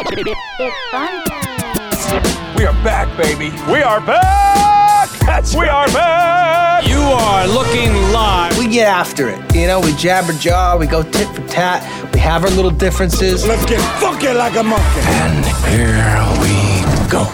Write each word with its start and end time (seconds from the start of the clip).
It's 0.00 0.90
fun 0.92 1.24
time. 1.24 2.54
We 2.56 2.64
are 2.64 2.72
back, 2.84 3.08
baby. 3.16 3.50
We 3.70 3.82
are 3.82 4.00
back! 4.00 5.10
That's 5.26 5.54
we 5.54 5.62
right. 5.62 5.70
are 5.70 5.92
back! 5.92 6.86
You 6.86 7.00
are 7.00 7.48
looking 7.48 7.92
live. 8.12 8.56
we 8.58 8.68
get 8.68 8.86
after 8.86 9.28
it. 9.28 9.40
You 9.56 9.66
know, 9.66 9.80
we 9.80 9.92
jabber 9.94 10.34
jaw, 10.34 10.76
we 10.76 10.86
go 10.86 11.02
tit 11.02 11.26
for 11.34 11.44
tat, 11.48 11.82
we 12.14 12.20
have 12.20 12.44
our 12.44 12.50
little 12.50 12.70
differences. 12.70 13.44
Let's 13.44 13.66
get 13.66 13.80
funky 13.98 14.28
like 14.28 14.54
a 14.54 14.62
monkey. 14.62 15.00
And 15.02 15.44
here 15.66 16.22
we 16.42 17.10
go. 17.10 17.24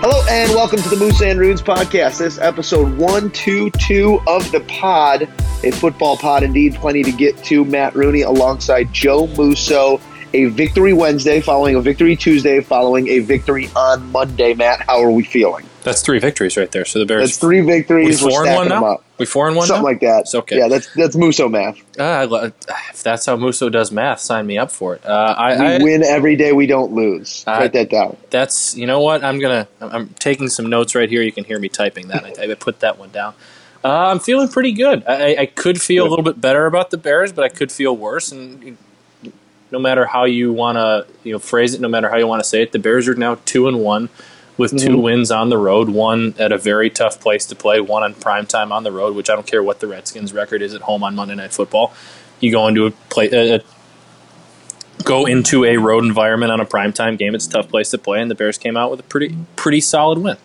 Hello 0.00 0.22
and 0.30 0.50
welcome 0.54 0.80
to 0.80 0.88
the 0.88 0.96
Moose 0.96 1.20
and 1.20 1.38
Runes 1.38 1.60
podcast. 1.60 2.20
This 2.20 2.20
is 2.22 2.38
episode 2.38 2.96
122 2.96 4.18
of 4.26 4.50
the 4.50 4.60
pod, 4.60 5.28
a 5.64 5.70
football 5.70 6.16
pod 6.16 6.42
indeed. 6.42 6.74
Plenty 6.76 7.02
to 7.04 7.12
get 7.12 7.36
to. 7.44 7.64
Matt 7.64 7.94
Rooney 7.94 8.22
alongside 8.22 8.92
Joe 8.92 9.26
Musso. 9.28 10.00
A 10.32 10.44
victory 10.44 10.92
Wednesday 10.92 11.40
following 11.40 11.74
a 11.74 11.80
victory 11.80 12.14
Tuesday 12.14 12.60
following 12.60 13.08
a 13.08 13.18
victory 13.18 13.68
on 13.74 14.12
Monday. 14.12 14.54
Matt, 14.54 14.80
how 14.82 15.02
are 15.02 15.10
we 15.10 15.24
feeling? 15.24 15.66
That's 15.82 16.02
three 16.02 16.20
victories 16.20 16.56
right 16.56 16.70
there. 16.70 16.84
So 16.84 16.98
the 17.00 17.06
Bears. 17.06 17.22
That's 17.22 17.38
three 17.38 17.62
victories. 17.62 18.22
We're 18.22 18.30
four 18.30 18.46
and 18.46 18.54
one 18.54 18.68
now. 18.68 19.00
We 19.18 19.26
four 19.26 19.48
and 19.48 19.56
one. 19.56 19.66
Something 19.66 19.82
now? 19.82 19.88
like 19.88 20.00
that. 20.00 20.20
It's 20.20 20.34
okay. 20.34 20.58
Yeah, 20.58 20.68
that's 20.68 20.92
that's 20.94 21.16
Musso 21.16 21.48
math. 21.48 21.80
Uh, 21.98 22.50
if 22.90 23.02
that's 23.02 23.26
how 23.26 23.36
Musso 23.36 23.68
does 23.68 23.90
math, 23.90 24.20
sign 24.20 24.46
me 24.46 24.56
up 24.56 24.70
for 24.70 24.94
it. 24.94 25.04
Uh, 25.04 25.34
I, 25.36 25.58
We 25.58 25.66
I 25.66 25.78
win 25.78 26.04
every 26.04 26.36
day. 26.36 26.52
We 26.52 26.66
don't 26.66 26.92
lose. 26.92 27.42
Uh, 27.46 27.52
Write 27.52 27.72
that 27.72 27.90
down. 27.90 28.16
that's 28.30 28.76
you 28.76 28.86
know 28.86 29.00
what 29.00 29.24
I'm 29.24 29.40
gonna. 29.40 29.66
I'm 29.80 29.90
I'm 29.90 30.08
taking 30.20 30.48
some 30.48 30.66
notes 30.66 30.94
right 30.94 31.08
here. 31.08 31.22
You 31.22 31.32
can 31.32 31.44
hear 31.44 31.58
me 31.58 31.68
typing 31.68 32.08
that. 32.08 32.38
I, 32.38 32.52
I 32.52 32.54
put 32.54 32.80
that 32.80 32.98
one 32.98 33.10
down. 33.10 33.34
Uh, 33.82 34.08
I'm 34.10 34.18
feeling 34.18 34.48
pretty 34.48 34.72
good. 34.72 35.04
I, 35.06 35.36
I 35.40 35.46
could 35.46 35.80
feel 35.80 36.06
a 36.06 36.08
little 36.08 36.24
bit 36.24 36.40
better 36.40 36.66
about 36.66 36.90
the 36.90 36.98
Bears, 36.98 37.32
but 37.32 37.44
I 37.44 37.48
could 37.48 37.72
feel 37.72 37.96
worse. 37.96 38.30
And 38.30 38.76
no 39.70 39.78
matter 39.78 40.04
how 40.06 40.24
you 40.24 40.52
want 40.52 40.76
to 40.76 41.06
you 41.24 41.32
know 41.32 41.38
phrase 41.38 41.74
it, 41.74 41.80
no 41.80 41.88
matter 41.88 42.10
how 42.10 42.16
you 42.16 42.26
want 42.26 42.42
to 42.42 42.48
say 42.48 42.62
it, 42.62 42.72
the 42.72 42.78
Bears 42.78 43.08
are 43.08 43.14
now 43.14 43.38
two 43.46 43.68
and 43.68 43.80
one 43.80 44.10
with 44.58 44.78
2 44.78 44.90
Mhm. 44.90 45.02
wins 45.02 45.30
on 45.30 45.48
the 45.48 45.56
road, 45.56 45.88
one 45.88 46.34
at 46.38 46.52
a 46.52 46.58
very 46.58 46.90
tough 46.90 47.18
place 47.20 47.46
to 47.46 47.56
play, 47.56 47.80
one 47.80 48.02
on 48.02 48.12
prime 48.12 48.44
time 48.44 48.70
on 48.72 48.82
the 48.84 48.92
road. 48.92 49.14
Which 49.16 49.30
I 49.30 49.34
don't 49.34 49.46
care 49.46 49.62
what 49.62 49.80
the 49.80 49.86
Redskins' 49.86 50.34
record 50.34 50.60
is 50.60 50.74
at 50.74 50.82
home 50.82 51.02
on 51.02 51.14
Monday 51.14 51.34
Night 51.34 51.52
Football. 51.54 51.94
You 52.40 52.50
go 52.52 52.66
into 52.68 52.84
a 52.86 52.90
play. 53.08 53.54
Uh, 53.54 53.60
go 55.04 55.24
into 55.24 55.64
a 55.64 55.78
road 55.78 56.04
environment 56.04 56.52
on 56.52 56.60
a 56.60 56.66
primetime 56.66 57.16
game. 57.16 57.34
It's 57.34 57.46
a 57.46 57.50
tough 57.50 57.68
place 57.70 57.88
to 57.92 57.98
play, 57.98 58.20
and 58.20 58.30
the 58.30 58.34
Bears 58.34 58.58
came 58.58 58.76
out 58.76 58.90
with 58.90 59.00
a 59.00 59.04
pretty 59.04 59.34
pretty 59.56 59.80
solid 59.80 60.18
win. 60.18 60.36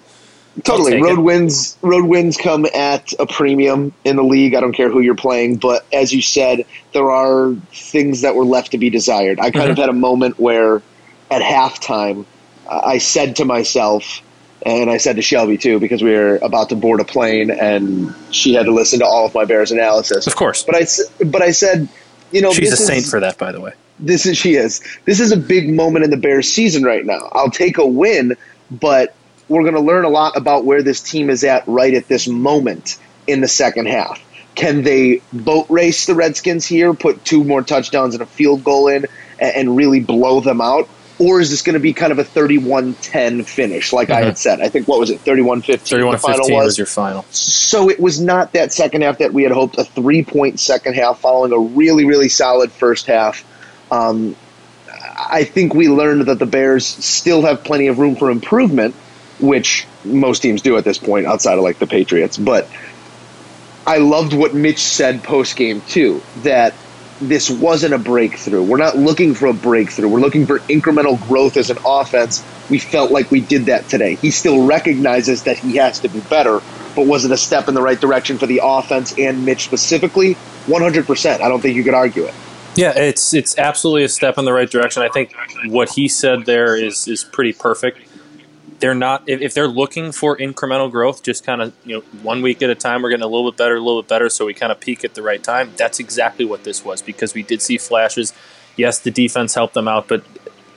Totally. 0.63 1.01
Road 1.01 1.19
it. 1.19 1.21
wins 1.21 1.77
road 1.81 2.05
wins 2.05 2.37
come 2.37 2.65
at 2.73 3.11
a 3.19 3.25
premium 3.25 3.93
in 4.05 4.15
the 4.15 4.23
league. 4.23 4.55
I 4.55 4.61
don't 4.61 4.73
care 4.73 4.89
who 4.89 5.01
you're 5.01 5.15
playing, 5.15 5.57
but 5.57 5.85
as 5.91 6.13
you 6.13 6.21
said, 6.21 6.65
there 6.93 7.11
are 7.11 7.53
things 7.73 8.21
that 8.21 8.35
were 8.35 8.45
left 8.45 8.71
to 8.71 8.77
be 8.77 8.89
desired. 8.89 9.39
I 9.39 9.51
kind 9.51 9.69
of 9.69 9.75
mm-hmm. 9.75 9.81
had 9.81 9.89
a 9.89 9.93
moment 9.93 10.39
where 10.39 10.81
at 11.29 11.41
halftime 11.41 12.25
I 12.69 12.99
said 12.99 13.35
to 13.37 13.45
myself 13.45 14.21
and 14.65 14.89
I 14.89 14.97
said 14.97 15.17
to 15.17 15.21
Shelby 15.21 15.57
too 15.57 15.79
because 15.79 16.01
we 16.01 16.13
were 16.13 16.37
about 16.37 16.69
to 16.69 16.75
board 16.75 17.01
a 17.01 17.05
plane 17.05 17.51
and 17.51 18.13
she 18.31 18.53
had 18.53 18.65
to 18.65 18.71
listen 18.73 18.99
to 18.99 19.05
all 19.05 19.25
of 19.25 19.33
my 19.33 19.45
Bears 19.45 19.71
analysis. 19.71 20.25
Of 20.25 20.35
course, 20.35 20.63
But 20.63 20.75
I 20.75 21.25
but 21.25 21.41
I 21.41 21.51
said, 21.51 21.89
you 22.31 22.41
know, 22.41 22.51
she's 22.51 22.71
a 22.71 22.73
is- 22.73 22.87
saint 22.87 23.05
for 23.05 23.19
that, 23.19 23.37
by 23.37 23.51
the 23.51 23.59
way. 23.59 23.73
this 23.99 24.25
is 24.25 24.37
she 24.37 24.55
is. 24.55 24.81
This 25.03 25.19
is 25.19 25.31
a 25.31 25.37
big 25.37 25.69
moment 25.69 26.05
in 26.05 26.11
the 26.11 26.17
Bears 26.17 26.51
season 26.51 26.83
right 26.83 27.05
now. 27.05 27.29
I'll 27.33 27.51
take 27.51 27.77
a 27.77 27.85
win, 27.85 28.35
but 28.71 29.13
we're 29.47 29.61
going 29.61 29.75
to 29.75 29.81
learn 29.81 30.05
a 30.05 30.09
lot 30.09 30.37
about 30.37 30.65
where 30.65 30.81
this 30.81 31.01
team 31.01 31.29
is 31.29 31.43
at 31.43 31.67
right 31.67 31.93
at 31.93 32.07
this 32.07 32.27
moment 32.27 32.97
in 33.27 33.41
the 33.41 33.47
second 33.47 33.87
half. 33.87 34.21
Can 34.55 34.83
they 34.83 35.21
boat 35.33 35.67
race 35.69 36.05
the 36.05 36.15
Redskins 36.15 36.65
here, 36.65 36.93
put 36.93 37.23
two 37.25 37.43
more 37.43 37.61
touchdowns 37.61 38.15
and 38.15 38.23
a 38.23 38.25
field 38.25 38.63
goal 38.63 38.87
in, 38.87 39.05
and, 39.39 39.55
and 39.55 39.75
really 39.75 39.99
blow 39.99 40.39
them 40.39 40.61
out? 40.61 40.87
Or 41.17 41.39
is 41.39 41.49
this 41.49 41.61
going 41.61 41.75
to 41.75 41.79
be 41.79 41.93
kind 41.93 42.11
of 42.11 42.19
a 42.19 42.25
31 42.25 42.93
10 42.95 43.43
finish, 43.43 43.93
like 43.93 44.09
I 44.09 44.23
had 44.23 44.37
said? 44.37 44.59
I 44.59 44.67
think, 44.67 44.87
what 44.87 44.99
was 44.99 45.09
it, 45.09 45.21
31 45.21 45.61
15? 45.61 45.77
Thirty-one 45.77 46.17
fifteen 46.17 46.55
was 46.55 46.77
your 46.77 46.87
final. 46.87 47.23
So 47.29 47.89
it 47.89 48.01
was 48.01 48.19
not 48.19 48.51
that 48.51 48.73
second 48.73 49.01
half 49.03 49.19
that 49.19 49.33
we 49.33 49.43
had 49.43 49.53
hoped. 49.53 49.77
A 49.77 49.85
three 49.85 50.25
point 50.25 50.59
second 50.59 50.95
half 50.95 51.19
following 51.19 51.53
a 51.53 51.59
really, 51.59 52.03
really 52.03 52.27
solid 52.27 52.69
first 52.69 53.07
half. 53.07 53.45
Um, 53.91 54.35
I 55.17 55.45
think 55.45 55.73
we 55.73 55.87
learned 55.87 56.23
that 56.23 56.39
the 56.39 56.45
Bears 56.45 56.85
still 56.85 57.43
have 57.43 57.63
plenty 57.63 57.87
of 57.87 57.99
room 57.99 58.17
for 58.17 58.29
improvement, 58.29 58.93
which 59.39 59.85
most 60.03 60.41
teams 60.41 60.61
do 60.61 60.77
at 60.77 60.83
this 60.83 60.97
point 60.97 61.25
outside 61.25 61.57
of 61.57 61.63
like 61.63 61.79
the 61.79 61.87
Patriots. 61.87 62.37
But 62.37 62.69
I 63.85 63.97
loved 63.97 64.33
what 64.33 64.53
Mitch 64.53 64.79
said 64.79 65.23
post 65.23 65.55
game 65.55 65.81
too 65.81 66.21
that 66.43 66.73
this 67.21 67.49
wasn't 67.49 67.93
a 67.93 67.97
breakthrough. 67.97 68.63
We're 68.63 68.77
not 68.77 68.97
looking 68.97 69.33
for 69.33 69.47
a 69.47 69.53
breakthrough. 69.53 70.09
We're 70.09 70.19
looking 70.19 70.45
for 70.45 70.59
incremental 70.59 71.21
growth 71.27 71.55
as 71.55 71.69
an 71.69 71.77
offense. 71.85 72.43
We 72.69 72.79
felt 72.79 73.11
like 73.11 73.31
we 73.31 73.41
did 73.41 73.65
that 73.65 73.87
today. 73.87 74.15
He 74.15 74.31
still 74.31 74.65
recognizes 74.65 75.43
that 75.43 75.57
he 75.57 75.77
has 75.77 75.99
to 75.99 76.09
be 76.09 76.19
better, 76.21 76.61
but 76.95 77.05
was 77.07 77.23
it 77.23 77.31
a 77.31 77.37
step 77.37 77.67
in 77.67 77.73
the 77.73 77.81
right 77.81 77.99
direction 77.99 78.37
for 78.37 78.47
the 78.47 78.61
offense 78.63 79.17
and 79.17 79.45
Mitch 79.45 79.63
specifically? 79.63 80.35
100%. 80.65 81.41
I 81.41 81.47
don't 81.47 81.61
think 81.61 81.75
you 81.75 81.83
could 81.83 81.93
argue 81.93 82.25
it. 82.25 82.33
Yeah, 82.75 82.91
it's 82.93 83.33
it's 83.33 83.57
absolutely 83.57 84.03
a 84.03 84.09
step 84.09 84.37
in 84.37 84.43
the 84.43 84.51
right 84.51 84.69
direction. 84.69 85.01
I 85.01 85.07
think 85.07 85.33
what 85.67 85.89
he 85.89 86.09
said 86.09 86.45
there 86.45 86.75
is 86.75 87.07
is 87.07 87.23
pretty 87.23 87.53
perfect. 87.53 87.99
They're 88.79 88.93
not 88.95 89.23
if, 89.27 89.53
they're 89.53 89.67
looking 89.67 90.11
for 90.11 90.37
incremental 90.37 90.91
growth, 90.91 91.23
just 91.23 91.43
kind 91.45 91.61
of 91.61 91.73
you 91.85 91.95
know 91.97 92.01
one 92.23 92.41
week 92.41 92.61
at 92.61 92.69
a 92.69 92.75
time. 92.75 93.01
We're 93.01 93.09
getting 93.09 93.23
a 93.23 93.27
little 93.27 93.49
bit 93.49 93.57
better, 93.57 93.75
a 93.77 93.79
little 93.81 94.01
bit 94.01 94.09
better, 94.09 94.29
so 94.29 94.45
we 94.45 94.53
kind 94.53 94.71
of 94.71 94.79
peak 94.79 95.05
at 95.05 95.13
the 95.13 95.21
right 95.21 95.41
time. 95.41 95.71
That's 95.77 95.99
exactly 95.99 96.45
what 96.45 96.63
this 96.65 96.83
was 96.83 97.01
because 97.01 97.33
we 97.33 97.41
did 97.43 97.61
see 97.61 97.77
flashes. 97.77 98.33
Yes, 98.75 98.99
the 98.99 99.11
defense 99.11 99.53
helped 99.55 99.73
them 99.75 99.87
out, 99.87 100.07
but 100.09 100.23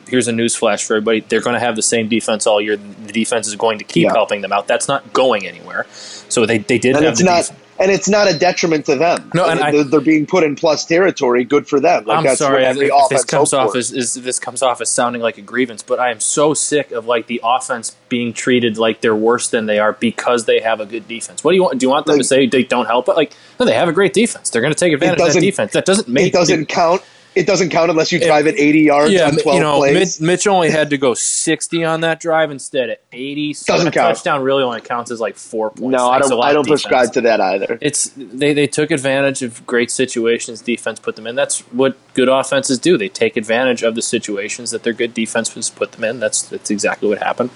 here's 0.08 0.28
a 0.28 0.32
news 0.32 0.54
flash 0.54 0.84
for 0.84 0.94
everybody: 0.94 1.20
they're 1.20 1.40
going 1.40 1.54
to 1.54 1.60
have 1.60 1.74
the 1.76 1.82
same 1.82 2.08
defense 2.08 2.46
all 2.46 2.60
year. 2.60 2.76
The 2.76 3.12
defense 3.12 3.48
is 3.48 3.56
going 3.56 3.78
to 3.78 3.84
keep 3.84 4.04
Yeah. 4.04 4.12
helping 4.12 4.42
them 4.42 4.52
out. 4.52 4.68
That's 4.68 4.86
not 4.86 5.12
going 5.12 5.46
anywhere. 5.46 5.86
So 5.90 6.46
they 6.46 6.58
they 6.58 6.78
did 6.78 6.94
And 6.94 7.04
have 7.04 7.12
it's 7.14 7.20
the 7.20 7.26
not 7.26 7.46
def- 7.46 7.67
and 7.78 7.90
it's 7.90 8.08
not 8.08 8.28
a 8.28 8.36
detriment 8.38 8.86
to 8.86 8.96
them. 8.96 9.30
No, 9.34 9.48
and 9.48 9.60
they're, 9.60 9.84
they're 9.84 10.00
being 10.00 10.26
put 10.26 10.44
in 10.44 10.56
plus 10.56 10.84
territory. 10.84 11.44
Good 11.44 11.68
for 11.68 11.80
them. 11.80 12.04
Like 12.04 12.26
I'm 12.26 12.36
sorry 12.36 12.64
if, 12.64 12.70
every 12.70 12.86
if 12.86 12.92
offense 12.92 13.22
this 13.22 13.24
comes 13.24 13.52
off 13.52 13.76
as, 13.76 13.92
as 13.92 14.14
this 14.14 14.38
comes 14.38 14.62
off 14.62 14.80
as 14.80 14.90
sounding 14.90 15.22
like 15.22 15.38
a 15.38 15.42
grievance, 15.42 15.82
but 15.82 15.98
I 15.98 16.10
am 16.10 16.20
so 16.20 16.54
sick 16.54 16.90
of 16.90 17.06
like 17.06 17.26
the 17.26 17.40
offense 17.44 17.96
being 18.08 18.32
treated 18.32 18.78
like 18.78 19.00
they're 19.00 19.14
worse 19.14 19.48
than 19.48 19.66
they 19.66 19.78
are 19.78 19.92
because 19.92 20.44
they 20.46 20.60
have 20.60 20.80
a 20.80 20.86
good 20.86 21.06
defense. 21.06 21.44
What 21.44 21.52
do 21.52 21.56
you 21.56 21.62
want? 21.62 21.78
Do 21.78 21.86
you 21.86 21.90
want 21.90 22.06
them 22.06 22.14
Like- 22.14 22.22
to 22.22 22.28
say 22.28 22.46
they 22.46 22.64
don't 22.64 22.86
help? 22.86 23.06
But 23.06 23.16
like, 23.16 23.32
no, 23.60 23.66
they 23.66 23.74
have 23.74 23.88
a 23.88 23.92
great 23.92 24.12
defense. 24.12 24.50
They're 24.50 24.62
going 24.62 24.74
to 24.74 24.78
take 24.78 24.92
advantage 24.92 25.20
of 25.20 25.34
that 25.34 25.40
defense. 25.40 25.72
That 25.72 25.84
doesn't 25.84 26.08
make 26.08 26.28
it 26.28 26.32
doesn't 26.32 26.66
count. 26.66 27.02
It 27.38 27.46
doesn't 27.46 27.70
count 27.70 27.90
unless 27.90 28.10
you 28.12 28.18
drive 28.20 28.46
it 28.46 28.56
80 28.58 28.80
yards 28.80 29.12
Yeah, 29.12 29.28
on 29.28 29.36
12 29.36 29.54
you 29.56 29.62
know, 29.62 29.78
plays. 29.78 30.20
Mitch, 30.20 30.26
Mitch 30.26 30.46
only 30.46 30.70
had 30.70 30.90
to 30.90 30.98
go 30.98 31.14
60 31.14 31.84
on 31.84 32.00
that 32.00 32.20
drive 32.20 32.50
instead 32.50 32.90
of 32.90 32.96
80. 33.12 33.54
So 33.54 33.72
Doesn't 33.72 33.88
a 33.88 33.90
count. 33.90 34.16
touchdown 34.16 34.42
really 34.42 34.62
only 34.62 34.80
counts 34.80 35.10
as 35.10 35.20
like 35.20 35.36
four 35.36 35.70
points. 35.70 35.92
no, 35.92 36.08
I 36.08 36.18
don't. 36.18 36.32
I 36.42 36.52
don't 36.52 36.64
defense. 36.64 36.82
prescribe 36.82 37.12
to 37.14 37.20
that 37.22 37.40
either. 37.40 37.78
It's 37.80 38.10
they, 38.16 38.52
they 38.52 38.66
took 38.66 38.90
advantage 38.90 39.42
of 39.42 39.64
great 39.66 39.90
situations 39.90 40.60
defense 40.60 40.98
put 40.98 41.16
them 41.16 41.26
in. 41.26 41.34
That's 41.34 41.60
what 41.72 41.96
good 42.14 42.28
offenses 42.28 42.78
do. 42.78 42.98
They 42.98 43.08
take 43.08 43.36
advantage 43.36 43.82
of 43.82 43.94
the 43.94 44.02
situations 44.02 44.70
that 44.72 44.82
their 44.82 44.92
good 44.92 45.14
defenses 45.14 45.70
put 45.70 45.92
them 45.92 46.04
in. 46.04 46.20
That's 46.20 46.42
that's 46.42 46.70
exactly 46.70 47.08
what 47.08 47.18
happened. 47.18 47.50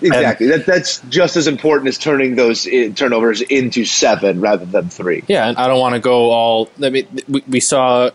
Exactly. 0.00 0.46
That, 0.46 0.64
that's 0.64 1.00
just 1.08 1.36
as 1.36 1.46
important 1.46 1.88
as 1.88 1.98
turning 1.98 2.34
those 2.34 2.66
i 2.66 2.88
turnovers 2.88 3.42
into 3.42 3.84
seven 3.84 4.40
rather 4.40 4.64
than 4.64 4.88
three. 4.88 5.22
Yeah, 5.28 5.48
and 5.48 5.58
I 5.58 5.66
don't 5.66 5.80
want 5.80 5.94
to 5.94 6.00
go 6.00 6.30
all. 6.30 6.70
I 6.82 6.88
mean, 6.90 7.06
we, 7.28 7.42
we 7.46 7.60
saw, 7.60 8.10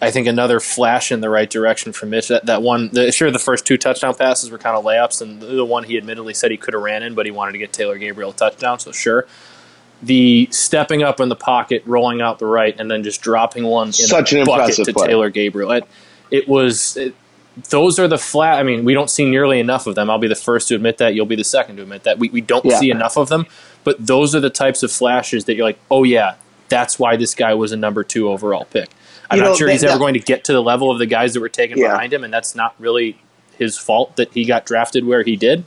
I 0.00 0.10
think, 0.12 0.26
another 0.28 0.60
flash 0.60 1.10
in 1.10 1.20
the 1.20 1.28
right 1.28 1.50
direction 1.50 1.92
from 1.92 2.10
Mitch. 2.10 2.28
That 2.28 2.46
that 2.46 2.62
one, 2.62 2.88
the, 2.92 3.10
sure, 3.10 3.30
the 3.30 3.38
first 3.38 3.66
two 3.66 3.76
touchdown 3.76 4.14
passes 4.14 4.50
were 4.50 4.58
kind 4.58 4.76
of 4.76 4.84
layups, 4.84 5.20
and 5.20 5.40
the, 5.40 5.46
the 5.46 5.64
one 5.64 5.84
he 5.84 5.96
admittedly 5.96 6.34
said 6.34 6.50
he 6.50 6.56
could 6.56 6.74
have 6.74 6.82
ran 6.82 7.02
in, 7.02 7.14
but 7.14 7.26
he 7.26 7.32
wanted 7.32 7.52
to 7.52 7.58
get 7.58 7.72
Taylor 7.72 7.98
Gabriel 7.98 8.30
a 8.30 8.34
touchdown. 8.34 8.78
So 8.78 8.92
sure, 8.92 9.26
the 10.02 10.48
stepping 10.52 11.02
up 11.02 11.18
in 11.20 11.28
the 11.28 11.36
pocket, 11.36 11.82
rolling 11.84 12.20
out 12.20 12.38
the 12.38 12.46
right, 12.46 12.78
and 12.78 12.90
then 12.90 13.02
just 13.02 13.20
dropping 13.20 13.64
one 13.64 13.88
in 13.88 13.92
Such 13.92 14.32
an 14.32 14.44
bucket 14.44 14.60
impressive 14.60 14.86
to 14.86 14.92
play. 14.92 15.06
Taylor 15.08 15.30
Gabriel. 15.30 15.72
It, 15.72 15.84
it 16.30 16.48
was. 16.48 16.96
It, 16.96 17.14
those 17.70 17.98
are 17.98 18.06
the 18.06 18.18
flat. 18.18 18.60
I 18.60 18.62
mean, 18.62 18.84
we 18.84 18.94
don't 18.94 19.10
see 19.10 19.28
nearly 19.28 19.58
enough 19.58 19.88
of 19.88 19.96
them. 19.96 20.08
I'll 20.10 20.18
be 20.18 20.28
the 20.28 20.36
first 20.36 20.68
to 20.68 20.76
admit 20.76 20.98
that. 20.98 21.14
You'll 21.16 21.26
be 21.26 21.34
the 21.34 21.42
second 21.42 21.74
to 21.78 21.82
admit 21.82 22.04
that. 22.04 22.16
We, 22.20 22.28
we 22.28 22.40
don't 22.40 22.64
Yeah. 22.64 22.78
see 22.78 22.92
enough 22.92 23.16
of 23.16 23.30
them. 23.30 23.46
But 23.82 24.06
those 24.06 24.32
are 24.36 24.38
the 24.40 24.48
types 24.50 24.84
of 24.84 24.92
flashes 24.92 25.46
that 25.46 25.56
you're 25.56 25.66
like, 25.66 25.80
oh 25.90 26.04
yeah, 26.04 26.36
that's 26.68 27.00
why 27.00 27.16
this 27.16 27.34
guy 27.34 27.54
was 27.54 27.72
a 27.72 27.76
number 27.76 28.04
two 28.04 28.28
overall 28.28 28.66
pick. 28.66 28.90
I'm 29.30 29.36
You 29.38 29.42
not 29.44 29.50
know, 29.50 29.56
sure 29.56 29.66
that- 29.68 29.72
he's 29.74 29.84
ever 29.84 29.98
going 29.98 30.14
to 30.14 30.20
get 30.20 30.44
to 30.44 30.52
the 30.52 30.62
level 30.62 30.90
of 30.90 30.98
the 30.98 31.06
guys 31.06 31.34
that 31.34 31.40
were 31.40 31.48
taken 31.48 31.78
Yeah. 31.78 31.92
behind 31.92 32.12
him, 32.12 32.24
and 32.24 32.32
that's 32.32 32.54
not 32.54 32.74
really 32.78 33.18
his 33.58 33.76
fault 33.76 34.16
that 34.16 34.32
he 34.32 34.44
got 34.44 34.64
drafted 34.64 35.06
where 35.06 35.22
he 35.22 35.36
did. 35.36 35.64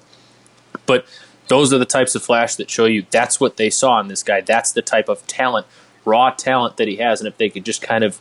But 0.85 1.05
those 1.47 1.73
are 1.73 1.77
the 1.77 1.85
types 1.85 2.15
of 2.15 2.23
flash 2.23 2.55
that 2.55 2.69
show 2.69 2.85
you 2.85 3.05
that's 3.11 3.39
what 3.39 3.57
they 3.57 3.69
saw 3.69 3.99
in 3.99 4.07
this 4.07 4.23
guy. 4.23 4.41
That's 4.41 4.71
the 4.71 4.81
type 4.81 5.09
of 5.09 5.25
talent, 5.27 5.67
raw 6.05 6.31
talent 6.31 6.77
that 6.77 6.87
he 6.87 6.95
has. 6.97 7.19
And 7.19 7.27
if 7.27 7.37
they 7.37 7.49
could 7.49 7.65
just 7.65 7.81
kind 7.81 8.03
of 8.03 8.19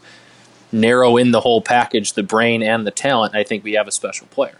narrow 0.73 1.17
in 1.17 1.31
the 1.31 1.41
whole 1.41 1.63
package, 1.63 2.13
the 2.15 2.23
brain 2.23 2.63
and 2.63 2.87
the 2.87 2.91
talent, 2.91 3.35
I 3.35 3.45
think 3.45 3.65
we 3.65 3.73
have 3.75 3.89
a 3.89 3.93
special 3.93 4.27
player. 4.29 4.57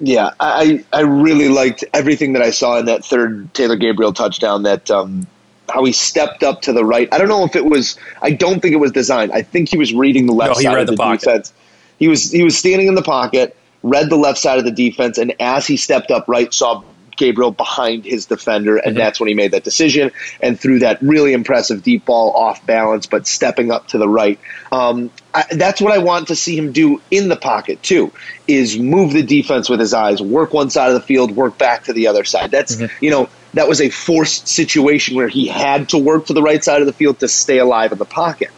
Yeah, 0.00 0.30
I 0.40 0.84
I 0.92 1.00
really 1.00 1.48
liked 1.48 1.84
everything 1.94 2.32
that 2.34 2.42
I 2.42 2.50
saw 2.50 2.78
in 2.78 2.86
that 2.86 3.04
third 3.04 3.52
Taylor 3.54 3.76
Gabriel 3.76 4.12
touchdown. 4.12 4.64
That 4.64 4.90
um, 4.90 5.26
how 5.68 5.84
he 5.84 5.92
stepped 5.92 6.42
up 6.42 6.62
to 6.62 6.72
the 6.72 6.84
right. 6.84 7.08
I 7.12 7.18
don't 7.18 7.28
know 7.28 7.44
if 7.44 7.56
it 7.56 7.64
was. 7.64 7.98
I 8.20 8.32
don't 8.32 8.60
think 8.60 8.74
it 8.74 8.78
was 8.78 8.92
designed. 8.92 9.32
I 9.32 9.42
think 9.42 9.68
he 9.68 9.78
was 9.78 9.92
reading 9.92 10.26
the 10.26 10.32
left 10.32 10.54
No, 10.54 10.58
he 10.58 10.64
side 10.64 10.74
read 10.74 10.88
of 10.88 10.96
the 10.96 10.96
the, 10.96 11.16
defense. 11.16 11.52
He 11.98 12.08
was 12.08 12.30
he 12.30 12.42
was 12.42 12.56
standing 12.56 12.88
in 12.88 12.94
the 12.94 13.02
pocket, 13.02 13.56
read 13.82 14.10
the 14.10 14.16
left 14.16 14.38
side 14.38 14.58
of 14.58 14.64
the 14.64 14.72
defense, 14.72 15.18
and 15.18 15.34
as 15.40 15.66
he 15.66 15.76
stepped 15.76 16.10
up 16.10 16.28
right, 16.28 16.52
saw 16.52 16.82
Gabriel 17.16 17.50
behind 17.50 18.04
his 18.04 18.26
defender, 18.26 18.76
and 18.76 18.96
that's 18.96 19.20
when 19.20 19.28
he 19.28 19.34
made 19.34 19.52
that 19.52 19.64
decision 19.64 20.10
and 20.40 20.58
threw 20.58 20.80
that 20.80 21.00
really 21.00 21.32
impressive 21.32 21.82
deep 21.82 22.04
ball 22.04 22.32
off 22.32 22.64
balance, 22.66 23.06
but 23.06 23.26
stepping 23.26 23.70
up 23.70 23.88
to 23.88 23.98
the 23.98 24.08
right. 24.08 24.38
Um, 24.72 25.10
I, 25.32 25.44
that's 25.52 25.80
what 25.80 25.92
I 25.92 25.98
want 25.98 26.28
to 26.28 26.36
see 26.36 26.56
him 26.56 26.72
do 26.72 27.00
in 27.10 27.28
the 27.28 27.36
pocket 27.36 27.82
too. 27.82 28.12
Is 28.46 28.78
move 28.78 29.12
the 29.12 29.22
defense 29.22 29.68
with 29.68 29.80
his 29.80 29.94
eyes, 29.94 30.20
work 30.20 30.52
one 30.52 30.70
side 30.70 30.88
of 30.88 30.94
the 30.94 31.06
field, 31.06 31.30
work 31.32 31.58
back 31.58 31.84
to 31.84 31.92
the 31.92 32.08
other 32.08 32.24
side. 32.24 32.50
That's 32.50 32.82
you 33.00 33.10
know 33.10 33.28
that 33.54 33.68
was 33.68 33.80
a 33.80 33.88
forced 33.88 34.46
situation 34.48 35.16
where 35.16 35.28
he 35.28 35.46
had 35.46 35.88
to 35.90 35.98
work 35.98 36.26
to 36.26 36.32
the 36.32 36.42
right 36.42 36.62
side 36.62 36.80
of 36.80 36.86
the 36.86 36.92
field 36.92 37.20
to 37.20 37.28
stay 37.28 37.58
alive 37.58 37.92
in 37.92 37.98
the 37.98 38.04
pocket. 38.04 38.50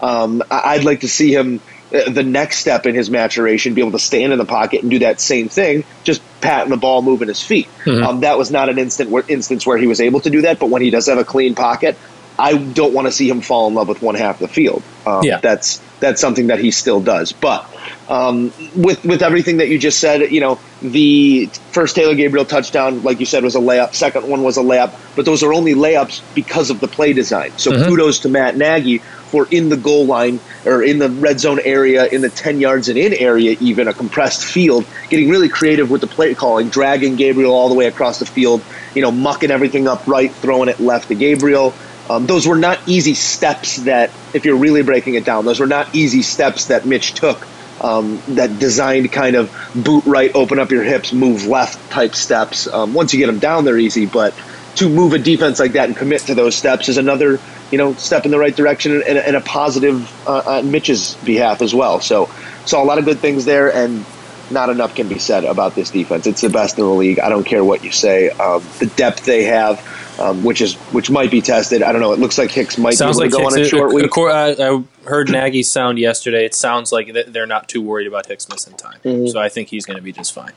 Um, 0.00 0.42
I'd 0.50 0.84
like 0.84 1.00
to 1.00 1.08
see 1.08 1.34
him 1.34 1.60
uh, 1.92 2.10
the 2.10 2.22
next 2.22 2.58
step 2.58 2.86
in 2.86 2.94
his 2.94 3.10
maturation, 3.10 3.74
be 3.74 3.80
able 3.80 3.92
to 3.92 3.98
stand 3.98 4.32
in 4.32 4.38
the 4.38 4.44
pocket 4.44 4.82
and 4.82 4.90
do 4.90 4.98
that 5.00 5.20
same 5.20 5.48
thing, 5.48 5.84
just 6.02 6.22
patting 6.40 6.70
the 6.70 6.76
ball, 6.76 7.02
moving 7.02 7.28
his 7.28 7.42
feet. 7.42 7.68
Um, 8.04 8.20
that 8.20 8.36
was 8.38 8.50
not 8.50 8.68
an 8.68 8.78
instant 8.78 9.10
where, 9.10 9.24
instance 9.28 9.66
where 9.66 9.78
he 9.78 9.86
was 9.86 10.00
able 10.00 10.20
to 10.20 10.30
do 10.30 10.42
that, 10.42 10.58
but 10.58 10.70
when 10.70 10.82
he 10.82 10.90
does 10.90 11.06
have 11.06 11.18
a 11.18 11.24
clean 11.24 11.54
pocket, 11.54 11.96
I 12.38 12.56
don't 12.56 12.92
want 12.92 13.06
to 13.06 13.12
see 13.12 13.28
him 13.28 13.40
fall 13.40 13.68
in 13.68 13.74
love 13.74 13.88
with 13.88 14.02
one 14.02 14.14
half 14.14 14.40
of 14.40 14.48
the 14.48 14.54
field. 14.54 14.82
Um, 15.06 15.22
Yeah. 15.22 15.38
that's 15.38 15.80
that's 16.00 16.20
something 16.20 16.48
that 16.48 16.58
he 16.58 16.70
still 16.70 17.00
does. 17.00 17.32
But 17.32 17.66
um, 18.08 18.52
with 18.76 19.04
with 19.04 19.22
everything 19.22 19.58
that 19.58 19.68
you 19.68 19.78
just 19.78 20.00
said, 20.00 20.32
you 20.32 20.40
know, 20.40 20.58
the 20.82 21.46
first 21.70 21.94
Taylor 21.94 22.14
Gabriel 22.14 22.44
touchdown, 22.44 23.02
like 23.02 23.20
you 23.20 23.26
said, 23.26 23.42
was 23.44 23.54
a 23.54 23.60
layup. 23.60 23.94
Second 23.94 24.28
one 24.28 24.42
was 24.42 24.56
a 24.56 24.62
layup, 24.62 24.92
but 25.16 25.24
those 25.24 25.42
are 25.42 25.52
only 25.54 25.74
layups 25.74 26.22
because 26.34 26.70
of 26.70 26.80
the 26.80 26.88
play 26.88 27.12
design. 27.12 27.52
So 27.56 27.70
kudos 27.86 28.20
to 28.20 28.28
Matt 28.28 28.56
Nagy 28.56 28.98
for 28.98 29.46
in 29.50 29.68
the 29.68 29.76
goal 29.76 30.06
line 30.06 30.40
or 30.64 30.82
in 30.82 30.98
the 30.98 31.08
red 31.08 31.40
zone 31.40 31.60
area, 31.64 32.06
in 32.06 32.20
the 32.20 32.30
ten 32.30 32.60
yards 32.60 32.88
and 32.88 32.98
in 32.98 33.12
area, 33.14 33.56
even 33.60 33.88
a 33.88 33.94
compressed 33.94 34.44
field, 34.44 34.84
getting 35.08 35.28
really 35.28 35.48
creative 35.48 35.90
with 35.90 36.00
the 36.00 36.06
play 36.06 36.34
calling, 36.34 36.68
dragging 36.68 37.16
Gabriel 37.16 37.52
all 37.52 37.68
the 37.68 37.74
way 37.74 37.86
across 37.86 38.18
the 38.18 38.26
field, 38.26 38.62
you 38.94 39.02
know, 39.02 39.10
mucking 39.10 39.50
everything 39.50 39.88
up 39.88 40.06
right, 40.06 40.32
throwing 40.32 40.68
it 40.68 40.80
left 40.80 41.08
to 41.08 41.14
Gabriel. 41.14 41.72
Um, 42.08 42.26
those 42.26 42.46
were 42.46 42.56
not 42.56 42.86
easy 42.86 43.14
steps 43.14 43.76
that, 43.84 44.10
if 44.34 44.44
you're 44.44 44.56
really 44.56 44.82
breaking 44.82 45.14
it 45.14 45.24
down, 45.24 45.44
those 45.44 45.60
were 45.60 45.66
not 45.66 45.94
easy 45.94 46.22
steps 46.22 46.66
that 46.66 46.84
Mitch 46.84 47.14
took. 47.14 47.46
Um, 47.80 48.22
that 48.28 48.58
designed 48.58 49.12
kind 49.12 49.36
of 49.36 49.52
boot 49.74 50.04
right, 50.06 50.34
open 50.34 50.58
up 50.58 50.70
your 50.70 50.84
hips, 50.84 51.12
move 51.12 51.46
left 51.46 51.90
type 51.90 52.14
steps. 52.14 52.66
Um, 52.66 52.94
once 52.94 53.12
you 53.12 53.18
get 53.18 53.26
them 53.26 53.40
down, 53.40 53.64
they're 53.64 53.78
easy. 53.78 54.06
But 54.06 54.32
to 54.76 54.88
move 54.88 55.12
a 55.12 55.18
defense 55.18 55.58
like 55.58 55.72
that 55.72 55.88
and 55.88 55.96
commit 55.96 56.22
to 56.22 56.34
those 56.34 56.54
steps 56.54 56.88
is 56.88 56.96
another, 56.96 57.40
you 57.70 57.78
know, 57.78 57.92
step 57.94 58.24
in 58.24 58.30
the 58.30 58.38
right 58.38 58.54
direction 58.54 59.02
and, 59.06 59.18
and 59.18 59.36
a 59.36 59.40
positive 59.40 60.10
uh, 60.26 60.58
on 60.58 60.70
Mitch's 60.70 61.16
behalf 61.24 61.60
as 61.62 61.74
well. 61.74 62.00
So 62.00 62.30
saw 62.64 62.82
a 62.82 62.86
lot 62.86 62.98
of 62.98 63.04
good 63.04 63.18
things 63.18 63.44
there, 63.44 63.74
and 63.74 64.04
not 64.50 64.70
enough 64.70 64.94
can 64.94 65.08
be 65.08 65.18
said 65.18 65.44
about 65.44 65.74
this 65.74 65.90
defense. 65.90 66.26
It's 66.26 66.40
the 66.40 66.50
best 66.50 66.78
in 66.78 66.84
the 66.84 66.90
league. 66.90 67.18
I 67.18 67.28
don't 67.28 67.44
care 67.44 67.64
what 67.64 67.84
you 67.84 67.90
say. 67.90 68.30
Um, 68.30 68.62
the 68.78 68.86
depth 68.86 69.24
they 69.24 69.44
have, 69.44 69.80
um, 70.18 70.44
which 70.44 70.60
is 70.60 70.74
which 70.92 71.10
might 71.10 71.30
be 71.30 71.40
tested. 71.40 71.82
I 71.82 71.92
don't 71.92 72.00
know. 72.00 72.12
It 72.12 72.18
looks 72.18 72.38
like 72.38 72.50
Hicks 72.50 72.78
might 72.78 72.94
Sounds 72.94 73.18
be 73.18 73.24
like 73.24 73.34
able 73.38 73.50
to 73.50 73.56
go 73.56 73.62
Hicks. 73.62 73.72
on 73.72 73.78
a 73.78 73.80
short 73.80 73.92
ac- 73.92 74.02
week. 74.02 74.18
I, 74.18 74.50
I 74.74 75.08
heard 75.08 75.30
Nagy's 75.30 75.70
sound 75.70 75.98
yesterday. 75.98 76.44
It 76.44 76.54
sounds 76.54 76.92
like 76.92 77.12
they're 77.28 77.46
not 77.46 77.68
too 77.68 77.82
worried 77.82 78.06
about 78.06 78.26
Hicks 78.26 78.48
missing 78.48 78.74
time. 78.74 78.98
Mm-hmm. 79.04 79.26
So 79.28 79.40
I 79.40 79.48
think 79.48 79.68
he's 79.68 79.84
going 79.86 79.96
to 79.96 80.02
be 80.02 80.12
just 80.12 80.32
fine. 80.32 80.52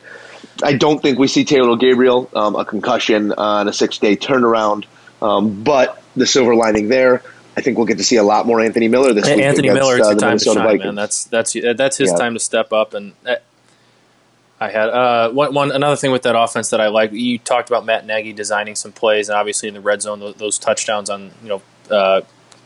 I 0.63 0.73
don't 0.73 1.01
think 1.01 1.19
we 1.19 1.27
see 1.27 1.43
Taylor 1.45 1.75
Gabriel 1.75 2.29
um, 2.35 2.55
a 2.55 2.65
concussion 2.65 3.31
on 3.33 3.67
a 3.67 3.73
six 3.73 3.97
day 3.97 4.15
turnaround. 4.15 4.85
Um, 5.21 5.63
but 5.63 6.01
the 6.15 6.25
silver 6.27 6.53
lining 6.55 6.89
there, 6.89 7.23
I 7.55 7.61
think 7.61 7.77
we'll 7.77 7.87
get 7.87 7.97
to 7.97 8.03
see 8.03 8.17
a 8.17 8.23
lot 8.23 8.45
more 8.45 8.59
Anthony 8.61 8.87
Miller 8.87 9.13
this 9.13 9.25
week. 9.25 9.39
Anthony 9.39 9.69
Miller, 9.71 9.97
it's 9.97 10.07
uh, 10.07 10.13
the 10.13 10.19
time 10.19 10.37
to 10.37 10.45
shine, 10.45 10.55
Vikings. 10.55 10.83
man. 10.85 10.95
That's 10.95 11.23
that's 11.25 11.55
that's 11.75 11.97
his 11.97 12.11
Yeah. 12.11 12.17
time 12.17 12.33
to 12.35 12.39
step 12.39 12.71
up. 12.71 12.93
And 12.93 13.13
uh, 13.25 13.35
I 14.59 14.69
had 14.69 14.89
uh, 14.89 15.29
one, 15.31 15.53
one 15.53 15.71
another 15.71 15.95
thing 15.95 16.11
with 16.11 16.23
that 16.23 16.35
offense 16.35 16.71
that 16.71 16.81
I 16.81 16.87
like. 16.87 17.11
You 17.11 17.37
talked 17.37 17.69
about 17.69 17.85
Matt 17.85 18.05
Nagy 18.07 18.33
designing 18.33 18.75
some 18.75 18.91
plays, 18.91 19.29
and 19.29 19.37
obviously 19.37 19.67
in 19.67 19.75
the 19.75 19.81
red 19.81 20.01
zone, 20.01 20.19
those, 20.19 20.35
those 20.35 20.57
touchdowns 20.57 21.09
on 21.09 21.31
you 21.43 21.49
know 21.49 21.61
uh, 21.91 22.21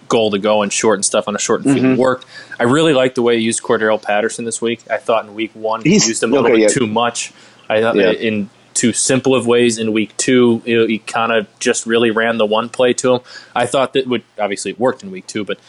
goal 0.08 0.32
to 0.32 0.40
go 0.40 0.62
and 0.62 0.72
short 0.72 0.96
and 0.98 1.06
stuff 1.06 1.28
on 1.28 1.36
a 1.36 1.40
short 1.40 1.62
Mm-hmm. 1.64 1.74
field 1.74 1.98
worked. 1.98 2.26
I 2.60 2.64
really 2.64 2.94
liked 2.94 3.16
the 3.16 3.22
way 3.22 3.38
he 3.38 3.44
used 3.44 3.62
Cordarrelle 3.62 4.02
Patterson 4.02 4.46
this 4.46 4.62
week. 4.62 4.82
I 4.90 4.98
thought 4.98 5.26
in 5.26 5.34
week 5.34 5.52
one 5.54 5.82
he 5.82 5.94
used 5.94 6.24
him 6.24 6.32
a 6.32 6.36
little 6.36 6.48
okay, 6.52 6.62
bit 6.62 6.72
yeah. 6.72 6.80
too 6.80 6.88
much. 6.88 7.34
I 7.70 7.82
thought 7.82 7.96
Yeah. 7.96 8.12
in 8.12 8.50
too 8.74 8.94
simple 8.94 9.36
of 9.36 9.46
ways 9.46 9.78
in 9.78 9.92
week 9.92 10.16
two. 10.16 10.62
You 10.66 10.78
know, 10.80 10.88
he 10.88 11.00
kind 11.00 11.34
of 11.34 11.48
just 11.60 11.86
really 11.86 12.10
ran 12.10 12.38
the 12.38 12.46
one 12.46 12.70
play 12.70 12.94
to 12.94 13.16
him. 13.16 13.22
I 13.54 13.66
thought 13.66 13.92
that 13.94 14.08
would 14.08 14.24
obviously 14.40 14.72
it 14.72 14.80
worked 14.80 15.04
in 15.04 15.12
week 15.12 15.28
two, 15.28 15.44
but 15.44 15.60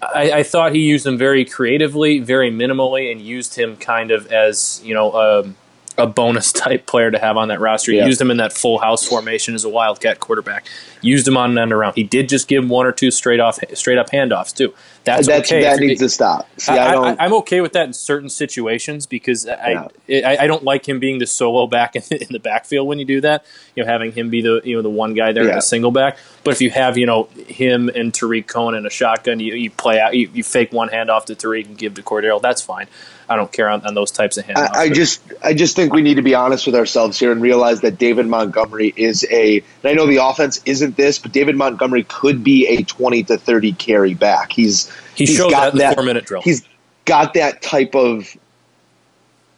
I, 0.00 0.30
I 0.32 0.42
thought 0.44 0.72
he 0.74 0.80
used 0.80 1.06
him 1.06 1.18
very 1.18 1.44
creatively, 1.44 2.20
very 2.20 2.50
minimally, 2.52 3.10
and 3.10 3.20
used 3.20 3.56
him 3.56 3.76
kind 3.76 4.10
of 4.12 4.30
as 4.32 4.80
you 4.84 4.94
know 4.94 5.12
um, 5.12 5.56
a 5.98 6.06
bonus 6.06 6.52
type 6.52 6.86
player 6.86 7.10
to 7.10 7.18
have 7.18 7.36
on 7.36 7.48
that 7.48 7.60
roster. 7.60 7.92
He 7.92 7.98
Yeah. 7.98 8.06
used 8.06 8.20
him 8.20 8.30
in 8.30 8.38
that 8.38 8.52
full 8.52 8.78
house 8.78 9.06
formation 9.06 9.54
as 9.54 9.64
a 9.64 9.68
wildcat 9.68 10.20
quarterback. 10.20 10.66
Used 11.00 11.26
him 11.26 11.36
on 11.36 11.50
an 11.50 11.58
end 11.58 11.72
around. 11.72 11.94
He 11.94 12.04
did 12.04 12.28
just 12.28 12.46
give 12.48 12.68
one 12.68 12.86
or 12.86 12.92
two 12.92 13.10
straight 13.10 13.40
off, 13.40 13.58
straight 13.74 13.98
up 13.98 14.10
handoffs 14.10 14.54
too. 14.54 14.72
That's, 15.04 15.26
That's 15.26 15.50
okay. 15.50 15.62
that 15.62 15.80
needs 15.80 16.00
to 16.00 16.08
stop. 16.08 16.48
See, 16.58 16.72
I, 16.72 16.90
I, 16.90 16.92
don't. 16.92 17.20
I, 17.20 17.24
am 17.24 17.32
okay 17.34 17.60
with 17.60 17.72
that 17.72 17.86
in 17.86 17.92
certain 17.92 18.28
situations 18.28 19.06
because 19.06 19.48
I, 19.48 19.88
I 20.08 20.36
I 20.42 20.46
don't 20.46 20.62
like 20.62 20.88
him 20.88 21.00
being 21.00 21.18
the 21.18 21.26
solo 21.26 21.66
back 21.66 21.96
in, 21.96 22.02
in 22.10 22.28
the 22.30 22.38
backfield 22.38 22.86
when 22.86 23.00
you 23.00 23.04
do 23.04 23.20
that. 23.22 23.44
You 23.74 23.82
know, 23.82 23.90
having 23.90 24.12
him 24.12 24.30
be 24.30 24.42
the 24.42 24.60
you 24.64 24.76
know 24.76 24.82
the 24.82 24.90
one 24.90 25.14
guy 25.14 25.32
there 25.32 25.48
in 25.48 25.58
a 25.58 25.62
single 25.62 25.90
back. 25.90 26.18
But 26.44 26.52
if 26.52 26.60
you 26.60 26.70
have 26.70 26.96
you 26.96 27.06
know 27.06 27.24
him 27.48 27.88
and 27.88 28.14
Tarik 28.14 28.46
Cohen 28.46 28.76
in 28.76 28.86
a 28.86 28.90
shotgun, 28.90 29.40
you, 29.40 29.54
you 29.54 29.70
play 29.70 29.98
out, 29.98 30.14
you, 30.14 30.30
you 30.32 30.44
fake 30.44 30.72
one 30.72 30.88
handoff 30.88 31.24
to 31.26 31.34
Tarik 31.34 31.66
and 31.66 31.76
give 31.76 31.94
to 31.94 32.02
Cordarrelle. 32.02 32.40
That's 32.40 32.62
fine. 32.62 32.86
I 33.32 33.36
don't 33.36 33.50
care 33.50 33.68
on, 33.68 33.84
on 33.86 33.94
those 33.94 34.10
types 34.10 34.36
of 34.36 34.44
handoffs. 34.44 34.74
I, 34.74 34.82
I 34.82 34.88
just 34.90 35.20
I 35.42 35.54
just 35.54 35.74
think 35.74 35.92
we 35.92 36.02
need 36.02 36.16
to 36.16 36.22
be 36.22 36.34
honest 36.34 36.66
with 36.66 36.74
ourselves 36.74 37.18
here 37.18 37.32
and 37.32 37.40
realize 37.40 37.80
that 37.80 37.98
David 37.98 38.26
Montgomery 38.26 38.92
is 38.94 39.26
a 39.30 39.58
and 39.58 39.64
I 39.84 39.94
know 39.94 40.06
the 40.06 40.24
offense 40.24 40.60
isn't 40.66 40.96
this, 40.96 41.18
but 41.18 41.32
David 41.32 41.56
Montgomery 41.56 42.04
could 42.04 42.44
be 42.44 42.66
a 42.66 42.82
twenty 42.82 43.22
to 43.24 43.38
thirty 43.38 43.72
carry 43.72 44.14
back. 44.14 44.52
He's 44.52 44.90
He 45.14 45.24
he's 45.24 45.36
showed 45.36 45.50
got 45.50 45.72
that 45.74 45.82
in 45.82 45.88
the 45.90 45.94
four-minute 45.94 46.26
drill. 46.26 46.42
He's 46.42 46.62
got 47.04 47.34
that 47.34 47.62
type 47.62 47.94
of 47.94 48.36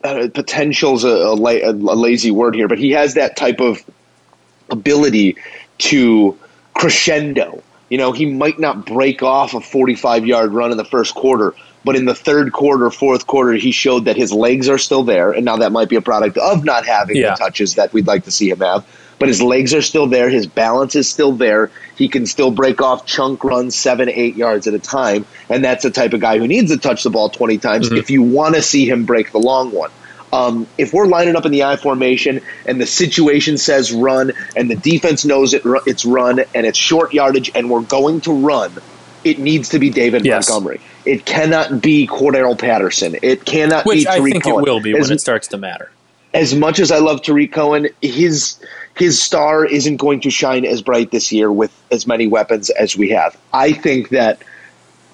uh, 0.04 0.28
potential's 0.32 1.02
a, 1.04 1.08
a, 1.08 1.34
la- 1.34 1.50
a 1.50 1.72
lazy 1.72 2.30
word 2.30 2.54
here, 2.54 2.68
but 2.68 2.78
he 2.78 2.92
has 2.92 3.14
that 3.14 3.36
type 3.36 3.60
of 3.60 3.82
ability 4.70 5.36
to 5.78 6.38
crescendo. 6.74 7.62
You 7.88 7.98
know, 7.98 8.12
he 8.12 8.26
might 8.26 8.58
not 8.58 8.86
break 8.86 9.22
off 9.22 9.54
a 9.54 9.60
45 9.60 10.26
yard 10.26 10.52
run 10.52 10.70
in 10.70 10.76
the 10.76 10.84
first 10.84 11.14
quarter, 11.14 11.54
but 11.84 11.96
in 11.96 12.04
the 12.04 12.14
third 12.14 12.52
quarter, 12.52 12.90
fourth 12.90 13.26
quarter, 13.26 13.52
he 13.52 13.70
showed 13.70 14.06
that 14.06 14.16
his 14.16 14.32
legs 14.32 14.68
are 14.68 14.78
still 14.78 15.04
there. 15.04 15.32
And 15.32 15.44
now 15.44 15.56
that 15.58 15.70
might 15.72 15.88
be 15.88 15.96
a 15.96 16.00
product 16.00 16.38
of 16.38 16.64
not 16.64 16.86
having 16.86 17.16
Yeah. 17.16 17.30
the 17.30 17.36
touches 17.36 17.74
that 17.74 17.92
we'd 17.92 18.06
like 18.06 18.24
to 18.24 18.30
see 18.30 18.48
him 18.50 18.60
have. 18.60 18.84
But 19.18 19.28
his 19.28 19.40
legs 19.40 19.72
are 19.74 19.80
still 19.82 20.06
there. 20.08 20.28
His 20.28 20.46
balance 20.46 20.96
is 20.96 21.08
still 21.08 21.32
there. 21.32 21.70
He 21.96 22.08
can 22.08 22.26
still 22.26 22.50
break 22.50 22.82
off 22.82 23.06
chunk 23.06 23.44
runs 23.44 23.76
seven, 23.76 24.08
eight 24.08 24.36
yards 24.36 24.66
at 24.66 24.74
a 24.74 24.78
time. 24.80 25.24
And 25.48 25.64
that's 25.64 25.84
the 25.84 25.90
type 25.90 26.12
of 26.14 26.20
guy 26.20 26.38
who 26.38 26.48
needs 26.48 26.72
to 26.72 26.78
touch 26.78 27.04
the 27.04 27.10
ball 27.10 27.28
20 27.28 27.58
times 27.58 27.92
if 27.92 28.10
you 28.10 28.22
want 28.22 28.56
to 28.56 28.62
see 28.62 28.88
him 28.88 29.04
break 29.04 29.30
the 29.30 29.38
long 29.38 29.70
one. 29.70 29.90
Um, 30.32 30.66
if 30.76 30.92
we're 30.92 31.06
lining 31.06 31.36
up 31.36 31.46
in 31.46 31.52
the 31.52 31.62
I 31.62 31.76
formation 31.76 32.40
and 32.66 32.80
the 32.80 32.86
situation 32.86 33.56
says 33.56 33.92
run 33.92 34.32
and 34.56 34.68
the 34.68 34.74
defense 34.74 35.24
knows 35.24 35.54
it, 35.54 35.62
it's 35.86 36.04
run 36.04 36.40
and 36.52 36.66
it's 36.66 36.76
short 36.76 37.14
yardage 37.14 37.52
and 37.54 37.70
we're 37.70 37.82
going 37.82 38.20
to 38.22 38.32
run, 38.32 38.72
it 39.24 39.38
needs 39.38 39.70
to 39.70 39.78
be 39.78 39.90
David 39.90 40.24
Yes. 40.24 40.48
Montgomery. 40.48 40.80
It 41.04 41.24
cannot 41.24 41.80
be 41.82 42.06
Cordarrelle 42.06 42.58
Patterson. 42.58 43.16
It 43.22 43.44
cannot 43.44 43.84
which 43.86 44.04
be 44.04 44.08
I 44.08 44.18
Tarik 44.18 44.32
think 44.32 44.44
Cohen. 44.44 44.58
it 44.60 44.62
will 44.70 44.80
be 44.80 44.96
As- 44.96 45.08
when 45.08 45.12
it 45.16 45.20
starts 45.20 45.48
to 45.48 45.58
matter. 45.58 45.90
as 46.32 46.54
much 46.54 46.78
as 46.80 46.90
I 46.90 46.98
love 46.98 47.22
Tarik 47.22 47.52
Cohen, 47.52 47.88
his 48.02 48.56
his 48.96 49.20
star 49.20 49.64
isn't 49.64 49.96
going 49.96 50.20
to 50.20 50.30
shine 50.30 50.64
as 50.64 50.80
bright 50.82 51.10
this 51.10 51.32
year 51.32 51.50
with 51.50 51.72
as 51.90 52.06
many 52.06 52.26
weapons 52.28 52.70
as 52.70 52.96
we 52.96 53.10
have. 53.10 53.36
I 53.52 53.72
think 53.72 54.10
that 54.10 54.38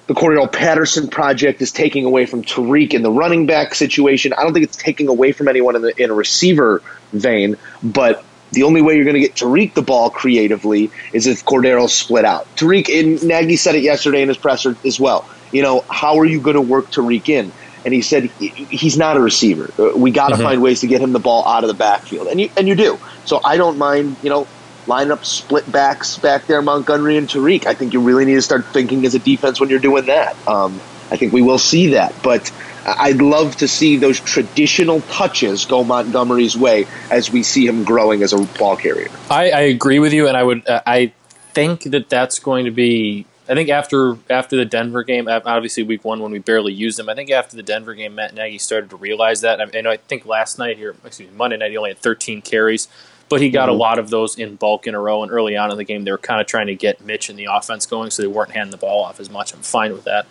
the 0.07 0.15
Cordarrelle 0.15 0.51
Patterson 0.53 1.09
project 1.09 1.63
is 1.63 1.71
taking 1.73 2.05
away 2.05 2.27
from 2.27 2.43
Tarik 2.43 2.93
in 2.95 3.03
the 3.03 3.11
running 3.13 3.47
back 3.47 3.75
situation. 3.75 4.33
I 4.37 4.43
don't 4.43 4.53
think 4.53 4.65
it's 4.65 4.77
taking 4.77 5.09
away 5.09 5.33
from 5.33 5.47
anyone 5.49 5.77
in, 5.77 5.83
the, 5.83 6.03
in 6.03 6.11
a 6.11 6.15
receiver 6.15 6.83
vein, 7.13 7.57
but 7.83 8.23
the 8.53 8.65
only 8.65 8.83
way 8.83 8.97
you're 8.97 9.05
going 9.05 9.15
to 9.15 9.21
get 9.21 9.37
Tarik 9.37 9.75
the 9.75 9.83
ball 9.83 10.11
creatively 10.11 10.91
is 11.13 11.27
if 11.27 11.45
Cordarrelle's 11.45 11.95
split 11.95 12.25
out. 12.25 12.47
Tarik, 12.57 12.89
and 12.89 13.23
Nagy 13.25 13.57
said 13.57 13.75
it 13.75 13.83
yesterday 13.83 14.23
in 14.23 14.29
his 14.29 14.39
presser 14.39 14.77
as 14.85 14.99
well. 14.99 15.29
You 15.53 15.63
know, 15.63 15.85
how 15.89 16.19
are 16.19 16.25
you 16.25 16.41
going 16.41 16.57
to 16.57 16.63
work 16.63 16.91
Tarik 16.91 17.29
in? 17.29 17.53
And 17.85 17.95
he 17.95 18.03
said 18.03 18.25
he's 18.25 18.99
not 18.99 19.17
a 19.17 19.21
receiver. 19.21 19.71
Uh, 19.79 19.97
We 19.97 20.11
got 20.11 20.29
to 20.29 20.37
find 20.37 20.61
ways 20.61 20.81
to 20.81 20.87
get 20.87 21.01
him 21.01 21.13
the 21.13 21.19
ball 21.19 21.47
out 21.47 21.65
of 21.65 21.69
the 21.69 21.75
backfield, 21.75 22.29
and 22.29 22.39
you 22.41 22.51
and 22.57 22.69
you 22.69 22.75
do. 22.75 22.99
So 23.25 23.41
I 23.43 23.57
don't 23.57 23.79
mind, 23.79 24.17
you 24.23 24.29
know, 24.29 24.47
line 24.87 25.11
up 25.11 25.25
split 25.25 25.71
backs 25.71 26.19
back 26.19 26.47
there, 26.47 26.61
Montgomery 26.61 27.17
and 27.17 27.29
Tarik. 27.29 27.67
I 27.67 27.75
think 27.75 27.95
you 27.95 28.01
really 28.01 28.27
need 28.27 28.35
to 28.35 28.43
start 28.43 28.67
thinking 28.67 29.07
as 29.07 29.15
a 29.15 29.19
defense 29.19 29.61
when 29.61 29.71
you're 29.71 29.79
doing 29.79 30.07
that. 30.07 30.37
Um, 30.47 30.79
I 31.11 31.17
think 31.17 31.33
we 31.33 31.43
will 31.43 31.59
see 31.59 31.89
that, 31.89 32.15
but 32.23 32.53
I'd 32.87 33.21
love 33.21 33.57
to 33.57 33.69
see 33.69 33.97
those 33.97 34.21
traditional 34.21 35.01
touches 35.03 35.65
go 35.65 35.85
Montgomery's 35.85 36.57
way 36.57 36.87
as 37.11 37.31
we 37.31 37.43
see 37.43 37.67
him 37.67 37.85
growing 37.85 38.23
as 38.23 38.33
a 38.33 38.43
ball 38.59 38.77
carrier. 38.77 39.11
I, 39.31 39.51
I 39.51 39.61
agree 39.61 39.99
with 39.99 40.13
you, 40.13 40.29
and 40.29 40.37
I 40.37 40.43
would. 40.43 40.67
Uh, 40.67 40.83
I 40.87 41.13
think 41.53 41.83
that 41.85 42.09
that's 42.09 42.39
going 42.39 42.65
to 42.65 42.71
be. 42.71 43.27
I 43.49 43.55
think 43.55 43.69
after 43.69 44.17
after 44.29 44.57
the 44.57 44.65
Denver 44.65 45.03
game, 45.03 45.29
obviously 45.29 45.83
week 45.83 46.05
one 46.05 46.21
when 46.21 46.31
we 46.31 46.39
barely 46.39 46.73
used 46.73 46.99
him, 46.99 47.09
I 47.09 47.15
think 47.15 47.31
after 47.31 47.57
the 47.57 47.63
Denver 47.63 47.95
game, 47.95 48.15
Matt 48.15 48.35
Nagy 48.35 48.59
started 48.59 48.91
to 48.91 48.97
realize 48.97 49.41
that. 49.41 49.61
And 49.75 49.89
I 49.89 49.97
think 49.97 50.25
last 50.25 50.59
night 50.59 50.77
here, 50.77 50.95
excuse 51.05 51.31
me, 51.31 51.37
Monday 51.37 51.57
night, 51.57 51.73
he 51.73 51.77
only 51.77 51.91
had 51.91 51.99
13 51.99 52.43
carries, 52.43 52.87
but 53.29 53.41
he 53.41 53.51
got 53.51 53.69
mm-hmm. 53.69 53.75
a 53.75 53.79
lot 53.79 53.99
of 53.99 54.09
those 54.09 54.39
in 54.39 54.55
bulk 54.55 54.87
in 54.87 54.95
a 54.95 55.01
row. 55.01 55.25
And 55.25 55.33
early 55.33 55.57
on 55.57 55.73
in 55.73 55.77
the 55.77 55.85
game, 55.85 56.05
they 56.05 56.13
were 56.13 56.19
kind 56.19 56.41
of 56.41 56.47
trying 56.47 56.69
to 56.69 56.77
get 56.77 57.05
Mitch 57.05 57.29
and 57.29 57.37
the 57.37 57.49
offense 57.51 57.87
going, 57.87 58.11
so 58.11 58.23
they 58.23 58.29
weren't 58.29 58.53
handing 58.53 58.71
the 58.71 58.77
ball 58.77 59.03
off 59.05 59.19
as 59.19 59.29
much. 59.29 59.53
I'm 59.53 59.63
fine 59.63 59.93
with 59.93 60.05
that. 60.05 60.27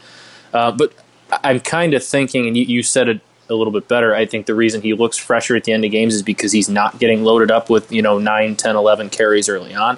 Uh, 0.53 0.71
but 0.71 0.93
I'm 1.31 1.59
kind 1.59 1.93
of 1.93 2.03
thinking, 2.03 2.47
and 2.47 2.57
you, 2.57 2.63
you 2.63 2.83
said 2.83 3.07
it 3.07 3.21
a 3.49 3.55
little 3.55 3.73
bit 3.73 3.87
better. 3.87 4.15
I 4.15 4.25
think 4.25 4.45
the 4.45 4.55
reason 4.55 4.81
he 4.81 4.93
looks 4.93 5.17
fresher 5.17 5.55
at 5.55 5.63
the 5.63 5.71
end 5.73 5.83
of 5.83 5.91
games 5.91 6.15
is 6.15 6.23
because 6.23 6.51
he's 6.51 6.69
not 6.69 6.99
getting 6.99 7.23
loaded 7.23 7.51
up 7.51 7.69
with, 7.69 7.91
you 7.91 8.01
know, 8.01 8.19
9, 8.19 8.55
10, 8.55 8.75
11 8.75 9.09
carries 9.09 9.49
early 9.49 9.73
on. 9.73 9.97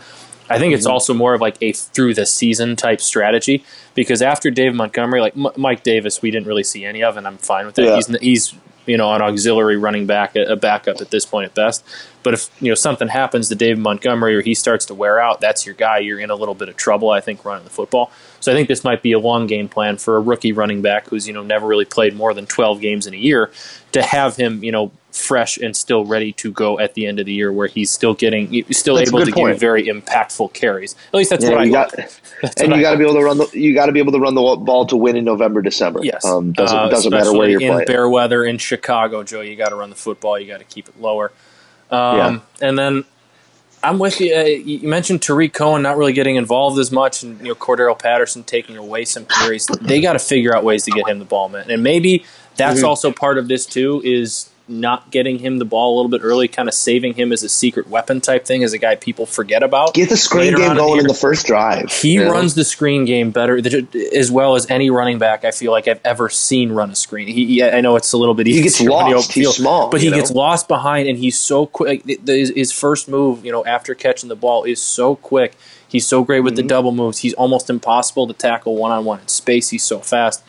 I 0.50 0.59
think 0.59 0.73
it's 0.73 0.85
mm-hmm. 0.85 0.93
also 0.93 1.13
more 1.13 1.33
of 1.33 1.41
like 1.41 1.57
a 1.61 1.71
through 1.71 2.13
the 2.13 2.25
season 2.25 2.75
type 2.75 3.00
strategy 3.00 3.63
because 3.95 4.21
after 4.21 4.51
Dave 4.51 4.75
Montgomery, 4.75 5.21
like 5.21 5.35
M- 5.38 5.53
Mike 5.55 5.83
Davis, 5.83 6.21
we 6.21 6.29
didn't 6.29 6.47
really 6.47 6.63
see 6.63 6.83
any 6.83 7.03
of, 7.03 7.15
and 7.15 7.25
I'm 7.25 7.38
fine 7.38 7.65
with 7.65 7.75
that. 7.75 7.85
Yeah. 7.85 7.95
He's 7.95 8.07
he's 8.19 8.55
you 8.85 8.97
know 8.97 9.13
an 9.13 9.21
auxiliary 9.21 9.77
running 9.77 10.05
back, 10.07 10.35
a 10.35 10.57
backup 10.57 11.00
at 11.00 11.09
this 11.09 11.25
point 11.25 11.45
at 11.45 11.55
best. 11.55 11.85
But 12.23 12.33
if 12.33 12.49
you 12.61 12.69
know 12.69 12.75
something 12.75 13.07
happens 13.07 13.49
to 13.49 13.55
Dave 13.55 13.77
Montgomery 13.77 14.35
or 14.35 14.41
he 14.41 14.53
starts 14.53 14.85
to 14.87 14.93
wear 14.93 15.19
out, 15.19 15.41
that's 15.41 15.65
your 15.65 15.75
guy. 15.75 15.99
You're 15.99 16.19
in 16.19 16.29
a 16.29 16.35
little 16.35 16.55
bit 16.55 16.69
of 16.69 16.77
trouble, 16.77 17.09
I 17.09 17.21
think, 17.21 17.43
running 17.45 17.63
the 17.63 17.69
football. 17.69 18.11
So 18.39 18.51
I 18.51 18.55
think 18.55 18.67
this 18.67 18.83
might 18.83 19.01
be 19.01 19.11
a 19.11 19.19
long 19.19 19.47
game 19.47 19.69
plan 19.69 19.97
for 19.97 20.17
a 20.17 20.19
rookie 20.19 20.51
running 20.51 20.81
back 20.81 21.07
who's 21.07 21.27
you 21.27 21.33
know 21.33 21.43
never 21.43 21.67
really 21.67 21.85
played 21.85 22.15
more 22.15 22.33
than 22.33 22.45
12 22.45 22.81
games 22.81 23.07
in 23.07 23.13
a 23.13 23.17
year 23.17 23.51
to 23.91 24.01
have 24.01 24.35
him 24.35 24.63
you 24.63 24.71
know 24.71 24.91
fresh 25.11 25.57
and 25.57 25.75
still 25.75 26.05
ready 26.05 26.31
to 26.33 26.51
go 26.51 26.79
at 26.79 26.93
the 26.93 27.05
end 27.05 27.19
of 27.19 27.25
the 27.25 27.33
year, 27.33 27.51
where 27.51 27.67
he's 27.67 27.91
still 27.91 28.13
getting, 28.13 28.47
still 28.71 28.95
that's 28.95 29.09
able 29.09 29.25
to 29.25 29.31
point. 29.31 29.53
give 29.53 29.59
very 29.59 29.85
impactful 29.87 30.53
carries. 30.53 30.95
At 31.09 31.15
least 31.15 31.29
that's 31.29 31.43
yeah, 31.43 31.51
what 31.51 31.59
I 31.59 31.69
got. 31.69 31.93
and 32.57 32.73
you 32.73 32.81
got 32.81 32.91
to 32.91 32.97
be 32.97 33.03
able 33.03 33.15
to 33.15 33.23
run 33.23 33.37
the, 33.37 33.49
you 33.53 33.73
got 33.73 33.87
to 33.87 33.91
be 33.91 33.99
able 33.99 34.13
to 34.13 34.19
run 34.19 34.35
the 34.35 34.41
ball 34.41 34.85
to 34.87 34.97
win 34.97 35.15
in 35.15 35.25
November, 35.25 35.61
December. 35.61 36.01
Yes, 36.03 36.25
um, 36.25 36.53
doesn't 36.53 36.77
uh, 36.77 36.89
doesn't 36.89 37.11
matter 37.11 37.33
where 37.33 37.49
you're 37.49 37.61
in 37.61 37.71
playing. 37.71 37.87
Bear 37.87 38.09
weather 38.09 38.43
in 38.43 38.57
Chicago, 38.57 39.23
Joe. 39.23 39.41
You 39.41 39.55
got 39.55 39.69
to 39.69 39.75
run 39.75 39.89
the 39.89 39.95
football. 39.95 40.39
You 40.39 40.47
got 40.47 40.59
to 40.59 40.65
keep 40.65 40.87
it 40.87 40.99
lower. 40.99 41.31
Um, 41.91 42.17
yeah. 42.17 42.39
and 42.67 42.77
then. 42.77 43.05
I'm 43.83 43.98
with 43.98 44.21
you. 44.21 44.36
Uh, 44.36 44.43
you 44.43 44.88
mentioned 44.88 45.24
Tarik 45.24 45.53
Cohen 45.53 45.81
not 45.81 45.98
really 45.98 46.13
getting 46.13 46.36
involved 46.36 46.77
as 46.77 46.91
much, 46.91 47.24
and 47.24 47.39
you 47.39 47.48
know 47.48 47.55
Cordarrelle 47.55 47.98
Patterson 47.98 48.43
taking 48.43 48.77
away 48.77 49.05
some 49.05 49.25
carries. 49.25 49.65
They 49.65 50.01
got 50.01 50.13
to 50.13 50.19
figure 50.19 50.55
out 50.55 50.63
ways 50.63 50.83
to 50.83 50.91
get 50.91 51.10
him 51.10 51.17
the 51.17 51.25
ball, 51.25 51.50
man. 51.50 51.67
And 51.67 51.81
maybe 51.81 52.24
that's 52.57 52.81
mm-hmm. 52.81 52.88
also 52.88 53.12
part 53.12 53.39
of 53.39 53.48
this 53.48 53.65
too. 53.65 54.00
Is 54.05 54.50
not 54.71 55.11
getting 55.11 55.39
him 55.39 55.59
the 55.59 55.65
ball 55.65 55.93
a 55.93 55.95
little 55.95 56.09
bit 56.09 56.21
early, 56.23 56.47
kind 56.47 56.67
of 56.67 56.73
saving 56.73 57.13
him 57.13 57.31
as 57.31 57.43
a 57.43 57.49
secret 57.49 57.87
weapon 57.87 58.21
type 58.21 58.45
thing, 58.45 58.63
as 58.63 58.73
a 58.73 58.77
guy 58.77 58.95
people 58.95 59.25
forget 59.25 59.61
about. 59.61 59.93
Get 59.93 60.09
the 60.09 60.17
screen 60.17 60.55
game 60.55 60.75
going 60.75 60.91
in 60.91 60.97
the, 60.97 61.01
in 61.01 61.07
the, 61.07 61.13
first 61.13 61.45
drive. 61.45 61.91
He 61.91 62.15
yeah. 62.15 62.23
runs 62.23 62.55
the 62.55 62.63
screen 62.63 63.05
game 63.05 63.31
better, 63.31 63.61
as 64.15 64.31
well 64.31 64.55
as 64.55 64.69
any 64.69 64.89
running 64.89 65.19
back 65.19 65.45
I 65.45 65.51
feel 65.51 65.71
like 65.71 65.87
I've 65.87 66.01
ever 66.03 66.29
seen 66.29 66.71
run 66.71 66.89
a 66.89 66.95
screen. 66.95 67.27
He, 67.27 67.61
I 67.63 67.81
know 67.81 67.95
it's 67.95 68.13
a 68.13 68.17
little 68.17 68.33
bit 68.33 68.47
easy. 68.47 68.57
He 68.57 68.63
gets 68.63 68.81
lost. 68.81 69.33
He's 69.33 69.55
small, 69.55 69.89
but 69.89 70.01
he 70.01 70.09
know? 70.09 70.15
gets 70.15 70.31
lost 70.31 70.67
behind, 70.67 71.07
and 71.07 71.17
he's 71.17 71.39
so 71.39 71.65
quick. 71.65 72.03
His 72.25 72.71
first 72.71 73.09
move, 73.09 73.45
you 73.45 73.51
know, 73.51 73.65
after 73.65 73.93
catching 73.93 74.29
the 74.29 74.35
ball, 74.35 74.63
is 74.63 74.81
so 74.81 75.15
quick. 75.15 75.55
He's 75.87 76.07
so 76.07 76.23
great 76.23 76.39
with 76.39 76.53
mm-hmm. 76.53 76.67
the 76.67 76.69
double 76.69 76.93
moves. 76.93 77.17
He's 77.17 77.33
almost 77.33 77.69
impossible 77.69 78.25
to 78.27 78.33
tackle 78.33 78.77
one 78.77 78.91
on 78.91 79.03
one 79.03 79.19
in 79.19 79.27
space. 79.27 79.69
He's 79.69 79.83
so 79.83 79.99
fast. 79.99 80.41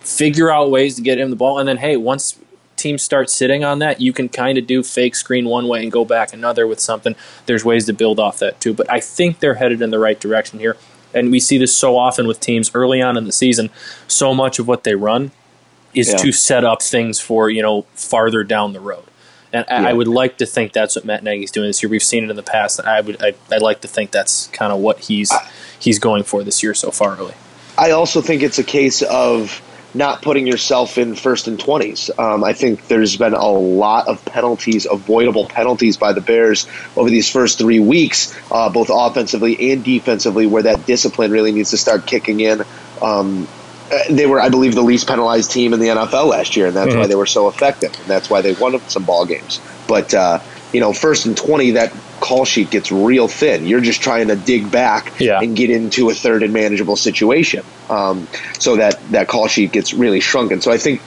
Figure 0.00 0.50
out 0.50 0.70
ways 0.70 0.96
to 0.96 1.02
get 1.02 1.18
him 1.18 1.30
the 1.30 1.36
ball, 1.36 1.58
and 1.58 1.68
then 1.68 1.76
hey, 1.76 1.96
once 1.96 2.38
teams 2.76 3.02
start 3.02 3.30
sitting 3.30 3.64
on 3.64 3.78
that, 3.80 4.00
you 4.00 4.12
can 4.12 4.28
kind 4.28 4.58
of 4.58 4.66
do 4.66 4.82
fake 4.82 5.14
screen 5.14 5.46
one 5.46 5.68
way 5.68 5.82
and 5.82 5.92
go 5.92 6.04
back 6.04 6.32
another 6.32 6.66
with 6.66 6.80
something. 6.80 7.14
There's 7.46 7.64
ways 7.64 7.86
to 7.86 7.92
build 7.92 8.20
off 8.20 8.38
that 8.38 8.60
too. 8.60 8.74
But 8.74 8.90
I 8.90 9.00
think 9.00 9.40
they're 9.40 9.54
headed 9.54 9.82
in 9.82 9.90
the 9.90 9.98
right 9.98 10.18
direction 10.18 10.58
here. 10.58 10.76
And 11.12 11.30
we 11.30 11.38
see 11.38 11.58
this 11.58 11.74
so 11.74 11.96
often 11.96 12.26
with 12.26 12.40
teams 12.40 12.70
early 12.74 13.00
on 13.00 13.16
in 13.16 13.24
the 13.24 13.32
season. 13.32 13.70
So 14.08 14.34
much 14.34 14.58
of 14.58 14.66
what 14.66 14.84
they 14.84 14.94
run 14.94 15.30
is 15.94 16.10
yeah. 16.10 16.16
to 16.16 16.32
set 16.32 16.64
up 16.64 16.82
things 16.82 17.20
for, 17.20 17.48
you 17.48 17.62
know, 17.62 17.82
farther 17.94 18.42
down 18.42 18.72
the 18.72 18.80
road. 18.80 19.04
And 19.52 19.64
yeah. 19.68 19.88
I 19.88 19.92
would 19.92 20.08
like 20.08 20.38
to 20.38 20.46
think 20.46 20.72
that's 20.72 20.96
what 20.96 21.04
Matt 21.04 21.22
Nagy's 21.22 21.52
doing 21.52 21.68
this 21.68 21.80
year. 21.80 21.88
We've 21.88 22.02
seen 22.02 22.24
it 22.24 22.30
in 22.30 22.34
the 22.34 22.42
past. 22.42 22.80
I 22.80 23.00
would 23.00 23.22
I, 23.22 23.34
would 23.50 23.62
like 23.62 23.82
to 23.82 23.88
think 23.88 24.10
that's 24.10 24.48
kind 24.48 24.72
of 24.72 24.80
what 24.80 24.98
he's 24.98 25.32
he's 25.78 26.00
going 26.00 26.24
for 26.24 26.42
this 26.42 26.62
year 26.64 26.74
so 26.74 26.90
far 26.90 27.16
early. 27.16 27.34
I 27.78 27.92
also 27.92 28.20
think 28.20 28.42
it's 28.42 28.58
a 28.58 28.64
case 28.64 29.02
of 29.02 29.62
not 29.94 30.22
putting 30.22 30.46
yourself 30.46 30.98
in 30.98 31.14
first 31.14 31.46
and 31.46 31.58
20s. 31.58 32.10
Um, 32.18 32.42
I 32.42 32.52
think 32.52 32.88
there's 32.88 33.16
been 33.16 33.34
a 33.34 33.48
lot 33.48 34.08
of 34.08 34.24
penalties, 34.24 34.86
avoidable 34.90 35.46
penalties 35.46 35.96
by 35.96 36.12
the 36.12 36.20
Bears 36.20 36.66
over 36.96 37.08
these 37.08 37.30
first 37.30 37.58
three 37.58 37.80
weeks, 37.80 38.36
uh, 38.50 38.70
both 38.70 38.90
offensively 38.90 39.72
and 39.72 39.84
defensively, 39.84 40.46
where 40.46 40.64
that 40.64 40.84
discipline 40.86 41.30
really 41.30 41.52
needs 41.52 41.70
to 41.70 41.78
start 41.78 42.06
kicking 42.06 42.40
in. 42.40 42.62
Um, 43.00 43.46
they 44.10 44.26
were, 44.26 44.40
I 44.40 44.48
believe, 44.48 44.74
the 44.74 44.82
least 44.82 45.06
penalized 45.06 45.50
team 45.50 45.72
in 45.72 45.80
the 45.80 45.88
NFL 45.88 46.26
last 46.26 46.56
year, 46.56 46.66
and 46.66 46.76
that's 46.76 46.90
mm-hmm. 46.90 47.00
why 47.00 47.06
they 47.06 47.14
were 47.14 47.26
so 47.26 47.48
effective, 47.48 47.94
and 47.94 48.06
that's 48.06 48.28
why 48.28 48.40
they 48.40 48.54
won 48.54 48.80
some 48.88 49.04
ball 49.04 49.26
games. 49.26 49.60
But 49.86 50.12
uh, 50.14 50.40
you 50.74 50.80
know, 50.80 50.92
first 50.92 51.24
and 51.24 51.36
20, 51.36 51.72
that 51.72 51.92
call 52.20 52.44
sheet 52.44 52.68
gets 52.68 52.90
real 52.90 53.28
thin. 53.28 53.64
You're 53.64 53.80
just 53.80 54.02
trying 54.02 54.28
to 54.28 54.36
dig 54.36 54.70
back 54.70 55.20
yeah. 55.20 55.40
and 55.40 55.56
get 55.56 55.70
into 55.70 56.10
a 56.10 56.14
third 56.14 56.42
and 56.42 56.52
manageable 56.52 56.96
situation. 56.96 57.64
Um, 57.88 58.26
so 58.58 58.76
that, 58.76 59.00
that 59.12 59.28
call 59.28 59.46
sheet 59.46 59.70
gets 59.70 59.94
really 59.94 60.18
shrunken. 60.18 60.60
So 60.60 60.72
I 60.72 60.78
think, 60.78 61.00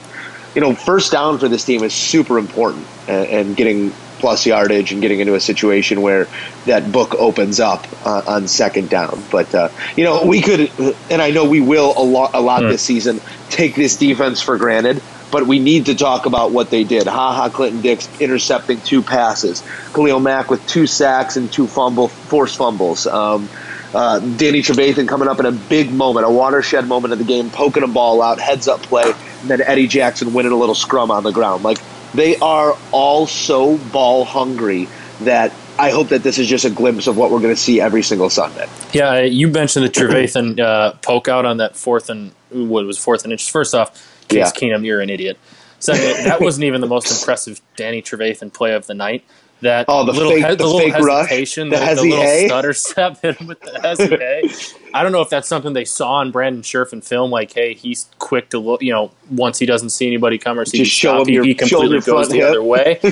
you 0.54 0.62
know, 0.62 0.74
first 0.74 1.12
down 1.12 1.38
for 1.38 1.48
this 1.48 1.66
team 1.66 1.82
is 1.82 1.92
super 1.92 2.38
important 2.38 2.86
and, 3.06 3.26
and 3.28 3.56
getting 3.56 3.90
plus 4.20 4.46
yardage 4.46 4.90
and 4.90 5.02
getting 5.02 5.20
into 5.20 5.34
a 5.34 5.40
situation 5.40 6.00
where 6.00 6.26
that 6.64 6.90
book 6.90 7.14
opens 7.16 7.60
up 7.60 7.86
uh, 8.06 8.22
on 8.26 8.48
second 8.48 8.88
down. 8.88 9.22
But, 9.30 9.54
uh, 9.54 9.68
you 9.96 10.04
know, 10.04 10.24
we 10.24 10.40
could, 10.40 10.72
and 11.10 11.20
I 11.20 11.30
know 11.30 11.44
we 11.44 11.60
will 11.60 11.92
a 11.94 12.02
lot, 12.02 12.30
a 12.34 12.40
lot 12.40 12.62
mm. 12.62 12.70
this 12.70 12.82
season, 12.82 13.20
take 13.50 13.74
this 13.74 13.96
defense 13.96 14.40
for 14.40 14.56
granted 14.56 15.02
but 15.30 15.46
we 15.46 15.58
need 15.58 15.86
to 15.86 15.94
talk 15.94 16.26
about 16.26 16.52
what 16.52 16.70
they 16.70 16.84
did. 16.84 17.06
Ha 17.06 17.32
Ha 17.34 17.48
Clinton 17.48 17.80
Dix 17.80 18.08
intercepting 18.20 18.80
two 18.80 19.02
passes. 19.02 19.62
Khalil 19.92 20.20
Mack 20.20 20.50
with 20.50 20.66
two 20.66 20.86
sacks 20.86 21.36
and 21.36 21.52
two 21.52 21.66
fumble 21.66 22.08
forced 22.08 22.56
fumbles. 22.56 23.06
Um, 23.06 23.48
uh, 23.94 24.18
Danny 24.18 24.60
Trevathan 24.60 25.08
coming 25.08 25.28
up 25.28 25.40
in 25.40 25.46
a 25.46 25.52
big 25.52 25.90
moment, 25.90 26.26
a 26.26 26.30
watershed 26.30 26.86
moment 26.86 27.12
of 27.12 27.18
the 27.18 27.24
game, 27.24 27.48
poking 27.50 27.82
a 27.82 27.88
ball 27.88 28.20
out, 28.20 28.38
heads 28.38 28.68
up 28.68 28.82
play, 28.82 29.04
and 29.40 29.50
then 29.50 29.62
Eddie 29.62 29.86
Jackson 29.86 30.34
winning 30.34 30.52
a 30.52 30.56
little 30.56 30.74
scrum 30.74 31.10
on 31.10 31.22
the 31.22 31.32
ground. 31.32 31.64
Like 31.64 31.78
they 32.12 32.36
are 32.36 32.76
all 32.92 33.26
so 33.26 33.78
ball 33.78 34.24
hungry 34.24 34.88
that 35.20 35.52
I 35.78 35.90
hope 35.90 36.08
that 36.08 36.22
this 36.22 36.38
is 36.38 36.48
just 36.48 36.64
a 36.64 36.70
glimpse 36.70 37.06
of 37.06 37.16
what 37.16 37.30
we're 37.30 37.40
going 37.40 37.54
to 37.54 37.60
see 37.60 37.80
every 37.80 38.02
single 38.02 38.30
Sunday. 38.30 38.68
Yeah, 38.92 39.20
you 39.20 39.48
mentioned 39.48 39.86
the 39.86 39.90
Trevathan 39.90 40.58
uh, 40.58 40.92
poke 41.02 41.28
out 41.28 41.44
on 41.44 41.58
that 41.58 41.76
fourth 41.76 42.10
and 42.10 42.32
what 42.50 42.84
was 42.84 42.98
fourth 42.98 43.24
and 43.24 43.32
inches. 43.32 43.48
First 43.48 43.74
off, 43.74 44.17
Case 44.28 44.36
yeah. 44.36 44.50
Keenum, 44.50 44.84
you're 44.84 45.00
an 45.00 45.10
idiot. 45.10 45.38
Second, 45.80 46.24
that 46.24 46.40
wasn't 46.40 46.64
even 46.64 46.80
the 46.80 46.86
most 46.86 47.10
impressive 47.10 47.60
Danny 47.76 48.02
Trevathan 48.02 48.52
play 48.52 48.74
of 48.74 48.86
the 48.86 48.94
night. 48.94 49.24
That 49.60 49.86
oh, 49.88 50.04
the 50.04 50.12
little, 50.12 50.30
fake, 50.30 50.44
he- 50.44 50.50
the, 50.50 50.56
the 50.56 50.66
little 50.66 50.92
hesitation, 50.92 51.70
rush, 51.70 51.80
the, 51.80 51.94
the, 51.94 52.02
the 52.02 52.16
little 52.16 52.46
stutter 52.46 52.72
step 52.72 53.20
hit 53.20 53.36
him 53.38 53.48
with 53.48 53.60
the 53.60 53.80
hesitate. 53.80 54.74
I 54.94 55.02
don't 55.02 55.10
know 55.10 55.20
if 55.20 55.30
that's 55.30 55.48
something 55.48 55.72
they 55.72 55.84
saw 55.84 56.20
in 56.22 56.30
Brandon 56.30 56.62
Scherff 56.62 56.92
in 56.92 57.00
film. 57.00 57.32
Like, 57.32 57.52
hey, 57.52 57.74
he's 57.74 58.08
quick 58.20 58.50
to 58.50 58.60
look. 58.60 58.82
You 58.82 58.92
know, 58.92 59.10
once 59.32 59.58
he 59.58 59.66
doesn't 59.66 59.90
see 59.90 60.06
anybody 60.06 60.38
come 60.38 60.60
or 60.60 60.64
see 60.64 60.78
Just 60.78 60.92
show 60.92 61.22
him 61.22 61.28
your, 61.28 61.44
he 61.44 61.56
completely 61.56 62.00
goes 62.00 62.28
the 62.28 62.36
hip. 62.36 62.50
other 62.50 62.62
way. 62.62 63.00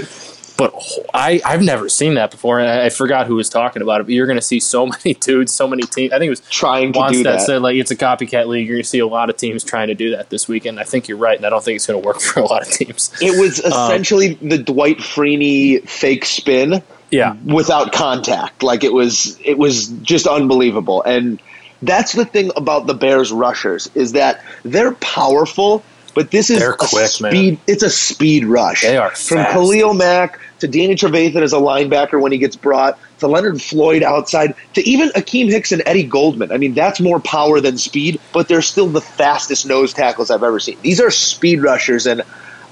But 0.57 0.75
I, 1.13 1.41
I've 1.45 1.63
never 1.63 1.89
seen 1.89 2.15
that 2.15 2.31
before, 2.31 2.59
and 2.59 2.69
I, 2.69 2.87
I 2.87 2.89
forgot 2.89 3.27
who 3.27 3.35
was 3.35 3.49
talking 3.49 3.83
about 3.83 4.01
it. 4.01 4.05
But 4.05 4.15
you're 4.15 4.27
going 4.27 4.39
to 4.39 4.43
see 4.43 4.61
so 4.61 4.87
many 5.05 5.15
dudes, 5.15 5.53
so 5.53 5.69
many 5.69 5.83
teams. 5.83 6.13
I 6.13 6.19
think 6.19 6.29
it 6.29 6.31
was 6.31 6.41
trying 6.41 6.93
to 6.95 7.09
do 7.11 7.23
that. 7.25 7.43
Said 7.43 7.63
like 7.63 7.77
it's 7.77 7.91
a 7.91 7.97
copycat 7.97 8.47
league. 8.47 8.67
You're 8.67 8.77
going 8.77 8.85
to 8.85 8.89
see 8.89 9.01
a 9.01 9.07
lot 9.07 9.29
of 9.29 9.37
teams 9.37 9.65
trying 9.65 9.89
to 9.89 9.95
do 9.95 10.13
that 10.13 10.31
this 10.31 10.49
weekend. 10.49 10.81
I 10.81 10.85
think 10.85 11.09
you're 11.09 11.19
right, 11.19 11.37
and 11.37 11.45
I 11.45 11.51
don't 11.51 11.63
think 11.63 11.77
it's 11.77 11.87
going 11.87 12.01
to 12.01 12.07
work 12.07 12.21
for 12.21 12.41
a 12.41 12.47
lot 12.47 12.63
of 12.63 12.69
teams. 12.69 13.13
It 13.21 13.39
was 13.39 13.65
um, 13.65 13.73
essentially 13.73 14.39
um, 14.41 14.49
the 14.49 14.59
Dwight 14.59 14.99
Freeney 14.99 15.87
fake 15.87 16.25
spin, 16.25 16.83
yeah, 17.11 17.37
without 17.45 17.93
contact. 17.93 18.63
Like 18.63 18.83
it 18.83 18.93
was, 18.93 19.39
it 19.45 19.59
was 19.59 19.89
just 19.89 20.27
unbelievable. 20.27 21.03
And 21.03 21.41
that's 21.83 22.13
the 22.13 22.25
thing 22.25 22.51
about 22.57 22.87
the 22.87 22.95
Bears 22.95 23.31
rushers 23.31 23.91
is 23.95 24.13
that 24.13 24.43
they're 24.65 24.95
powerful 24.95 25.83
but 26.17 26.31
this 26.31 26.49
is 26.49 26.59
They're 26.59 26.73
a 26.73 26.77
quick, 26.77 27.09
speed. 27.09 27.53
Man. 27.53 27.59
It's 27.67 27.83
a 27.83 27.91
speed 27.91 28.47
rush. 28.47 28.81
They 28.81 28.97
are 28.97 29.11
from 29.11 29.45
Khalil 29.45 29.93
Mack 29.93 30.41
to 30.61 30.67
Danny 30.67 30.95
Trevathan 30.95 31.43
as 31.43 31.53
a 31.53 31.59
linebacker 31.59 32.19
when 32.19 32.33
he 32.33 32.39
gets 32.39 32.57
brought 32.57 32.99
to 33.19 33.29
Leonard 33.29 33.61
Floyd 33.61 34.03
outside 34.03 34.55
to 34.73 34.89
even 34.89 35.11
Akiem 35.11 35.51
Hicks 35.51 35.73
and 35.73 35.83
Eddie 35.85 36.05
Goldman. 36.05 36.53
I 36.53 36.57
mean, 36.57 36.73
that's 36.73 37.01
more 37.01 37.21
power 37.21 37.61
than 37.61 37.77
speed, 37.77 38.19
but 38.33 38.49
they're 38.49 38.63
still 38.63 38.87
the 38.89 39.03
fastest 39.03 39.67
nose 39.67 39.93
tackles 39.93 40.31
I've 40.31 40.43
ever 40.43 40.59
seen. 40.59 40.79
These 40.81 41.03
are 41.03 41.11
speed 41.11 41.61
rushers, 41.61 42.07
and 42.07 42.23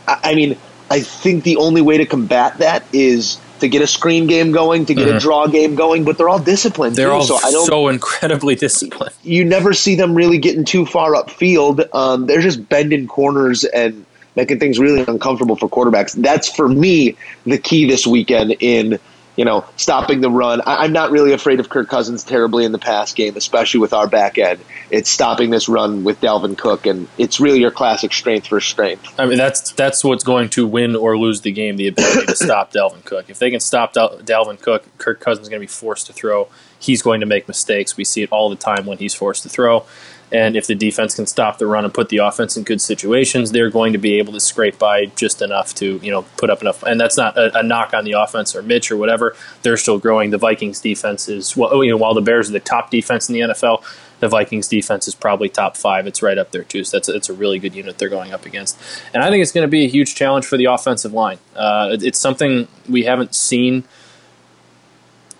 I, 0.08 0.20
I 0.24 0.34
mean, 0.34 0.56
I 0.90 1.00
think 1.00 1.44
the 1.44 1.56
only 1.56 1.82
way 1.82 1.98
to 1.98 2.06
combat 2.06 2.58
that 2.58 2.82
is 2.94 3.38
to 3.64 3.68
get 3.68 3.82
a 3.82 3.86
screen 3.86 4.26
game 4.26 4.52
going, 4.52 4.86
to 4.86 4.94
get 4.94 5.08
mm-hmm. 5.08 5.16
a 5.16 5.20
draw 5.20 5.46
game 5.46 5.74
going, 5.74 6.04
but 6.04 6.16
they're 6.16 6.28
all 6.28 6.38
disciplined. 6.38 6.96
They're 6.96 7.08
too, 7.08 7.14
all 7.14 7.22
so, 7.22 7.36
I 7.36 7.50
don't, 7.50 7.66
so 7.66 7.88
incredibly 7.88 8.54
disciplined. 8.66 9.14
You 9.22 9.44
never 9.44 9.72
see 9.72 9.94
them 9.94 10.14
really 10.14 10.38
getting 10.38 10.64
too 10.64 10.86
far 10.86 11.12
upfield. 11.12 11.88
Um, 11.94 12.26
they're 12.26 12.40
just 12.40 12.68
bending 12.68 13.06
corners 13.06 13.64
and 13.64 14.06
making 14.36 14.58
things 14.58 14.78
really 14.78 15.04
uncomfortable 15.06 15.56
for 15.56 15.68
quarterbacks. 15.68 16.12
That's 16.12 16.48
for 16.48 16.68
me 16.68 17.16
the 17.44 17.58
key 17.58 17.88
this 17.88 18.06
weekend 18.06 18.56
in 18.60 18.98
you 19.36 19.44
know, 19.44 19.64
stopping 19.76 20.20
the 20.20 20.30
run. 20.30 20.60
I, 20.60 20.84
I'm 20.84 20.92
not 20.92 21.10
really 21.10 21.32
afraid 21.32 21.60
of 21.60 21.68
Kirk 21.68 21.88
Cousins 21.88 22.24
terribly 22.24 22.64
in 22.64 22.72
the 22.72 22.78
pass 22.78 23.12
game, 23.12 23.36
especially 23.36 23.80
with 23.80 23.92
our 23.92 24.06
back 24.06 24.38
end. 24.38 24.60
It's 24.90 25.10
stopping 25.10 25.50
this 25.50 25.68
run 25.68 26.04
with 26.04 26.20
Dalvin 26.20 26.56
Cook, 26.56 26.86
and 26.86 27.08
it's 27.18 27.40
really 27.40 27.60
your 27.60 27.70
classic 27.70 28.12
strength 28.12 28.46
for 28.46 28.60
strength. 28.60 29.18
I 29.18 29.26
mean, 29.26 29.38
that's 29.38 29.72
that's 29.72 30.04
what's 30.04 30.24
going 30.24 30.50
to 30.50 30.66
win 30.66 30.94
or 30.94 31.18
lose 31.18 31.40
the 31.40 31.52
game. 31.52 31.76
The 31.76 31.88
ability 31.88 32.26
to 32.26 32.36
stop 32.44 32.72
Dalvin 32.72 33.04
Cook. 33.04 33.28
If 33.28 33.38
they 33.38 33.50
can 33.50 33.60
stop 33.60 33.92
Dal- 33.92 34.18
Dalvin 34.18 34.60
Cook, 34.60 34.86
Kirk 34.98 35.20
Cousins 35.20 35.46
is 35.46 35.48
going 35.48 35.60
to 35.60 35.66
be 35.66 35.70
forced 35.70 36.06
to 36.06 36.12
throw. 36.12 36.48
He's 36.78 37.02
going 37.02 37.20
to 37.20 37.26
make 37.26 37.48
mistakes. 37.48 37.96
We 37.96 38.04
see 38.04 38.22
it 38.22 38.30
all 38.30 38.50
the 38.50 38.56
time 38.56 38.84
when 38.84 38.98
he's 38.98 39.14
forced 39.14 39.42
to 39.44 39.48
throw. 39.48 39.86
And 40.32 40.56
if 40.56 40.66
the 40.66 40.74
defense 40.74 41.14
can 41.14 41.26
stop 41.26 41.58
the 41.58 41.66
run 41.66 41.84
and 41.84 41.94
put 41.94 42.08
the 42.08 42.18
offense 42.18 42.56
in 42.56 42.64
good 42.64 42.80
situations, 42.80 43.52
they're 43.52 43.70
going 43.70 43.92
to 43.92 43.98
be 43.98 44.14
able 44.18 44.32
to 44.32 44.40
scrape 44.40 44.78
by 44.78 45.06
just 45.06 45.42
enough 45.42 45.74
to 45.76 45.98
you 46.02 46.10
know 46.10 46.22
put 46.36 46.50
up 46.50 46.60
enough. 46.60 46.82
And 46.82 47.00
that's 47.00 47.16
not 47.16 47.36
a, 47.36 47.58
a 47.58 47.62
knock 47.62 47.94
on 47.94 48.04
the 48.04 48.12
offense 48.12 48.54
or 48.56 48.62
Mitch 48.62 48.90
or 48.90 48.96
whatever. 48.96 49.36
They're 49.62 49.76
still 49.76 49.98
growing. 49.98 50.30
The 50.30 50.38
Vikings 50.38 50.80
defense 50.80 51.28
is 51.28 51.56
well, 51.56 51.84
you 51.84 51.90
know, 51.90 51.96
while 51.96 52.14
the 52.14 52.20
Bears 52.22 52.48
are 52.48 52.52
the 52.52 52.60
top 52.60 52.90
defense 52.90 53.28
in 53.28 53.34
the 53.34 53.40
NFL, 53.40 53.82
the 54.20 54.28
Vikings 54.28 54.68
defense 54.68 55.06
is 55.06 55.14
probably 55.14 55.48
top 55.48 55.76
five. 55.76 56.06
It's 56.06 56.22
right 56.22 56.38
up 56.38 56.50
there 56.52 56.64
too. 56.64 56.84
So 56.84 56.96
that's 56.96 57.08
a, 57.08 57.14
it's 57.14 57.28
a 57.28 57.34
really 57.34 57.58
good 57.58 57.74
unit 57.74 57.98
they're 57.98 58.08
going 58.08 58.32
up 58.32 58.46
against, 58.46 58.78
and 59.12 59.22
I 59.22 59.30
think 59.30 59.42
it's 59.42 59.52
going 59.52 59.66
to 59.66 59.70
be 59.70 59.84
a 59.84 59.88
huge 59.88 60.14
challenge 60.14 60.46
for 60.46 60.56
the 60.56 60.64
offensive 60.66 61.12
line. 61.12 61.38
Uh, 61.54 61.90
it- 61.92 62.02
it's 62.02 62.18
something 62.18 62.66
we 62.88 63.04
haven't 63.04 63.34
seen 63.34 63.84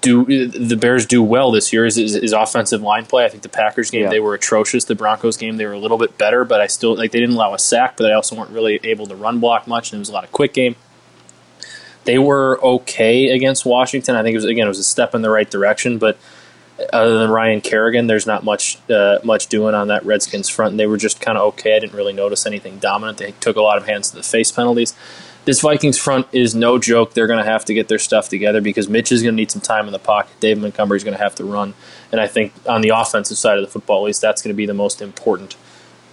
do 0.05 0.47
the 0.49 0.77
Bears 0.77 1.07
do 1.07 1.23
well 1.23 1.51
this 1.51 1.73
year 1.73 1.85
is, 1.87 1.99
is, 1.99 2.15
is 2.15 2.33
offensive 2.33 2.81
line 2.83 3.07
play. 3.07 3.25
I 3.25 3.29
think 3.29 3.43
the 3.43 3.49
Packers 3.49 3.91
game 3.91 4.03
Yeah. 4.05 4.11
they 4.11 4.21
were 4.21 4.35
atrocious. 4.35 4.85
The 4.85 4.95
Broncos 4.95 5.37
game 5.37 5.57
they 5.57 5.67
were 5.67 5.73
a 5.73 5.79
little 5.79 5.99
bit 5.99 6.17
better, 6.19 6.45
but 6.45 6.61
I 6.61 6.67
still 6.69 6.95
like 6.95 7.11
they 7.11 7.21
didn't 7.21 7.35
allow 7.35 7.55
a 7.55 7.59
sack, 7.59 7.97
but 7.97 8.05
they 8.05 8.13
also 8.13 8.37
weren't 8.37 8.51
really 8.51 8.79
able 8.85 9.07
to 9.07 9.17
run 9.17 9.41
block 9.41 9.67
much, 9.67 9.91
and 9.91 9.99
it 9.99 10.01
was 10.01 10.09
a 10.11 10.13
lot 10.13 10.25
of 10.25 10.31
quick 10.33 10.53
game. 10.53 10.77
They 12.05 12.19
were 12.19 12.61
okay 12.63 13.31
against 13.31 13.65
Washington. 13.65 14.15
I 14.15 14.23
think 14.23 14.35
it 14.35 14.39
was 14.39 14.45
again 14.45 14.67
it 14.67 14.69
was 14.69 14.79
a 14.79 14.85
step 14.85 15.15
in 15.15 15.23
the 15.23 15.31
right 15.31 15.51
direction, 15.51 15.99
but 15.99 16.19
other 16.93 17.19
than 17.19 17.31
Ryan 17.31 17.61
Kerrigan, 17.61 18.09
there's 18.09 18.27
not 18.27 18.45
much 18.45 18.79
uh, 18.91 19.19
much 19.25 19.47
doing 19.47 19.75
on 19.75 19.89
that 19.89 20.05
Redskins 20.05 20.49
front. 20.49 20.77
They 20.77 20.87
were 20.87 20.97
just 20.99 21.21
kind 21.21 21.39
of 21.39 21.45
okay. 21.55 21.77
I 21.77 21.79
didn't 21.79 21.97
really 21.97 22.13
notice 22.13 22.47
anything 22.47 22.79
dominant. 22.79 23.19
They 23.19 23.33
took 23.41 23.57
a 23.57 23.63
lot 23.63 23.79
of 23.79 23.87
hands 23.87 24.11
to 24.11 24.17
the 24.17 24.23
face 24.23 24.53
penalties. 24.53 24.95
This 25.45 25.61
Vikings 25.61 25.99
front 25.99 26.27
is 26.33 26.55
no 26.55 26.79
joke. 26.79 27.13
They're 27.13 27.27
going 27.27 27.45
to 27.45 27.51
have 27.51 27.67
to 27.67 27.75
get 27.75 27.89
their 27.89 27.99
stuff 27.99 28.29
together 28.31 28.63
because 28.63 28.89
Mitch 28.89 29.13
is 29.13 29.23
going 29.23 29.35
to 29.35 29.37
need 29.37 29.51
some 29.51 29.61
time 29.61 29.87
in 29.87 29.93
the 29.93 29.99
pocket. 29.99 30.39
Dave 30.41 30.59
Montgomery 30.59 30.97
is 30.97 31.05
going 31.05 31.17
to 31.17 31.23
have 31.23 31.35
to 31.35 31.45
run, 31.45 31.75
and 32.11 32.21
I 32.21 32.27
think 32.27 32.53
on 32.67 32.81
the 32.81 32.91
offensive 32.91 33.37
side 33.37 33.59
of 33.59 33.65
the 33.65 33.71
football, 33.71 34.05
at 34.05 34.07
least 34.07 34.23
that's 34.23 34.41
going 34.41 34.55
to 34.55 34.57
be 34.57 34.67
the 34.67 34.75
most 34.75 35.03
important 35.03 35.57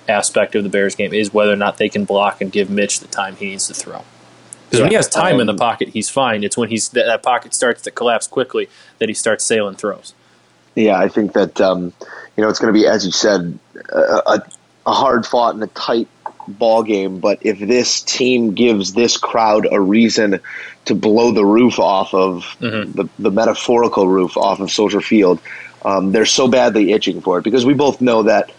aspect 0.09 0.55
of 0.55 0.63
the 0.63 0.69
Bears 0.69 0.95
game 0.95 1.13
is 1.13 1.33
whether 1.33 1.53
or 1.53 1.55
not 1.55 1.77
they 1.77 1.87
can 1.87 2.03
block 2.05 2.41
and 2.41 2.51
give 2.51 2.69
Mitch 2.69 2.99
the 2.99 3.07
time 3.07 3.35
he 3.37 3.45
needs 3.45 3.67
to 3.67 3.73
throw. 3.73 4.03
Because 4.69 4.81
when 4.81 4.89
he 4.89 4.95
has 4.95 5.07
time 5.07 5.39
in 5.39 5.47
the 5.47 5.53
Um, 5.53 5.59
pocket, 5.59 5.89
he's 5.89 6.09
fine. 6.09 6.43
It's 6.43 6.57
when 6.57 6.69
he's 6.69 6.89
that, 6.89 7.05
that 7.05 7.23
pocket 7.23 7.53
starts 7.53 7.81
to 7.83 7.91
collapse 7.91 8.27
quickly 8.27 8.69
that 8.99 9.09
he 9.09 9.15
starts 9.15 9.43
sailing 9.43 9.75
throws. 9.75 10.13
Yeah, 10.75 10.97
I 10.97 11.09
think 11.09 11.33
that 11.33 11.59
um, 11.59 11.93
you 12.37 12.43
know 12.43 12.49
it's 12.49 12.59
going 12.59 12.73
to 12.73 12.79
be, 12.79 12.87
as 12.87 13.05
you 13.05 13.11
said, 13.11 13.59
a, 13.93 14.41
a 14.85 14.91
hard 14.93 15.25
fought 15.25 15.53
and 15.55 15.63
a 15.63 15.67
tight 15.67 16.07
ball 16.57 16.83
game. 16.83 17.19
But 17.19 17.39
if 17.45 17.59
this 17.59 18.01
team 18.01 18.53
gives 18.53 18.93
this 18.93 19.17
crowd 19.17 19.67
a 19.71 19.79
reason 19.79 20.39
to 20.85 20.95
blow 20.95 21.31
the 21.31 21.45
roof 21.45 21.79
off 21.79 22.13
of 22.13 22.55
the, 22.59 23.09
the 23.19 23.31
metaphorical 23.31 24.07
roof 24.07 24.37
off 24.37 24.59
of 24.59 24.71
Soldier 24.71 25.01
Field, 25.01 25.39
um, 25.83 26.11
they're 26.11 26.25
so 26.25 26.47
badly 26.47 26.91
itching 26.91 27.21
for 27.21 27.39
it 27.39 27.43
because 27.43 27.65
we 27.65 27.73
both 27.73 28.01
know 28.01 28.23
that. 28.23 28.51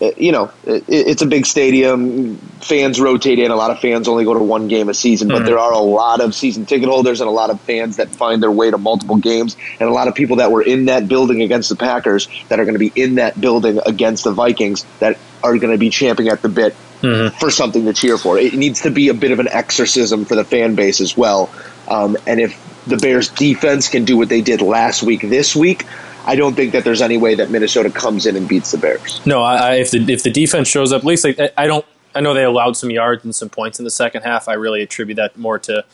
uh, 0.00 0.10
You 0.16 0.30
know, 0.32 0.50
it, 0.64 0.84
it's 0.88 1.22
a 1.22 1.26
big 1.26 1.46
stadium. 1.46 2.36
Fans 2.60 3.00
rotate 3.00 3.38
in. 3.38 3.50
A 3.50 3.56
lot 3.56 3.70
of 3.70 3.78
fans 3.80 4.08
only 4.08 4.24
go 4.24 4.34
to 4.34 4.42
one 4.42 4.68
game 4.68 4.88
a 4.88 4.94
season, 4.94 5.28
but 5.28 5.46
there 5.46 5.58
are 5.58 5.72
a 5.72 5.78
lot 5.78 6.20
of 6.20 6.34
season 6.34 6.66
ticket 6.66 6.88
holders 6.88 7.20
and 7.20 7.28
a 7.28 7.32
lot 7.32 7.50
of 7.50 7.60
fans 7.62 7.96
that 7.96 8.08
find 8.10 8.42
their 8.42 8.50
way 8.50 8.70
to 8.70 8.78
multiple 8.78 9.16
games, 9.16 9.56
and 9.80 9.88
a 9.88 9.92
lot 9.92 10.06
of 10.08 10.14
people 10.14 10.36
that 10.36 10.50
were 10.52 10.62
in 10.62 10.86
that 10.86 11.08
building 11.08 11.40
against 11.42 11.68
the 11.68 11.76
Packers 11.76 12.28
that 12.48 12.60
are 12.60 12.64
going 12.64 12.74
to 12.74 12.78
be 12.78 12.92
in 12.94 13.14
that 13.16 13.40
building 13.40 13.80
against 13.86 14.24
the 14.24 14.32
Vikings 14.32 14.84
that 14.98 15.16
are 15.42 15.56
going 15.56 15.72
to 15.72 15.78
be 15.78 15.90
champing 15.90 16.28
at 16.28 16.42
the 16.42 16.48
bit 16.48 16.74
for 17.00 17.50
something 17.50 17.84
to 17.84 17.92
cheer 17.92 18.18
for. 18.18 18.38
It 18.38 18.54
needs 18.54 18.82
to 18.82 18.90
be 18.90 19.08
a 19.08 19.14
bit 19.14 19.32
of 19.32 19.38
an 19.38 19.48
exorcism 19.48 20.24
for 20.24 20.34
the 20.34 20.44
fan 20.44 20.74
base 20.74 21.00
as 21.00 21.16
well. 21.16 21.50
Um, 21.88 22.16
and 22.26 22.40
if 22.40 22.84
the 22.86 22.96
Bears 22.96 23.28
defense 23.28 23.88
can 23.88 24.04
do 24.04 24.16
what 24.16 24.28
they 24.28 24.40
did 24.40 24.60
last 24.62 25.02
week, 25.02 25.22
this 25.22 25.54
week, 25.54 25.84
I 26.24 26.34
don't 26.36 26.54
think 26.54 26.72
that 26.72 26.84
there's 26.84 27.02
any 27.02 27.16
way 27.18 27.36
that 27.36 27.50
Minnesota 27.50 27.90
comes 27.90 28.26
in 28.26 28.36
and 28.36 28.48
beats 28.48 28.72
the 28.72 28.78
Bears. 28.78 29.24
No, 29.26 29.42
I, 29.42 29.56
I, 29.56 29.74
if 29.74 29.92
the 29.92 29.98
if 30.12 30.22
the 30.24 30.30
defense 30.30 30.68
shows 30.68 30.92
up, 30.92 31.00
at 31.00 31.06
least 31.06 31.24
like, 31.24 31.38
I- 31.56 31.66
don't. 31.66 31.84
I 32.14 32.20
know 32.20 32.32
they 32.32 32.44
allowed 32.44 32.78
some 32.78 32.90
yards 32.90 33.24
and 33.24 33.34
some 33.34 33.50
points 33.50 33.78
in 33.78 33.84
the 33.84 33.90
second 33.90 34.22
half. 34.22 34.48
I 34.48 34.54
really 34.54 34.82
attribute 34.82 35.16
that 35.16 35.36
more 35.36 35.58
to 35.58 35.84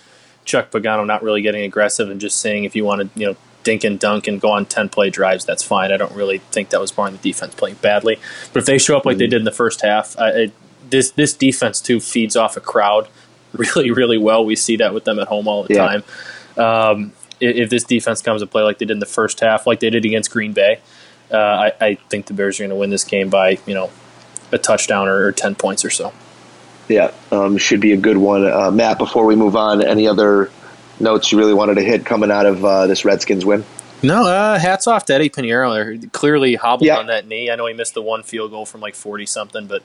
Chuck 0.44 0.70
Pagano 0.70 1.04
not 1.04 1.24
really 1.24 1.42
getting 1.42 1.64
aggressive 1.64 2.08
and 2.10 2.20
just 2.20 2.38
saying 2.38 2.62
if 2.62 2.76
you 2.76 2.84
want 2.84 3.12
to, 3.12 3.20
you 3.20 3.26
know, 3.26 3.36
dink 3.64 3.82
and 3.82 3.98
dunk 3.98 4.28
and 4.28 4.40
go 4.40 4.50
on 4.52 4.64
ten 4.64 4.88
play 4.88 5.10
drives, 5.10 5.44
that's 5.44 5.64
fine. 5.64 5.90
I 5.90 5.96
don't 5.96 6.14
really 6.14 6.38
think 6.38 6.70
that 6.70 6.80
was 6.80 6.96
on 6.96 7.12
the 7.12 7.18
defense 7.18 7.56
playing 7.56 7.74
badly. 7.82 8.20
But 8.52 8.60
if 8.60 8.66
they 8.66 8.78
show 8.78 8.96
up 8.96 9.04
like 9.04 9.18
they 9.18 9.26
did 9.26 9.40
in 9.40 9.44
the 9.44 9.50
first 9.50 9.80
half, 9.82 10.16
I, 10.16 10.28
I, 10.28 10.52
this 10.92 11.10
this 11.10 11.34
defense 11.34 11.80
too 11.80 11.98
feeds 11.98 12.36
off 12.36 12.56
a 12.56 12.60
crowd 12.60 13.08
really 13.52 13.90
really 13.90 14.18
well. 14.18 14.44
We 14.44 14.54
see 14.54 14.76
that 14.76 14.94
with 14.94 15.04
them 15.04 15.18
at 15.18 15.26
home 15.28 15.48
all 15.48 15.64
the 15.64 15.74
Yeah. 15.74 15.86
time. 15.86 16.04
Um, 16.56 17.12
i- 17.40 17.46
if 17.46 17.68
this 17.70 17.82
defense 17.84 18.22
comes 18.22 18.40
to 18.42 18.46
play 18.46 18.62
like 18.62 18.78
they 18.78 18.84
did 18.86 18.92
in 18.92 19.00
the 19.00 19.06
first 19.06 19.40
half, 19.40 19.66
like 19.66 19.80
they 19.80 19.90
did 19.90 20.04
against 20.04 20.30
Green 20.30 20.52
Bay, 20.52 20.78
uh, 21.32 21.36
I, 21.36 21.72
I 21.80 21.94
think 22.10 22.26
the 22.26 22.34
Bears 22.34 22.60
are 22.60 22.62
going 22.62 22.70
to 22.70 22.76
win 22.76 22.90
this 22.90 23.04
game 23.04 23.28
by 23.28 23.58
you 23.66 23.74
know 23.74 23.90
a 24.52 24.58
touchdown 24.58 25.08
or, 25.08 25.24
or 25.26 25.32
ten 25.32 25.54
points 25.54 25.84
or 25.84 25.90
so. 25.90 26.12
Yeah, 26.88 27.10
um, 27.30 27.56
should 27.56 27.80
be 27.80 27.92
a 27.92 27.96
good 27.96 28.18
one. 28.18 28.46
Uh, 28.46 28.70
Matt, 28.70 28.98
before 28.98 29.24
we 29.24 29.34
move 29.34 29.56
on, 29.56 29.82
any 29.82 30.06
other 30.06 30.50
notes 31.00 31.32
you 31.32 31.38
really 31.38 31.54
wanted 31.54 31.76
to 31.76 31.82
hit 31.82 32.04
coming 32.04 32.30
out 32.30 32.44
of 32.44 32.64
uh, 32.64 32.86
this 32.86 33.04
Redskins 33.04 33.44
win? 33.46 33.64
No, 34.02 34.26
uh, 34.26 34.58
hats 34.58 34.86
off 34.88 35.04
to 35.06 35.14
Eddie 35.14 35.30
Piñeiro. 35.30 35.72
They're 36.00 36.10
clearly 36.10 36.54
hobbled 36.56 36.86
Yeah. 36.86 36.98
on 36.98 37.06
that 37.06 37.26
knee. 37.26 37.50
I 37.50 37.56
know 37.56 37.66
he 37.66 37.72
missed 37.72 37.94
the 37.94 38.02
one 38.02 38.24
field 38.24 38.50
goal 38.50 38.66
from 38.66 38.80
like 38.80 38.94
forty 38.96 39.24
something, 39.26 39.66
but 39.66 39.82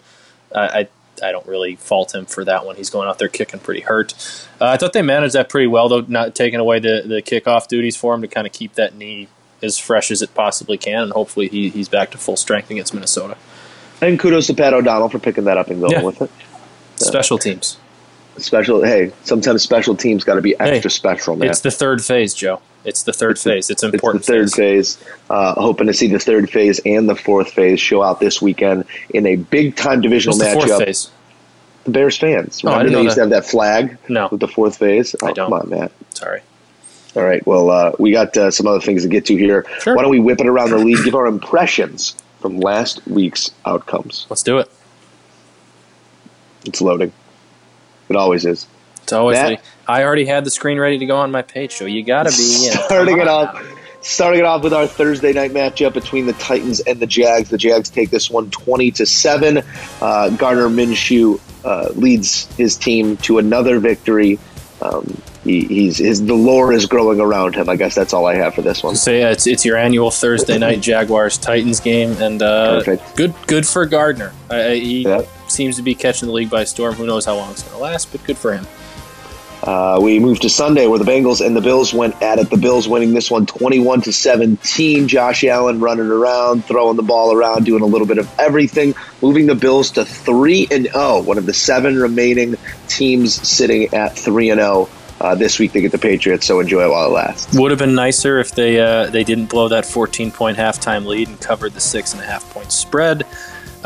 I, 0.53 0.59
I 0.79 0.87
I 1.23 1.31
don't 1.31 1.45
really 1.47 1.75
fault 1.75 2.13
him 2.15 2.25
for 2.25 2.43
that 2.45 2.65
one. 2.65 2.75
He's 2.75 2.89
going 2.89 3.07
out 3.07 3.19
there 3.19 3.27
kicking 3.27 3.59
pretty 3.59 3.81
hurt. 3.81 4.13
Uh, 4.61 4.65
I 4.65 4.77
thought 4.77 4.93
they 4.93 5.01
managed 5.01 5.35
that 5.35 5.49
pretty 5.49 5.67
well, 5.67 5.89
though, 5.89 6.01
not 6.01 6.35
taking 6.35 6.59
away 6.59 6.79
the 6.79 7.03
the 7.05 7.21
kickoff 7.21 7.67
duties 7.67 7.95
for 7.95 8.13
him 8.13 8.21
to 8.21 8.27
kind 8.27 8.47
of 8.47 8.53
keep 8.53 8.73
that 8.73 8.95
knee 8.95 9.27
as 9.61 9.77
fresh 9.77 10.11
as 10.11 10.21
it 10.21 10.33
possibly 10.35 10.77
can, 10.77 11.03
and 11.03 11.11
hopefully 11.11 11.47
he, 11.47 11.69
he's 11.69 11.89
back 11.89 12.11
to 12.11 12.17
full 12.17 12.37
strength 12.37 12.69
against 12.69 12.93
Minnesota. 12.93 13.37
And 14.01 14.19
kudos 14.19 14.45
to 14.47 14.53
Pat 14.53 14.73
O'Donnell 14.73 15.09
for 15.09 15.17
picking 15.19 15.45
that 15.45 15.57
up 15.57 15.69
and 15.69 15.79
going 15.79 15.93
Yeah. 15.93 16.03
with 16.03 16.21
it. 16.21 16.29
Special 16.97 17.37
teams. 17.39 17.77
Special, 18.37 18.83
hey, 18.83 19.11
sometimes 19.23 19.63
special 19.63 19.95
teams 19.95 20.23
got 20.23 20.35
to 20.35 20.41
be 20.43 20.53
extra 20.59 20.75
Hey, 20.75 20.89
special, 20.89 21.35
man. 21.35 21.49
It's 21.49 21.61
the 21.61 21.71
third 21.71 22.03
phase, 22.03 22.35
Joe. 22.35 22.61
It's 22.87 23.03
the 23.03 23.11
third 23.11 23.37
phase. 23.37 23.69
It's 23.69 23.83
It's 23.83 23.93
important. 23.93 24.25
the 24.25 24.31
third 24.31 24.49
phase. 24.51 24.95
phase. 24.95 25.09
Uh, 25.29 25.53
hoping 25.55 25.87
to 25.87 25.93
see 25.93 26.07
the 26.07 26.19
third 26.19 26.49
phase 26.49 26.79
and 26.85 27.07
the 27.09 27.15
fourth 27.15 27.51
phase 27.51 27.81
show 27.81 28.01
out 28.01 28.21
this 28.21 28.41
weekend 28.41 28.85
in 29.09 29.25
a 29.25 29.35
big 29.35 29.75
time 29.75 29.99
divisional 30.01 30.37
What's 30.37 30.49
the 30.49 30.53
fourth 30.59 30.71
matchup. 30.71 30.85
phase? 30.85 31.11
The 31.83 31.91
Bears 31.91 32.17
fans. 32.17 32.61
Oh, 32.63 32.69
I 32.69 32.71
Remember 32.71 32.83
didn't 32.83 32.91
they 32.93 32.97
know 32.99 33.03
used 33.03 33.15
to 33.15 33.21
have 33.21 33.29
that 33.31 33.45
flag 33.45 33.97
No. 34.07 34.29
with 34.31 34.39
the 34.39 34.47
fourth 34.47 34.77
phase? 34.77 35.15
Oh, 35.21 35.27
I 35.27 35.33
don't. 35.33 35.49
Come 35.51 35.59
on, 35.59 35.69
Matt. 35.69 35.91
Sorry. 36.13 36.41
All 37.17 37.23
right. 37.23 37.45
Well, 37.45 37.69
uh, 37.69 37.91
we 37.99 38.11
got 38.11 38.35
uh, 38.37 38.51
some 38.51 38.67
other 38.67 38.79
things 38.79 39.03
to 39.03 39.09
get 39.09 39.25
to 39.25 39.35
here. 39.35 39.65
Sure. 39.81 39.93
Why 39.95 40.01
don't 40.03 40.11
we 40.11 40.19
whip 40.19 40.39
it 40.39 40.47
around 40.47 40.69
the 40.69 40.77
league, 40.77 41.03
give 41.03 41.15
our 41.15 41.25
impressions 41.27 42.15
from 42.39 42.57
last 42.59 43.05
week's 43.07 43.51
outcomes? 43.65 44.27
Let's 44.29 44.43
do 44.43 44.59
it. 44.59 44.71
It's 46.65 46.79
loading. 46.81 47.11
It 48.09 48.15
always 48.15 48.45
is. 48.45 48.65
It's 49.03 49.11
always. 49.13 49.35
Matt? 49.37 49.61
I 49.87 50.03
already 50.03 50.25
had 50.25 50.43
the 50.45 50.51
screen 50.51 50.79
ready 50.79 50.97
to 50.99 51.05
go 51.05 51.17
on 51.17 51.31
my 51.31 51.41
page, 51.41 51.73
so 51.73 51.85
you 51.85 52.03
got 52.03 52.23
to 52.23 52.31
be. 52.37 52.43
You 52.65 52.75
know, 52.75 52.81
starting 52.85 53.19
it 53.19 53.27
off 53.27 53.53
now. 53.53 53.61
starting 54.01 54.39
it 54.41 54.45
off 54.45 54.63
with 54.63 54.73
our 54.73 54.87
Thursday 54.87 55.33
night 55.33 55.51
matchup 55.51 55.93
between 55.93 56.25
the 56.25 56.33
Titans 56.33 56.79
and 56.81 56.99
the 56.99 57.07
Jags. 57.07 57.49
The 57.49 57.57
Jags 57.57 57.89
take 57.89 58.09
this 58.09 58.29
one 58.29 58.49
20 58.51 58.91
to 58.91 59.05
7. 59.05 59.61
Uh, 60.01 60.29
Gardner 60.31 60.67
Minshew 60.69 61.39
uh, 61.63 61.89
leads 61.95 62.45
his 62.57 62.75
team 62.75 63.17
to 63.17 63.37
another 63.37 63.79
victory. 63.79 64.39
Um, 64.81 65.21
he, 65.43 65.61
he's 65.65 65.97
his 65.97 66.23
the 66.25 66.33
lore 66.33 66.73
is 66.73 66.85
growing 66.85 67.19
around 67.21 67.55
him. 67.55 67.69
I 67.69 67.77
guess 67.77 67.95
that's 67.95 68.13
all 68.13 68.25
I 68.25 68.35
have 68.35 68.53
for 68.53 68.61
this 68.61 68.83
one. 68.83 68.95
So 68.97 69.11
yeah, 69.11 69.31
it's 69.31 69.47
it's 69.47 69.63
your 69.65 69.77
annual 69.77 70.11
Thursday 70.11 70.57
night 70.57 70.81
Jaguars 70.81 71.37
Titans 71.37 71.79
game, 71.79 72.11
and 72.21 72.41
uh, 72.43 72.83
Perfect. 72.83 73.15
good 73.15 73.33
good 73.47 73.65
for 73.65 73.85
Gardner. 73.85 74.33
I, 74.49 74.63
I, 74.71 74.75
he 74.75 75.03
Yeah. 75.03 75.21
seems 75.47 75.77
to 75.77 75.81
be 75.81 75.95
catching 75.95 76.27
the 76.27 76.33
league 76.33 76.49
by 76.49 76.65
storm. 76.65 76.93
Who 76.95 77.05
knows 77.07 77.23
how 77.25 77.35
long 77.37 77.51
it's 77.51 77.63
going 77.63 77.75
to 77.75 77.81
last, 77.81 78.11
but 78.11 78.23
good 78.25 78.37
for 78.37 78.53
him. 78.53 78.67
Uh, 79.67 79.99
we 80.01 80.17
moved 80.17 80.43
to 80.43 80.49
Sunday 80.49 80.87
where 80.87 80.97
the 80.97 81.03
Bengals 81.03 81.45
and 81.45 81.53
the 81.53 81.59
Bills 81.59 81.93
went 81.93 82.21
at 82.21 82.39
it. 82.39 82.49
The 82.49 82.55
Bills 82.55 82.87
winning 82.87 83.13
this 83.13 83.29
one 83.29 83.45
21 83.45 84.01
to 84.03 84.13
17. 84.13 85.09
Josh 85.09 85.43
Allen 85.43 85.81
running 85.81 86.07
around, 86.07 86.63
throwing 86.63 86.95
the 86.95 87.03
ball 87.03 87.33
around, 87.33 87.65
doing 87.65 87.83
a 87.83 87.85
little 87.85 88.07
bit 88.07 88.17
of 88.17 88.33
everything, 88.39 88.95
moving 89.21 89.45
the 89.45 89.55
Bills 89.55 89.91
to 89.91 90.05
3 90.05 90.69
and 90.71 90.85
0, 90.85 91.23
one 91.23 91.37
of 91.37 91.45
the 91.45 91.53
seven 91.53 91.97
remaining 91.97 92.55
teams 92.87 93.45
sitting 93.45 93.93
at 93.93 94.17
3 94.17 94.51
and 94.51 94.61
0. 94.61 94.87
Uh, 95.19 95.35
this 95.35 95.59
week 95.59 95.73
they 95.73 95.81
get 95.81 95.91
the 95.91 95.97
Patriots, 95.97 96.45
so 96.45 96.61
enjoy 96.61 96.85
it 96.85 96.89
while 96.89 97.09
it 97.09 97.13
lasts. 97.13 97.57
Would 97.57 97.71
have 97.71 97.79
been 97.79 97.95
nicer 97.95 98.39
if 98.39 98.51
they 98.51 98.79
uh, 98.79 99.07
they 99.07 99.25
didn't 99.25 99.49
blow 99.49 99.67
that 99.67 99.85
14 99.85 100.31
point 100.31 100.57
halftime 100.57 101.05
lead 101.05 101.27
and 101.27 101.41
covered 101.41 101.73
the 101.73 101.81
six 101.81 102.13
and 102.13 102.21
a 102.21 102.25
half 102.25 102.49
point 102.51 102.71
spread. 102.71 103.25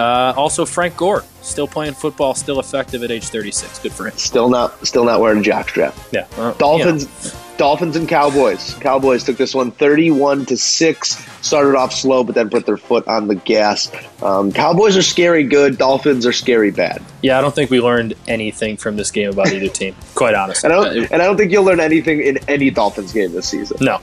Uh, 0.01 0.33
also, 0.35 0.65
Frank 0.65 0.97
Gore 0.97 1.23
still 1.41 1.67
playing 1.67 1.93
football, 1.93 2.33
still 2.33 2.59
effective 2.59 3.03
at 3.03 3.11
age 3.11 3.25
36. 3.27 3.79
Good 3.79 3.91
for 3.91 4.07
him. 4.07 4.17
Still 4.17 4.49
not, 4.49 4.85
still 4.85 5.05
not 5.05 5.19
wearing 5.19 5.39
a 5.39 5.41
jockstrap. 5.41 5.93
Yeah, 6.11 6.25
well, 6.37 6.53
Dolphins, 6.55 7.03
you 7.23 7.29
know. 7.31 7.37
Dolphins 7.57 7.95
and 7.95 8.09
Cowboys. 8.09 8.73
Cowboys 8.79 9.23
took 9.23 9.37
this 9.37 9.53
one 9.53 9.69
31 9.69 10.47
to 10.47 10.57
six. 10.57 11.23
Started 11.45 11.75
off 11.77 11.93
slow, 11.93 12.23
but 12.23 12.33
then 12.33 12.49
put 12.49 12.65
their 12.65 12.77
foot 12.77 13.07
on 13.07 13.27
the 13.27 13.35
gas. 13.35 13.91
Um, 14.23 14.51
Cowboys 14.51 14.97
are 14.97 15.03
scary 15.03 15.43
good. 15.43 15.77
Dolphins 15.77 16.25
are 16.25 16.33
scary 16.33 16.71
bad. 16.71 17.03
Yeah, 17.21 17.37
I 17.37 17.41
don't 17.41 17.53
think 17.53 17.69
we 17.69 17.79
learned 17.79 18.15
anything 18.27 18.77
from 18.77 18.95
this 18.97 19.11
game 19.11 19.29
about 19.29 19.53
either 19.53 19.67
team. 19.67 19.95
Quite 20.15 20.33
honestly, 20.33 20.67
And 20.71 20.73
I, 20.73 20.83
don't, 20.83 21.03
Uh, 21.03 21.07
and 21.11 21.21
I 21.21 21.25
don't 21.25 21.37
think 21.37 21.51
you'll 21.51 21.63
learn 21.63 21.79
anything 21.79 22.21
in 22.21 22.39
any 22.47 22.71
Dolphins 22.71 23.13
game 23.13 23.31
this 23.31 23.47
season. 23.47 23.77
no, 23.79 23.99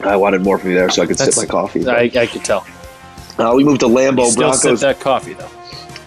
I 0.00 0.16
wanted 0.16 0.40
more 0.40 0.56
from 0.56 0.70
you 0.70 0.76
there 0.76 0.88
so 0.90 1.02
I 1.02 1.06
could 1.06 1.18
sip 1.18 1.36
my 1.36 1.44
coffee. 1.46 1.86
I, 1.86 2.10
I 2.14 2.26
could 2.26 2.44
tell. 2.44 2.66
Uh, 3.38 3.52
we 3.56 3.64
moved 3.64 3.80
to 3.80 3.86
Lambeau. 3.86 4.30
Still 4.30 4.52
sip 4.52 4.62
Broncos, 4.62 4.80
that 4.80 5.00
coffee 5.00 5.34
though. 5.34 5.50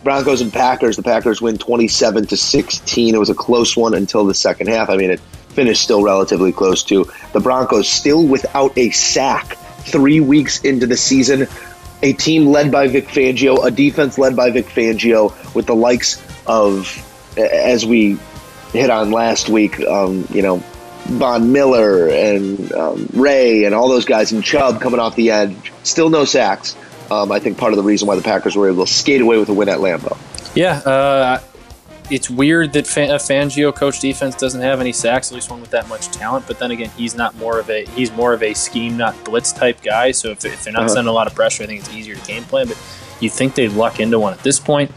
Broncos 0.03 0.41
and 0.41 0.53
Packers. 0.53 0.95
The 0.95 1.03
Packers 1.03 1.41
win 1.41 1.57
27 1.57 2.27
to 2.27 2.37
16. 2.37 3.15
It 3.15 3.17
was 3.17 3.29
a 3.29 3.35
close 3.35 3.75
one 3.75 3.93
until 3.93 4.25
the 4.25 4.35
second 4.35 4.67
half. 4.67 4.89
I 4.89 4.97
mean, 4.97 5.09
it 5.09 5.19
finished 5.49 5.81
still 5.81 6.03
relatively 6.03 6.51
close 6.51 6.83
to 6.83 7.09
The 7.33 7.39
Broncos 7.39 7.89
still 7.89 8.25
without 8.25 8.77
a 8.77 8.91
sack 8.91 9.57
three 9.79 10.19
weeks 10.19 10.61
into 10.61 10.85
the 10.85 10.97
season. 10.97 11.47
A 12.03 12.13
team 12.13 12.47
led 12.47 12.71
by 12.71 12.87
Vic 12.87 13.07
Fangio, 13.07 13.65
a 13.65 13.71
defense 13.71 14.17
led 14.17 14.35
by 14.35 14.51
Vic 14.51 14.67
Fangio, 14.67 15.33
with 15.55 15.65
the 15.65 15.75
likes 15.75 16.21
of, 16.45 16.87
as 17.37 17.85
we 17.85 18.17
hit 18.73 18.89
on 18.89 19.11
last 19.11 19.49
week, 19.49 19.79
um, 19.87 20.27
you 20.29 20.41
know, 20.41 20.57
Von 21.05 21.51
Miller 21.51 22.09
and 22.09 22.71
um, 22.73 23.07
Ray 23.13 23.63
and 23.63 23.73
all 23.73 23.87
those 23.89 24.05
guys 24.05 24.31
and 24.31 24.43
Chubb 24.43 24.81
coming 24.81 24.99
off 24.99 25.15
the 25.15 25.31
edge. 25.31 25.71
Still 25.83 26.09
no 26.09 26.25
sacks. 26.25 26.75
Um, 27.11 27.31
I 27.31 27.39
think 27.39 27.57
part 27.57 27.71
of 27.73 27.77
the 27.77 27.83
reason 27.83 28.07
why 28.07 28.15
the 28.15 28.21
Packers 28.21 28.55
were 28.55 28.69
able 28.69 28.85
to 28.85 28.91
skate 28.91 29.21
away 29.21 29.37
with 29.37 29.49
a 29.49 29.53
win 29.53 29.69
at 29.69 29.79
Lambeau. 29.79 30.17
Yeah, 30.55 30.77
uh, 30.79 31.39
it's 32.09 32.29
weird 32.29 32.73
that 32.73 32.85
Fangio 32.85 33.73
coach 33.75 33.99
defense 33.99 34.35
doesn't 34.35 34.61
have 34.61 34.79
any 34.79 34.91
sacks, 34.93 35.31
at 35.31 35.35
least 35.35 35.49
one 35.49 35.59
with 35.61 35.71
that 35.71 35.87
much 35.89 36.07
talent. 36.07 36.45
But 36.47 36.59
then 36.59 36.71
again, 36.71 36.91
he's 36.95 37.15
not 37.15 37.35
more 37.35 37.59
of 37.59 37.69
a 37.69 37.85
he's 37.87 38.11
more 38.11 38.33
of 38.33 38.41
a 38.43 38.53
scheme, 38.53 38.95
not 38.97 39.21
blitz 39.23 39.51
type 39.51 39.81
guy. 39.81 40.11
So 40.11 40.29
if, 40.29 40.45
if 40.45 40.63
they're 40.63 40.71
not 40.73 40.81
Uh-huh. 40.85 40.89
sending 40.89 41.09
a 41.09 41.13
lot 41.13 41.27
of 41.27 41.33
pressure, 41.35 41.63
I 41.63 41.65
think 41.67 41.79
it's 41.81 41.93
easier 41.93 42.15
to 42.15 42.25
game 42.25 42.43
plan. 42.43 42.67
But 42.67 42.77
you 43.19 43.29
think 43.29 43.55
they'd 43.55 43.71
luck 43.71 43.99
into 43.99 44.19
one 44.19 44.33
at 44.33 44.39
this 44.43 44.59
point. 44.59 44.91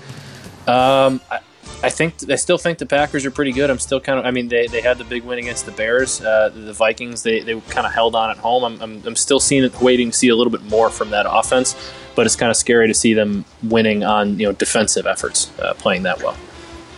Um, 0.66 1.21
I, 1.31 1.40
I 1.81 1.91
think 1.91 2.14
I 2.29 2.35
still 2.35 2.59
think 2.59 2.79
the 2.79 2.87
Packers 2.87 3.25
are 3.25 3.31
pretty 3.31 3.53
good. 3.53 3.71
I'm 3.71 3.79
still 3.79 4.01
kind 4.01 4.19
of. 4.19 4.27
I 4.27 4.33
mean, 4.33 4.49
they, 4.49 4.67
they 4.67 4.81
had 4.81 4.99
the 4.99 5.05
big 5.05 5.23
win 5.23 5.38
against 5.38 5.64
the 5.64 5.71
Bears. 5.73 6.21
Uh, 6.21 6.49
the 6.49 6.73
Vikings 6.73 7.23
they, 7.23 7.41
they 7.41 7.61
kind 7.61 7.87
of 7.87 7.93
held 7.93 8.17
on 8.17 8.31
at 8.31 8.37
home. 8.37 8.64
I'm, 8.64 8.83
I'm, 8.83 9.03
I'm 9.07 9.17
still 9.17 9.38
seeing 9.38 9.62
it, 9.62 9.81
waiting 9.81 10.11
to 10.11 10.17
see 10.17 10.29
a 10.29 10.35
little 10.35 10.51
bit 10.51 10.64
more 10.64 10.91
from 10.91 11.11
that 11.11 11.27
offense. 11.29 11.77
But 12.17 12.27
it's 12.27 12.35
kind 12.35 12.51
of 12.51 12.57
scary 12.57 12.88
to 12.88 12.95
see 12.95 13.14
them 13.14 13.45
winning 13.62 14.03
on 14.03 14.41
you 14.41 14.47
know 14.47 14.53
defensive 14.53 15.07
efforts, 15.07 15.57
uh, 15.61 15.75
playing 15.75 16.03
that 16.03 16.21
well. 16.21 16.37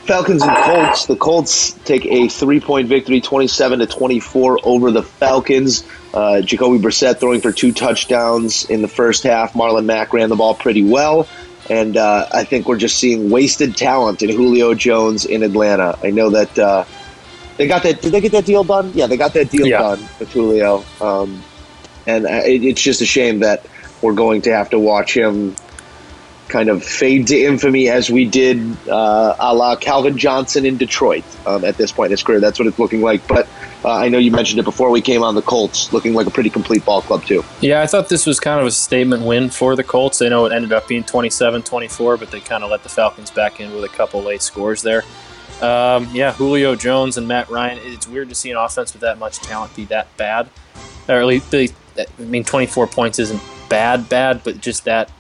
Falcons 0.07 0.43
and 0.43 0.57
Colts. 0.57 1.05
The 1.05 1.15
Colts 1.15 1.73
take 1.85 2.07
a 2.07 2.29
three-point 2.29 2.89
victory, 2.89 3.21
twenty-seven 3.21 3.81
to 3.81 3.87
twenty-four 3.87 4.61
over 4.65 4.91
the 4.91 5.03
Falcons. 5.03 5.85
Uh, 6.15 6.41
Jacoby 6.41 6.83
Brissett 6.83 7.21
throwing 7.21 7.43
for 7.43 7.53
two 7.53 7.71
touchdowns 7.71 8.65
in 8.71 8.81
the 8.81 8.89
first 8.89 9.23
half. 9.23 9.53
Marlon 9.53 9.85
Mack 9.85 10.15
ran 10.15 10.31
the 10.31 10.37
ball 10.37 10.55
pretty 10.55 10.83
well, 10.83 11.29
and 11.71 11.97
uh, 11.97 12.27
I 12.33 12.45
think 12.45 12.67
we're 12.69 12.77
just 12.77 12.99
seeing 12.99 13.31
wasted 13.31 13.77
talent 13.77 14.21
in 14.23 14.29
Julio 14.29 14.75
Jones 14.75 15.25
in 15.25 15.43
Atlanta. 15.43 15.97
I 16.03 16.11
know 16.11 16.29
that 16.31 16.59
uh, 16.59 16.85
they 17.57 17.67
got 17.69 17.85
that. 17.85 18.03
Did 18.03 18.13
they 18.13 18.21
get 18.21 18.33
that 18.33 18.45
deal 18.45 18.65
done? 18.65 18.93
Yeah, 18.95 19.07
they 19.07 19.17
got 19.17 19.33
that 19.35 19.51
deal 19.51 19.67
Yeah. 19.67 19.79
done 19.79 20.01
with 20.19 20.33
Julio, 20.33 20.85
um, 21.01 21.43
and 22.07 22.27
uh, 22.27 22.43
it, 22.45 22.65
it's 22.65 22.83
just 22.83 23.01
a 23.01 23.07
shame 23.07 23.39
that 23.41 23.65
we're 24.03 24.15
going 24.15 24.43
to 24.43 24.53
have 24.53 24.71
to 24.71 24.79
watch 24.79 25.17
him 25.17 25.55
kind 26.51 26.69
of 26.69 26.85
fade 26.85 27.29
to 27.29 27.41
infamy 27.41 27.89
as 27.89 28.11
we 28.11 28.25
did 28.25 28.59
uh, 28.89 29.37
a 29.39 29.55
la 29.55 29.77
Calvin 29.77 30.19
Johnson 30.19 30.67
in 30.67 30.77
Detroit 30.77 31.25
um, 31.47 31.65
at 31.65 31.77
this 31.77 31.93
point 31.93 32.09
in 32.09 32.11
his 32.13 32.23
career. 32.23 32.41
That's 32.41 32.59
what 32.59 32.69
it's 32.69 32.79
looking 32.79 33.01
like. 33.01 33.27
But 33.27 33.49
uh, 33.85 33.95
I 33.95 34.09
know 34.09 34.19
you 34.19 34.31
mentioned 34.31 34.61
it 34.61 34.65
before 34.65 34.91
we 34.91 35.01
came 35.01 35.23
on 35.23 35.35
the 35.35 35.43
Colts, 35.43 35.93
looking 35.93 36.13
like 36.13 36.27
a 36.27 36.31
pretty 36.31 36.51
complete 36.51 36.85
ball 36.85 37.01
club, 37.01 37.25
too. 37.25 37.43
Yeah, 37.61 37.81
I 37.81 37.87
thought 37.87 38.09
this 38.09 38.27
was 38.27 38.39
kind 38.39 38.61
of 38.61 38.67
a 38.67 38.71
statement 38.71 39.25
win 39.25 39.49
for 39.49 39.75
the 39.75 39.85
Colts. 39.85 40.21
I 40.21 40.29
know 40.29 40.45
it 40.45 40.53
ended 40.53 40.73
up 40.73 40.87
being 40.87 41.05
27 41.05 41.63
24, 41.63 42.19
but 42.19 42.31
they 42.31 42.41
kind 42.41 42.63
of 42.63 42.71
let 42.71 42.83
the 42.83 42.91
Falcons 42.91 43.31
back 43.31 43.61
in 43.61 43.73
with 43.73 43.85
a 43.85 43.89
couple 43.89 44.23
late 44.23 44.43
scores 44.43 44.83
there. 44.83 45.05
Um, 45.63 46.09
yeah, 46.13 46.33
Julio 46.33 46.75
Jones 46.75 47.17
and 47.17 47.29
Matt 47.29 47.49
Ryan. 47.49 47.79
It's 47.83 48.09
weird 48.09 48.29
to 48.31 48.35
see 48.35 48.51
an 48.51 48.57
offense 48.57 48.93
with 48.93 49.03
that 49.03 49.19
much 49.19 49.39
talent 49.39 49.75
be 49.77 49.85
that 49.87 50.15
bad. 50.17 50.49
Or 51.09 51.17
at 51.17 51.27
least, 51.27 51.55
I 51.55 52.07
mean, 52.19 52.45
24 52.45 52.87
points 52.87 53.19
isn't 53.19 53.43
bad, 53.69 54.09
bad, 54.09 54.43
but 54.45 54.61
just 54.61 54.85
that. 54.85 55.11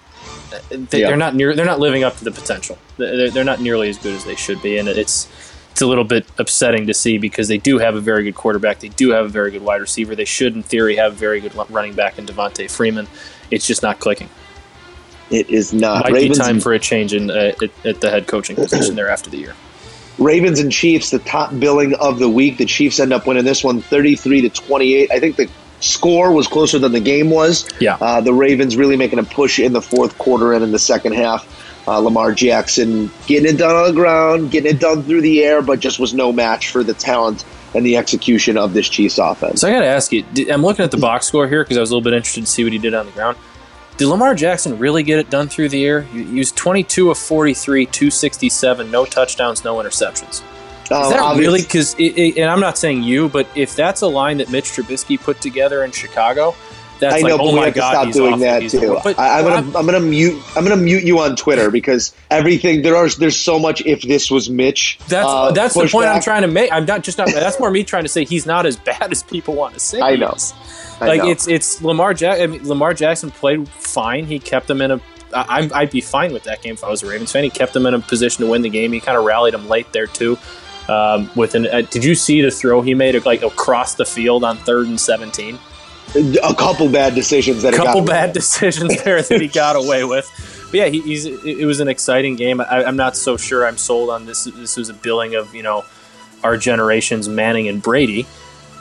They, 0.70 1.00
Yeah. 1.00 1.08
They're 1.08 1.16
not 1.16 1.34
near. 1.34 1.54
They're 1.54 1.66
not 1.66 1.80
living 1.80 2.04
up 2.04 2.16
to 2.16 2.24
the 2.24 2.30
potential. 2.30 2.78
They're, 2.96 3.30
they're 3.30 3.44
not 3.44 3.60
nearly 3.60 3.88
as 3.88 3.98
good 3.98 4.14
as 4.14 4.24
they 4.24 4.34
should 4.36 4.60
be, 4.62 4.78
and 4.78 4.88
it's 4.88 5.28
it's 5.72 5.82
a 5.82 5.86
little 5.86 6.04
bit 6.04 6.26
upsetting 6.38 6.86
to 6.88 6.94
see 6.94 7.18
because 7.18 7.48
they 7.48 7.58
do 7.58 7.78
have 7.78 7.94
a 7.94 8.00
very 8.00 8.24
good 8.24 8.34
quarterback. 8.34 8.80
They 8.80 8.88
do 8.88 9.10
have 9.10 9.24
a 9.24 9.28
very 9.28 9.50
good 9.50 9.62
wide 9.62 9.80
receiver. 9.80 10.16
They 10.16 10.24
should, 10.24 10.54
in 10.54 10.62
theory, 10.62 10.96
have 10.96 11.12
a 11.12 11.16
very 11.16 11.40
good 11.40 11.54
running 11.70 11.94
back 11.94 12.18
in 12.18 12.26
Devonta 12.26 12.70
Freeman. 12.70 13.06
It's 13.50 13.66
just 13.66 13.82
not 13.82 14.00
clicking. 14.00 14.28
It 15.30 15.48
is 15.48 15.72
not. 15.72 16.04
Might 16.04 16.12
Ravens 16.14 16.38
be 16.38 16.44
time 16.44 16.54
and- 16.56 16.62
for 16.62 16.72
a 16.72 16.78
change 16.78 17.14
in 17.14 17.30
uh, 17.30 17.52
at, 17.62 17.86
at 17.86 18.00
the 18.00 18.10
head 18.10 18.26
coaching 18.26 18.56
position 18.56 18.96
there 18.96 19.08
after 19.08 19.30
the 19.30 19.38
year. 19.38 19.54
Ravens 20.18 20.58
and 20.60 20.70
Chiefs, 20.70 21.10
the 21.10 21.18
top 21.20 21.58
billing 21.58 21.94
of 21.94 22.18
the 22.18 22.28
week. 22.28 22.58
The 22.58 22.66
Chiefs 22.66 23.00
end 23.00 23.12
up 23.12 23.26
winning 23.26 23.44
this 23.44 23.64
one 23.64 23.80
33 23.80 24.42
to 24.42 24.50
28. 24.50 25.10
I 25.10 25.18
think 25.20 25.36
the 25.36 25.48
score 25.80 26.32
was 26.32 26.46
closer 26.46 26.78
than 26.78 26.92
the 26.92 27.00
game 27.00 27.30
was. 27.30 27.68
Yeah. 27.80 27.96
Uh, 28.00 28.20
the 28.20 28.32
Ravens 28.32 28.76
really 28.76 28.96
making 28.96 29.18
a 29.18 29.24
push 29.24 29.58
in 29.58 29.72
the 29.72 29.82
fourth 29.82 30.16
quarter 30.18 30.52
and 30.52 30.62
in 30.62 30.72
the 30.72 30.78
second 30.78 31.14
half. 31.14 31.46
Uh, 31.88 31.98
Lamar 31.98 32.32
Jackson 32.32 33.10
getting 33.26 33.54
it 33.54 33.58
done 33.58 33.74
on 33.74 33.88
the 33.88 33.92
ground, 33.92 34.50
getting 34.50 34.70
it 34.70 34.80
done 34.80 35.02
through 35.02 35.22
the 35.22 35.42
air, 35.42 35.62
but 35.62 35.80
just 35.80 35.98
was 35.98 36.14
no 36.14 36.32
match 36.32 36.68
for 36.68 36.84
the 36.84 36.94
talent 36.94 37.44
and 37.74 37.84
the 37.86 37.96
execution 37.96 38.56
of 38.58 38.74
this 38.74 38.88
Chiefs 38.88 39.18
offense. 39.18 39.60
So 39.60 39.68
I 39.68 39.72
got 39.72 39.80
to 39.80 39.86
ask 39.86 40.12
you. 40.12 40.24
I'm 40.50 40.62
looking 40.62 40.84
at 40.84 40.90
the 40.90 40.98
box 40.98 41.26
score 41.26 41.48
here 41.48 41.64
because 41.64 41.76
I 41.76 41.80
was 41.80 41.90
a 41.90 41.94
little 41.94 42.04
bit 42.04 42.14
interested 42.16 42.42
to 42.42 42.46
see 42.46 42.64
what 42.64 42.72
he 42.72 42.78
did 42.78 42.94
on 42.94 43.06
the 43.06 43.12
ground. 43.12 43.38
Did 43.96 44.08
Lamar 44.08 44.34
Jackson 44.34 44.78
really 44.78 45.02
get 45.02 45.18
it 45.18 45.30
done 45.30 45.48
through 45.48 45.68
the 45.68 45.84
air? 45.84 46.02
He 46.02 46.24
he 46.24 46.38
was 46.38 46.52
22 46.52 47.10
of 47.10 47.18
43, 47.18 47.86
267, 47.86 48.90
no 48.90 49.04
touchdowns, 49.04 49.62
no 49.62 49.76
interceptions. 49.76 50.42
Um, 50.90 51.04
Is 51.04 51.10
that 51.10 51.36
really? 51.36 51.62
Because, 51.62 51.94
and 51.98 52.50
I'm 52.50 52.60
not 52.60 52.76
saying 52.76 53.02
you, 53.04 53.28
but 53.28 53.46
if 53.54 53.76
that's 53.76 54.00
a 54.02 54.08
line 54.08 54.38
that 54.38 54.50
Mitch 54.50 54.64
Trubisky 54.70 55.20
put 55.20 55.40
together 55.40 55.84
in 55.84 55.92
Chicago, 55.92 56.54
that's 56.98 57.14
I 57.14 57.18
like, 57.20 57.28
know, 57.28 57.38
oh 57.40 57.50
we 57.52 57.56
my 57.60 57.64
have 57.66 57.74
to 57.74 57.80
god, 57.80 57.92
stop 57.92 58.06
he's 58.06 58.16
doing 58.16 58.34
awful. 58.34 58.44
that 58.44 58.68
too. 58.70 58.98
But, 59.02 59.18
I, 59.18 59.38
I'm 59.38 59.44
gonna, 59.44 59.78
I'm 59.78 59.86
gonna 59.86 60.00
mute, 60.00 60.42
I'm 60.54 60.64
gonna 60.64 60.76
mute 60.76 61.02
you 61.02 61.18
on 61.20 61.34
Twitter 61.36 61.70
because 61.70 62.14
everything 62.30 62.82
there 62.82 62.94
are, 62.96 63.08
there's 63.08 63.36
so 63.38 63.58
much. 63.58 63.80
If 63.86 64.02
this 64.02 64.30
was 64.30 64.50
Mitch, 64.50 64.98
That's 65.08 65.26
uh, 65.26 65.50
that's 65.52 65.74
the 65.74 65.88
point 65.88 66.08
I'm 66.08 66.20
trying 66.20 66.42
to 66.42 66.48
make. 66.48 66.70
I'm 66.70 66.84
not 66.84 67.02
just 67.02 67.16
not. 67.18 67.28
That's 67.28 67.58
more 67.58 67.70
me 67.70 67.84
trying 67.84 68.02
to 68.02 68.08
say 68.10 68.24
he's 68.24 68.44
not 68.44 68.66
as 68.66 68.76
bad 68.76 69.10
as 69.12 69.22
people 69.22 69.54
want 69.54 69.74
to 69.74 69.80
say. 69.80 70.00
I 70.00 70.16
know. 70.16 70.34
I 71.00 71.06
Like 71.06 71.22
know. 71.22 71.30
it's 71.30 71.48
it's 71.48 71.80
Lamar 71.80 72.12
Jack. 72.12 72.40
I 72.40 72.46
mean, 72.46 72.68
Lamar 72.68 72.92
Jackson 72.92 73.30
played 73.30 73.66
fine. 73.68 74.26
He 74.26 74.38
kept 74.38 74.66
them 74.66 74.82
in 74.82 74.90
a. 74.90 75.00
I, 75.32 75.70
I'd 75.72 75.90
be 75.92 76.00
fine 76.00 76.32
with 76.32 76.42
that 76.44 76.60
game 76.60 76.74
if 76.74 76.82
I 76.84 76.90
was 76.90 77.02
a 77.02 77.06
Ravens 77.06 77.30
fan. 77.32 77.44
He 77.44 77.50
kept 77.50 77.72
them 77.72 77.86
in 77.86 77.94
a 77.94 78.00
position 78.00 78.44
to 78.44 78.50
win 78.50 78.62
the 78.62 78.68
game. 78.68 78.92
He 78.92 78.98
kind 79.00 79.16
of 79.16 79.24
rallied 79.24 79.54
them 79.54 79.68
late 79.68 79.90
there 79.92 80.08
too. 80.08 80.36
Um, 80.90 81.30
with 81.36 81.54
an, 81.54 81.66
uh, 81.66 81.82
did 81.82 82.02
you 82.02 82.14
see 82.14 82.40
the 82.42 82.50
throw 82.50 82.80
he 82.82 82.94
made 82.94 83.14
like 83.24 83.42
across 83.42 83.94
the 83.94 84.04
field 84.04 84.42
on 84.44 84.56
third 84.58 84.86
and 84.88 85.00
seventeen? 85.00 85.58
a 86.42 86.54
couple 86.54 86.88
bad 86.88 87.14
decisions 87.14 87.62
that 87.62 87.72
A 87.74 87.76
couple 87.76 88.02
bad 88.02 88.32
decisions 88.32 89.00
there 89.04 89.22
that 89.22 89.40
he 89.40 89.46
got 89.46 89.76
away 89.76 90.02
with. 90.02 90.26
But 90.72 90.74
yeah, 90.74 90.86
he, 90.86 91.00
he's 91.00 91.26
it 91.26 91.44
it 91.44 91.64
was 91.66 91.78
an 91.80 91.86
exciting 91.88 92.34
game. 92.36 92.60
I, 92.60 92.84
I'm 92.84 92.96
not 92.96 93.16
so 93.16 93.36
sure 93.36 93.64
I'm 93.66 93.78
sold 93.78 94.10
on 94.10 94.26
this. 94.26 94.44
This 94.44 94.76
was 94.76 94.88
a 94.88 94.94
billing 94.94 95.34
of 95.36 95.54
you 95.54 95.62
know 95.62 95.84
our 96.42 96.56
generation's 96.56 97.28
Manning 97.28 97.68
and 97.68 97.80
Brady, 97.82 98.22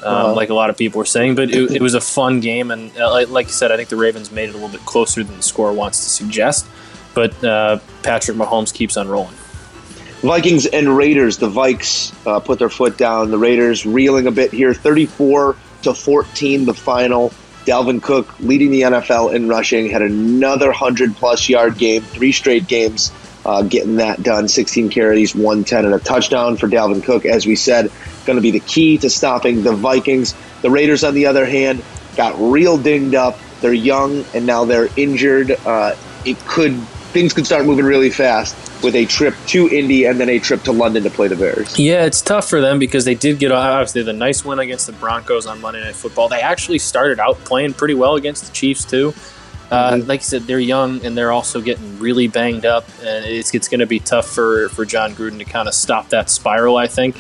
um, 0.04 0.16
Uh-huh. 0.16 0.34
like 0.34 0.50
a 0.50 0.54
lot 0.56 0.70
of 0.72 0.78
people 0.78 0.98
were 1.00 1.06
saying. 1.06 1.36
But 1.36 1.52
it, 1.52 1.76
it 1.76 1.82
was 1.82 1.94
a 1.94 2.02
fun 2.02 2.40
game, 2.40 2.72
and 2.72 2.90
uh, 2.98 3.12
like, 3.12 3.30
like 3.30 3.46
you 3.48 3.54
said, 3.54 3.72
I 3.72 3.78
think 3.78 3.90
the 3.90 3.98
Ravens 3.98 4.32
made 4.32 4.50
it 4.50 4.52
a 4.56 4.58
little 4.58 4.70
bit 4.70 4.86
closer 4.86 5.24
than 5.24 5.36
the 5.38 5.44
score 5.44 5.72
wants 5.74 6.04
to 6.04 6.10
suggest. 6.10 6.66
But 7.14 7.44
uh, 7.44 7.80
Patrick 8.02 8.38
Mahomes 8.38 8.74
keeps 8.74 8.98
on 8.98 9.08
rolling. 9.08 9.36
Vikings 10.22 10.66
and 10.66 10.98
Raiders. 10.98 11.38
The 11.38 11.50
Vikes 11.50 12.14
uh, 12.28 12.42
put 12.42 12.60
their 12.60 12.70
foot 12.70 12.98
down. 12.98 13.32
The 13.32 13.38
Raiders 13.38 13.86
reeling 13.86 14.28
a 14.28 14.32
bit 14.32 14.52
here, 14.52 14.74
34 14.74 15.56
to 15.84 15.94
14. 15.94 16.66
The 16.66 16.74
final. 16.74 17.34
Dalvin 17.66 18.02
Cook 18.02 18.40
leading 18.40 18.72
the 18.72 18.82
NFL 18.82 19.34
in 19.36 19.48
rushing 19.48 19.90
had 19.90 20.02
another 20.02 20.72
hundred 20.72 21.16
plus 21.16 21.48
yard 21.50 21.78
game, 21.78 22.02
three 22.02 22.32
straight 22.32 22.68
games, 22.68 23.12
uh, 23.46 23.62
getting 23.62 23.98
that 23.98 24.24
done. 24.24 24.48
16 24.48 24.90
carries, 24.90 25.36
110 25.36 25.86
and 25.86 25.94
a 25.94 26.00
touchdown 26.00 26.58
for 26.58 26.68
Dalvin 26.68 27.04
Cook. 27.04 27.26
As 27.26 27.46
we 27.46 27.56
said, 27.56 27.92
going 28.26 28.38
to 28.38 28.42
be 28.42 28.52
the 28.52 28.60
key 28.60 28.98
to 29.00 29.10
stopping 29.10 29.62
the 29.62 29.74
Vikings. 29.74 30.34
The 30.62 30.72
Raiders, 30.72 31.04
on 31.04 31.14
the 31.14 31.28
other 31.28 31.46
hand, 31.46 31.84
got 32.18 32.34
real 32.40 32.78
dinged 32.78 33.16
up. 33.16 33.38
They're 33.62 33.72
young 33.72 34.26
and 34.34 34.46
now 34.46 34.66
they're 34.66 34.90
injured. 34.96 35.52
Uh, 35.52 35.96
it 36.26 36.40
could 36.48 36.80
things 37.12 37.34
could 37.34 37.46
start 37.46 37.66
moving 37.66 37.86
really 37.86 38.10
fast 38.10 38.56
with 38.84 38.96
a 38.96 39.06
trip 39.06 39.36
to 39.48 39.68
Indy 39.68 40.06
and 40.06 40.20
then 40.20 40.30
a 40.30 40.40
trip 40.40 40.64
to 40.64 40.72
London 40.72 41.04
to 41.04 41.10
play 41.10 41.28
the 41.28 41.36
Bears. 41.36 41.78
Yeah, 41.78 42.06
it's 42.06 42.22
tough 42.22 42.50
for 42.50 42.62
them 42.62 42.80
because 42.80 43.06
they 43.06 43.16
did 43.16 43.40
get 43.40 43.52
obviously 43.52 44.04
the 44.04 44.14
nice 44.14 44.46
win 44.46 44.60
against 44.60 44.86
the 44.88 44.94
Broncos 44.94 45.46
on 45.46 45.60
Monday 45.60 45.82
Night 45.82 45.96
Football. 45.96 46.30
They 46.30 46.42
actually 46.42 46.80
started 46.80 47.20
out 47.20 47.38
playing 47.40 47.74
pretty 47.74 47.96
well 47.96 48.16
against 48.16 48.46
the 48.46 48.52
Chiefs 48.52 48.86
too. 48.86 49.14
Uh, 49.72 49.94
Mm-hmm. 49.94 50.08
Like 50.08 50.22
you 50.22 50.26
said, 50.26 50.44
they're 50.44 50.60
young 50.60 51.06
and 51.06 51.18
they're 51.18 51.32
also 51.32 51.62
getting 51.62 52.00
really 52.00 52.28
banged 52.28 52.66
up, 52.66 52.88
and 53.04 53.26
it's, 53.26 53.54
it's 53.54 53.68
going 53.68 53.82
to 53.82 53.86
be 53.86 54.00
tough 54.00 54.28
for, 54.28 54.70
for 54.70 54.84
Jon 54.84 55.14
Gruden 55.14 55.38
to 55.40 55.46
kind 55.46 55.68
of 55.68 55.76
stop 55.76 56.10
that 56.10 56.30
spiral, 56.30 56.78
I 56.78 56.88
think. 56.88 57.18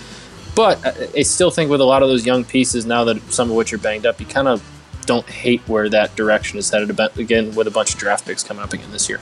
But 0.55 0.83
I, 0.85 1.09
I 1.17 1.21
still 1.21 1.51
think 1.51 1.69
with 1.69 1.79
a 1.79 1.85
lot 1.85 2.01
of 2.01 2.09
those 2.09 2.25
young 2.25 2.43
pieces, 2.43 2.85
now 2.85 3.03
that 3.03 3.21
some 3.31 3.49
of 3.51 3.55
which 3.55 3.71
are 3.71 3.77
banged 3.77 4.05
up, 4.07 4.19
you 4.19 4.25
kind 4.25 4.47
of 4.47 4.63
don't 5.05 5.27
hate 5.27 5.61
where 5.61 5.89
that 5.89 6.15
direction 6.15 6.59
is 6.59 6.69
headed 6.69 6.99
again 7.17 7.55
with 7.55 7.67
a 7.67 7.71
bunch 7.71 7.93
of 7.93 7.99
draft 7.99 8.25
picks 8.25 8.43
coming 8.43 8.63
up 8.63 8.73
again 8.73 8.91
this 8.91 9.09
year. 9.09 9.19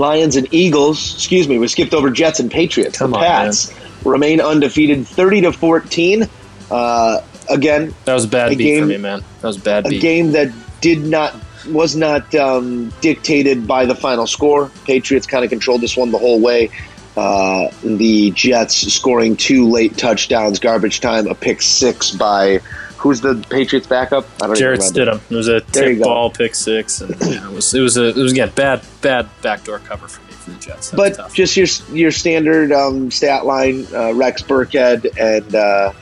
Lions 0.00 0.34
and 0.36 0.52
Eagles, 0.52 1.14
excuse 1.14 1.46
me, 1.46 1.58
we 1.58 1.68
skipped 1.68 1.94
over 1.94 2.10
Jets 2.10 2.40
and 2.40 2.50
Patriots. 2.50 2.98
Come 2.98 3.12
the 3.12 3.18
on, 3.18 3.22
Pats 3.24 3.72
remain 4.04 4.40
undefeated, 4.40 5.06
thirty 5.06 5.40
to 5.42 5.52
fourteen. 5.52 6.28
Uh, 6.70 7.20
again, 7.48 7.94
That 8.06 8.14
was 8.14 8.24
a 8.24 8.28
bad 8.28 8.52
A 8.52 8.56
beat 8.56 8.64
for 8.80 8.80
game- 8.80 8.88
me, 8.88 8.96
man. 8.96 9.22
That 9.42 9.46
was 9.46 9.56
a 9.58 9.60
bad 9.60 9.86
a 9.86 9.90
beat. 9.90 10.00
game 10.00 10.32
that 10.32 10.50
did 10.80 11.04
not 11.06 11.34
was 11.68 11.94
not 11.94 12.34
um, 12.34 12.88
dictated 13.02 13.66
by 13.68 13.84
the 13.84 13.94
final 13.94 14.26
score. 14.26 14.70
Patriots 14.86 15.26
kind 15.26 15.44
of 15.44 15.50
controlled 15.50 15.82
this 15.82 15.96
one 15.96 16.10
the 16.10 16.18
whole 16.18 16.40
way. 16.40 16.70
Uh, 17.16 17.68
the 17.84 18.30
Jets 18.30 18.76
scoring 18.92 19.36
two 19.36 19.68
late 19.68 19.98
touchdowns, 19.98 20.58
garbage 20.58 21.00
time, 21.00 21.26
a 21.26 21.34
pick 21.34 21.60
six 21.60 22.12
by 22.12 22.60
who's 23.00 23.20
the 23.20 23.34
Patriots 23.50 23.86
backup? 23.86 24.26
I 24.42 24.46
don't 24.46 24.56
Jarrett. 24.56 24.80
Stidham. 24.80 25.20
It 25.30 25.34
was 25.34 25.48
a 25.48 25.60
tip 25.60 26.00
ball 26.00 26.30
pick 26.30 26.54
six, 26.54 27.00
and 27.00 27.10
it 27.20 27.50
was 27.50 27.72
it 27.74 27.80
was 27.80 27.96
a 27.96 28.08
it 28.10 28.16
was 28.16 28.32
again 28.32 28.52
bad 28.54 28.82
bad 29.00 29.28
backdoor 29.42 29.78
cover 29.80 30.06
for 30.06 30.20
me 30.26 30.32
for 30.32 30.50
the 30.50 30.58
Jets. 30.58 30.90
That 30.90 30.96
But 31.16 31.32
just 31.34 31.56
your 31.56 31.66
your 31.96 32.10
standard 32.10 32.72
um, 32.72 33.10
stat 33.10 33.46
line: 33.46 33.86
uh, 33.94 34.12
Rex 34.14 34.42
Burkhead 34.42 35.06
and 35.18 35.54
uh, 35.54 35.92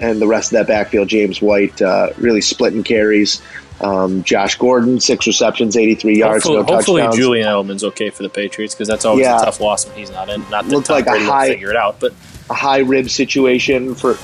and 0.00 0.20
the 0.20 0.26
rest 0.26 0.52
of 0.52 0.58
that 0.58 0.66
backfield. 0.66 1.08
James 1.08 1.40
White 1.42 1.80
uh, 1.82 2.08
really 2.18 2.40
splitting 2.40 2.82
carries. 2.82 3.42
Um, 3.82 4.22
Josh 4.24 4.56
Gordon 4.58 5.00
six 5.00 5.26
receptions, 5.26 5.74
eighty 5.76 5.94
three 5.94 6.18
yards, 6.18 6.44
hopefully, 6.44 6.62
no 6.66 6.74
hopefully 6.76 7.00
touchdowns. 7.02 7.16
Julian 7.16 7.46
Edelman's 7.46 7.84
okay 7.84 8.10
for 8.10 8.22
the 8.22 8.28
Patriots 8.28 8.74
because 8.74 8.88
that's 8.88 9.04
always 9.06 9.24
Yeah. 9.24 9.40
a 9.40 9.44
tough 9.46 9.58
loss 9.60 9.86
when 9.86 9.96
he's 9.96 10.10
not 10.10 10.28
in. 10.28 10.40
Not 10.50 10.64
that 10.66 10.70
Looked 10.70 10.88
Tom 10.88 10.96
like 10.96 11.06
a 11.06 11.10
Brady 11.10 11.24
won't 11.26 11.34
high- 11.34 11.48
figure 11.48 11.70
it 11.70 11.76
out, 11.76 11.98
but 11.98 12.12
a 12.50 12.54
high 12.54 12.80
rib 12.80 13.08
situation 13.08 13.94
for 13.94 14.18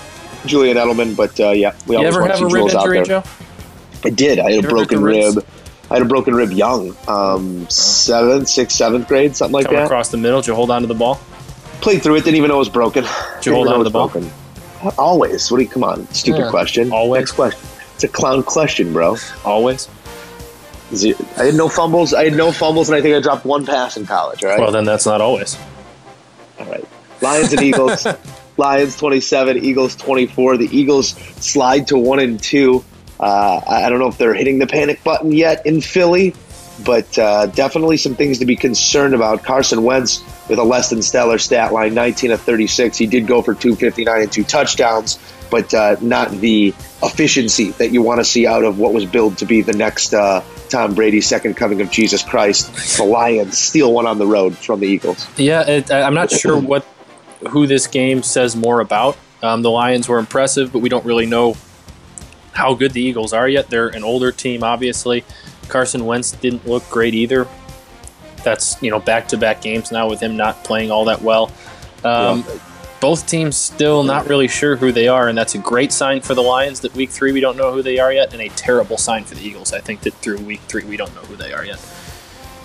Julian 0.47 0.77
Edelman, 0.77 1.17
but 1.17 1.39
uh, 1.41 1.51
yeah, 1.51 1.75
we 1.87 1.95
you 1.97 1.99
always 1.99 2.17
ever 2.17 2.27
have 2.27 2.41
a 2.43 2.47
rib 2.47 2.69
injury, 2.71 2.97
there. 2.99 3.05
Joe? 3.05 3.23
I 4.05 4.11
did. 4.11 4.39
I 4.39 4.43
had 4.43 4.51
a 4.51 4.55
You 4.55 4.59
ever 4.61 4.69
broken 4.71 4.99
hurt 5.01 5.13
the 5.13 5.21
ribs? 5.21 5.37
rib. 5.37 5.47
I 5.91 5.95
had 5.95 6.03
a 6.03 6.07
broken 6.07 6.35
rib 6.35 6.51
young, 6.53 6.97
um, 7.07 7.69
seventh, 7.71 8.49
sixth, 8.49 8.77
seventh 8.77 9.07
grade, 9.09 9.37
something 9.37 9.53
like 9.55 9.67
Come 9.67 9.77
that. 9.77 9.85
across 9.85 10.09
the 10.09 10.17
middle, 10.17 10.41
did 10.41 10.49
you 10.49 10.55
hold 10.55 10.71
on 10.71 10.81
to 10.83 10.89
the 10.89 10.95
ball? 10.95 11.21
Played 11.81 12.03
through 12.03 12.17
it, 12.17 12.25
didn't 12.25 12.37
even 12.37 12.49
know 12.49 12.57
it 12.57 12.61
was 12.61 12.69
broken. 12.69 13.05
Did 13.37 13.47
you 13.47 13.53
hold 13.55 13.69
on 13.69 13.79
to 13.79 13.85
the 13.85 13.91
ball? 13.91 14.09
broken. 14.09 14.31
Always. 14.99 15.51
What 15.51 15.59
do 15.59 15.63
you? 15.65 15.69
Come 15.69 15.85
on, 15.85 16.07
stupid 16.13 16.41
Yeah, 16.41 16.51
question. 16.51 16.91
always. 16.93 17.21
Next 17.21 17.33
question. 17.33 17.61
It's 17.95 18.05
a 18.05 18.09
clown 18.09 18.43
question, 18.43 18.93
bro. 18.93 19.17
Always. 19.45 19.89
Zero. 20.95 21.19
I 21.37 21.45
had 21.45 21.55
no 21.55 21.69
fumbles. 21.69 22.15
I 22.15 22.25
had 22.25 22.35
no 22.35 22.53
fumbles, 22.53 22.89
and 22.89 22.97
I 22.97 23.01
think 23.01 23.15
I 23.17 23.21
dropped 23.21 23.45
one 23.45 23.65
pass 23.67 23.97
in 23.97 24.07
college. 24.07 24.45
All 24.45 24.51
right. 24.51 24.61
Well, 24.61 24.71
then 24.71 24.85
that's 24.85 25.07
not 25.07 25.21
always. 25.21 25.57
All 26.61 26.67
right. 26.67 26.85
Lions 27.23 27.53
and 27.53 27.63
Eagles. 27.63 28.07
Lions 28.57 28.97
27, 28.97 29.65
Eagles 29.65 29.97
24. 29.97 30.57
The 30.57 30.77
Eagles 30.77 31.09
slide 31.45 31.89
to 31.89 31.99
1 31.99 32.21
and 32.21 32.43
2. 32.43 32.85
Uh, 33.19 33.61
I 33.67 33.85
I 33.85 33.91
don't 33.91 33.99
know 33.99 34.09
if 34.09 34.19
they're 34.19 34.35
hitting 34.35 34.59
the 34.59 34.67
panic 34.67 35.03
button 35.03 35.33
yet 35.33 35.65
in 35.67 35.81
Philly, 35.81 36.35
but 36.85 37.19
uh, 37.19 37.47
definitely 37.47 37.97
some 37.97 38.15
things 38.15 38.39
to 38.39 38.47
be 38.47 38.57
concerned 38.57 39.15
about. 39.15 39.43
Carson 39.43 39.83
Wentz 39.83 40.23
with 40.49 40.59
a 40.59 40.65
less 40.65 40.91
than 40.91 41.03
stellar 41.03 41.39
stat 41.39 41.73
line 41.73 41.95
19 41.95 42.33
of 42.33 42.41
36. 42.41 42.97
He 42.97 43.07
did 43.07 43.27
go 43.27 43.43
for 43.43 43.55
259 43.55 44.23
and 44.23 44.33
two 44.33 44.45
touchdowns, 44.45 45.19
but 45.51 45.73
uh, 45.73 45.97
not 46.01 46.31
the 46.31 46.75
efficiency 47.03 47.71
that 47.73 47.91
you 47.91 48.03
want 48.03 48.21
to 48.21 48.25
see 48.25 48.47
out 48.47 48.65
of 48.65 48.79
what 48.79 48.93
was 48.93 49.07
billed 49.07 49.39
to 49.39 49.47
be 49.47 49.63
the 49.63 49.73
next 49.73 50.13
uh, 50.15 50.43
Tom 50.69 50.95
Brady, 50.95 51.21
second 51.21 51.57
coming 51.57 51.81
of 51.81 51.91
Jesus 51.91 52.23
Christ. 52.23 52.97
The 52.97 53.05
Lions 53.05 53.57
steal 53.59 53.93
one 53.93 54.07
on 54.07 54.19
the 54.19 54.27
road 54.27 54.57
from 54.57 54.81
the 54.81 54.87
Eagles. 54.87 55.27
Yeah, 55.39 55.67
it, 55.67 55.91
I'm 55.91 56.15
not 56.15 56.31
sure 56.31 56.59
what 56.59 56.87
who 57.49 57.67
this 57.67 57.87
game 57.87 58.23
says 58.23 58.57
more 58.57 58.81
about. 58.81 59.17
Um, 59.43 59.63
the 59.63 59.71
Lions 59.71 60.09
were 60.09 60.19
impressive, 60.19 60.73
but 60.73 60.81
we 60.81 60.89
don't 60.89 61.05
really 61.05 61.27
know 61.27 61.57
how 62.53 62.75
good 62.75 62.93
the 62.93 63.03
Eagles 63.03 63.33
are 63.33 63.49
yet. 63.49 63.69
They're 63.69 63.89
an 63.89 64.03
older 64.03 64.33
team, 64.33 64.65
obviously. 64.65 65.25
Carson 65.69 66.07
Wentz 66.07 66.33
didn't 66.33 66.67
look 66.67 66.89
great 66.89 67.15
either. 67.15 67.47
That's 68.45 68.81
you 68.83 68.91
know 68.91 69.01
back 69.01 69.29
to 69.29 69.37
back 69.37 69.61
games 69.61 69.91
now 69.91 70.09
with 70.09 70.21
him 70.21 70.37
not 70.37 70.65
playing 70.65 70.91
all 70.91 71.05
that 71.07 71.21
well. 71.23 71.53
Um, 72.05 72.45
Both 73.01 73.27
teams 73.27 73.57
still 73.57 74.05
not 74.05 74.27
really 74.27 74.49
sure 74.49 74.77
who 74.77 74.91
they 74.91 75.07
are, 75.07 75.29
and 75.29 75.37
that's 75.37 75.55
a 75.55 75.59
great 75.59 75.93
sign 75.93 76.23
for 76.23 76.35
the 76.35 76.43
Lions 76.43 76.81
that 76.81 76.95
week 76.95 77.11
three 77.11 77.33
we 77.33 77.41
don't 77.41 77.57
know 77.57 77.73
who 77.73 77.83
they 77.83 77.99
are 77.99 78.13
yet, 78.13 78.33
and 78.33 78.41
a 78.41 78.49
terrible 78.51 78.97
sign 78.97 79.25
for 79.25 79.35
the 79.35 79.47
Eagles. 79.47 79.73
I 79.73 79.81
think 79.81 80.01
that 80.01 80.15
through 80.15 80.39
week 80.39 80.61
three 80.63 80.85
we 80.85 80.97
don't 80.97 81.15
know 81.15 81.23
who 81.23 81.37
they 81.37 81.53
are 81.53 81.65
yet. 81.65 81.79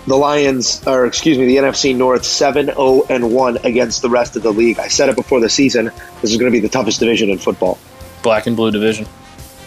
The 0.06 0.16
Lions, 0.16 0.82
or 0.86 1.06
excuse 1.06 1.38
me, 1.38 1.46
the 1.46 1.56
NFC 1.56 1.94
North 1.94 2.24
7 2.24 2.66
0 2.66 3.02
and 3.08 3.32
1 3.32 3.58
against 3.64 4.02
the 4.02 4.10
rest 4.10 4.36
of 4.36 4.42
the 4.42 4.52
league. 4.52 4.78
I 4.78 4.88
said 4.88 5.08
it 5.08 5.16
before 5.16 5.40
the 5.40 5.48
season. 5.48 5.86
This 6.20 6.30
is 6.30 6.36
going 6.36 6.50
to 6.50 6.54
be 6.54 6.60
the 6.60 6.68
toughest 6.68 7.00
division 7.00 7.30
in 7.30 7.38
football. 7.38 7.78
Black 8.22 8.46
and 8.46 8.56
blue 8.56 8.70
division. 8.70 9.06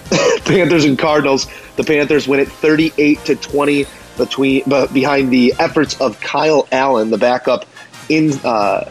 Panthers 0.45 0.85
and 0.85 0.99
Cardinals. 0.99 1.47
The 1.77 1.83
Panthers 1.83 2.27
win 2.27 2.39
it 2.39 2.49
38 2.49 3.19
to 3.25 3.35
20 3.35 3.85
between 4.17 4.63
but 4.67 4.93
behind 4.93 5.31
the 5.31 5.53
efforts 5.59 5.99
of 5.99 6.19
Kyle 6.21 6.67
Allen, 6.71 7.09
the 7.09 7.17
backup 7.17 7.65
in 8.07 8.31
uh, 8.43 8.89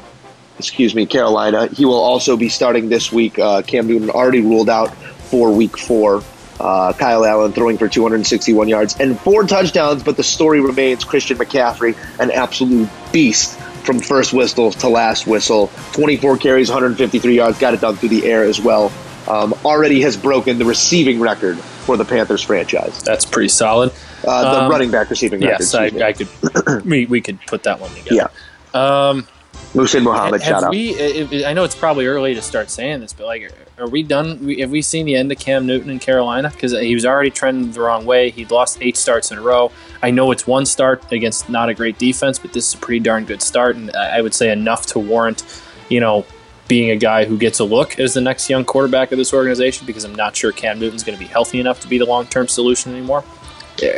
excuse 0.59 0.95
me, 0.95 1.07
Carolina. 1.07 1.67
He 1.69 1.85
will 1.85 2.01
also 2.01 2.37
be 2.37 2.49
starting 2.49 2.89
this 2.89 3.13
week. 3.13 3.39
Uh, 3.39 3.63
Cam 3.63 3.87
Newton 3.87 4.11
already 4.11 4.41
ruled 4.41 4.69
out 4.69 4.95
for 4.95 5.53
week 5.53 5.77
4. 5.77 6.23
Uh, 6.61 6.93
Kyle 6.93 7.25
Allen 7.25 7.53
throwing 7.53 7.79
for 7.79 7.89
261 7.89 8.69
yards 8.69 8.97
and 9.01 9.19
four 9.21 9.45
touchdowns, 9.45 10.03
but 10.03 10.17
the 10.17 10.23
story 10.23 10.61
remains 10.61 11.05
Christian 11.05 11.37
McCaffrey, 11.37 11.97
an 12.21 12.31
absolute 12.31 12.89
beast 13.13 13.59
from 13.85 13.99
first 13.99 14.33
whistle 14.33 14.71
to 14.71 14.89
last 14.89 15.27
whistle. 15.27 15.71
24 15.93 16.39
carries, 16.39 16.69
153 16.71 17.35
yards, 17.37 17.59
got 17.59 17.75
it 17.75 17.81
done 17.81 17.97
through 17.97 18.09
the 18.11 18.25
air 18.25 18.45
as 18.45 18.61
well. 18.61 18.93
Um, 19.27 19.55
already 19.65 20.01
has 20.03 20.17
broken 20.17 20.59
the 20.59 20.65
receiving 20.65 21.19
record 21.19 21.59
for 21.59 21.97
the 21.97 22.05
Panthers 22.05 22.43
franchise. 22.43 23.03
That's 23.03 23.25
pretty 23.25 23.49
solid. 23.49 23.93
Uh, 24.27 24.55
the 24.55 24.65
Um, 24.65 24.71
running 24.71 24.91
back 24.91 25.11
receiving 25.11 25.41
record. 25.41 25.57
Yes, 25.61 25.75
I. 25.75 25.87
I 25.87 26.13
could. 26.13 26.85
we, 26.85 27.07
we 27.07 27.21
could 27.21 27.39
put 27.47 27.63
that 27.65 27.81
one 27.81 27.91
together. 27.95 28.31
Yeah. 28.75 29.09
Um, 29.09 29.27
Muhsin 29.75 30.03
Muhammad, 30.03 30.43
shout 30.43 30.65
out. 30.65 30.71
we? 30.71 31.45
I 31.45 31.51
I 31.51 31.53
know 31.53 31.65
it's 31.65 31.75
probably 31.75 32.07
early 32.07 32.35
to 32.35 32.43
start 32.43 32.71
saying 32.71 33.01
this, 33.01 33.13
but 33.13 33.27
like, 33.27 33.53
are 33.79 33.89
we 33.89 34.03
done? 34.03 34.49
Have 34.59 34.71
we 34.71 34.83
seen 34.83 35.05
the 35.05 35.17
end 35.17 35.33
of 35.33 35.39
Cam 35.39 35.67
Newton 35.67 35.91
in 35.91 35.99
Carolina? 35.99 36.51
Because 36.51 36.73
he 36.73 36.95
was 36.95 37.05
already 37.05 37.31
trending 37.31 37.73
the 37.73 37.81
wrong 37.81 38.07
way. 38.07 38.31
He'd 38.31 38.51
lost 38.51 38.79
eight 38.81 38.97
starts 38.97 39.33
in 39.33 39.39
a 39.39 39.41
row. 39.41 39.73
I 40.03 40.11
know 40.11 40.31
it's 40.31 40.47
one 40.47 40.65
start 40.65 41.11
against 41.13 41.49
not 41.49 41.69
a 41.69 41.75
great 41.75 41.99
defense, 41.99 42.39
but 42.39 42.53
this 42.53 42.69
is 42.69 42.75
a 42.75 42.79
pretty 42.79 43.01
darn 43.01 43.25
good 43.25 43.43
start, 43.43 43.77
and 43.77 43.91
I 43.97 44.21
would 44.21 44.35
say 44.35 44.53
enough 44.53 44.87
to 44.87 44.99
warrant, 44.99 45.45
you 45.89 45.99
know, 45.99 46.25
being 46.69 46.91
a 46.91 46.97
guy 46.97 47.25
who 47.25 47.37
gets 47.37 47.59
a 47.59 47.65
look 47.65 47.99
as 47.99 48.15
the 48.15 48.21
next 48.21 48.49
young 48.49 48.65
quarterback 48.65 49.13
of 49.13 49.19
this 49.19 49.35
organization. 49.35 49.87
Because 49.87 50.05
I'm 50.05 50.15
not 50.15 50.37
sure 50.37 50.53
Cam 50.53 50.79
Newton's 50.79 51.03
going 51.03 51.19
to 51.19 51.23
be 51.23 51.29
healthy 51.29 51.59
enough 51.59 51.81
to 51.81 51.89
be 51.89 51.99
the 51.99 52.07
long 52.07 52.27
term 52.27 52.47
solution 52.47 52.93
anymore. 52.93 53.25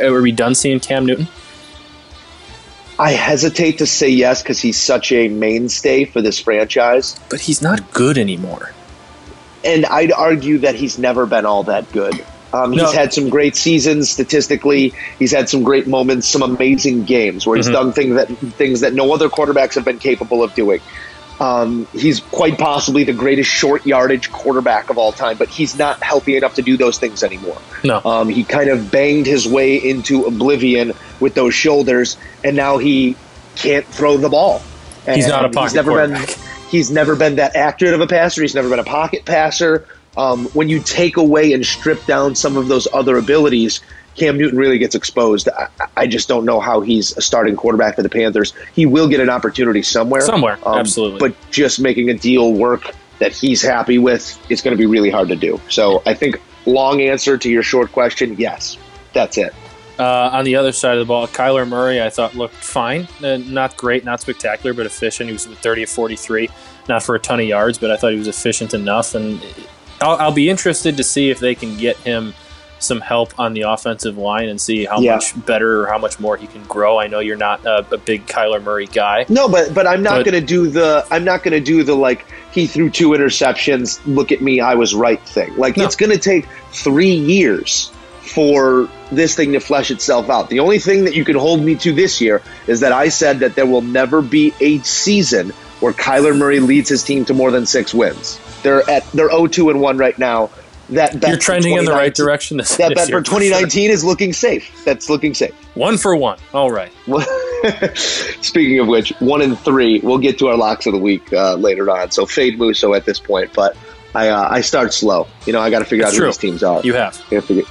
Are 0.01 0.21
we 0.21 0.31
done 0.31 0.55
seeing 0.55 0.79
Cam 0.79 1.05
Newton? 1.05 1.27
I 2.99 3.11
hesitate 3.11 3.77
to 3.77 3.85
say 3.85 4.09
yes 4.09 4.41
because 4.41 4.59
he's 4.59 4.79
such 4.79 5.11
a 5.11 5.27
mainstay 5.27 6.05
for 6.05 6.19
this 6.19 6.39
franchise. 6.39 7.19
But 7.29 7.41
he's 7.41 7.61
not 7.61 7.93
good 7.93 8.17
anymore. 8.17 8.71
And 9.63 9.85
I'd 9.85 10.11
argue 10.11 10.59
that 10.59 10.75
he's 10.75 10.97
never 10.97 11.25
been 11.25 11.45
all 11.45 11.63
that 11.63 11.91
good. 11.91 12.13
Um, 12.53 12.71
he's 12.71 12.81
No. 12.81 12.91
had 12.91 13.13
some 13.13 13.27
great 13.29 13.55
seasons 13.57 14.09
statistically. 14.09 14.93
He's 15.19 15.31
had 15.33 15.49
some 15.49 15.63
great 15.63 15.85
moments, 15.87 16.27
some 16.27 16.41
amazing 16.41 17.03
games 17.03 17.45
where 17.45 17.57
he's 17.57 17.67
Mhm. 17.67 17.73
done 17.73 17.93
things 17.93 18.15
that 18.15 18.29
things 18.57 18.81
that 18.81 18.93
no 18.93 19.13
other 19.13 19.27
quarterbacks 19.29 19.75
have 19.75 19.83
been 19.85 19.99
capable 19.99 20.41
of 20.43 20.53
doing. 20.55 20.79
Um, 21.39 21.87
he's 21.93 22.19
quite 22.19 22.57
possibly 22.57 23.03
the 23.03 23.13
greatest 23.13 23.49
short 23.49 23.85
yardage 23.85 24.31
quarterback 24.31 24.89
of 24.89 24.97
all 24.97 25.11
time, 25.11 25.35
but 25.37 25.49
he's 25.49 25.77
not 25.77 26.01
healthy 26.01 26.35
enough 26.35 26.55
to 26.55 26.63
do 26.63 26.77
those 26.77 26.97
things 26.97 27.21
anymore. 27.21 27.57
No. 27.83 28.01
Um, 28.03 28.29
he 28.29 28.43
kind 28.43 28.69
of 28.71 28.89
banged 28.89 29.27
his 29.27 29.47
way 29.47 29.75
into 29.75 30.25
oblivion 30.25 30.93
with 31.19 31.35
those 31.35 31.53
shoulders, 31.53 32.17
and 32.43 32.55
now 32.55 32.77
he 32.79 33.15
can't 33.55 33.85
throw 33.85 34.17
the 34.17 34.29
ball. 34.29 34.63
He's 35.13 35.27
not 35.27 35.43
a 35.43 35.45
And 35.45 35.53
pocket 35.53 35.75
never 35.75 35.91
quarterback. 35.91 36.27
been 36.27 36.35
he's 36.69 36.91
never 36.91 37.15
been 37.15 37.35
that 37.35 37.55
accurate 37.55 37.93
of 37.93 38.01
a 38.01 38.07
passer. 38.07 38.41
He's 38.41 38.55
never 38.55 38.69
been 38.69 38.79
a 38.79 38.83
pocket 38.83 39.25
passer. 39.25 39.87
Um, 40.15 40.45
when 40.47 40.67
you 40.67 40.81
take 40.81 41.17
away 41.17 41.53
and 41.53 41.65
strip 41.65 42.05
down 42.05 42.35
some 42.35 42.57
of 42.57 42.67
those 42.67 42.87
other 42.91 43.17
abilities, 43.17 43.81
Cam 44.15 44.37
Newton 44.37 44.57
really 44.57 44.79
gets 44.79 44.95
exposed. 44.95 45.47
I, 45.49 45.69
I 45.95 46.07
just 46.07 46.27
don't 46.27 46.43
know 46.43 46.59
how 46.59 46.81
he's 46.81 47.15
a 47.15 47.21
starting 47.21 47.55
quarterback 47.55 47.95
for 47.95 48.01
the 48.01 48.09
Panthers. 48.09 48.53
He 48.73 48.85
will 48.85 49.07
get 49.07 49.19
an 49.19 49.29
opportunity 49.29 49.83
somewhere. 49.83 50.21
Somewhere, 50.21 50.57
um, 50.65 50.79
absolutely. 50.79 51.19
But 51.19 51.35
just 51.51 51.79
making 51.79 52.09
a 52.09 52.15
deal 52.15 52.51
work 52.51 52.95
that 53.19 53.31
he's 53.31 53.61
happy 53.61 53.99
with 53.99 54.39
is 54.49 54.61
going 54.61 54.75
to 54.75 54.77
be 54.77 54.87
really 54.87 55.09
hard 55.09 55.29
to 55.29 55.35
do. 55.35 55.61
So 55.69 56.01
I 56.05 56.15
think 56.15 56.41
long 56.65 57.01
answer 57.01 57.37
to 57.37 57.49
your 57.49 57.63
short 57.63 57.91
question, 57.91 58.35
yes, 58.37 58.77
that's 59.13 59.37
it. 59.37 59.53
Uh, 59.99 60.29
on 60.31 60.45
the 60.45 60.55
other 60.55 60.71
side 60.71 60.93
of 60.93 60.99
the 60.99 61.05
ball, 61.05 61.27
Kyler 61.27 61.67
Murray, 61.67 62.01
I 62.01 62.09
thought 62.09 62.35
looked 62.35 62.53
fine. 62.55 63.07
Uh, 63.23 63.37
not 63.37 63.75
great, 63.77 64.05
not 64.05 64.21
spectacular, 64.21 64.73
but 64.73 64.85
efficient. 64.85 65.27
He 65.29 65.33
was 65.33 65.47
with 65.47 65.57
30 65.59 65.83
of 65.83 65.89
43, 65.89 66.49
not 66.87 67.01
for 67.03 67.15
a 67.15 67.19
ton 67.19 67.39
of 67.39 67.47
yards, 67.47 67.77
but 67.79 67.89
I 67.89 67.97
thought 67.97 68.11
he 68.11 68.17
was 68.19 68.27
efficient 68.27 68.73
enough. 68.75 69.15
And 69.15 69.41
I'll, 69.99 70.17
I'll 70.17 70.31
be 70.31 70.49
interested 70.49 70.97
to 70.97 71.03
see 71.03 71.29
if 71.31 71.39
they 71.39 71.55
can 71.55 71.77
get 71.77 71.97
him 71.97 72.33
some 72.79 73.01
help 73.01 73.33
on 73.39 73.55
the 73.55 73.61
offensive 73.61 74.19
line 74.19 74.49
and 74.49 74.61
see 74.61 74.85
how 74.85 74.99
Yeah. 74.99 75.15
much 75.15 75.45
better 75.47 75.81
or 75.81 75.87
how 75.87 75.97
much 75.97 76.19
more 76.19 76.37
he 76.37 76.45
can 76.45 76.63
grow. 76.65 76.99
I 76.99 77.07
know 77.07 77.17
you're 77.17 77.35
not 77.35 77.65
a, 77.65 77.79
a 77.91 77.97
big 77.97 78.27
Kyler 78.27 78.61
Murray 78.61 78.85
guy. 78.85 79.25
No, 79.29 79.49
but 79.49 79.73
but 79.73 79.87
I'm 79.87 80.03
not 80.03 80.23
But- 80.23 80.29
to 80.31 80.41
do 80.41 80.67
the 80.69 81.03
I'm 81.09 81.23
not 81.23 81.41
going 81.41 81.53
to 81.53 81.59
do 81.59 81.81
the 81.83 81.95
like 81.95 82.23
he 82.51 82.67
threw 82.67 82.91
two 82.91 83.09
interceptions. 83.09 83.99
Look 84.05 84.31
at 84.31 84.41
me, 84.43 84.59
I 84.59 84.75
was 84.75 84.93
right 84.93 85.19
thing. 85.27 85.57
Like 85.57 85.75
No. 85.75 85.85
it's 85.85 85.95
going 85.95 86.11
to 86.11 86.19
take 86.19 86.45
three 86.71 87.15
years 87.15 87.91
for 88.27 88.89
this 89.11 89.35
thing 89.35 89.53
to 89.53 89.59
flesh 89.59 89.91
itself 89.91 90.29
out. 90.29 90.49
The 90.49 90.59
only 90.59 90.79
thing 90.79 91.05
that 91.05 91.15
you 91.15 91.23
can 91.25 91.35
hold 91.35 91.61
me 91.61 91.75
to 91.75 91.93
this 91.93 92.19
year 92.21 92.41
is 92.67 92.81
that 92.81 92.91
I 92.91 93.09
said 93.09 93.39
that 93.39 93.55
there 93.55 93.65
will 93.65 93.81
never 93.81 94.21
be 94.21 94.53
a 94.59 94.79
season 94.79 95.49
where 95.79 95.93
Kyler 95.93 96.37
Murray 96.37 96.59
leads 96.59 96.89
his 96.89 97.03
team 97.03 97.25
to 97.25 97.33
more 97.33 97.51
than 97.51 97.65
six 97.65 97.93
wins. 97.93 98.39
They're 98.63 98.87
at 98.89 99.09
they're 99.11 99.29
0-2 99.29 99.71
and 99.71 99.81
one 99.81 99.97
right 99.97 100.17
now. 100.17 100.49
That 100.89 101.19
bet 101.19 101.29
You're 101.29 101.37
trending 101.37 101.75
in 101.75 101.83
the 101.83 101.91
right 101.91 102.15
direction 102.15 102.57
this, 102.57 102.77
That 102.77 102.89
this 102.89 102.95
bet 102.95 103.05
for 103.07 103.25
sure. 103.25 103.39
2019 103.39 103.91
is 103.91 104.05
looking 104.05 104.31
safe. 104.31 104.85
That's 104.85 105.09
looking 105.09 105.33
safe. 105.33 105.53
One 105.75 105.97
for 105.97 106.15
one. 106.15 106.39
All 106.53 106.71
right. 106.71 106.91
Speaking 107.97 108.79
of 108.79 108.87
which, 108.87 109.11
one 109.19 109.41
and 109.41 109.59
three. 109.59 109.99
We'll 109.99 110.17
get 110.17 110.39
to 110.39 110.47
our 110.47 110.55
locks 110.55 110.85
of 110.85 110.93
the 110.93 110.99
week 110.99 111.33
uh, 111.33 111.55
later 111.55 111.89
on. 111.91 112.11
So 112.11 112.25
fade 112.25 112.57
Musso 112.57 112.93
at 112.93 113.03
this 113.03 113.19
point, 113.19 113.51
but 113.53 113.75
I 114.15 114.29
uh, 114.29 114.47
I 114.49 114.61
start 114.61 114.93
slow. 114.93 115.27
You 115.45 115.53
know, 115.53 115.59
I 115.59 115.69
got 115.69 115.79
to 115.79 115.85
figure 115.85 116.05
out 116.05 116.11
who 116.11 116.19
true. 116.19 116.27
these 116.27 116.37
teams 116.37 116.63
are. 116.63 116.81
You 116.83 116.93
have. 116.93 117.21
I 117.27 117.35
gotta 117.35 117.41
figure- 117.47 117.63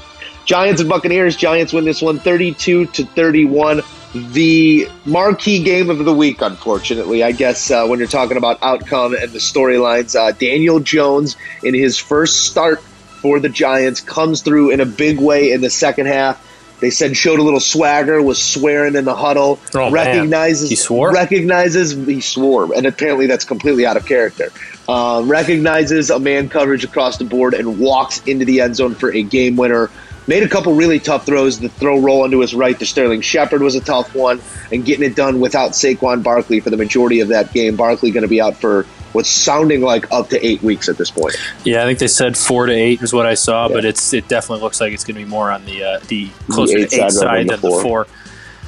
Giants 0.46 0.80
and 0.80 0.88
Buccaneers. 0.88 1.36
Giants 1.36 1.72
win 1.72 1.84
this 1.84 2.00
one, 2.00 2.18
thirty-two 2.18 2.86
to 2.86 3.04
thirty-one. 3.04 3.82
The 4.14 4.88
marquee 5.04 5.62
game 5.62 5.90
of 5.90 5.98
the 6.04 6.14
week, 6.14 6.40
unfortunately, 6.40 7.22
I 7.22 7.32
guess, 7.32 7.70
uh, 7.70 7.86
when 7.86 7.98
you're 7.98 8.08
talking 8.08 8.38
about 8.38 8.62
outcome 8.62 9.14
and 9.14 9.30
the 9.32 9.38
storylines, 9.40 10.14
uh, 10.18 10.32
Daniel 10.32 10.80
Jones 10.80 11.36
in 11.62 11.74
his 11.74 11.98
first 11.98 12.44
start 12.46 12.80
for 12.80 13.40
the 13.40 13.48
Giants 13.50 14.00
comes 14.00 14.40
through 14.40 14.70
in 14.70 14.80
a 14.80 14.86
big 14.86 15.18
way 15.20 15.52
in 15.52 15.60
the 15.60 15.68
second 15.68 16.06
half. 16.06 16.42
They 16.80 16.90
said 16.90 17.16
showed 17.16 17.38
a 17.40 17.42
little 17.42 17.60
swagger, 17.60 18.22
was 18.22 18.40
swearing 18.42 18.94
in 18.96 19.04
the 19.06 19.14
huddle, 19.14 19.58
Oh, 19.74 19.78
man. 19.90 19.92
recognizes 19.92 20.68
He 20.70 20.76
swore? 20.76 21.10
recognizes 21.12 21.92
he 21.92 22.20
swore, 22.20 22.72
and 22.74 22.86
apparently 22.86 23.26
that's 23.26 23.44
completely 23.46 23.84
out 23.86 23.96
of 23.96 24.06
character. 24.06 24.50
Um, 24.88 25.28
recognizes 25.28 26.10
a 26.10 26.18
man 26.20 26.48
coverage 26.48 26.84
across 26.84 27.16
the 27.16 27.24
board 27.24 27.54
and 27.54 27.78
walks 27.78 28.22
into 28.26 28.44
the 28.44 28.60
end 28.60 28.76
zone 28.76 28.94
for 28.94 29.10
a 29.12 29.22
game 29.22 29.56
winner. 29.56 29.90
Made 30.28 30.42
a 30.42 30.48
couple 30.48 30.74
really 30.74 30.98
tough 30.98 31.24
throws. 31.24 31.60
The 31.60 31.68
throw 31.68 31.98
roll 32.00 32.22
onto 32.22 32.40
his 32.40 32.54
right 32.54 32.76
to 32.78 32.84
Sterling 32.86 33.20
Shepard 33.20 33.62
was 33.62 33.76
a 33.76 33.80
tough 33.80 34.14
one, 34.14 34.40
and 34.72 34.84
getting 34.84 35.04
it 35.04 35.14
done 35.14 35.38
without 35.40 35.70
Saquon 35.72 36.22
Barkley 36.22 36.58
for 36.60 36.70
the 36.70 36.76
majority 36.76 37.20
of 37.20 37.28
that 37.28 37.52
game. 37.52 37.76
Barkley 37.76 38.10
going 38.10 38.22
to 38.22 38.28
be 38.28 38.40
out 38.40 38.56
for 38.56 38.84
what's 39.12 39.30
sounding 39.30 39.80
like 39.82 40.10
up 40.12 40.28
to 40.30 40.44
eight 40.46 40.60
weeks 40.62 40.88
at 40.88 40.98
this 40.98 41.10
point. 41.12 41.34
Yeah, 41.64 41.82
I 41.82 41.86
think 41.86 42.00
they 42.00 42.08
said 42.08 42.36
four 42.36 42.66
to 42.66 42.72
eight 42.72 43.02
is 43.02 43.12
what 43.12 43.24
I 43.24 43.34
saw, 43.34 43.68
Yeah. 43.68 43.74
but 43.74 43.84
it's 43.84 44.12
it 44.12 44.26
definitely 44.28 44.62
looks 44.62 44.80
like 44.80 44.92
it's 44.92 45.04
going 45.04 45.14
to 45.14 45.24
be 45.24 45.30
more 45.30 45.50
on 45.50 45.64
the 45.64 45.82
uh, 45.84 46.00
the 46.08 46.28
closer 46.50 46.78
eight 46.78 46.90
to 46.90 46.96
eight 46.96 47.10
side 47.10 47.12
side 47.12 47.48
than 47.48 47.60
the 47.60 47.68
the 47.70 47.80
four. 47.82 48.06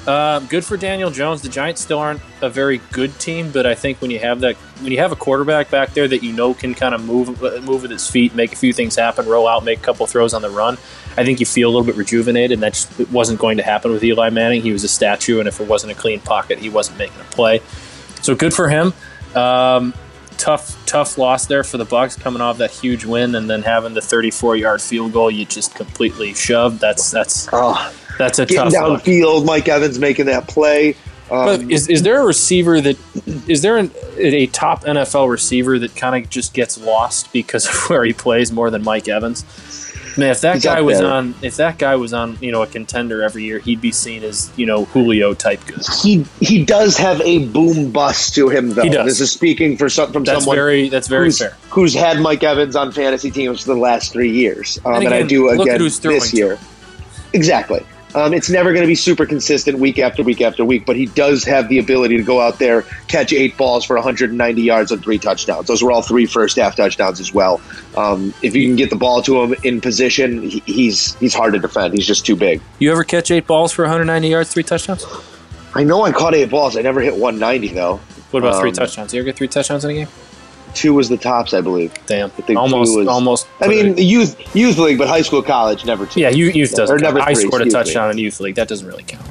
Um, 0.08 0.46
good 0.46 0.64
for 0.64 0.78
Daniel 0.78 1.10
Jones. 1.10 1.42
The 1.42 1.50
Giants 1.50 1.82
still 1.82 1.98
aren't 1.98 2.22
a 2.40 2.48
very 2.48 2.78
good 2.92 3.18
team, 3.20 3.50
but 3.50 3.66
I 3.66 3.74
think 3.74 4.00
when 4.00 4.10
you 4.10 4.18
have 4.20 4.40
that 4.40 4.56
when 4.80 4.90
you 4.90 4.98
have 4.98 5.12
a 5.12 5.16
quarterback 5.16 5.70
back 5.70 5.92
there 5.92 6.08
that 6.08 6.22
you 6.22 6.32
know 6.32 6.54
can 6.54 6.74
kind 6.74 6.94
of 6.94 7.04
move 7.04 7.42
move 7.62 7.82
with 7.82 7.90
his 7.90 8.08
feet, 8.08 8.34
make 8.34 8.54
a 8.54 8.56
few 8.56 8.72
things 8.72 8.96
happen, 8.96 9.26
roll 9.26 9.46
out, 9.46 9.64
make 9.64 9.80
a 9.80 9.82
couple 9.82 10.06
throws 10.06 10.32
on 10.32 10.40
the 10.40 10.48
run, 10.48 10.78
I 11.18 11.24
think 11.24 11.40
you 11.40 11.46
feel 11.46 11.68
a 11.68 11.72
little 11.72 11.84
bit 11.84 11.96
rejuvenated, 11.96 12.52
and 12.52 12.62
that 12.62 12.74
just 12.74 13.00
it 13.00 13.10
wasn't 13.10 13.40
going 13.40 13.56
to 13.56 13.62
happen 13.64 13.90
with 13.90 14.04
Eli 14.04 14.30
Manning. 14.30 14.62
He 14.62 14.72
was 14.72 14.84
a 14.84 14.88
statue, 14.88 15.40
and 15.40 15.48
if 15.48 15.60
it 15.60 15.66
wasn't 15.66 15.90
a 15.90 15.94
clean 15.96 16.20
pocket, 16.20 16.60
he 16.60 16.70
wasn't 16.70 16.96
making 16.96 17.20
a 17.20 17.24
play. 17.24 17.60
So 18.22 18.36
good 18.36 18.54
for 18.54 18.68
him. 18.68 18.94
Um, 19.34 19.92
tough, 20.36 20.80
tough 20.86 21.18
loss 21.18 21.46
there 21.46 21.64
for 21.64 21.76
the 21.76 21.84
Bucs, 21.84 22.18
coming 22.18 22.40
off 22.40 22.58
that 22.58 22.70
huge 22.70 23.04
win, 23.04 23.34
and 23.34 23.50
then 23.50 23.62
having 23.62 23.94
the 23.94 24.00
34-yard 24.00 24.80
field 24.80 25.12
goal 25.12 25.28
you 25.28 25.44
just 25.44 25.74
completely 25.74 26.34
shoved. 26.34 26.80
That's 26.80 27.10
that's 27.10 27.48
Oh, 27.52 27.92
that's 28.18 28.38
a 28.38 28.46
getting 28.46 28.72
tough 28.72 29.04
downfield, 29.04 29.44
Mike 29.44 29.68
Evans 29.68 29.98
making 29.98 30.26
that 30.26 30.48
play. 30.48 30.96
But 31.28 31.60
Um, 31.60 31.70
is, 31.70 31.88
is 31.88 32.02
there 32.02 32.22
a 32.22 32.24
receiver 32.24 32.80
that 32.80 32.96
is 33.46 33.60
there 33.62 33.76
an, 33.76 33.90
a 34.16 34.46
top 34.46 34.84
NFL 34.84 35.30
receiver 35.30 35.78
that 35.78 35.94
kind 35.94 36.22
of 36.24 36.30
just 36.30 36.54
gets 36.54 36.78
lost 36.78 37.32
because 37.32 37.66
of 37.66 37.74
where 37.90 38.04
he 38.04 38.12
plays 38.12 38.50
more 38.50 38.70
than 38.70 38.82
Mike 38.82 39.08
Evans? 39.08 39.44
Man, 40.16 40.30
if 40.30 40.40
that 40.40 40.62
guy 40.62 40.80
was 40.80 41.00
on 41.00 41.34
if 41.42 41.56
that 41.56 41.78
guy 41.78 41.94
was 41.94 42.12
on 42.12 42.38
you 42.40 42.50
know 42.50 42.62
a 42.62 42.66
contender 42.66 43.22
every 43.22 43.44
year, 43.44 43.60
he'd 43.60 43.80
be 43.80 43.92
seen 43.92 44.24
as 44.24 44.50
you 44.56 44.66
know 44.66 44.86
Julio 44.86 45.32
type 45.34 45.64
good. 45.66 45.80
he 46.02 46.24
he 46.40 46.64
does 46.64 46.96
have 46.96 47.20
a 47.20 47.46
boom 47.46 47.92
bust 47.92 48.34
to 48.34 48.48
him 48.48 48.70
though. 48.70 48.82
He 48.82 48.88
does. 48.88 49.06
This 49.06 49.20
is 49.20 49.30
speaking 49.30 49.76
for 49.76 49.88
some, 49.88 50.12
from 50.12 50.24
That's 50.24 50.40
someone 50.40 50.56
very 50.56 50.88
that's 50.88 51.06
very 51.06 51.26
who's, 51.26 51.38
fair. 51.38 51.56
who's 51.70 51.94
had 51.94 52.20
Mike 52.20 52.42
Evans 52.42 52.74
on 52.74 52.90
fantasy 52.90 53.30
teams 53.30 53.60
for 53.60 53.74
the 53.74 53.80
last 53.80 54.12
three 54.12 54.32
years, 54.32 54.80
um, 54.84 54.94
And 54.94 55.04
and, 55.04 55.14
I 55.14 55.16
again, 55.18 55.28
do 55.28 55.48
again 55.50 55.78
this 55.78 56.00
to 56.00 56.36
year. 56.36 56.58
Exactly. 57.32 57.84
Um, 58.18 58.34
it's 58.34 58.50
never 58.50 58.72
going 58.72 58.82
to 58.82 58.88
be 58.88 58.96
super 58.96 59.26
consistent 59.26 59.78
week 59.78 60.00
after 60.00 60.24
week 60.24 60.40
after 60.40 60.64
week, 60.64 60.84
but 60.84 60.96
he 60.96 61.06
does 61.06 61.44
have 61.44 61.68
the 61.68 61.78
ability 61.78 62.16
to 62.16 62.24
go 62.24 62.40
out 62.40 62.58
there, 62.58 62.82
catch 63.06 63.32
eight 63.32 63.56
balls 63.56 63.84
for 63.84 63.94
190 63.94 64.60
yards 64.60 64.90
and 64.90 65.00
three 65.00 65.18
touchdowns. 65.18 65.68
Those 65.68 65.84
were 65.84 65.92
all 65.92 66.02
three 66.02 66.26
first 66.26 66.56
half 66.56 66.74
touchdowns 66.74 67.20
as 67.20 67.32
well. 67.32 67.60
Um, 67.96 68.34
if 68.42 68.56
you 68.56 68.66
can 68.66 68.74
get 68.74 68.90
the 68.90 68.96
ball 68.96 69.22
to 69.22 69.40
him 69.40 69.54
in 69.62 69.80
position, 69.80 70.42
he, 70.42 70.60
he's 70.66 71.14
he's 71.16 71.32
hard 71.32 71.52
to 71.52 71.60
defend. 71.60 71.94
He's 71.94 72.06
just 72.06 72.26
too 72.26 72.34
big. 72.34 72.60
You 72.80 72.90
ever 72.90 73.04
catch 73.04 73.30
eight 73.30 73.46
balls 73.46 73.70
for 73.72 73.82
190 73.82 74.28
yards, 74.28 74.52
three 74.52 74.64
touchdowns? 74.64 75.06
I 75.76 75.84
know 75.84 76.02
I 76.02 76.10
caught 76.10 76.34
eight 76.34 76.50
balls. 76.50 76.76
I 76.76 76.82
never 76.82 77.00
hit 77.00 77.14
190 77.14 77.68
though. 77.68 78.00
What 78.32 78.42
about 78.42 78.58
three 78.60 78.70
Um, 78.70 78.74
touchdowns? 78.74 79.14
You 79.14 79.20
ever 79.20 79.26
get 79.26 79.36
three 79.36 79.48
touchdowns 79.48 79.84
in 79.84 79.92
a 79.92 79.94
game? 79.94 80.08
Two 80.74 80.94
was 80.94 81.08
the 81.08 81.16
tops, 81.16 81.54
I 81.54 81.60
believe. 81.60 81.92
Damn, 82.06 82.30
think 82.30 82.46
two 82.48 82.56
almost, 82.56 82.96
was- 82.96 83.08
almost. 83.08 83.46
I 83.60 83.68
mean, 83.68 83.94
the 83.94 84.04
youth 84.04 84.54
youth 84.54 84.78
league, 84.78 84.98
but 84.98 85.08
high 85.08 85.22
school, 85.22 85.42
college, 85.42 85.84
never 85.84 86.06
two. 86.06 86.20
yeah, 86.20 86.30
you, 86.30 86.46
youth 86.46 86.74
doesn't. 86.74 86.96
Or 86.96 86.98
count. 87.00 87.20
I 87.20 87.32
scored 87.32 87.62
a 87.62 87.70
touchdown 87.70 88.10
in 88.10 88.18
youth 88.18 88.40
league. 88.40 88.54
That 88.56 88.68
doesn't 88.68 88.86
really 88.86 89.04
count. 89.04 89.26